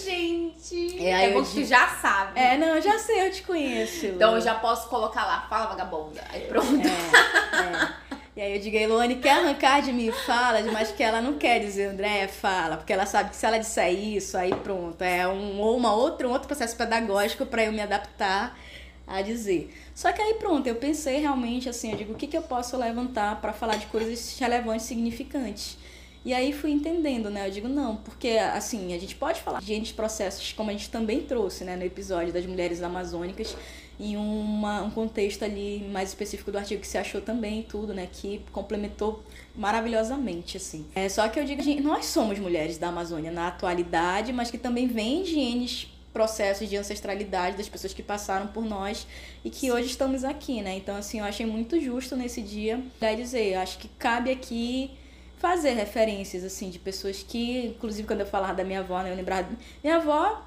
Gente, 0.04 1.02
É, 1.04 1.14
aí 1.14 1.30
é 1.30 1.32
bom 1.32 1.42
que 1.42 1.54
tu 1.54 1.64
já 1.64 1.88
sabe. 1.88 2.38
É, 2.38 2.56
não, 2.56 2.68
eu 2.68 2.82
já 2.82 2.98
sei, 2.98 3.26
eu 3.26 3.30
te 3.30 3.42
conheço. 3.42 4.06
Então 4.06 4.34
eu 4.34 4.40
já 4.40 4.54
posso 4.54 4.88
colocar 4.88 5.24
lá, 5.24 5.46
fala 5.48 5.66
vagabunda. 5.66 6.22
Aí 6.30 6.42
pronto. 6.42 6.86
É, 6.86 7.60
é. 7.60 8.13
E 8.36 8.40
aí 8.40 8.56
eu 8.56 8.60
digo, 8.60 8.76
Eloane 8.76 9.14
quer 9.16 9.38
arrancar 9.38 9.80
de 9.80 9.92
mim 9.92 10.10
falas, 10.10 10.66
mas 10.66 10.90
que 10.90 11.04
ela 11.04 11.22
não 11.22 11.34
quer 11.38 11.60
dizer, 11.60 11.84
André, 11.84 12.26
fala, 12.26 12.76
porque 12.76 12.92
ela 12.92 13.06
sabe 13.06 13.30
que 13.30 13.36
se 13.36 13.46
ela 13.46 13.58
disser 13.58 13.92
isso, 13.92 14.36
aí 14.36 14.52
pronto, 14.52 15.00
é 15.02 15.26
um, 15.28 15.60
ou 15.60 15.76
uma 15.76 15.94
outra, 15.94 16.26
um 16.26 16.32
outro 16.32 16.48
processo 16.48 16.76
pedagógico 16.76 17.46
para 17.46 17.64
eu 17.64 17.72
me 17.72 17.80
adaptar 17.80 18.58
a 19.06 19.22
dizer. 19.22 19.72
Só 19.94 20.10
que 20.10 20.20
aí 20.20 20.34
pronto, 20.34 20.66
eu 20.66 20.74
pensei 20.74 21.20
realmente 21.20 21.68
assim, 21.68 21.92
eu 21.92 21.96
digo, 21.96 22.12
o 22.12 22.16
que, 22.16 22.26
que 22.26 22.36
eu 22.36 22.42
posso 22.42 22.76
levantar 22.76 23.40
para 23.40 23.52
falar 23.52 23.76
de 23.76 23.86
coisas 23.86 24.36
relevantes, 24.36 24.86
significantes. 24.86 25.78
E 26.24 26.32
aí 26.32 26.52
fui 26.52 26.70
entendendo, 26.70 27.28
né? 27.28 27.46
Eu 27.46 27.50
digo, 27.50 27.68
não, 27.68 27.96
porque 27.96 28.30
assim, 28.30 28.94
a 28.94 28.98
gente 28.98 29.14
pode 29.14 29.42
falar 29.42 29.60
de 29.60 29.94
processos, 29.94 30.52
como 30.54 30.70
a 30.70 30.72
gente 30.72 30.90
também 30.90 31.20
trouxe, 31.20 31.64
né, 31.64 31.76
no 31.76 31.84
episódio 31.84 32.32
das 32.32 32.46
mulheres 32.46 32.82
amazônicas, 32.82 33.54
em 33.98 34.16
uma, 34.16 34.82
um 34.82 34.90
contexto 34.90 35.44
ali 35.44 35.86
mais 35.90 36.08
específico 36.08 36.50
do 36.50 36.58
artigo 36.58 36.80
que 36.80 36.86
você 36.86 36.98
achou 36.98 37.20
também 37.20 37.62
tudo, 37.62 37.94
né? 37.94 38.08
Que 38.10 38.42
complementou 38.52 39.22
maravilhosamente, 39.54 40.56
assim. 40.56 40.86
É, 40.94 41.08
só 41.08 41.28
que 41.28 41.38
eu 41.38 41.44
digo, 41.44 41.62
gente, 41.62 41.82
nós 41.82 42.06
somos 42.06 42.38
mulheres 42.38 42.78
da 42.78 42.88
Amazônia 42.88 43.30
na 43.30 43.48
atualidade, 43.48 44.32
mas 44.32 44.50
que 44.50 44.58
também 44.58 44.86
vem 44.86 45.22
de 45.22 45.38
N 45.38 45.94
processos 46.14 46.68
de 46.68 46.76
ancestralidade 46.76 47.56
das 47.56 47.68
pessoas 47.68 47.92
que 47.92 48.02
passaram 48.02 48.46
por 48.46 48.64
nós 48.64 49.04
e 49.44 49.50
que 49.50 49.72
hoje 49.72 49.88
estamos 49.88 50.22
aqui, 50.22 50.62
né? 50.62 50.76
Então, 50.76 50.96
assim, 50.96 51.18
eu 51.18 51.24
achei 51.24 51.44
muito 51.44 51.80
justo 51.80 52.14
nesse 52.14 52.40
dia 52.40 52.80
daí 53.00 53.16
dizer, 53.16 53.56
acho 53.56 53.78
que 53.78 53.88
cabe 53.88 54.30
aqui 54.30 54.92
fazer 55.38 55.72
referências, 55.72 56.44
assim, 56.44 56.70
de 56.70 56.78
pessoas 56.78 57.22
que, 57.22 57.66
inclusive 57.66 58.06
quando 58.06 58.20
eu 58.20 58.26
falava 58.26 58.54
da 58.54 58.64
minha 58.64 58.78
avó, 58.78 59.02
né, 59.02 59.10
eu 59.10 59.16
lembrava, 59.16 59.48
minha 59.82 59.96
avó, 59.96 60.42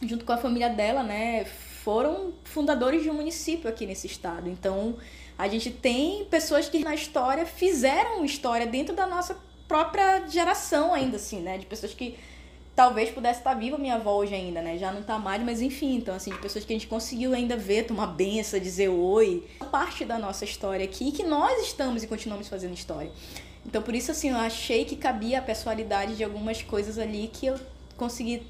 junto 0.00 0.24
com 0.24 0.32
a 0.32 0.38
família 0.38 0.70
dela, 0.70 1.02
né, 1.02 1.46
foram 1.82 2.32
fundadores 2.44 3.02
de 3.02 3.10
um 3.10 3.14
município 3.14 3.68
aqui 3.68 3.86
nesse 3.86 4.06
estado. 4.06 4.48
Então, 4.48 4.96
a 5.36 5.48
gente 5.48 5.70
tem 5.70 6.24
pessoas 6.26 6.68
que 6.68 6.78
na 6.84 6.94
história 6.94 7.44
fizeram 7.44 8.24
história 8.24 8.66
dentro 8.66 8.94
da 8.94 9.06
nossa 9.06 9.36
própria 9.66 10.26
geração 10.28 10.94
ainda, 10.94 11.16
assim, 11.16 11.40
né, 11.40 11.58
de 11.58 11.66
pessoas 11.66 11.92
que 11.92 12.16
talvez 12.74 13.10
pudesse 13.10 13.40
estar 13.40 13.54
viva 13.54 13.76
minha 13.76 13.96
avó 13.96 14.16
hoje 14.16 14.34
ainda, 14.34 14.62
né? 14.62 14.78
Já 14.78 14.92
não 14.92 15.02
tá 15.02 15.18
mais, 15.18 15.42
mas 15.42 15.60
enfim, 15.60 15.96
então 15.96 16.14
assim, 16.14 16.30
de 16.30 16.38
pessoas 16.38 16.64
que 16.64 16.72
a 16.72 16.76
gente 16.76 16.86
conseguiu 16.86 17.34
ainda 17.34 17.56
ver, 17.56 17.84
tomar 17.84 18.06
benção, 18.06 18.58
dizer 18.58 18.88
oi, 18.88 19.46
parte 19.70 20.04
da 20.04 20.18
nossa 20.18 20.44
história 20.44 20.84
aqui, 20.84 21.12
que 21.12 21.22
nós 21.22 21.66
estamos 21.66 22.02
e 22.02 22.06
continuamos 22.06 22.48
fazendo 22.48 22.74
história. 22.74 23.10
Então 23.66 23.82
por 23.82 23.94
isso 23.94 24.10
assim, 24.10 24.30
eu 24.30 24.36
achei 24.36 24.84
que 24.84 24.96
cabia 24.96 25.38
a 25.38 25.42
pessoalidade 25.42 26.16
de 26.16 26.24
algumas 26.24 26.62
coisas 26.62 26.98
ali 26.98 27.28
que 27.32 27.46
eu 27.46 27.60
consegui 27.96 28.42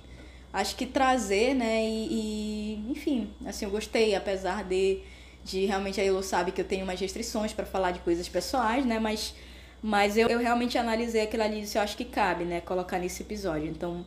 acho 0.53 0.77
que 0.77 0.87
trazer, 0.87 1.55
né? 1.55 1.85
E, 1.85 2.09
e, 2.11 2.91
enfim, 2.91 3.31
assim, 3.47 3.65
eu 3.65 3.71
gostei, 3.71 4.15
apesar 4.15 4.65
de 4.65 5.01
de 5.45 5.67
realmente 5.67 6.01
a 6.01 6.05
Elo 6.05 6.23
sabe 6.23 6.53
que 6.53 6.61
eu 6.61 6.65
tenho 6.65 6.85
umas 6.85 7.01
restrições 7.01 7.53
para 7.53 7.67
falar 7.67 7.91
de 7.91 7.99
coisas 8.01 8.29
pessoais, 8.29 8.87
né? 8.87 9.01
Mas 9.01 9.35
mas 9.83 10.17
eu, 10.17 10.29
eu 10.29 10.39
realmente 10.39 10.79
analisei 10.79 11.23
aquilo 11.23 11.43
ali 11.43 11.59
e 11.59 11.61
disse, 11.63 11.77
eu 11.77 11.83
acho 11.83 11.97
que 11.97 12.05
cabe, 12.05 12.45
né, 12.45 12.61
colocar 12.61 12.99
nesse 13.01 13.23
episódio. 13.23 13.69
Então, 13.69 14.07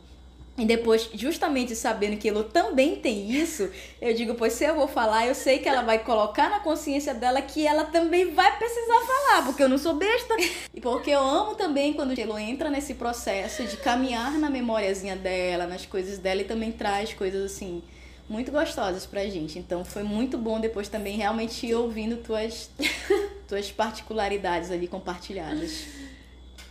e 0.58 0.64
depois, 0.64 1.10
justamente 1.12 1.76
sabendo 1.76 2.16
que 2.16 2.28
Elo 2.28 2.44
também 2.44 2.96
tem 2.96 3.30
isso, 3.30 3.70
eu 4.00 4.14
digo, 4.14 4.34
pois 4.34 4.54
se 4.54 4.64
eu 4.64 4.74
vou 4.74 4.88
falar, 4.88 5.26
eu 5.26 5.34
sei 5.34 5.58
que 5.58 5.68
ela 5.68 5.82
vai 5.82 5.98
colocar 5.98 6.48
na 6.48 6.60
consciência 6.60 7.12
dela 7.12 7.42
que 7.42 7.66
ela 7.66 7.84
também 7.84 8.32
vai 8.32 8.56
precisar 8.56 9.00
falar, 9.06 9.44
porque 9.44 9.62
eu 9.62 9.68
não 9.68 9.76
sou 9.76 9.94
besta. 9.94 10.34
E 10.72 10.80
porque 10.80 11.10
eu 11.10 11.20
amo 11.20 11.54
também 11.54 11.92
quando 11.92 12.18
Elo 12.18 12.38
entra 12.38 12.70
nesse 12.70 12.94
processo 12.94 13.64
de 13.64 13.76
caminhar 13.76 14.32
na 14.38 14.48
memóriazinha 14.48 15.14
dela, 15.14 15.66
nas 15.66 15.84
coisas 15.84 16.18
dela 16.18 16.40
e 16.40 16.44
também 16.44 16.72
traz 16.72 17.12
coisas 17.12 17.52
assim 17.52 17.82
muito 18.28 18.50
gostosas 18.50 19.06
pra 19.06 19.26
gente. 19.26 19.58
Então 19.58 19.84
foi 19.84 20.02
muito 20.02 20.38
bom 20.38 20.58
depois 20.58 20.88
também 20.88 21.16
realmente 21.16 21.66
ir 21.66 21.74
ouvindo 21.74 22.16
tuas 22.16 22.70
tuas 23.46 23.70
particularidades 23.70 24.70
ali 24.70 24.88
compartilhadas. 24.88 25.84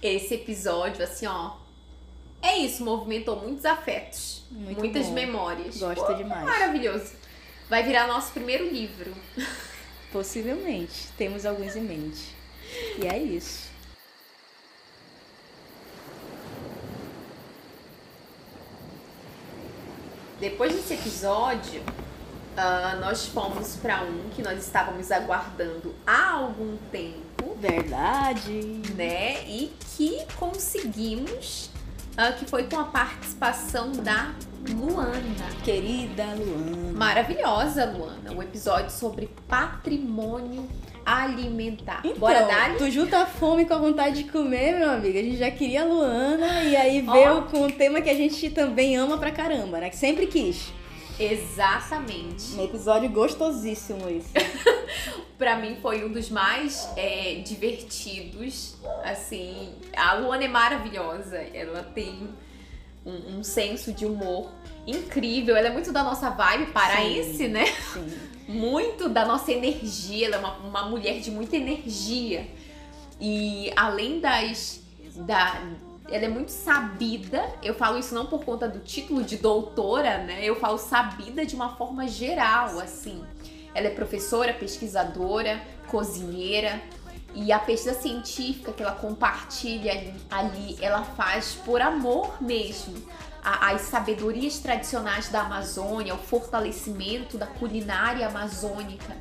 Esse 0.02 0.36
episódio, 0.36 1.04
assim, 1.04 1.26
ó. 1.26 1.65
É 2.46 2.60
isso, 2.60 2.84
movimentou 2.86 3.38
muitos 3.38 3.66
afetos. 3.66 4.44
Muito 4.52 4.78
muitas 4.78 5.08
bom. 5.08 5.14
memórias. 5.14 5.78
Gosto 5.78 6.06
Pô, 6.06 6.14
demais. 6.14 6.46
Maravilhoso. 6.46 7.14
Vai 7.68 7.82
virar 7.82 8.06
nosso 8.06 8.32
primeiro 8.34 8.70
livro. 8.70 9.12
Possivelmente. 10.14 11.08
Temos 11.18 11.44
alguns 11.44 11.76
em 11.76 11.82
mente. 11.82 12.36
E 13.02 13.08
é 13.08 13.18
isso. 13.18 13.66
Depois 20.40 20.72
desse 20.74 20.94
episódio, 20.94 21.82
ah, 22.56 22.98
nós 23.02 23.26
fomos 23.26 23.76
pra 23.78 24.04
um 24.04 24.30
que 24.36 24.42
nós 24.44 24.64
estávamos 24.64 25.12
aguardando 25.12 25.96
há 26.06 26.32
algum 26.34 26.78
tempo, 26.92 27.56
Verdade. 27.58 28.52
né? 28.96 29.44
E 29.48 29.74
que 29.96 30.26
conseguimos, 30.38 31.70
ah, 32.18 32.32
que 32.32 32.46
foi 32.46 32.64
com 32.64 32.80
a 32.80 32.86
participação 32.86 33.92
da 33.92 34.34
Luana. 34.70 35.50
Querida 35.64 36.26
Luana. 36.26 36.94
Maravilhosa, 36.94 37.86
Luana. 37.86 38.34
O 38.34 38.42
episódio 38.42 38.90
sobre 38.90 39.30
patrimônio 39.48 40.68
alimentar. 41.06 42.02
Então, 42.04 42.18
Bora 42.18 42.46
dar 42.46 42.78
tu 42.78 42.90
junta 42.90 43.20
a 43.20 43.26
fome 43.26 43.66
com 43.66 43.74
a 43.76 43.78
vontade 43.78 44.24
de 44.24 44.32
comer, 44.32 44.80
meu 44.80 44.90
amigo. 44.90 45.18
A 45.18 45.22
gente 45.22 45.38
já 45.38 45.52
queria 45.52 45.84
a 45.84 45.86
Luana 45.86 46.64
e 46.64 46.76
aí 46.76 47.02
veio 47.02 47.44
com 47.44 47.66
um 47.66 47.70
tema 47.70 48.02
que 48.02 48.10
a 48.10 48.16
gente 48.16 48.50
também 48.50 48.96
ama 48.96 49.18
pra 49.18 49.32
caramba, 49.32 49.80
né? 49.80 49.90
Que 49.90 49.98
sempre 49.98 50.26
quis. 50.26 50.74
Exatamente. 51.20 52.56
Um 52.56 52.64
episódio 52.64 53.10
gostosíssimo 53.10 54.10
esse. 54.10 54.32
Pra 55.38 55.58
mim 55.58 55.78
foi 55.82 56.06
um 56.06 56.12
dos 56.12 56.30
mais 56.30 56.90
é, 56.96 57.42
divertidos. 57.46 58.76
Assim, 59.04 59.74
a 59.96 60.14
Luana 60.14 60.46
é 60.46 60.48
maravilhosa. 60.48 61.38
Ela 61.38 61.84
tem 61.84 62.30
um, 63.06 63.38
um 63.38 63.44
senso 63.44 63.92
de 63.92 64.06
humor 64.06 64.50
incrível. 64.88 65.56
Ela 65.56 65.68
é 65.68 65.72
muito 65.72 65.92
da 65.92 66.04
nossa 66.04 66.30
vibe 66.30 66.72
paraense, 66.72 67.38
Sim. 67.38 67.48
né? 67.50 67.66
Sim. 67.66 68.08
Muito 68.48 69.10
da 69.10 69.26
nossa 69.26 69.52
energia. 69.52 70.28
Ela 70.28 70.36
é 70.36 70.40
uma, 70.40 70.58
uma 70.58 70.86
mulher 70.86 71.20
de 71.20 71.32
muita 71.32 71.56
energia. 71.56 72.48
E 73.20 73.72
além 73.76 74.20
das. 74.20 74.82
Da, 75.16 75.64
ela 76.10 76.26
é 76.26 76.28
muito 76.28 76.50
sabida. 76.50 77.44
Eu 77.64 77.74
falo 77.74 77.98
isso 77.98 78.14
não 78.14 78.26
por 78.26 78.44
conta 78.44 78.68
do 78.68 78.80
título 78.80 79.24
de 79.24 79.38
doutora, 79.38 80.20
né? 80.20 80.44
Eu 80.44 80.56
falo 80.56 80.78
sabida 80.78 81.46
de 81.46 81.56
uma 81.56 81.76
forma 81.76 82.08
geral, 82.08 82.80
assim. 82.80 83.24
Ela 83.74 83.88
é 83.88 83.90
professora, 83.90 84.54
pesquisadora, 84.54 85.62
cozinheira. 85.88 86.82
E 87.34 87.52
a 87.52 87.60
pesquisa 87.60 87.94
científica 87.94 88.72
que 88.72 88.82
ela 88.82 88.94
compartilha 88.94 90.14
ali, 90.30 90.78
ela 90.80 91.04
faz 91.04 91.56
por 91.66 91.82
amor 91.82 92.42
mesmo. 92.42 92.96
As 93.44 93.82
sabedorias 93.82 94.60
tradicionais 94.60 95.30
da 95.30 95.42
Amazônia, 95.42 96.16
o 96.16 96.18
fortalecimento 96.18 97.38
da 97.38 97.46
culinária 97.46 98.26
amazônica. 98.26 99.16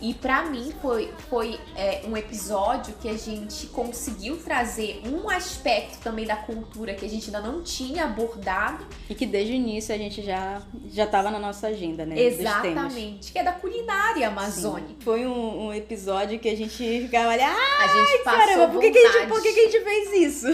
E 0.00 0.14
pra 0.14 0.44
mim 0.44 0.72
foi, 0.80 1.12
foi 1.28 1.58
é, 1.74 2.02
um 2.06 2.16
episódio 2.16 2.94
que 3.00 3.08
a 3.08 3.16
gente 3.16 3.66
conseguiu 3.68 4.36
trazer 4.36 5.02
um 5.04 5.28
aspecto 5.28 5.98
também 5.98 6.24
da 6.24 6.36
cultura 6.36 6.94
que 6.94 7.04
a 7.04 7.08
gente 7.08 7.26
ainda 7.26 7.40
não 7.40 7.62
tinha 7.62 8.04
abordado. 8.04 8.86
E 9.10 9.14
que 9.14 9.26
desde 9.26 9.52
o 9.52 9.56
início 9.56 9.94
a 9.94 9.98
gente 9.98 10.22
já, 10.22 10.62
já 10.88 11.06
tava 11.06 11.30
na 11.30 11.38
nossa 11.38 11.68
agenda, 11.68 12.06
né? 12.06 12.18
Exatamente, 12.18 13.32
que 13.32 13.38
é 13.38 13.42
da 13.42 13.52
culinária 13.52 14.28
amazônica. 14.28 14.88
Sim. 14.88 14.96
Foi 15.00 15.26
um, 15.26 15.66
um 15.66 15.74
episódio 15.74 16.38
que 16.38 16.48
a 16.48 16.56
gente 16.56 16.76
ficava 16.76 17.30
ali, 17.30 17.42
ah, 17.42 17.56
A 17.80 17.88
gente 17.88 18.22
passou 18.22 18.38
caramba, 18.38 18.68
por 18.68 18.80
que, 18.80 18.90
que, 18.90 18.98
a 18.98 19.12
gente, 19.12 19.28
por 19.28 19.42
que, 19.42 19.52
que 19.52 19.60
a 19.60 19.70
gente 19.70 19.84
fez 19.84 20.12
isso? 20.12 20.46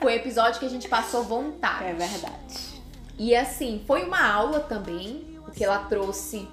Foi 0.00 0.12
um 0.12 0.16
episódio 0.16 0.58
que 0.58 0.66
a 0.66 0.70
gente 0.70 0.88
passou 0.88 1.22
vontade. 1.22 1.84
É 1.84 1.92
verdade. 1.92 2.78
E 3.18 3.34
assim, 3.34 3.82
foi 3.86 4.04
uma 4.04 4.24
aula 4.24 4.60
também, 4.60 5.38
porque 5.44 5.64
ela 5.64 5.78
trouxe 5.80 6.48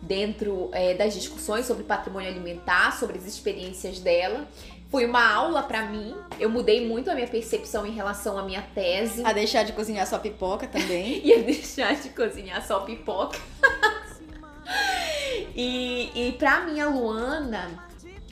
dentro 0.00 0.70
é, 0.72 0.94
das 0.94 1.14
discussões 1.14 1.66
sobre 1.66 1.84
patrimônio 1.84 2.28
alimentar, 2.28 2.96
sobre 2.98 3.18
as 3.18 3.26
experiências 3.26 3.98
dela. 3.98 4.46
Foi 4.90 5.04
uma 5.04 5.32
aula 5.32 5.62
pra 5.62 5.86
mim. 5.86 6.14
Eu 6.38 6.48
mudei 6.48 6.86
muito 6.86 7.10
a 7.10 7.14
minha 7.14 7.26
percepção 7.26 7.86
em 7.86 7.92
relação 7.92 8.38
à 8.38 8.42
minha 8.42 8.62
tese. 8.62 9.24
A 9.24 9.32
deixar 9.32 9.64
de 9.64 9.72
cozinhar 9.72 10.06
só 10.06 10.18
pipoca 10.18 10.66
também. 10.66 11.20
Ia 11.26 11.42
deixar 11.42 11.94
de 11.96 12.10
cozinhar 12.10 12.64
só 12.64 12.80
pipoca. 12.80 13.38
e, 15.54 16.10
e 16.14 16.32
pra 16.32 16.60
mim, 16.60 16.80
a 16.80 16.88
Luana 16.88 17.84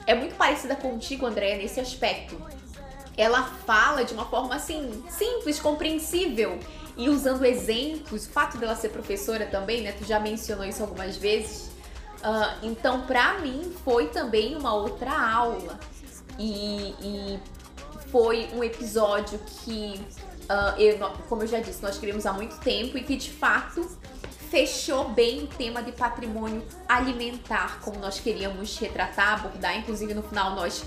é 0.07 0.15
muito 0.15 0.35
parecida 0.35 0.75
contigo, 0.75 1.25
Andréia, 1.25 1.57
nesse 1.57 1.79
aspecto. 1.79 2.41
Ela 3.17 3.43
fala 3.43 4.03
de 4.03 4.13
uma 4.13 4.25
forma 4.25 4.55
assim, 4.55 5.03
simples, 5.09 5.59
compreensível. 5.59 6.57
E 6.97 7.09
usando 7.09 7.43
exemplos, 7.43 8.25
o 8.25 8.29
fato 8.29 8.57
dela 8.57 8.75
ser 8.75 8.89
professora 8.89 9.45
também, 9.45 9.81
né? 9.81 9.91
Tu 9.91 10.05
já 10.05 10.19
mencionou 10.19 10.65
isso 10.65 10.81
algumas 10.81 11.17
vezes. 11.17 11.69
Ah, 12.23 12.57
então, 12.63 13.01
pra 13.01 13.39
mim, 13.39 13.73
foi 13.83 14.07
também 14.07 14.55
uma 14.55 14.73
outra 14.73 15.11
aula. 15.11 15.79
E, 16.39 16.95
e 17.01 17.39
foi 18.11 18.49
um 18.53 18.63
episódio 18.63 19.39
que, 19.63 20.01
ah, 20.47 20.73
eu, 20.77 20.97
como 21.27 21.43
eu 21.43 21.47
já 21.47 21.59
disse, 21.59 21.83
nós 21.83 21.97
queríamos 21.97 22.25
há 22.25 22.33
muito 22.33 22.57
tempo 22.59 22.97
e 22.97 23.03
que 23.03 23.17
de 23.17 23.29
fato 23.29 23.85
fechou 24.49 25.09
bem 25.09 25.43
o 25.43 25.47
tema 25.47 25.83
de 25.83 25.91
patrimônio 25.91 26.63
alimentar, 26.87 27.79
como 27.81 27.99
nós 27.99 28.21
queríamos 28.21 28.77
retratar, 28.77 29.33
abordar. 29.33 29.77
Inclusive, 29.77 30.13
no 30.13 30.23
final, 30.23 30.55
nós 30.55 30.85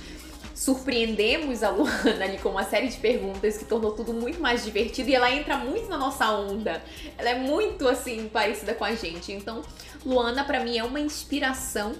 surpreendemos 0.58 1.62
a 1.62 1.70
Luana 1.70 2.24
ali 2.24 2.36
com 2.38 2.48
uma 2.48 2.64
série 2.64 2.88
de 2.88 2.96
perguntas 2.96 3.56
que 3.56 3.64
tornou 3.64 3.92
tudo 3.92 4.12
muito 4.12 4.40
mais 4.40 4.64
divertido 4.64 5.08
e 5.08 5.14
ela 5.14 5.30
entra 5.30 5.56
muito 5.56 5.88
na 5.88 5.96
nossa 5.96 6.28
onda. 6.32 6.82
Ela 7.16 7.30
é 7.30 7.34
muito 7.38 7.86
assim 7.86 8.28
parecida 8.28 8.74
com 8.74 8.84
a 8.84 8.92
gente. 8.92 9.30
Então, 9.30 9.62
Luana 10.04 10.44
para 10.44 10.58
mim 10.64 10.76
é 10.76 10.82
uma 10.82 10.98
inspiração 10.98 11.92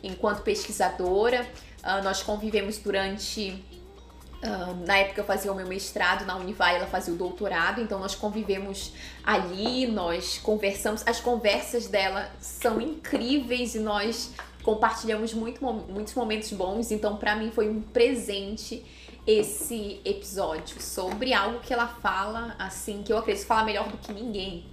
enquanto 0.00 0.42
pesquisadora. 0.42 1.44
Ah, 1.82 2.02
nós 2.02 2.22
convivemos 2.22 2.78
durante 2.78 3.60
ah, 4.44 4.72
na 4.86 4.96
época 4.98 5.22
eu 5.22 5.24
fazia 5.24 5.50
o 5.50 5.54
meu 5.56 5.66
mestrado 5.66 6.24
na 6.24 6.36
Univai, 6.36 6.76
ela 6.76 6.86
fazia 6.86 7.12
o 7.12 7.16
doutorado, 7.16 7.80
então 7.80 7.98
nós 7.98 8.14
convivemos 8.14 8.92
ali, 9.24 9.88
nós 9.88 10.38
conversamos. 10.38 11.02
As 11.04 11.20
conversas 11.20 11.88
dela 11.88 12.30
são 12.38 12.80
incríveis 12.80 13.74
e 13.74 13.80
nós 13.80 14.30
compartilhamos 14.64 15.34
muito, 15.34 15.62
muitos 15.62 16.14
momentos 16.14 16.50
bons, 16.52 16.90
então 16.90 17.16
pra 17.16 17.36
mim 17.36 17.50
foi 17.52 17.68
um 17.68 17.80
presente 17.80 18.84
esse 19.26 20.00
episódio 20.04 20.80
sobre 20.82 21.32
algo 21.32 21.60
que 21.60 21.72
ela 21.72 21.86
fala, 21.86 22.56
assim, 22.58 23.02
que 23.02 23.12
eu 23.12 23.18
acredito 23.18 23.46
falar 23.46 23.64
melhor 23.64 23.88
do 23.88 23.96
que 23.98 24.12
ninguém. 24.12 24.64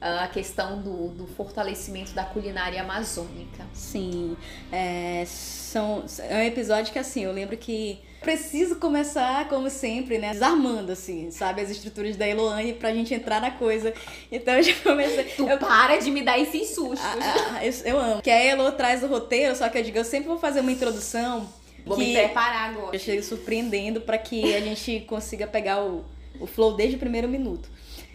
Ah, 0.00 0.24
A 0.24 0.28
questão 0.28 0.80
do, 0.80 1.08
do 1.08 1.26
fortalecimento 1.26 2.12
da 2.12 2.24
culinária 2.24 2.80
amazônica. 2.80 3.64
Sim, 3.72 4.36
é, 4.70 5.24
são, 5.26 6.04
é 6.20 6.36
um 6.36 6.42
episódio 6.42 6.92
que 6.92 6.98
assim, 6.98 7.24
eu 7.24 7.32
lembro 7.32 7.56
que 7.56 8.00
preciso 8.20 8.76
começar, 8.76 9.48
como 9.48 9.70
sempre, 9.70 10.18
né, 10.18 10.32
desarmando, 10.32 10.92
assim, 10.92 11.30
sabe, 11.30 11.62
as 11.62 11.70
estruturas 11.70 12.16
da 12.16 12.26
Eloane 12.26 12.72
pra 12.72 12.92
gente 12.92 13.14
entrar 13.14 13.40
na 13.40 13.50
coisa. 13.50 13.92
Então 14.30 14.54
eu 14.54 14.62
já 14.62 14.74
comecei. 14.82 15.24
Tu 15.24 15.48
eu, 15.48 15.58
para 15.58 15.96
de 15.98 16.10
me 16.10 16.22
dar 16.22 16.38
esses 16.38 16.74
sustos. 16.74 17.00
Ah, 17.00 17.56
ah, 17.56 17.66
eu, 17.66 17.72
eu 17.84 17.98
amo. 17.98 18.22
Que 18.22 18.30
a 18.30 18.44
Elo 18.44 18.70
traz 18.72 19.02
o 19.02 19.06
roteiro, 19.06 19.54
só 19.56 19.68
que 19.68 19.78
eu 19.78 19.82
digo, 19.82 19.98
eu 19.98 20.04
sempre 20.04 20.28
vou 20.28 20.38
fazer 20.38 20.60
uma 20.60 20.72
introdução. 20.72 21.48
Vou 21.84 21.96
que 21.96 22.04
me 22.04 22.12
preparar 22.12 22.70
agora. 22.70 22.94
Eu 22.94 23.00
chego 23.00 23.22
surpreendendo 23.22 24.00
pra 24.00 24.18
que 24.18 24.54
a 24.54 24.60
gente 24.60 25.00
consiga 25.08 25.46
pegar 25.46 25.82
o, 25.82 26.04
o 26.38 26.46
flow 26.46 26.74
desde 26.74 26.96
o 26.96 26.98
primeiro 26.98 27.28
minuto. 27.28 27.68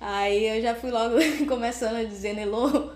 Aí 0.06 0.58
eu 0.58 0.62
já 0.62 0.76
fui 0.76 0.91
logo 0.91 1.16
começando 1.47 2.06
dizendo, 2.06 2.41
Elo, 2.41 2.91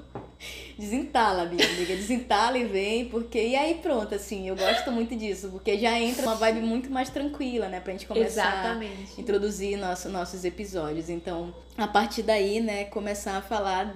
desentala, 0.78 1.46
minha 1.46 1.66
amiga, 1.66 1.96
desentala 1.96 2.58
e 2.58 2.66
vem, 2.66 3.06
porque. 3.06 3.40
E 3.40 3.56
aí 3.56 3.76
pronto, 3.76 4.14
assim, 4.14 4.50
eu 4.50 4.58
gosto 4.58 4.92
muito 4.92 5.16
disso, 5.16 5.48
porque 5.50 5.80
já 5.80 5.98
entra 5.98 6.24
uma 6.24 6.36
vibe 6.36 6.60
muito 6.60 6.90
mais 6.92 7.10
tranquila, 7.10 7.70
né, 7.70 7.80
pra 7.80 7.94
gente 7.94 8.06
começar 8.06 8.50
Exatamente. 8.50 9.22
introduzir 9.22 9.78
nosso, 9.78 10.10
nossos 10.10 10.44
episódios. 10.44 11.10
Então, 11.10 11.56
a 11.78 11.88
partir 11.88 12.24
daí, 12.24 12.60
né, 12.60 12.84
começar 12.84 13.38
a 13.38 13.42
falar 13.42 13.96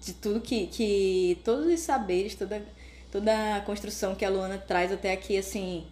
de 0.00 0.12
tudo 0.12 0.40
que, 0.40 0.68
que 0.68 1.40
todos 1.44 1.66
os 1.66 1.80
saberes, 1.80 2.36
toda, 2.36 2.62
toda 3.10 3.56
a 3.56 3.60
construção 3.62 4.14
que 4.14 4.24
a 4.24 4.30
Luana 4.30 4.58
traz 4.58 4.92
até 4.92 5.12
aqui, 5.12 5.36
assim, 5.36 5.84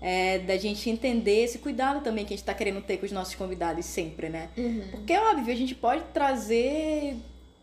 é, 0.00 0.38
da 0.38 0.56
gente 0.56 0.88
entender 0.88 1.44
esse 1.44 1.58
cuidado 1.58 2.02
também 2.02 2.24
que 2.24 2.32
a 2.32 2.36
gente 2.36 2.46
tá 2.46 2.54
querendo 2.54 2.80
ter 2.80 2.96
com 2.96 3.06
os 3.06 3.12
nossos 3.12 3.34
convidados 3.34 3.84
sempre, 3.84 4.28
né? 4.28 4.48
Porque, 4.90 5.16
óbvio, 5.16 5.52
a 5.52 5.56
gente 5.56 5.74
pode 5.74 6.02
trazer 6.12 7.16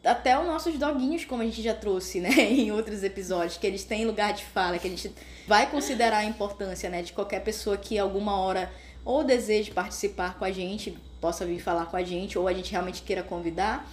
até 0.04 0.40
os 0.40 0.46
nossos 0.46 0.78
doguinhos, 0.78 1.26
como 1.26 1.42
a 1.42 1.46
gente 1.46 1.62
já 1.62 1.74
trouxe, 1.74 2.20
né, 2.20 2.30
em 2.50 2.72
outros 2.72 3.04
episódios, 3.04 3.58
que 3.58 3.68
eles 3.68 3.84
têm 3.84 4.06
lugar 4.06 4.34
de 4.34 4.46
fala, 4.46 4.78
que 4.78 4.88
a 4.88 4.90
gente 4.90 5.12
vai 5.48 5.70
considerar 5.70 6.20
a 6.20 6.26
importância, 6.26 6.90
né, 6.90 7.02
de 7.02 7.14
qualquer 7.14 7.44
pessoa 7.44 7.78
que 7.78 7.98
alguma 7.98 8.40
hora 8.40 8.72
ou 9.04 9.24
deseje 9.24 9.72
participar 9.72 10.38
com 10.38 10.46
a 10.46 10.52
gente, 10.52 10.98
possa 11.22 11.46
vir 11.46 11.60
falar 11.60 11.86
com 11.86 11.96
a 11.96 12.04
gente, 12.04 12.38
ou 12.38 12.48
a 12.48 12.54
gente 12.54 12.72
realmente 12.72 13.02
queira 13.02 13.24
convidar. 13.24 13.90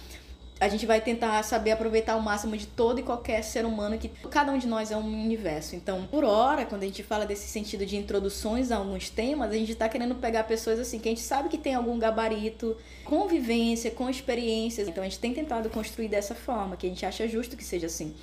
A 0.57 0.69
gente 0.69 0.85
vai 0.85 1.01
tentar 1.01 1.43
saber 1.43 1.71
aproveitar 1.71 2.15
o 2.15 2.21
máximo 2.21 2.55
de 2.55 2.65
todo 2.65 2.99
e 2.99 3.03
qualquer 3.03 3.43
ser 3.43 3.65
humano 3.65 3.97
que 3.97 4.07
cada 4.29 4.53
um 4.53 4.57
de 4.57 4.67
nós 4.67 4.89
é 4.89 4.95
um 4.95 5.23
universo. 5.23 5.75
Então, 5.75 6.07
por 6.07 6.23
hora, 6.23 6.65
quando 6.65 6.83
a 6.83 6.85
gente 6.85 7.03
fala 7.03 7.25
desse 7.25 7.47
sentido 7.47 7.85
de 7.85 7.97
introduções 7.97 8.71
a 8.71 8.77
alguns 8.77 9.09
temas, 9.09 9.51
a 9.51 9.55
gente 9.55 9.75
tá 9.75 9.89
querendo 9.89 10.15
pegar 10.15 10.45
pessoas 10.45 10.79
assim 10.79 10.97
que 10.97 11.09
a 11.09 11.11
gente 11.11 11.21
sabe 11.21 11.49
que 11.49 11.57
tem 11.57 11.75
algum 11.75 11.99
gabarito, 11.99 12.77
convivência, 13.03 13.91
com 13.91 14.09
experiências. 14.09 14.87
Então, 14.87 15.03
a 15.03 15.07
gente 15.07 15.19
tem 15.19 15.33
tentado 15.33 15.69
construir 15.69 16.07
dessa 16.07 16.33
forma, 16.33 16.77
que 16.77 16.85
a 16.85 16.89
gente 16.89 17.05
acha 17.05 17.27
justo 17.27 17.57
que 17.57 17.63
seja 17.63 17.87
assim. 17.87 18.15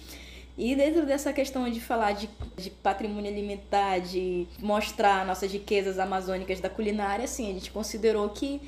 E 0.56 0.74
dentro 0.74 1.04
dessa 1.06 1.32
questão 1.32 1.68
de 1.70 1.80
falar 1.80 2.12
de, 2.12 2.30
de 2.56 2.70
patrimônio 2.70 3.30
alimentar, 3.30 4.00
de 4.00 4.46
mostrar 4.58 5.24
nossas 5.26 5.52
riquezas 5.52 5.98
amazônicas 5.98 6.60
da 6.60 6.68
culinária, 6.70 7.24
assim, 7.24 7.50
a 7.50 7.54
gente 7.54 7.70
considerou 7.70 8.28
que 8.30 8.60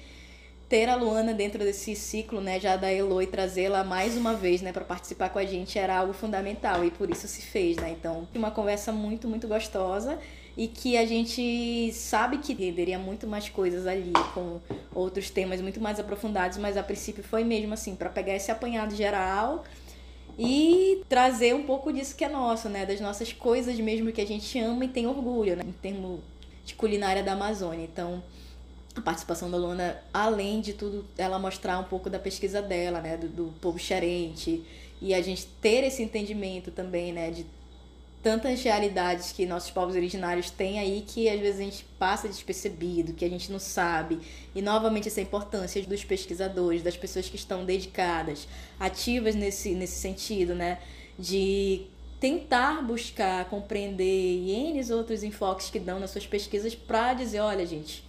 ter 0.74 0.88
a 0.88 0.96
Luana 0.96 1.32
dentro 1.32 1.60
desse 1.60 1.94
ciclo, 1.94 2.40
né, 2.40 2.58
já 2.58 2.74
da 2.74 2.90
Elo 2.90 3.22
e 3.22 3.28
trazê-la 3.28 3.84
mais 3.84 4.16
uma 4.16 4.34
vez, 4.34 4.60
né, 4.60 4.72
para 4.72 4.84
participar 4.84 5.28
com 5.28 5.38
a 5.38 5.44
gente 5.44 5.78
era 5.78 5.96
algo 5.96 6.12
fundamental 6.12 6.84
e 6.84 6.90
por 6.90 7.08
isso 7.08 7.28
se 7.28 7.42
fez, 7.42 7.76
né? 7.76 7.90
Então, 7.96 8.26
uma 8.34 8.50
conversa 8.50 8.90
muito, 8.90 9.28
muito 9.28 9.46
gostosa 9.46 10.18
e 10.56 10.66
que 10.66 10.96
a 10.96 11.06
gente 11.06 11.92
sabe 11.92 12.38
que 12.38 12.52
renderia 12.52 12.98
muito 12.98 13.24
mais 13.24 13.48
coisas 13.48 13.86
ali 13.86 14.12
com 14.34 14.58
outros 14.92 15.30
temas 15.30 15.60
muito 15.60 15.80
mais 15.80 16.00
aprofundados, 16.00 16.58
mas 16.58 16.76
a 16.76 16.82
princípio 16.82 17.22
foi 17.22 17.44
mesmo 17.44 17.72
assim, 17.72 17.94
para 17.94 18.10
pegar 18.10 18.34
esse 18.34 18.50
apanhado 18.50 18.96
geral 18.96 19.62
e 20.36 21.04
trazer 21.08 21.54
um 21.54 21.62
pouco 21.62 21.92
disso 21.92 22.16
que 22.16 22.24
é 22.24 22.28
nosso, 22.28 22.68
né, 22.68 22.84
das 22.84 23.00
nossas 23.00 23.32
coisas 23.32 23.78
mesmo 23.78 24.10
que 24.10 24.20
a 24.20 24.26
gente 24.26 24.58
ama 24.58 24.86
e 24.86 24.88
tem 24.88 25.06
orgulho, 25.06 25.54
né, 25.54 25.62
em 25.64 25.70
termos 25.70 26.18
de 26.64 26.74
culinária 26.74 27.22
da 27.22 27.34
Amazônia. 27.34 27.84
Então, 27.84 28.20
a 28.96 29.00
participação 29.00 29.50
da 29.50 29.56
Luana, 29.56 30.00
além 30.12 30.60
de 30.60 30.72
tudo, 30.72 31.04
ela 31.18 31.38
mostrar 31.38 31.78
um 31.78 31.84
pouco 31.84 32.08
da 32.08 32.18
pesquisa 32.18 32.62
dela, 32.62 33.00
né, 33.00 33.16
do, 33.16 33.28
do 33.28 33.54
povo 33.60 33.78
xerente, 33.78 34.64
e 35.00 35.12
a 35.12 35.20
gente 35.20 35.46
ter 35.60 35.84
esse 35.84 36.02
entendimento 36.02 36.70
também, 36.70 37.12
né, 37.12 37.30
de 37.30 37.44
tantas 38.22 38.62
realidades 38.62 39.32
que 39.32 39.44
nossos 39.44 39.70
povos 39.70 39.94
originários 39.94 40.48
têm 40.48 40.78
aí 40.78 41.04
que 41.06 41.28
às 41.28 41.38
vezes 41.38 41.60
a 41.60 41.64
gente 41.64 41.84
passa 41.98 42.26
despercebido, 42.26 43.12
que 43.12 43.22
a 43.22 43.28
gente 43.28 43.52
não 43.52 43.58
sabe. 43.58 44.18
E 44.54 44.62
novamente 44.62 45.08
essa 45.08 45.20
importância 45.20 45.82
dos 45.82 46.02
pesquisadores, 46.04 46.82
das 46.82 46.96
pessoas 46.96 47.28
que 47.28 47.36
estão 47.36 47.66
dedicadas, 47.66 48.48
ativas 48.80 49.34
nesse, 49.34 49.74
nesse 49.74 50.00
sentido, 50.00 50.54
né, 50.54 50.78
de 51.18 51.86
tentar 52.18 52.82
buscar, 52.82 53.44
compreender 53.50 54.04
e 54.04 54.50
N 54.52 54.92
outros 54.94 55.22
enfoques 55.22 55.68
que 55.68 55.78
dão 55.78 56.00
nas 56.00 56.10
suas 56.10 56.26
pesquisas 56.26 56.74
para 56.74 57.12
dizer, 57.12 57.40
olha, 57.40 57.66
gente, 57.66 58.02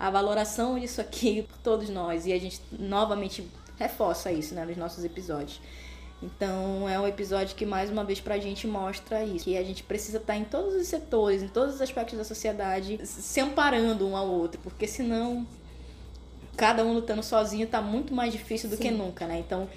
a 0.00 0.08
valoração 0.08 0.78
disso 0.78 1.00
aqui 1.00 1.42
por 1.48 1.58
todos 1.58 1.90
nós. 1.90 2.26
E 2.26 2.32
a 2.32 2.38
gente 2.40 2.60
novamente 2.72 3.46
reforça 3.78 4.32
isso 4.32 4.54
né, 4.54 4.64
nos 4.64 4.76
nossos 4.78 5.04
episódios. 5.04 5.60
Então 6.22 6.88
é 6.88 6.98
um 6.98 7.06
episódio 7.06 7.56
que 7.56 7.64
mais 7.64 7.90
uma 7.90 8.04
vez 8.04 8.20
pra 8.20 8.38
gente 8.38 8.66
mostra 8.66 9.22
isso. 9.24 9.44
Que 9.44 9.58
a 9.58 9.62
gente 9.62 9.82
precisa 9.82 10.18
estar 10.18 10.36
em 10.36 10.44
todos 10.44 10.74
os 10.74 10.86
setores, 10.86 11.42
em 11.42 11.48
todos 11.48 11.74
os 11.76 11.80
aspectos 11.82 12.16
da 12.16 12.24
sociedade, 12.24 12.98
se 13.04 13.40
amparando 13.40 14.06
um 14.08 14.16
ao 14.16 14.26
outro. 14.26 14.58
Porque 14.62 14.86
senão 14.86 15.46
cada 16.56 16.84
um 16.84 16.94
lutando 16.94 17.22
sozinho 17.22 17.66
tá 17.66 17.80
muito 17.80 18.14
mais 18.14 18.32
difícil 18.32 18.68
do 18.68 18.76
que 18.76 18.90
nunca, 18.90 19.26
né? 19.26 19.38
Então, 19.38 19.68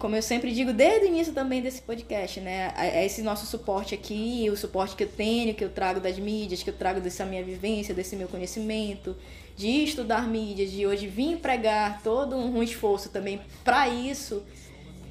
como 0.00 0.16
eu 0.16 0.22
sempre 0.22 0.50
digo 0.50 0.72
desde 0.72 1.04
o 1.04 1.08
início 1.08 1.34
também 1.34 1.60
desse 1.60 1.82
podcast, 1.82 2.40
né? 2.40 2.72
É 2.74 3.04
esse 3.04 3.20
nosso 3.20 3.44
suporte 3.44 3.94
aqui, 3.94 4.48
o 4.50 4.56
suporte 4.56 4.96
que 4.96 5.04
eu 5.04 5.08
tenho, 5.08 5.54
que 5.54 5.62
eu 5.62 5.68
trago 5.68 6.00
das 6.00 6.18
mídias, 6.18 6.62
que 6.62 6.70
eu 6.70 6.74
trago 6.74 7.02
dessa 7.02 7.26
minha 7.26 7.44
vivência, 7.44 7.94
desse 7.94 8.16
meu 8.16 8.26
conhecimento, 8.26 9.14
de 9.54 9.84
estudar 9.84 10.26
mídias, 10.26 10.70
de 10.70 10.86
hoje 10.86 11.06
vir 11.06 11.36
pregar 11.36 12.02
todo 12.02 12.34
um 12.34 12.62
esforço 12.62 13.10
também 13.10 13.42
para 13.62 13.88
isso. 13.88 14.42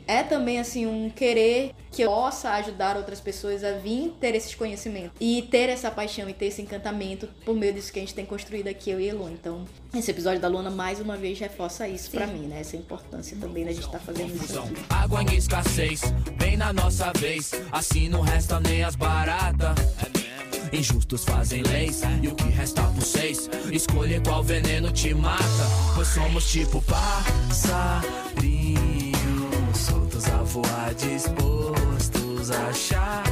É 0.10 0.24
também 0.24 0.60
assim 0.60 0.88
um 0.88 1.08
querer 1.08 1.72
que 1.92 2.02
eu 2.02 2.10
possa 2.10 2.50
ajudar 2.54 2.98
outras 2.98 3.20
pessoas 3.20 3.64
a 3.64 3.74
vir 3.74 4.12
ter 4.20 4.34
esses 4.34 4.56
conhecimentos 4.56 5.12
e 5.22 5.48
ter 5.52 5.70
essa 5.70 5.92
paixão 5.92 6.28
e 6.28 6.34
ter 6.34 6.48
esse 6.48 6.64
encantamento 6.64 7.30
por 7.46 7.56
meio 7.56 7.72
disso 7.72 7.94
que 7.94 8.00
a 8.00 8.02
gente 8.02 8.16
tem 8.16 8.26
construído 8.26 8.68
aqui 8.68 8.90
eu 8.90 9.00
e 9.00 9.08
Elon. 9.08 9.30
Então, 9.30 9.66
esse 9.94 10.10
episódio 10.10 10.42
da 10.42 10.48
Luna 10.48 10.72
mais 10.72 11.00
uma 11.00 11.16
vez 11.16 11.38
reforça 11.40 11.88
isso 11.88 12.10
pra 12.10 12.26
mim, 12.26 12.48
né? 12.48 12.62
Essa 12.62 12.76
importância 12.76 13.38
também 13.40 13.64
da 13.64 13.72
gente 13.72 13.86
estar 13.86 14.00
fazendo 14.00 14.36
isso. 14.36 14.60
aqui. 14.60 14.74
Água 14.90 15.22
em 15.22 15.36
escassez, 15.36 16.02
vem 16.38 16.58
na 16.58 16.74
nossa 16.74 17.12
vez. 17.14 17.52
Assim 17.72 18.10
não 18.10 18.22
resta 18.22 18.60
nem 18.60 18.84
as 18.84 18.96
baratas. 18.96 19.76
Injustos 20.74 21.24
fazem 21.24 21.62
leis, 21.64 22.02
e 22.22 22.28
o 22.28 22.36
que 22.36 22.44
resta 22.46 22.82
por 22.82 23.04
seis? 23.04 23.48
Escolher 23.72 24.22
qual 24.24 24.44
veneno 24.44 24.92
te 24.92 25.14
mata. 25.14 25.44
Pois 25.96 26.08
somos 26.08 26.52
tipo 26.52 26.84
a 26.92 28.02
voar, 30.62 30.94
dispostos 30.94 32.52
a 32.52 32.68
achar 32.68 33.24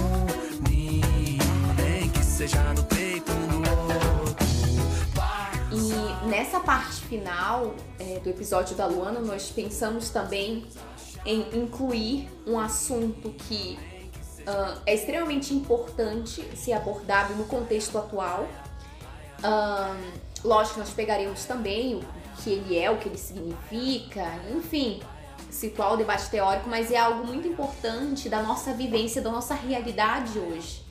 um 0.00 0.68
ninho, 0.68 1.38
nem 1.76 2.08
que 2.10 2.24
seja 2.24 2.62
no 2.74 2.84
peito 2.84 3.32
um 3.32 3.48
do 3.48 3.70
outro. 4.20 4.36
E 5.72 6.26
nessa 6.28 6.60
parte 6.60 7.00
final 7.02 7.74
é, 7.98 8.20
do 8.20 8.28
episódio 8.30 8.76
da 8.76 8.86
Luana, 8.86 9.20
nós 9.20 9.50
pensamos 9.50 10.10
também 10.10 10.66
em 11.24 11.40
incluir 11.58 12.28
um 12.46 12.58
assunto 12.58 13.30
que 13.30 13.78
ah, 14.46 14.78
é 14.86 14.94
extremamente 14.94 15.52
importante 15.52 16.42
ser 16.56 16.72
abordado 16.74 17.34
no 17.34 17.44
contexto 17.44 17.98
atual. 17.98 18.46
Ah, 19.42 19.96
lógico 20.44 20.78
nós 20.78 20.90
pegaremos 20.90 21.44
também 21.44 21.96
o 21.96 22.04
que 22.42 22.50
ele 22.50 22.78
é, 22.78 22.90
o 22.90 22.98
que 22.98 23.08
ele 23.08 23.18
significa, 23.18 24.24
enfim, 24.54 25.00
situar 25.56 25.94
o 25.94 25.96
debate 25.96 26.28
teórico, 26.30 26.68
mas 26.68 26.90
é 26.90 26.96
algo 26.96 27.26
muito 27.26 27.48
importante 27.48 28.28
da 28.28 28.42
nossa 28.42 28.72
vivência, 28.72 29.22
da 29.22 29.30
nossa 29.30 29.54
realidade 29.54 30.38
hoje 30.38 30.82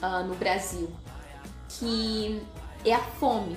ah, 0.00 0.22
no 0.22 0.34
Brasil, 0.34 0.90
que 1.68 2.42
é 2.84 2.92
a 2.92 2.98
fome. 3.00 3.56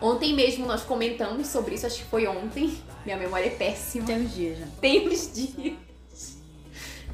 Ontem 0.00 0.34
mesmo 0.34 0.66
nós 0.66 0.82
comentamos 0.82 1.46
sobre 1.48 1.74
isso, 1.74 1.86
acho 1.86 1.98
que 1.98 2.04
foi 2.04 2.26
ontem. 2.26 2.76
Minha 3.04 3.16
memória 3.16 3.46
é 3.46 3.50
péssima. 3.50 4.06
Tem 4.06 4.16
uns 4.24 4.34
dias 4.34 4.58
já. 4.58 4.66
Tem 4.80 5.08
uns 5.08 5.32
dias. 5.32 5.76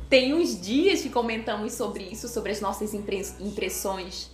Tem 0.08 0.34
uns 0.34 0.60
dias 0.60 1.00
que 1.02 1.10
comentamos 1.10 1.72
sobre 1.72 2.04
isso, 2.04 2.28
sobre 2.28 2.52
as 2.52 2.60
nossas 2.60 2.94
impre- 2.94 3.26
impressões 3.40 4.30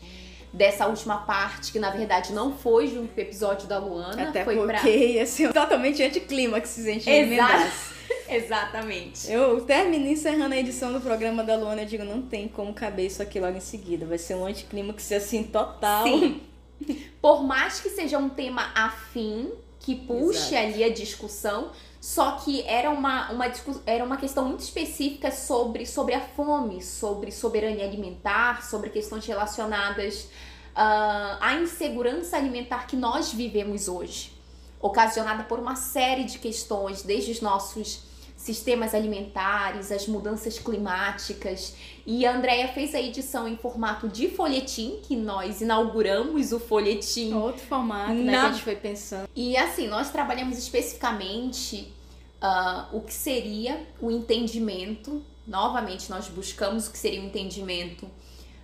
dessa 0.52 0.86
última 0.86 1.18
parte, 1.18 1.72
que 1.72 1.78
na 1.78 1.90
verdade 1.90 2.32
não 2.32 2.52
foi 2.52 2.86
junto 2.86 3.14
com 3.14 3.20
o 3.20 3.22
episódio 3.22 3.66
da 3.66 3.78
Luana. 3.78 4.28
Até 4.28 4.44
foi 4.44 4.56
porque 4.56 4.72
pra. 4.72 4.88
ia 4.90 5.26
ser 5.26 5.52
totalmente 5.52 6.02
anticlímax 6.02 6.68
se 6.68 6.80
a 6.80 6.92
gente. 6.92 7.10
Exato. 7.10 7.92
Exatamente. 8.28 9.30
Eu 9.30 9.60
termino 9.62 10.06
encerrando 10.06 10.54
a 10.54 10.58
edição 10.58 10.92
do 10.92 11.00
programa 11.00 11.42
da 11.42 11.56
Luana, 11.56 11.82
eu 11.82 11.86
digo, 11.86 12.04
não 12.04 12.22
tem 12.22 12.48
como 12.48 12.72
caber 12.72 13.06
isso 13.06 13.22
aqui 13.22 13.40
logo 13.40 13.56
em 13.56 13.60
seguida. 13.60 14.06
Vai 14.06 14.18
ser 14.18 14.34
um 14.34 14.46
anticlímax 14.46 15.12
assim 15.12 15.44
total. 15.44 16.04
Sim. 16.04 16.40
Por 17.20 17.44
mais 17.44 17.80
que 17.80 17.90
seja 17.90 18.18
um 18.18 18.28
tema 18.28 18.70
afim, 18.74 19.50
que 19.78 19.94
puxe 19.94 20.54
Exato. 20.54 20.56
ali 20.56 20.84
a 20.84 20.92
discussão, 20.92 21.70
só 22.02 22.32
que 22.32 22.62
era 22.62 22.90
uma, 22.90 23.30
uma, 23.30 23.44
era 23.86 24.04
uma 24.04 24.16
questão 24.16 24.44
muito 24.46 24.58
específica 24.58 25.30
sobre, 25.30 25.86
sobre 25.86 26.14
a 26.14 26.20
fome, 26.20 26.82
sobre 26.82 27.30
soberania 27.30 27.84
alimentar, 27.84 28.64
sobre 28.64 28.90
questões 28.90 29.24
relacionadas 29.24 30.28
ah, 30.74 31.38
à 31.40 31.54
insegurança 31.54 32.36
alimentar 32.36 32.88
que 32.88 32.96
nós 32.96 33.32
vivemos 33.32 33.86
hoje, 33.86 34.32
ocasionada 34.80 35.44
por 35.44 35.60
uma 35.60 35.76
série 35.76 36.24
de 36.24 36.40
questões, 36.40 37.02
desde 37.02 37.30
os 37.30 37.40
nossos 37.40 38.02
sistemas 38.42 38.92
alimentares, 38.94 39.92
as 39.92 40.06
mudanças 40.08 40.58
climáticas. 40.58 41.74
E 42.04 42.26
a 42.26 42.34
Andrea 42.36 42.66
fez 42.68 42.92
a 42.94 43.00
edição 43.00 43.46
em 43.46 43.56
formato 43.56 44.08
de 44.08 44.28
folhetim, 44.28 44.98
que 45.04 45.14
nós 45.14 45.60
inauguramos 45.60 46.52
o 46.52 46.58
folhetim 46.58 47.32
Outro 47.34 47.62
formato, 47.64 48.12
né? 48.12 48.32
Na- 48.32 48.40
Que 48.40 48.46
a 48.46 48.52
gente 48.52 48.62
foi 48.64 48.76
pensando. 48.76 49.28
e 49.34 49.56
assim, 49.56 49.86
nós 49.86 50.10
trabalhamos 50.10 50.58
especificamente 50.58 51.92
ah, 52.40 52.88
o 52.92 53.00
que 53.00 53.14
seria 53.14 53.86
o 54.00 54.10
entendimento. 54.10 55.22
Novamente, 55.46 56.10
nós 56.10 56.28
buscamos 56.28 56.88
o 56.88 56.92
que 56.92 56.98
seria 56.98 57.20
o 57.20 57.24
entendimento 57.24 58.08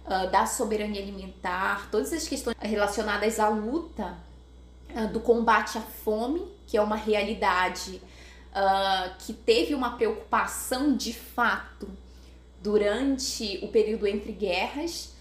ah, 0.04 0.26
da 0.26 0.44
soberania 0.46 1.00
alimentar, 1.00 1.88
todas 1.90 2.12
as 2.12 2.26
questões 2.26 2.56
relacionadas 2.60 3.38
à 3.38 3.48
luta 3.48 4.16
ah, 4.94 5.04
do 5.06 5.20
combate 5.20 5.78
à 5.78 5.80
fome, 5.80 6.42
que 6.66 6.76
é 6.76 6.82
uma 6.82 6.96
realidade 6.96 8.02
ah, 8.60 9.14
que 9.20 9.32
teve 9.32 9.72
uma 9.72 9.96
preocupação 9.96 10.96
de 10.96 11.12
fato 11.12 11.88
durante 12.60 13.60
o 13.62 13.68
período 13.68 14.04
entre 14.04 14.32
guerras 14.32 15.14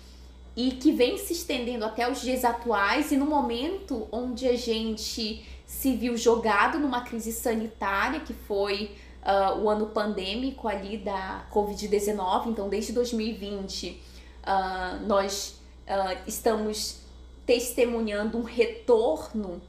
e 0.55 0.71
que 0.71 0.91
vem 0.91 1.19
se 1.19 1.33
estendendo 1.33 1.85
até 1.85 2.11
os 2.11 2.19
dias 2.19 2.43
atuais 2.43 3.11
e 3.11 3.15
no 3.15 3.27
momento 3.27 4.07
onde 4.11 4.47
a 4.47 4.57
gente 4.57 5.45
se 5.67 5.95
viu 5.95 6.17
jogado 6.17 6.79
numa 6.79 7.01
crise 7.01 7.31
sanitária 7.31 8.21
que 8.21 8.33
foi 8.33 8.95
ah, 9.21 9.53
o 9.53 9.69
ano 9.69 9.85
pandêmico 9.85 10.67
ali 10.67 10.97
da 10.97 11.45
Covid-19, 11.53 12.47
então 12.47 12.67
desde 12.67 12.91
2020 12.91 14.01
ah, 14.41 14.99
nós 15.05 15.61
ah, 15.87 16.15
estamos 16.25 17.01
testemunhando 17.45 18.39
um 18.39 18.43
retorno 18.43 19.61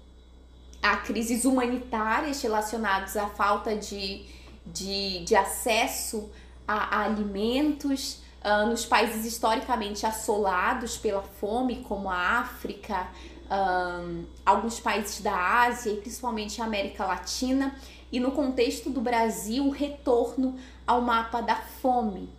a 0.83 0.97
crises 0.97 1.45
humanitárias 1.45 2.41
relacionadas 2.43 3.17
à 3.17 3.27
falta 3.29 3.77
de, 3.77 4.25
de, 4.67 5.25
de 5.25 5.35
acesso 5.35 6.31
a, 6.67 6.99
a 6.99 7.05
alimentos 7.05 8.23
ah, 8.43 8.67
nos 8.67 8.87
países 8.87 9.25
historicamente 9.25 10.07
assolados 10.07 10.97
pela 10.97 11.23
fome, 11.23 11.77
como 11.77 12.09
a 12.09 12.41
África, 12.41 13.09
ah, 13.51 14.03
alguns 14.47 14.79
países 14.79 15.21
da 15.21 15.65
Ásia 15.65 15.93
e 15.93 15.97
principalmente 15.97 16.61
a 16.63 16.65
América 16.65 17.05
Latina, 17.05 17.75
e 18.11 18.21
no 18.21 18.31
contexto 18.31 18.89
do 18.89 19.01
Brasil, 19.01 19.67
o 19.67 19.71
retorno 19.71 20.57
ao 20.87 21.03
mapa 21.03 21.41
da 21.41 21.57
fome. 21.57 22.31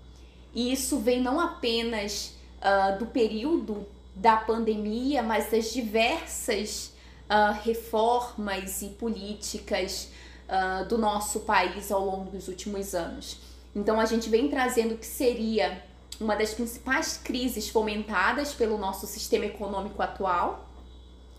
E 0.54 0.72
isso 0.72 0.98
vem 1.00 1.22
não 1.22 1.40
apenas 1.40 2.34
ah, 2.62 2.92
do 2.92 3.06
período 3.06 3.86
da 4.16 4.38
pandemia, 4.38 5.22
mas 5.22 5.52
das 5.52 5.72
diversas 5.72 6.94
ah, 7.30 7.52
reformas 7.52 8.82
e 8.82 8.88
políticas 8.88 10.10
ah, 10.48 10.84
do 10.90 10.98
nosso 10.98 11.42
país 11.42 11.92
ao 11.92 12.04
longo 12.04 12.32
dos 12.32 12.48
últimos 12.48 12.96
anos. 12.96 13.38
Então 13.76 14.00
a 14.00 14.06
gente 14.06 14.28
vem 14.30 14.50
trazendo 14.50 14.96
o 14.96 14.98
que 14.98 15.06
seria 15.06 15.84
uma 16.20 16.36
das 16.36 16.56
principais 16.56 17.18
crises 17.18 17.70
fomentadas 17.70 18.52
pelo 18.54 18.80
nosso 18.80 19.06
sistema 19.06 19.46
econômico 19.46 20.02
atual, 20.02 20.68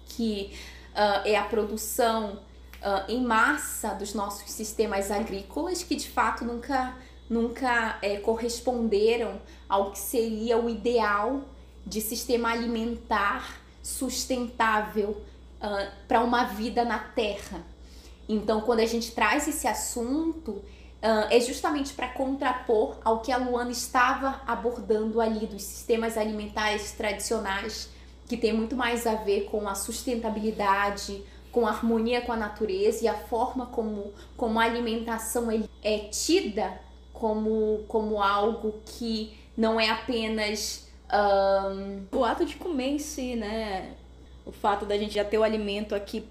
que 0.06 0.56
ah, 0.94 1.22
é 1.24 1.36
a 1.36 1.42
produção 1.42 2.38
em 3.08 3.22
massa 3.22 3.92
dos 3.92 4.14
nossos 4.14 4.50
sistemas 4.50 5.10
agrícolas, 5.10 5.82
que 5.82 5.94
de 5.94 6.08
fato 6.08 6.46
nunca, 6.46 6.96
nunca 7.28 7.98
eh, 8.00 8.16
corresponderam 8.20 9.38
ao 9.68 9.90
que 9.90 9.98
seria 9.98 10.56
o 10.56 10.70
ideal 10.70 11.42
de 11.84 12.00
sistema 12.00 12.52
alimentar 12.52 13.60
sustentável 13.82 15.20
para 16.08 16.22
uma 16.22 16.44
vida 16.44 16.84
na 16.84 16.98
Terra. 16.98 17.62
Então, 18.28 18.60
quando 18.62 18.80
a 18.80 18.86
gente 18.86 19.12
traz 19.12 19.48
esse 19.48 19.66
assunto, 19.66 20.62
ah, 21.02 21.28
é 21.30 21.40
justamente 21.40 21.92
para 21.94 22.08
contrapor 22.08 22.98
ao 23.04 23.20
que 23.20 23.32
a 23.32 23.36
Luana 23.38 23.70
estava 23.70 24.40
abordando 24.46 25.20
ali 25.20 25.46
dos 25.46 25.62
sistemas 25.62 26.16
alimentares 26.16 26.92
tradicionais, 26.92 27.88
que 28.28 28.36
tem 28.36 28.52
muito 28.52 28.76
mais 28.76 29.06
a 29.06 29.14
ver 29.16 29.44
com 29.46 29.68
a 29.68 29.74
sustentabilidade, 29.74 31.24
com 31.50 31.66
a 31.66 31.70
harmonia 31.70 32.20
com 32.22 32.32
a 32.32 32.36
natureza 32.36 33.04
e 33.04 33.08
a 33.08 33.14
forma 33.14 33.66
como, 33.66 34.12
como 34.36 34.60
a 34.60 34.64
alimentação 34.64 35.48
é- 35.82 35.98
tida 36.10 36.80
como, 37.12 37.84
como 37.88 38.22
algo 38.22 38.80
que 38.86 39.36
não 39.56 39.78
é 39.80 39.90
apenas. 39.90 40.88
ahn, 41.08 42.06
O 42.12 42.24
ato 42.24 42.44
de 42.44 42.56
comer 42.56 42.90
em 42.90 42.98
si, 42.98 43.34
né? 43.36 43.94
O 44.50 44.52
fato 44.52 44.84
da 44.84 44.98
gente 44.98 45.14
já 45.14 45.24
ter 45.24 45.38
o 45.38 45.44
alimento 45.44 45.94
aqui 45.94 46.24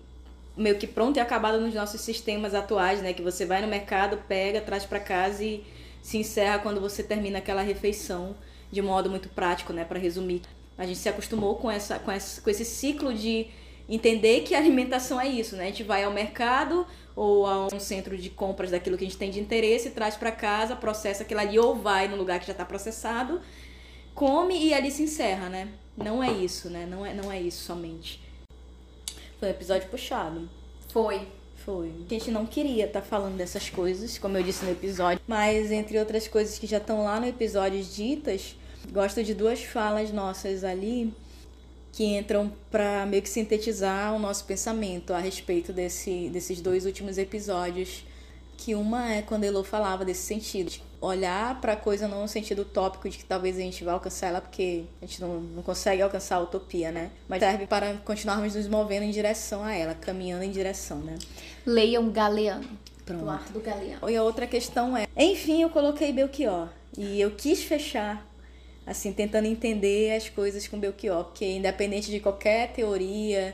meio 0.57 0.77
que 0.77 0.85
pronto 0.85 1.15
e 1.15 1.21
acabado 1.21 1.57
nos 1.61 1.73
nossos 1.73 2.01
sistemas 2.01 2.53
atuais, 2.53 3.01
né? 3.01 3.13
Que 3.13 3.21
você 3.21 3.45
vai 3.45 3.61
no 3.61 3.67
mercado, 3.69 4.17
pega, 4.27 4.59
traz 4.59 4.85
pra 4.85 4.99
casa 4.99 5.41
e 5.41 5.63
se 6.01 6.17
encerra 6.17 6.59
quando 6.59 6.81
você 6.81 7.01
termina 7.01 7.37
aquela 7.37 7.61
refeição 7.61 8.35
de 8.69 8.81
modo 8.81 9.09
muito 9.09 9.29
prático, 9.29 9.71
né? 9.71 9.85
Para 9.85 9.97
resumir, 9.97 10.41
a 10.77 10.85
gente 10.85 10.99
se 10.99 11.07
acostumou 11.07 11.55
com 11.55 11.71
essa, 11.71 11.97
com 11.97 12.11
esse, 12.11 12.41
com 12.41 12.49
esse 12.49 12.65
ciclo 12.65 13.13
de 13.13 13.47
entender 13.87 14.41
que 14.41 14.53
a 14.53 14.57
alimentação 14.57 15.19
é 15.19 15.25
isso, 15.25 15.55
né? 15.55 15.63
A 15.63 15.67
gente 15.67 15.83
vai 15.83 16.03
ao 16.03 16.11
mercado 16.11 16.85
ou 17.15 17.45
a 17.47 17.73
um 17.73 17.79
centro 17.79 18.17
de 18.17 18.29
compras 18.29 18.71
daquilo 18.71 18.97
que 18.97 19.05
a 19.05 19.07
gente 19.07 19.17
tem 19.17 19.31
de 19.31 19.39
interesse, 19.39 19.91
traz 19.91 20.17
pra 20.17 20.29
casa, 20.29 20.75
processa 20.75 21.23
aquilo 21.23 21.39
ali 21.39 21.57
ou 21.57 21.73
vai 21.73 22.09
no 22.09 22.17
lugar 22.17 22.37
que 22.37 22.47
já 22.47 22.53
tá 22.53 22.65
processado, 22.65 23.39
come 24.13 24.61
e 24.61 24.73
ali 24.73 24.91
se 24.91 25.03
encerra, 25.03 25.47
né? 25.47 25.69
Não 26.03 26.23
é 26.23 26.31
isso, 26.31 26.69
né? 26.69 26.85
Não 26.85 27.05
é, 27.05 27.13
não 27.13 27.31
é 27.31 27.41
isso 27.41 27.63
somente. 27.63 28.21
Foi 29.39 29.49
um 29.49 29.51
episódio 29.51 29.89
puxado. 29.89 30.49
foi. 30.91 31.27
Foi. 31.65 31.91
A 32.09 32.13
gente 32.13 32.31
não 32.31 32.45
queria 32.45 32.85
estar 32.85 33.01
falando 33.01 33.35
dessas 33.35 33.69
coisas, 33.69 34.17
como 34.17 34.37
eu 34.37 34.43
disse 34.43 34.63
no 34.63 34.71
episódio, 34.71 35.21
mas 35.27 35.71
entre 35.71 35.99
outras 35.99 36.27
coisas 36.27 36.57
que 36.57 36.65
já 36.65 36.77
estão 36.77 37.03
lá 37.03 37.19
no 37.19 37.27
episódio 37.27 37.83
ditas, 37.83 38.55
gosto 38.91 39.21
de 39.23 39.33
duas 39.33 39.61
falas 39.61 40.09
nossas 40.11 40.63
ali 40.63 41.13
que 41.91 42.05
entram 42.17 42.51
para 42.71 43.05
meio 43.05 43.21
que 43.21 43.29
sintetizar 43.29 44.15
o 44.15 44.19
nosso 44.19 44.45
pensamento 44.45 45.13
a 45.13 45.19
respeito 45.19 45.73
desse, 45.73 46.29
desses 46.29 46.61
dois 46.61 46.85
últimos 46.85 47.17
episódios. 47.17 48.05
Que 48.61 48.75
uma 48.75 49.13
é 49.13 49.21
quando 49.21 49.45
Elo 49.45 49.63
falava 49.63 50.03
desse 50.03 50.21
sentido, 50.21 50.69
de 50.69 50.83
olhar 50.99 51.59
para 51.61 51.73
a 51.73 51.75
coisa 51.77 52.09
não 52.09 52.21
no 52.23 52.27
sentido 52.27 52.63
utópico 52.63 53.09
de 53.09 53.17
que 53.17 53.23
talvez 53.23 53.55
a 53.57 53.61
gente 53.61 53.85
vá 53.85 53.93
alcançar 53.93 54.27
ela 54.27 54.41
porque 54.41 54.83
a 55.01 55.05
gente 55.05 55.21
não, 55.21 55.39
não 55.39 55.63
consegue 55.63 56.01
alcançar 56.01 56.35
a 56.35 56.41
utopia, 56.41 56.91
né? 56.91 57.09
Mas 57.27 57.39
serve 57.39 57.65
para 57.67 57.93
continuarmos 58.03 58.55
nos 58.55 58.67
movendo 58.67 59.03
em 59.03 59.11
direção 59.11 59.63
a 59.63 59.73
ela, 59.73 59.95
caminhando 59.95 60.43
em 60.43 60.51
direção, 60.51 60.97
né? 60.99 61.17
Leiam 61.65 62.09
Galeano. 62.09 62.67
Pronto. 63.05 63.53
Do 63.53 63.61
Galeano. 63.61 64.09
E 64.09 64.15
a 64.15 64.23
outra 64.23 64.45
questão 64.45 64.95
é, 64.95 65.07
enfim, 65.15 65.61
eu 65.61 65.69
coloquei 65.69 66.11
Belchior 66.11 66.67
e 66.97 67.19
eu 67.21 67.31
quis 67.31 67.63
fechar 67.63 68.27
assim, 68.85 69.13
tentando 69.13 69.45
entender 69.45 70.15
as 70.15 70.29
coisas 70.29 70.67
com 70.67 70.79
Belchior, 70.79 71.25
porque 71.25 71.45
independente 71.45 72.09
de 72.09 72.19
qualquer 72.19 72.73
teoria, 72.73 73.53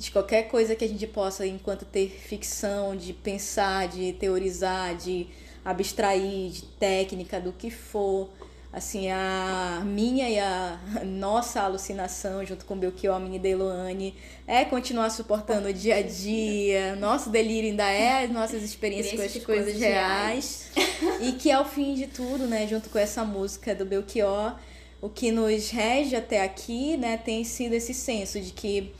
de 0.00 0.10
qualquer 0.10 0.44
coisa 0.44 0.74
que 0.74 0.82
a 0.82 0.88
gente 0.88 1.06
possa, 1.06 1.46
enquanto 1.46 1.84
ter 1.84 2.08
ficção, 2.08 2.96
de 2.96 3.12
pensar, 3.12 3.86
de 3.86 4.14
teorizar, 4.14 4.96
de 4.96 5.26
abstrair, 5.62 6.50
de 6.50 6.62
técnica, 6.62 7.38
do 7.38 7.52
que 7.52 7.70
for, 7.70 8.30
assim, 8.72 9.10
a 9.10 9.82
minha 9.84 10.26
e 10.26 10.38
a 10.38 10.80
nossa 11.04 11.60
alucinação 11.60 12.42
junto 12.46 12.64
com 12.64 12.78
Belchior, 12.78 13.20
minha 13.20 13.36
e 13.36 13.38
Deloane, 13.38 14.14
é 14.46 14.64
continuar 14.64 15.10
suportando 15.10 15.68
o 15.68 15.72
dia 15.72 15.96
a 15.96 16.02
dia, 16.02 16.96
nosso 16.96 17.28
delírio 17.28 17.68
ainda 17.68 17.90
é 17.90 18.24
as 18.24 18.30
nossas 18.30 18.62
experiências 18.62 19.16
com 19.16 19.20
as 19.20 19.36
Experiências 19.36 19.44
coisas 19.44 19.74
coisas 19.74 19.82
reais. 19.82 20.70
e 21.20 21.32
que 21.32 21.52
ao 21.52 21.66
fim 21.66 21.92
de 21.92 22.06
tudo, 22.06 22.46
né, 22.46 22.66
junto 22.66 22.88
com 22.88 22.98
essa 22.98 23.22
música 23.22 23.74
do 23.74 23.84
Belchior, 23.84 24.56
o 25.02 25.10
que 25.10 25.30
nos 25.30 25.68
rege 25.68 26.16
até 26.16 26.42
aqui, 26.42 26.96
né, 26.96 27.18
tem 27.18 27.44
sido 27.44 27.74
esse 27.74 27.92
senso 27.92 28.40
de 28.40 28.50
que 28.52 28.94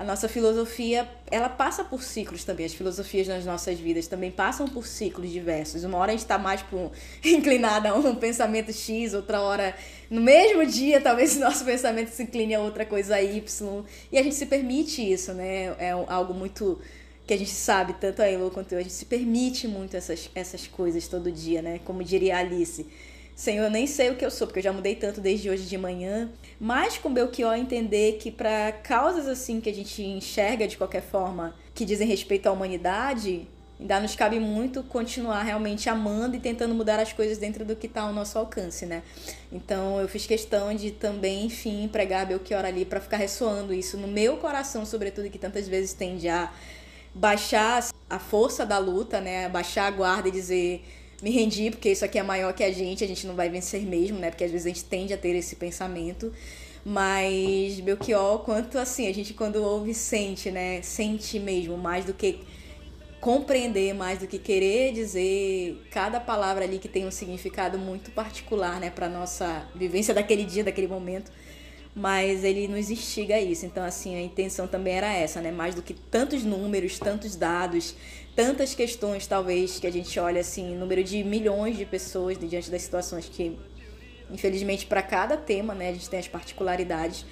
a 0.00 0.04
nossa 0.04 0.30
filosofia, 0.30 1.06
ela 1.30 1.50
passa 1.50 1.84
por 1.84 2.02
ciclos 2.02 2.42
também. 2.42 2.64
As 2.64 2.72
filosofias 2.72 3.28
nas 3.28 3.44
nossas 3.44 3.78
vidas 3.78 4.06
também 4.06 4.30
passam 4.30 4.66
por 4.66 4.86
ciclos 4.86 5.30
diversos. 5.30 5.84
Uma 5.84 5.98
hora 5.98 6.12
a 6.12 6.12
gente 6.12 6.22
está 6.22 6.38
mais 6.38 6.62
pro, 6.62 6.90
inclinada 7.22 7.90
a 7.90 7.94
um 7.94 8.14
pensamento 8.14 8.72
X, 8.72 9.12
outra 9.12 9.42
hora, 9.42 9.76
no 10.08 10.22
mesmo 10.22 10.64
dia, 10.64 11.02
talvez 11.02 11.36
o 11.36 11.40
nosso 11.40 11.66
pensamento 11.66 12.08
se 12.08 12.22
incline 12.22 12.54
a 12.54 12.60
outra 12.60 12.86
coisa 12.86 13.20
Y. 13.20 13.84
E 14.10 14.16
a 14.16 14.22
gente 14.22 14.36
se 14.36 14.46
permite 14.46 15.02
isso, 15.02 15.34
né? 15.34 15.76
É 15.78 15.90
algo 15.90 16.32
muito 16.32 16.80
que 17.26 17.34
a 17.34 17.36
gente 17.36 17.50
sabe, 17.50 17.92
tanto 17.92 18.22
a 18.22 18.26
Elo 18.26 18.50
quanto 18.50 18.72
eu, 18.72 18.78
a 18.78 18.82
gente 18.82 18.94
se 18.94 19.04
permite 19.04 19.68
muito 19.68 19.98
essas, 19.98 20.30
essas 20.34 20.66
coisas 20.66 21.06
todo 21.08 21.30
dia, 21.30 21.60
né? 21.60 21.78
Como 21.84 22.02
diria 22.02 22.38
Alice. 22.38 22.86
Senhor, 23.40 23.64
eu 23.64 23.70
nem 23.70 23.86
sei 23.86 24.10
o 24.10 24.16
que 24.16 24.22
eu 24.22 24.30
sou, 24.30 24.46
porque 24.46 24.58
eu 24.58 24.64
já 24.64 24.70
mudei 24.70 24.94
tanto 24.94 25.18
desde 25.18 25.48
hoje 25.48 25.64
de 25.64 25.78
manhã. 25.78 26.28
Mas 26.60 26.98
com 26.98 27.10
Belchior 27.10 27.54
entender 27.54 28.18
que 28.20 28.30
para 28.30 28.70
causas 28.70 29.26
assim 29.26 29.62
que 29.62 29.70
a 29.70 29.72
gente 29.72 30.02
enxerga 30.02 30.68
de 30.68 30.76
qualquer 30.76 31.00
forma, 31.00 31.54
que 31.74 31.86
dizem 31.86 32.06
respeito 32.06 32.48
à 32.48 32.52
humanidade, 32.52 33.48
ainda 33.80 33.98
nos 33.98 34.14
cabe 34.14 34.38
muito 34.38 34.82
continuar 34.82 35.42
realmente 35.42 35.88
amando 35.88 36.36
e 36.36 36.38
tentando 36.38 36.74
mudar 36.74 37.00
as 37.00 37.14
coisas 37.14 37.38
dentro 37.38 37.64
do 37.64 37.74
que 37.74 37.86
está 37.86 38.02
ao 38.02 38.12
nosso 38.12 38.38
alcance, 38.38 38.84
né? 38.84 39.02
Então 39.50 39.98
eu 39.98 40.06
fiz 40.06 40.26
questão 40.26 40.74
de 40.74 40.90
também, 40.90 41.46
enfim, 41.46 41.88
pregar 41.90 42.26
Belchior 42.26 42.66
ali 42.66 42.84
para 42.84 43.00
ficar 43.00 43.16
ressoando 43.16 43.72
isso 43.72 43.96
no 43.96 44.06
meu 44.06 44.36
coração, 44.36 44.84
sobretudo, 44.84 45.30
que 45.30 45.38
tantas 45.38 45.66
vezes 45.66 45.94
tende 45.94 46.28
a 46.28 46.52
baixar 47.14 47.88
a 48.10 48.18
força 48.18 48.66
da 48.66 48.76
luta, 48.76 49.18
né? 49.18 49.48
Baixar 49.48 49.86
a 49.86 49.90
guarda 49.90 50.28
e 50.28 50.30
dizer 50.30 50.84
me 51.22 51.30
rendi 51.30 51.70
porque 51.70 51.90
isso 51.90 52.04
aqui 52.04 52.18
é 52.18 52.22
maior 52.22 52.52
que 52.52 52.64
a 52.64 52.72
gente, 52.72 53.04
a 53.04 53.06
gente 53.06 53.26
não 53.26 53.34
vai 53.34 53.48
vencer 53.48 53.82
mesmo, 53.82 54.18
né? 54.18 54.30
Porque 54.30 54.44
às 54.44 54.50
vezes 54.50 54.66
a 54.66 54.68
gente 54.70 54.84
tende 54.84 55.12
a 55.12 55.18
ter 55.18 55.34
esse 55.34 55.56
pensamento. 55.56 56.32
Mas 56.84 57.78
Belchior, 57.80 58.38
quanto 58.40 58.78
assim, 58.78 59.06
a 59.06 59.12
gente 59.12 59.34
quando 59.34 59.56
ouve 59.56 59.92
sente, 59.92 60.50
né? 60.50 60.80
Sente 60.82 61.38
mesmo, 61.38 61.76
mais 61.76 62.04
do 62.04 62.14
que 62.14 62.40
compreender, 63.20 63.92
mais 63.94 64.18
do 64.18 64.26
que 64.26 64.38
querer 64.38 64.92
dizer 64.94 65.86
cada 65.90 66.18
palavra 66.18 66.64
ali 66.64 66.78
que 66.78 66.88
tem 66.88 67.06
um 67.06 67.10
significado 67.10 67.78
muito 67.78 68.10
particular, 68.12 68.80
né, 68.80 68.88
para 68.88 69.10
nossa 69.10 69.68
vivência 69.74 70.14
daquele 70.14 70.42
dia, 70.44 70.64
daquele 70.64 70.88
momento. 70.88 71.30
Mas 71.94 72.44
ele 72.44 72.68
nos 72.68 72.88
instiga 72.88 73.34
a 73.34 73.40
isso. 73.40 73.66
Então, 73.66 73.84
assim, 73.84 74.14
a 74.14 74.22
intenção 74.22 74.68
também 74.68 74.94
era 74.94 75.12
essa, 75.12 75.40
né? 75.40 75.50
Mais 75.50 75.74
do 75.74 75.82
que 75.82 75.92
tantos 75.92 76.44
números, 76.44 77.00
tantos 77.00 77.34
dados, 77.34 77.96
tantas 78.46 78.74
questões, 78.74 79.26
talvez, 79.26 79.78
que 79.78 79.86
a 79.86 79.92
gente 79.92 80.18
olha 80.18 80.40
assim, 80.40 80.74
número 80.74 81.02
de 81.04 81.22
milhões 81.22 81.76
de 81.76 81.84
pessoas 81.84 82.38
diante 82.38 82.70
das 82.70 82.82
situações 82.82 83.28
que, 83.28 83.58
infelizmente, 84.30 84.86
para 84.86 85.02
cada 85.02 85.36
tema, 85.36 85.74
né, 85.74 85.90
a 85.90 85.92
gente 85.92 86.08
tem 86.08 86.18
as 86.18 86.28
particularidades, 86.28 87.24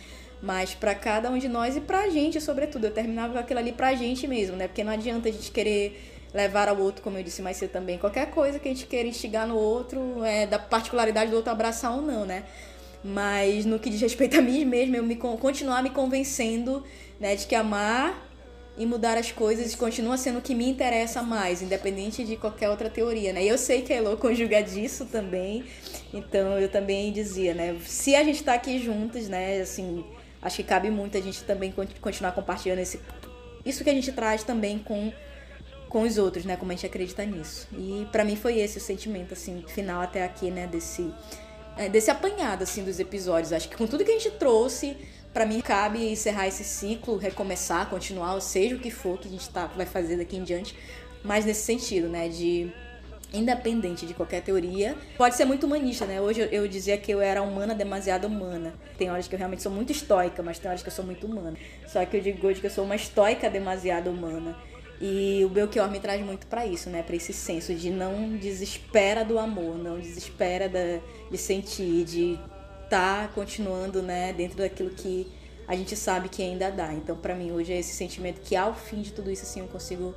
mas 0.43 0.75
para 0.75 0.95
cada 0.95 1.31
um 1.31 1.39
de 1.39 1.49
nós 1.49 1.77
e 1.77 1.81
pra 1.81 2.09
gente, 2.09 2.41
sobretudo, 2.41 2.85
eu 2.87 2.91
terminava 2.91 3.41
aquilo 3.41 3.59
ali 3.59 3.73
pra 3.73 3.95
gente 3.95 4.27
mesmo, 4.29 4.57
né? 4.57 4.69
Porque 4.69 4.85
não 4.85 4.93
adianta 4.93 5.29
a 5.29 5.33
gente 5.33 5.51
querer 5.51 6.01
levar 6.33 6.69
ao 6.69 6.79
outro, 6.79 7.03
como 7.03 7.19
eu 7.19 7.23
disse 7.25 7.43
mais 7.43 7.57
cedo 7.57 7.71
também, 7.71 7.99
qualquer 7.99 8.31
coisa 8.31 8.59
que 8.59 8.69
a 8.69 8.71
gente 8.71 8.87
queira 8.87 9.09
instigar 9.09 9.49
no 9.49 9.57
outro, 9.57 10.23
é, 10.25 10.47
da 10.47 10.59
particularidade 10.59 11.31
do 11.31 11.37
outro 11.37 11.51
abraçar 11.51 11.93
ou 11.93 12.03
não, 12.03 12.25
né? 12.25 12.45
Mas 13.03 13.65
no 13.65 13.79
que 13.79 13.89
diz 13.91 14.01
respeito 14.01 14.39
a 14.39 14.43
mim 14.43 14.65
mesmo, 14.65 14.97
eu 14.97 15.03
me 15.03 15.17
continuar 15.17 15.83
me 15.83 15.91
convencendo, 15.91 16.85
né, 17.19 17.35
de 17.35 17.47
que 17.47 17.55
amar 17.55 18.28
e 18.79 18.87
mudar 18.87 19.19
as 19.19 19.33
coisas 19.33 19.75
continua 19.75 20.17
sendo 20.17 20.39
o 20.39 20.43
que 20.43 20.55
me 20.55 20.69
interessa 20.71 21.21
mais, 21.21 21.61
independente 21.61 22.25
de 22.25 22.37
qualquer 22.37 22.71
outra 22.71 22.89
teoria, 22.89 23.33
né? 23.33 23.43
E 23.43 23.49
eu 23.49 23.59
sei 23.59 23.83
que 23.83 23.93
a 23.93 23.97
Elo 23.97 24.17
conjuga 24.17 24.63
disso 24.63 25.05
também, 25.07 25.65
então 26.15 26.59
eu 26.59 26.69
também 26.69 27.13
dizia, 27.13 27.53
né? 27.55 27.77
Se 27.85 28.15
a 28.15 28.23
gente 28.23 28.43
tá 28.45 28.55
aqui 28.55 28.79
juntos, 28.79 29.29
né, 29.29 29.61
assim, 29.61 30.05
acho 30.41 30.57
que 30.57 30.63
cabe 30.63 30.91
muito 30.91 31.19
a 31.19 31.21
gente 31.21 31.43
também 31.43 31.75
continuar 32.01 32.31
compartilhando 32.33 32.79
esse, 32.79 33.01
isso 33.67 33.83
que 33.83 33.91
a 33.91 33.95
gente 33.95 34.13
traz 34.13 34.45
também 34.45 34.79
com, 34.79 35.13
com 35.89 36.03
os 36.03 36.17
outros, 36.17 36.45
né? 36.45 36.57
Como 36.57 36.71
a 36.71 36.75
gente 36.75 36.87
acredita 36.87 37.25
nisso. 37.25 37.67
E 37.73 38.07
para 38.13 38.25
mim 38.25 38.37
foi 38.37 38.61
esse 38.61 38.79
o 38.79 38.81
sentimento, 38.81 39.35
assim, 39.35 39.65
final 39.67 40.01
até 40.01 40.23
aqui, 40.23 40.53
né? 40.53 40.69
Desse, 40.69 41.13
desse 41.91 42.13
apanhado, 42.13 42.63
assim, 42.63 42.85
dos 42.85 43.01
episódios. 43.01 43.53
Acho 43.53 43.69
que 43.69 43.77
com 43.77 43.89
tudo 43.89 44.05
que 44.05 44.11
a 44.13 44.15
gente 44.15 44.31
trouxe, 44.31 44.97
para 45.39 45.47
mim 45.47 45.61
cabe 45.61 46.05
encerrar 46.11 46.49
esse 46.49 46.65
ciclo, 46.65 47.17
recomeçar, 47.17 47.89
continuar, 47.89 48.41
seja 48.41 48.75
o 48.75 48.79
que 48.81 48.91
for 48.91 49.17
que 49.17 49.29
a 49.29 49.31
gente 49.31 49.49
tá, 49.49 49.69
vai 49.69 49.87
fazer 49.87 50.17
daqui 50.17 50.37
em 50.37 50.43
diante, 50.43 50.75
mas 51.23 51.45
nesse 51.45 51.63
sentido, 51.63 52.09
né? 52.09 52.29
De 52.29 52.73
independente 53.33 54.05
de 54.05 54.15
qualquer 54.15 54.43
teoria. 54.43 54.97
Pode 55.17 55.37
ser 55.37 55.45
muito 55.45 55.65
humanista, 55.65 56.07
né? 56.07 56.21
Hoje 56.21 56.41
eu, 56.41 56.47
eu 56.47 56.67
dizia 56.67 56.99
que 56.99 57.13
eu 57.13 57.21
era 57.21 57.41
humana 57.41 57.73
demasiado 57.73 58.27
humana. 58.27 58.75
Tem 58.97 59.13
horas 59.13 59.29
que 59.29 59.35
eu 59.37 59.39
realmente 59.39 59.63
sou 59.63 59.71
muito 59.71 59.93
estoica, 59.93 60.43
mas 60.43 60.59
tem 60.59 60.69
horas 60.69 60.83
que 60.83 60.89
eu 60.89 60.93
sou 60.93 61.05
muito 61.05 61.25
humana. 61.25 61.57
Só 61.87 62.05
que 62.05 62.17
eu 62.17 62.21
digo 62.21 62.45
hoje 62.45 62.61
que 62.61 62.67
eu 62.67 62.71
sou 62.71 62.85
uma 62.85 62.97
estoica 62.97 63.49
demasiado 63.49 64.11
humana. 64.11 64.57
E 65.01 65.45
o 65.45 65.49
Belchior 65.49 65.89
me 65.89 66.01
traz 66.01 66.21
muito 66.21 66.49
para 66.49 66.67
isso, 66.67 66.91
né? 66.91 67.05
Para 67.05 67.15
esse 67.15 67.33
senso 67.33 67.73
de 67.75 67.91
não 67.91 68.37
desespera 68.37 69.25
do 69.25 69.39
amor, 69.39 69.79
não 69.79 70.01
desespera 70.01 70.69
da, 70.69 70.99
de 71.31 71.39
sentir, 71.39 72.05
de 72.05 72.39
tá 72.89 73.31
continuando, 73.35 74.03
né? 74.03 74.33
Dentro 74.33 74.59
daquilo 74.59 74.91
que 74.91 75.31
a 75.67 75.77
gente 75.77 75.95
sabe 75.95 76.29
que 76.29 76.43
ainda 76.43 76.71
dá. 76.71 76.93
Então, 76.93 77.17
para 77.17 77.35
mim 77.35 77.53
hoje 77.53 77.73
é 77.73 77.79
esse 77.79 77.95
sentimento 77.95 78.41
que 78.41 78.57
ao 78.57 78.75
fim 78.75 79.03
de 79.03 79.13
tudo 79.13 79.31
isso 79.31 79.43
assim 79.43 79.61
eu 79.61 79.69
consigo 79.69 80.15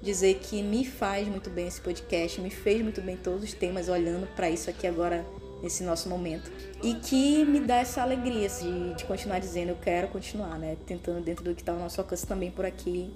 dizer 0.00 0.38
que 0.38 0.62
me 0.62 0.84
faz 0.84 1.26
muito 1.28 1.50
bem 1.50 1.66
esse 1.66 1.80
podcast, 1.80 2.40
me 2.40 2.50
fez 2.50 2.82
muito 2.82 3.00
bem 3.02 3.16
todos 3.16 3.42
os 3.42 3.52
temas 3.52 3.88
olhando 3.88 4.26
para 4.34 4.48
isso 4.48 4.70
aqui 4.70 4.86
agora 4.86 5.26
nesse 5.62 5.82
nosso 5.82 6.08
momento 6.08 6.50
e 6.82 6.94
que 6.94 7.44
me 7.44 7.58
dá 7.58 7.76
essa 7.76 8.00
alegria 8.00 8.46
assim, 8.46 8.94
de 8.96 9.04
continuar 9.04 9.40
dizendo 9.40 9.70
eu 9.70 9.76
quero 9.76 10.06
continuar, 10.06 10.56
né, 10.56 10.76
tentando 10.86 11.20
dentro 11.20 11.44
do 11.44 11.52
que 11.52 11.62
está 11.62 11.72
ao 11.72 11.78
nosso 11.78 12.00
alcance 12.00 12.24
também 12.24 12.50
por 12.50 12.64
aqui 12.64 13.12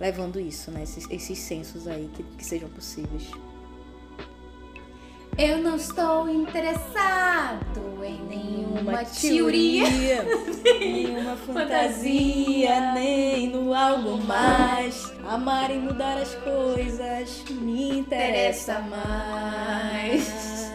levando 0.00 0.38
isso, 0.38 0.70
né, 0.70 0.84
esses, 0.84 1.10
esses 1.10 1.38
sensos 1.38 1.88
aí 1.88 2.08
que, 2.14 2.22
que 2.22 2.44
sejam 2.44 2.68
possíveis. 2.68 3.30
Eu 5.38 5.58
não 5.58 5.76
estou 5.76 6.28
interessado 6.28 7.64
em 8.04 8.20
nenhuma 8.26 8.80
Uma 8.80 9.04
teoria. 9.04 9.86
teoria, 9.86 10.24
nenhuma 10.78 11.36
fantasia, 11.36 12.92
nem 12.92 13.48
no 13.48 13.72
algo 13.72 14.18
mais. 14.18 15.10
Amar 15.26 15.70
e 15.70 15.78
mudar 15.78 16.18
as 16.18 16.34
coisas 16.36 17.44
me 17.50 17.98
interessa 18.00 18.80
mais. 18.80 20.70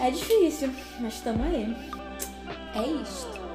É 0.00 0.10
difícil, 0.10 0.70
mas 1.00 1.14
estamos 1.14 1.46
aí. 1.46 1.76
É 2.74 2.86
isto. 3.02 3.46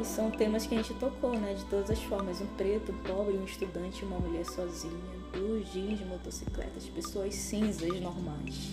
E 0.00 0.04
são 0.04 0.30
temas 0.30 0.66
que 0.66 0.74
a 0.74 0.78
gente 0.78 0.94
tocou, 0.94 1.38
né? 1.38 1.54
De 1.54 1.64
todas 1.66 1.90
as 1.90 2.02
formas. 2.02 2.40
Um 2.40 2.46
preto, 2.56 2.90
um 2.90 2.96
pobre, 2.98 3.36
um 3.36 3.44
estudante, 3.44 4.04
uma 4.04 4.18
mulher 4.18 4.44
sozinha. 4.44 4.92
Duas 5.32 5.72
jeans 5.72 5.98
de 5.98 6.04
motocicletas, 6.04 6.84
pessoas 6.86 7.34
cinzas 7.34 8.00
normais. 8.00 8.72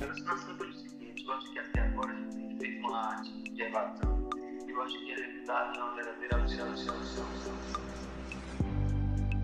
Eu 0.00 0.10
acho 0.10 0.54
pelo 0.56 0.72
seguinte, 0.72 1.24
eu 1.24 1.32
acho 1.32 1.52
que 1.52 1.58
até 1.58 1.80
agora 1.80 2.12
a 2.12 2.16
gente 2.16 2.56
fez 2.58 2.78
uma 2.80 2.98
arte 2.98 3.30
de 3.30 3.62
evasão. 3.62 4.28
Eu 4.68 4.82
acho 4.82 4.98
que 4.98 5.12
a 5.12 5.16
realidade 5.16 5.78
é 5.78 5.82
uma 5.82 5.94
verdadeira 5.94 6.36
alucinação. 6.36 6.96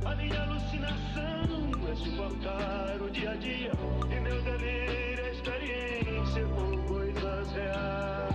A 0.05 0.15
minha 0.17 0.43
alucinação 0.43 1.71
é 1.91 1.95
suportar 1.95 3.01
o 3.01 3.11
dia 3.11 3.31
a 3.31 3.35
dia. 3.37 3.73
E 4.11 4.21
meu 4.21 4.43
delírio 4.43 5.25
é 5.25 5.33
experiência 5.33 6.45
com 6.47 6.87
coisas 6.89 7.53
reais. 7.53 8.30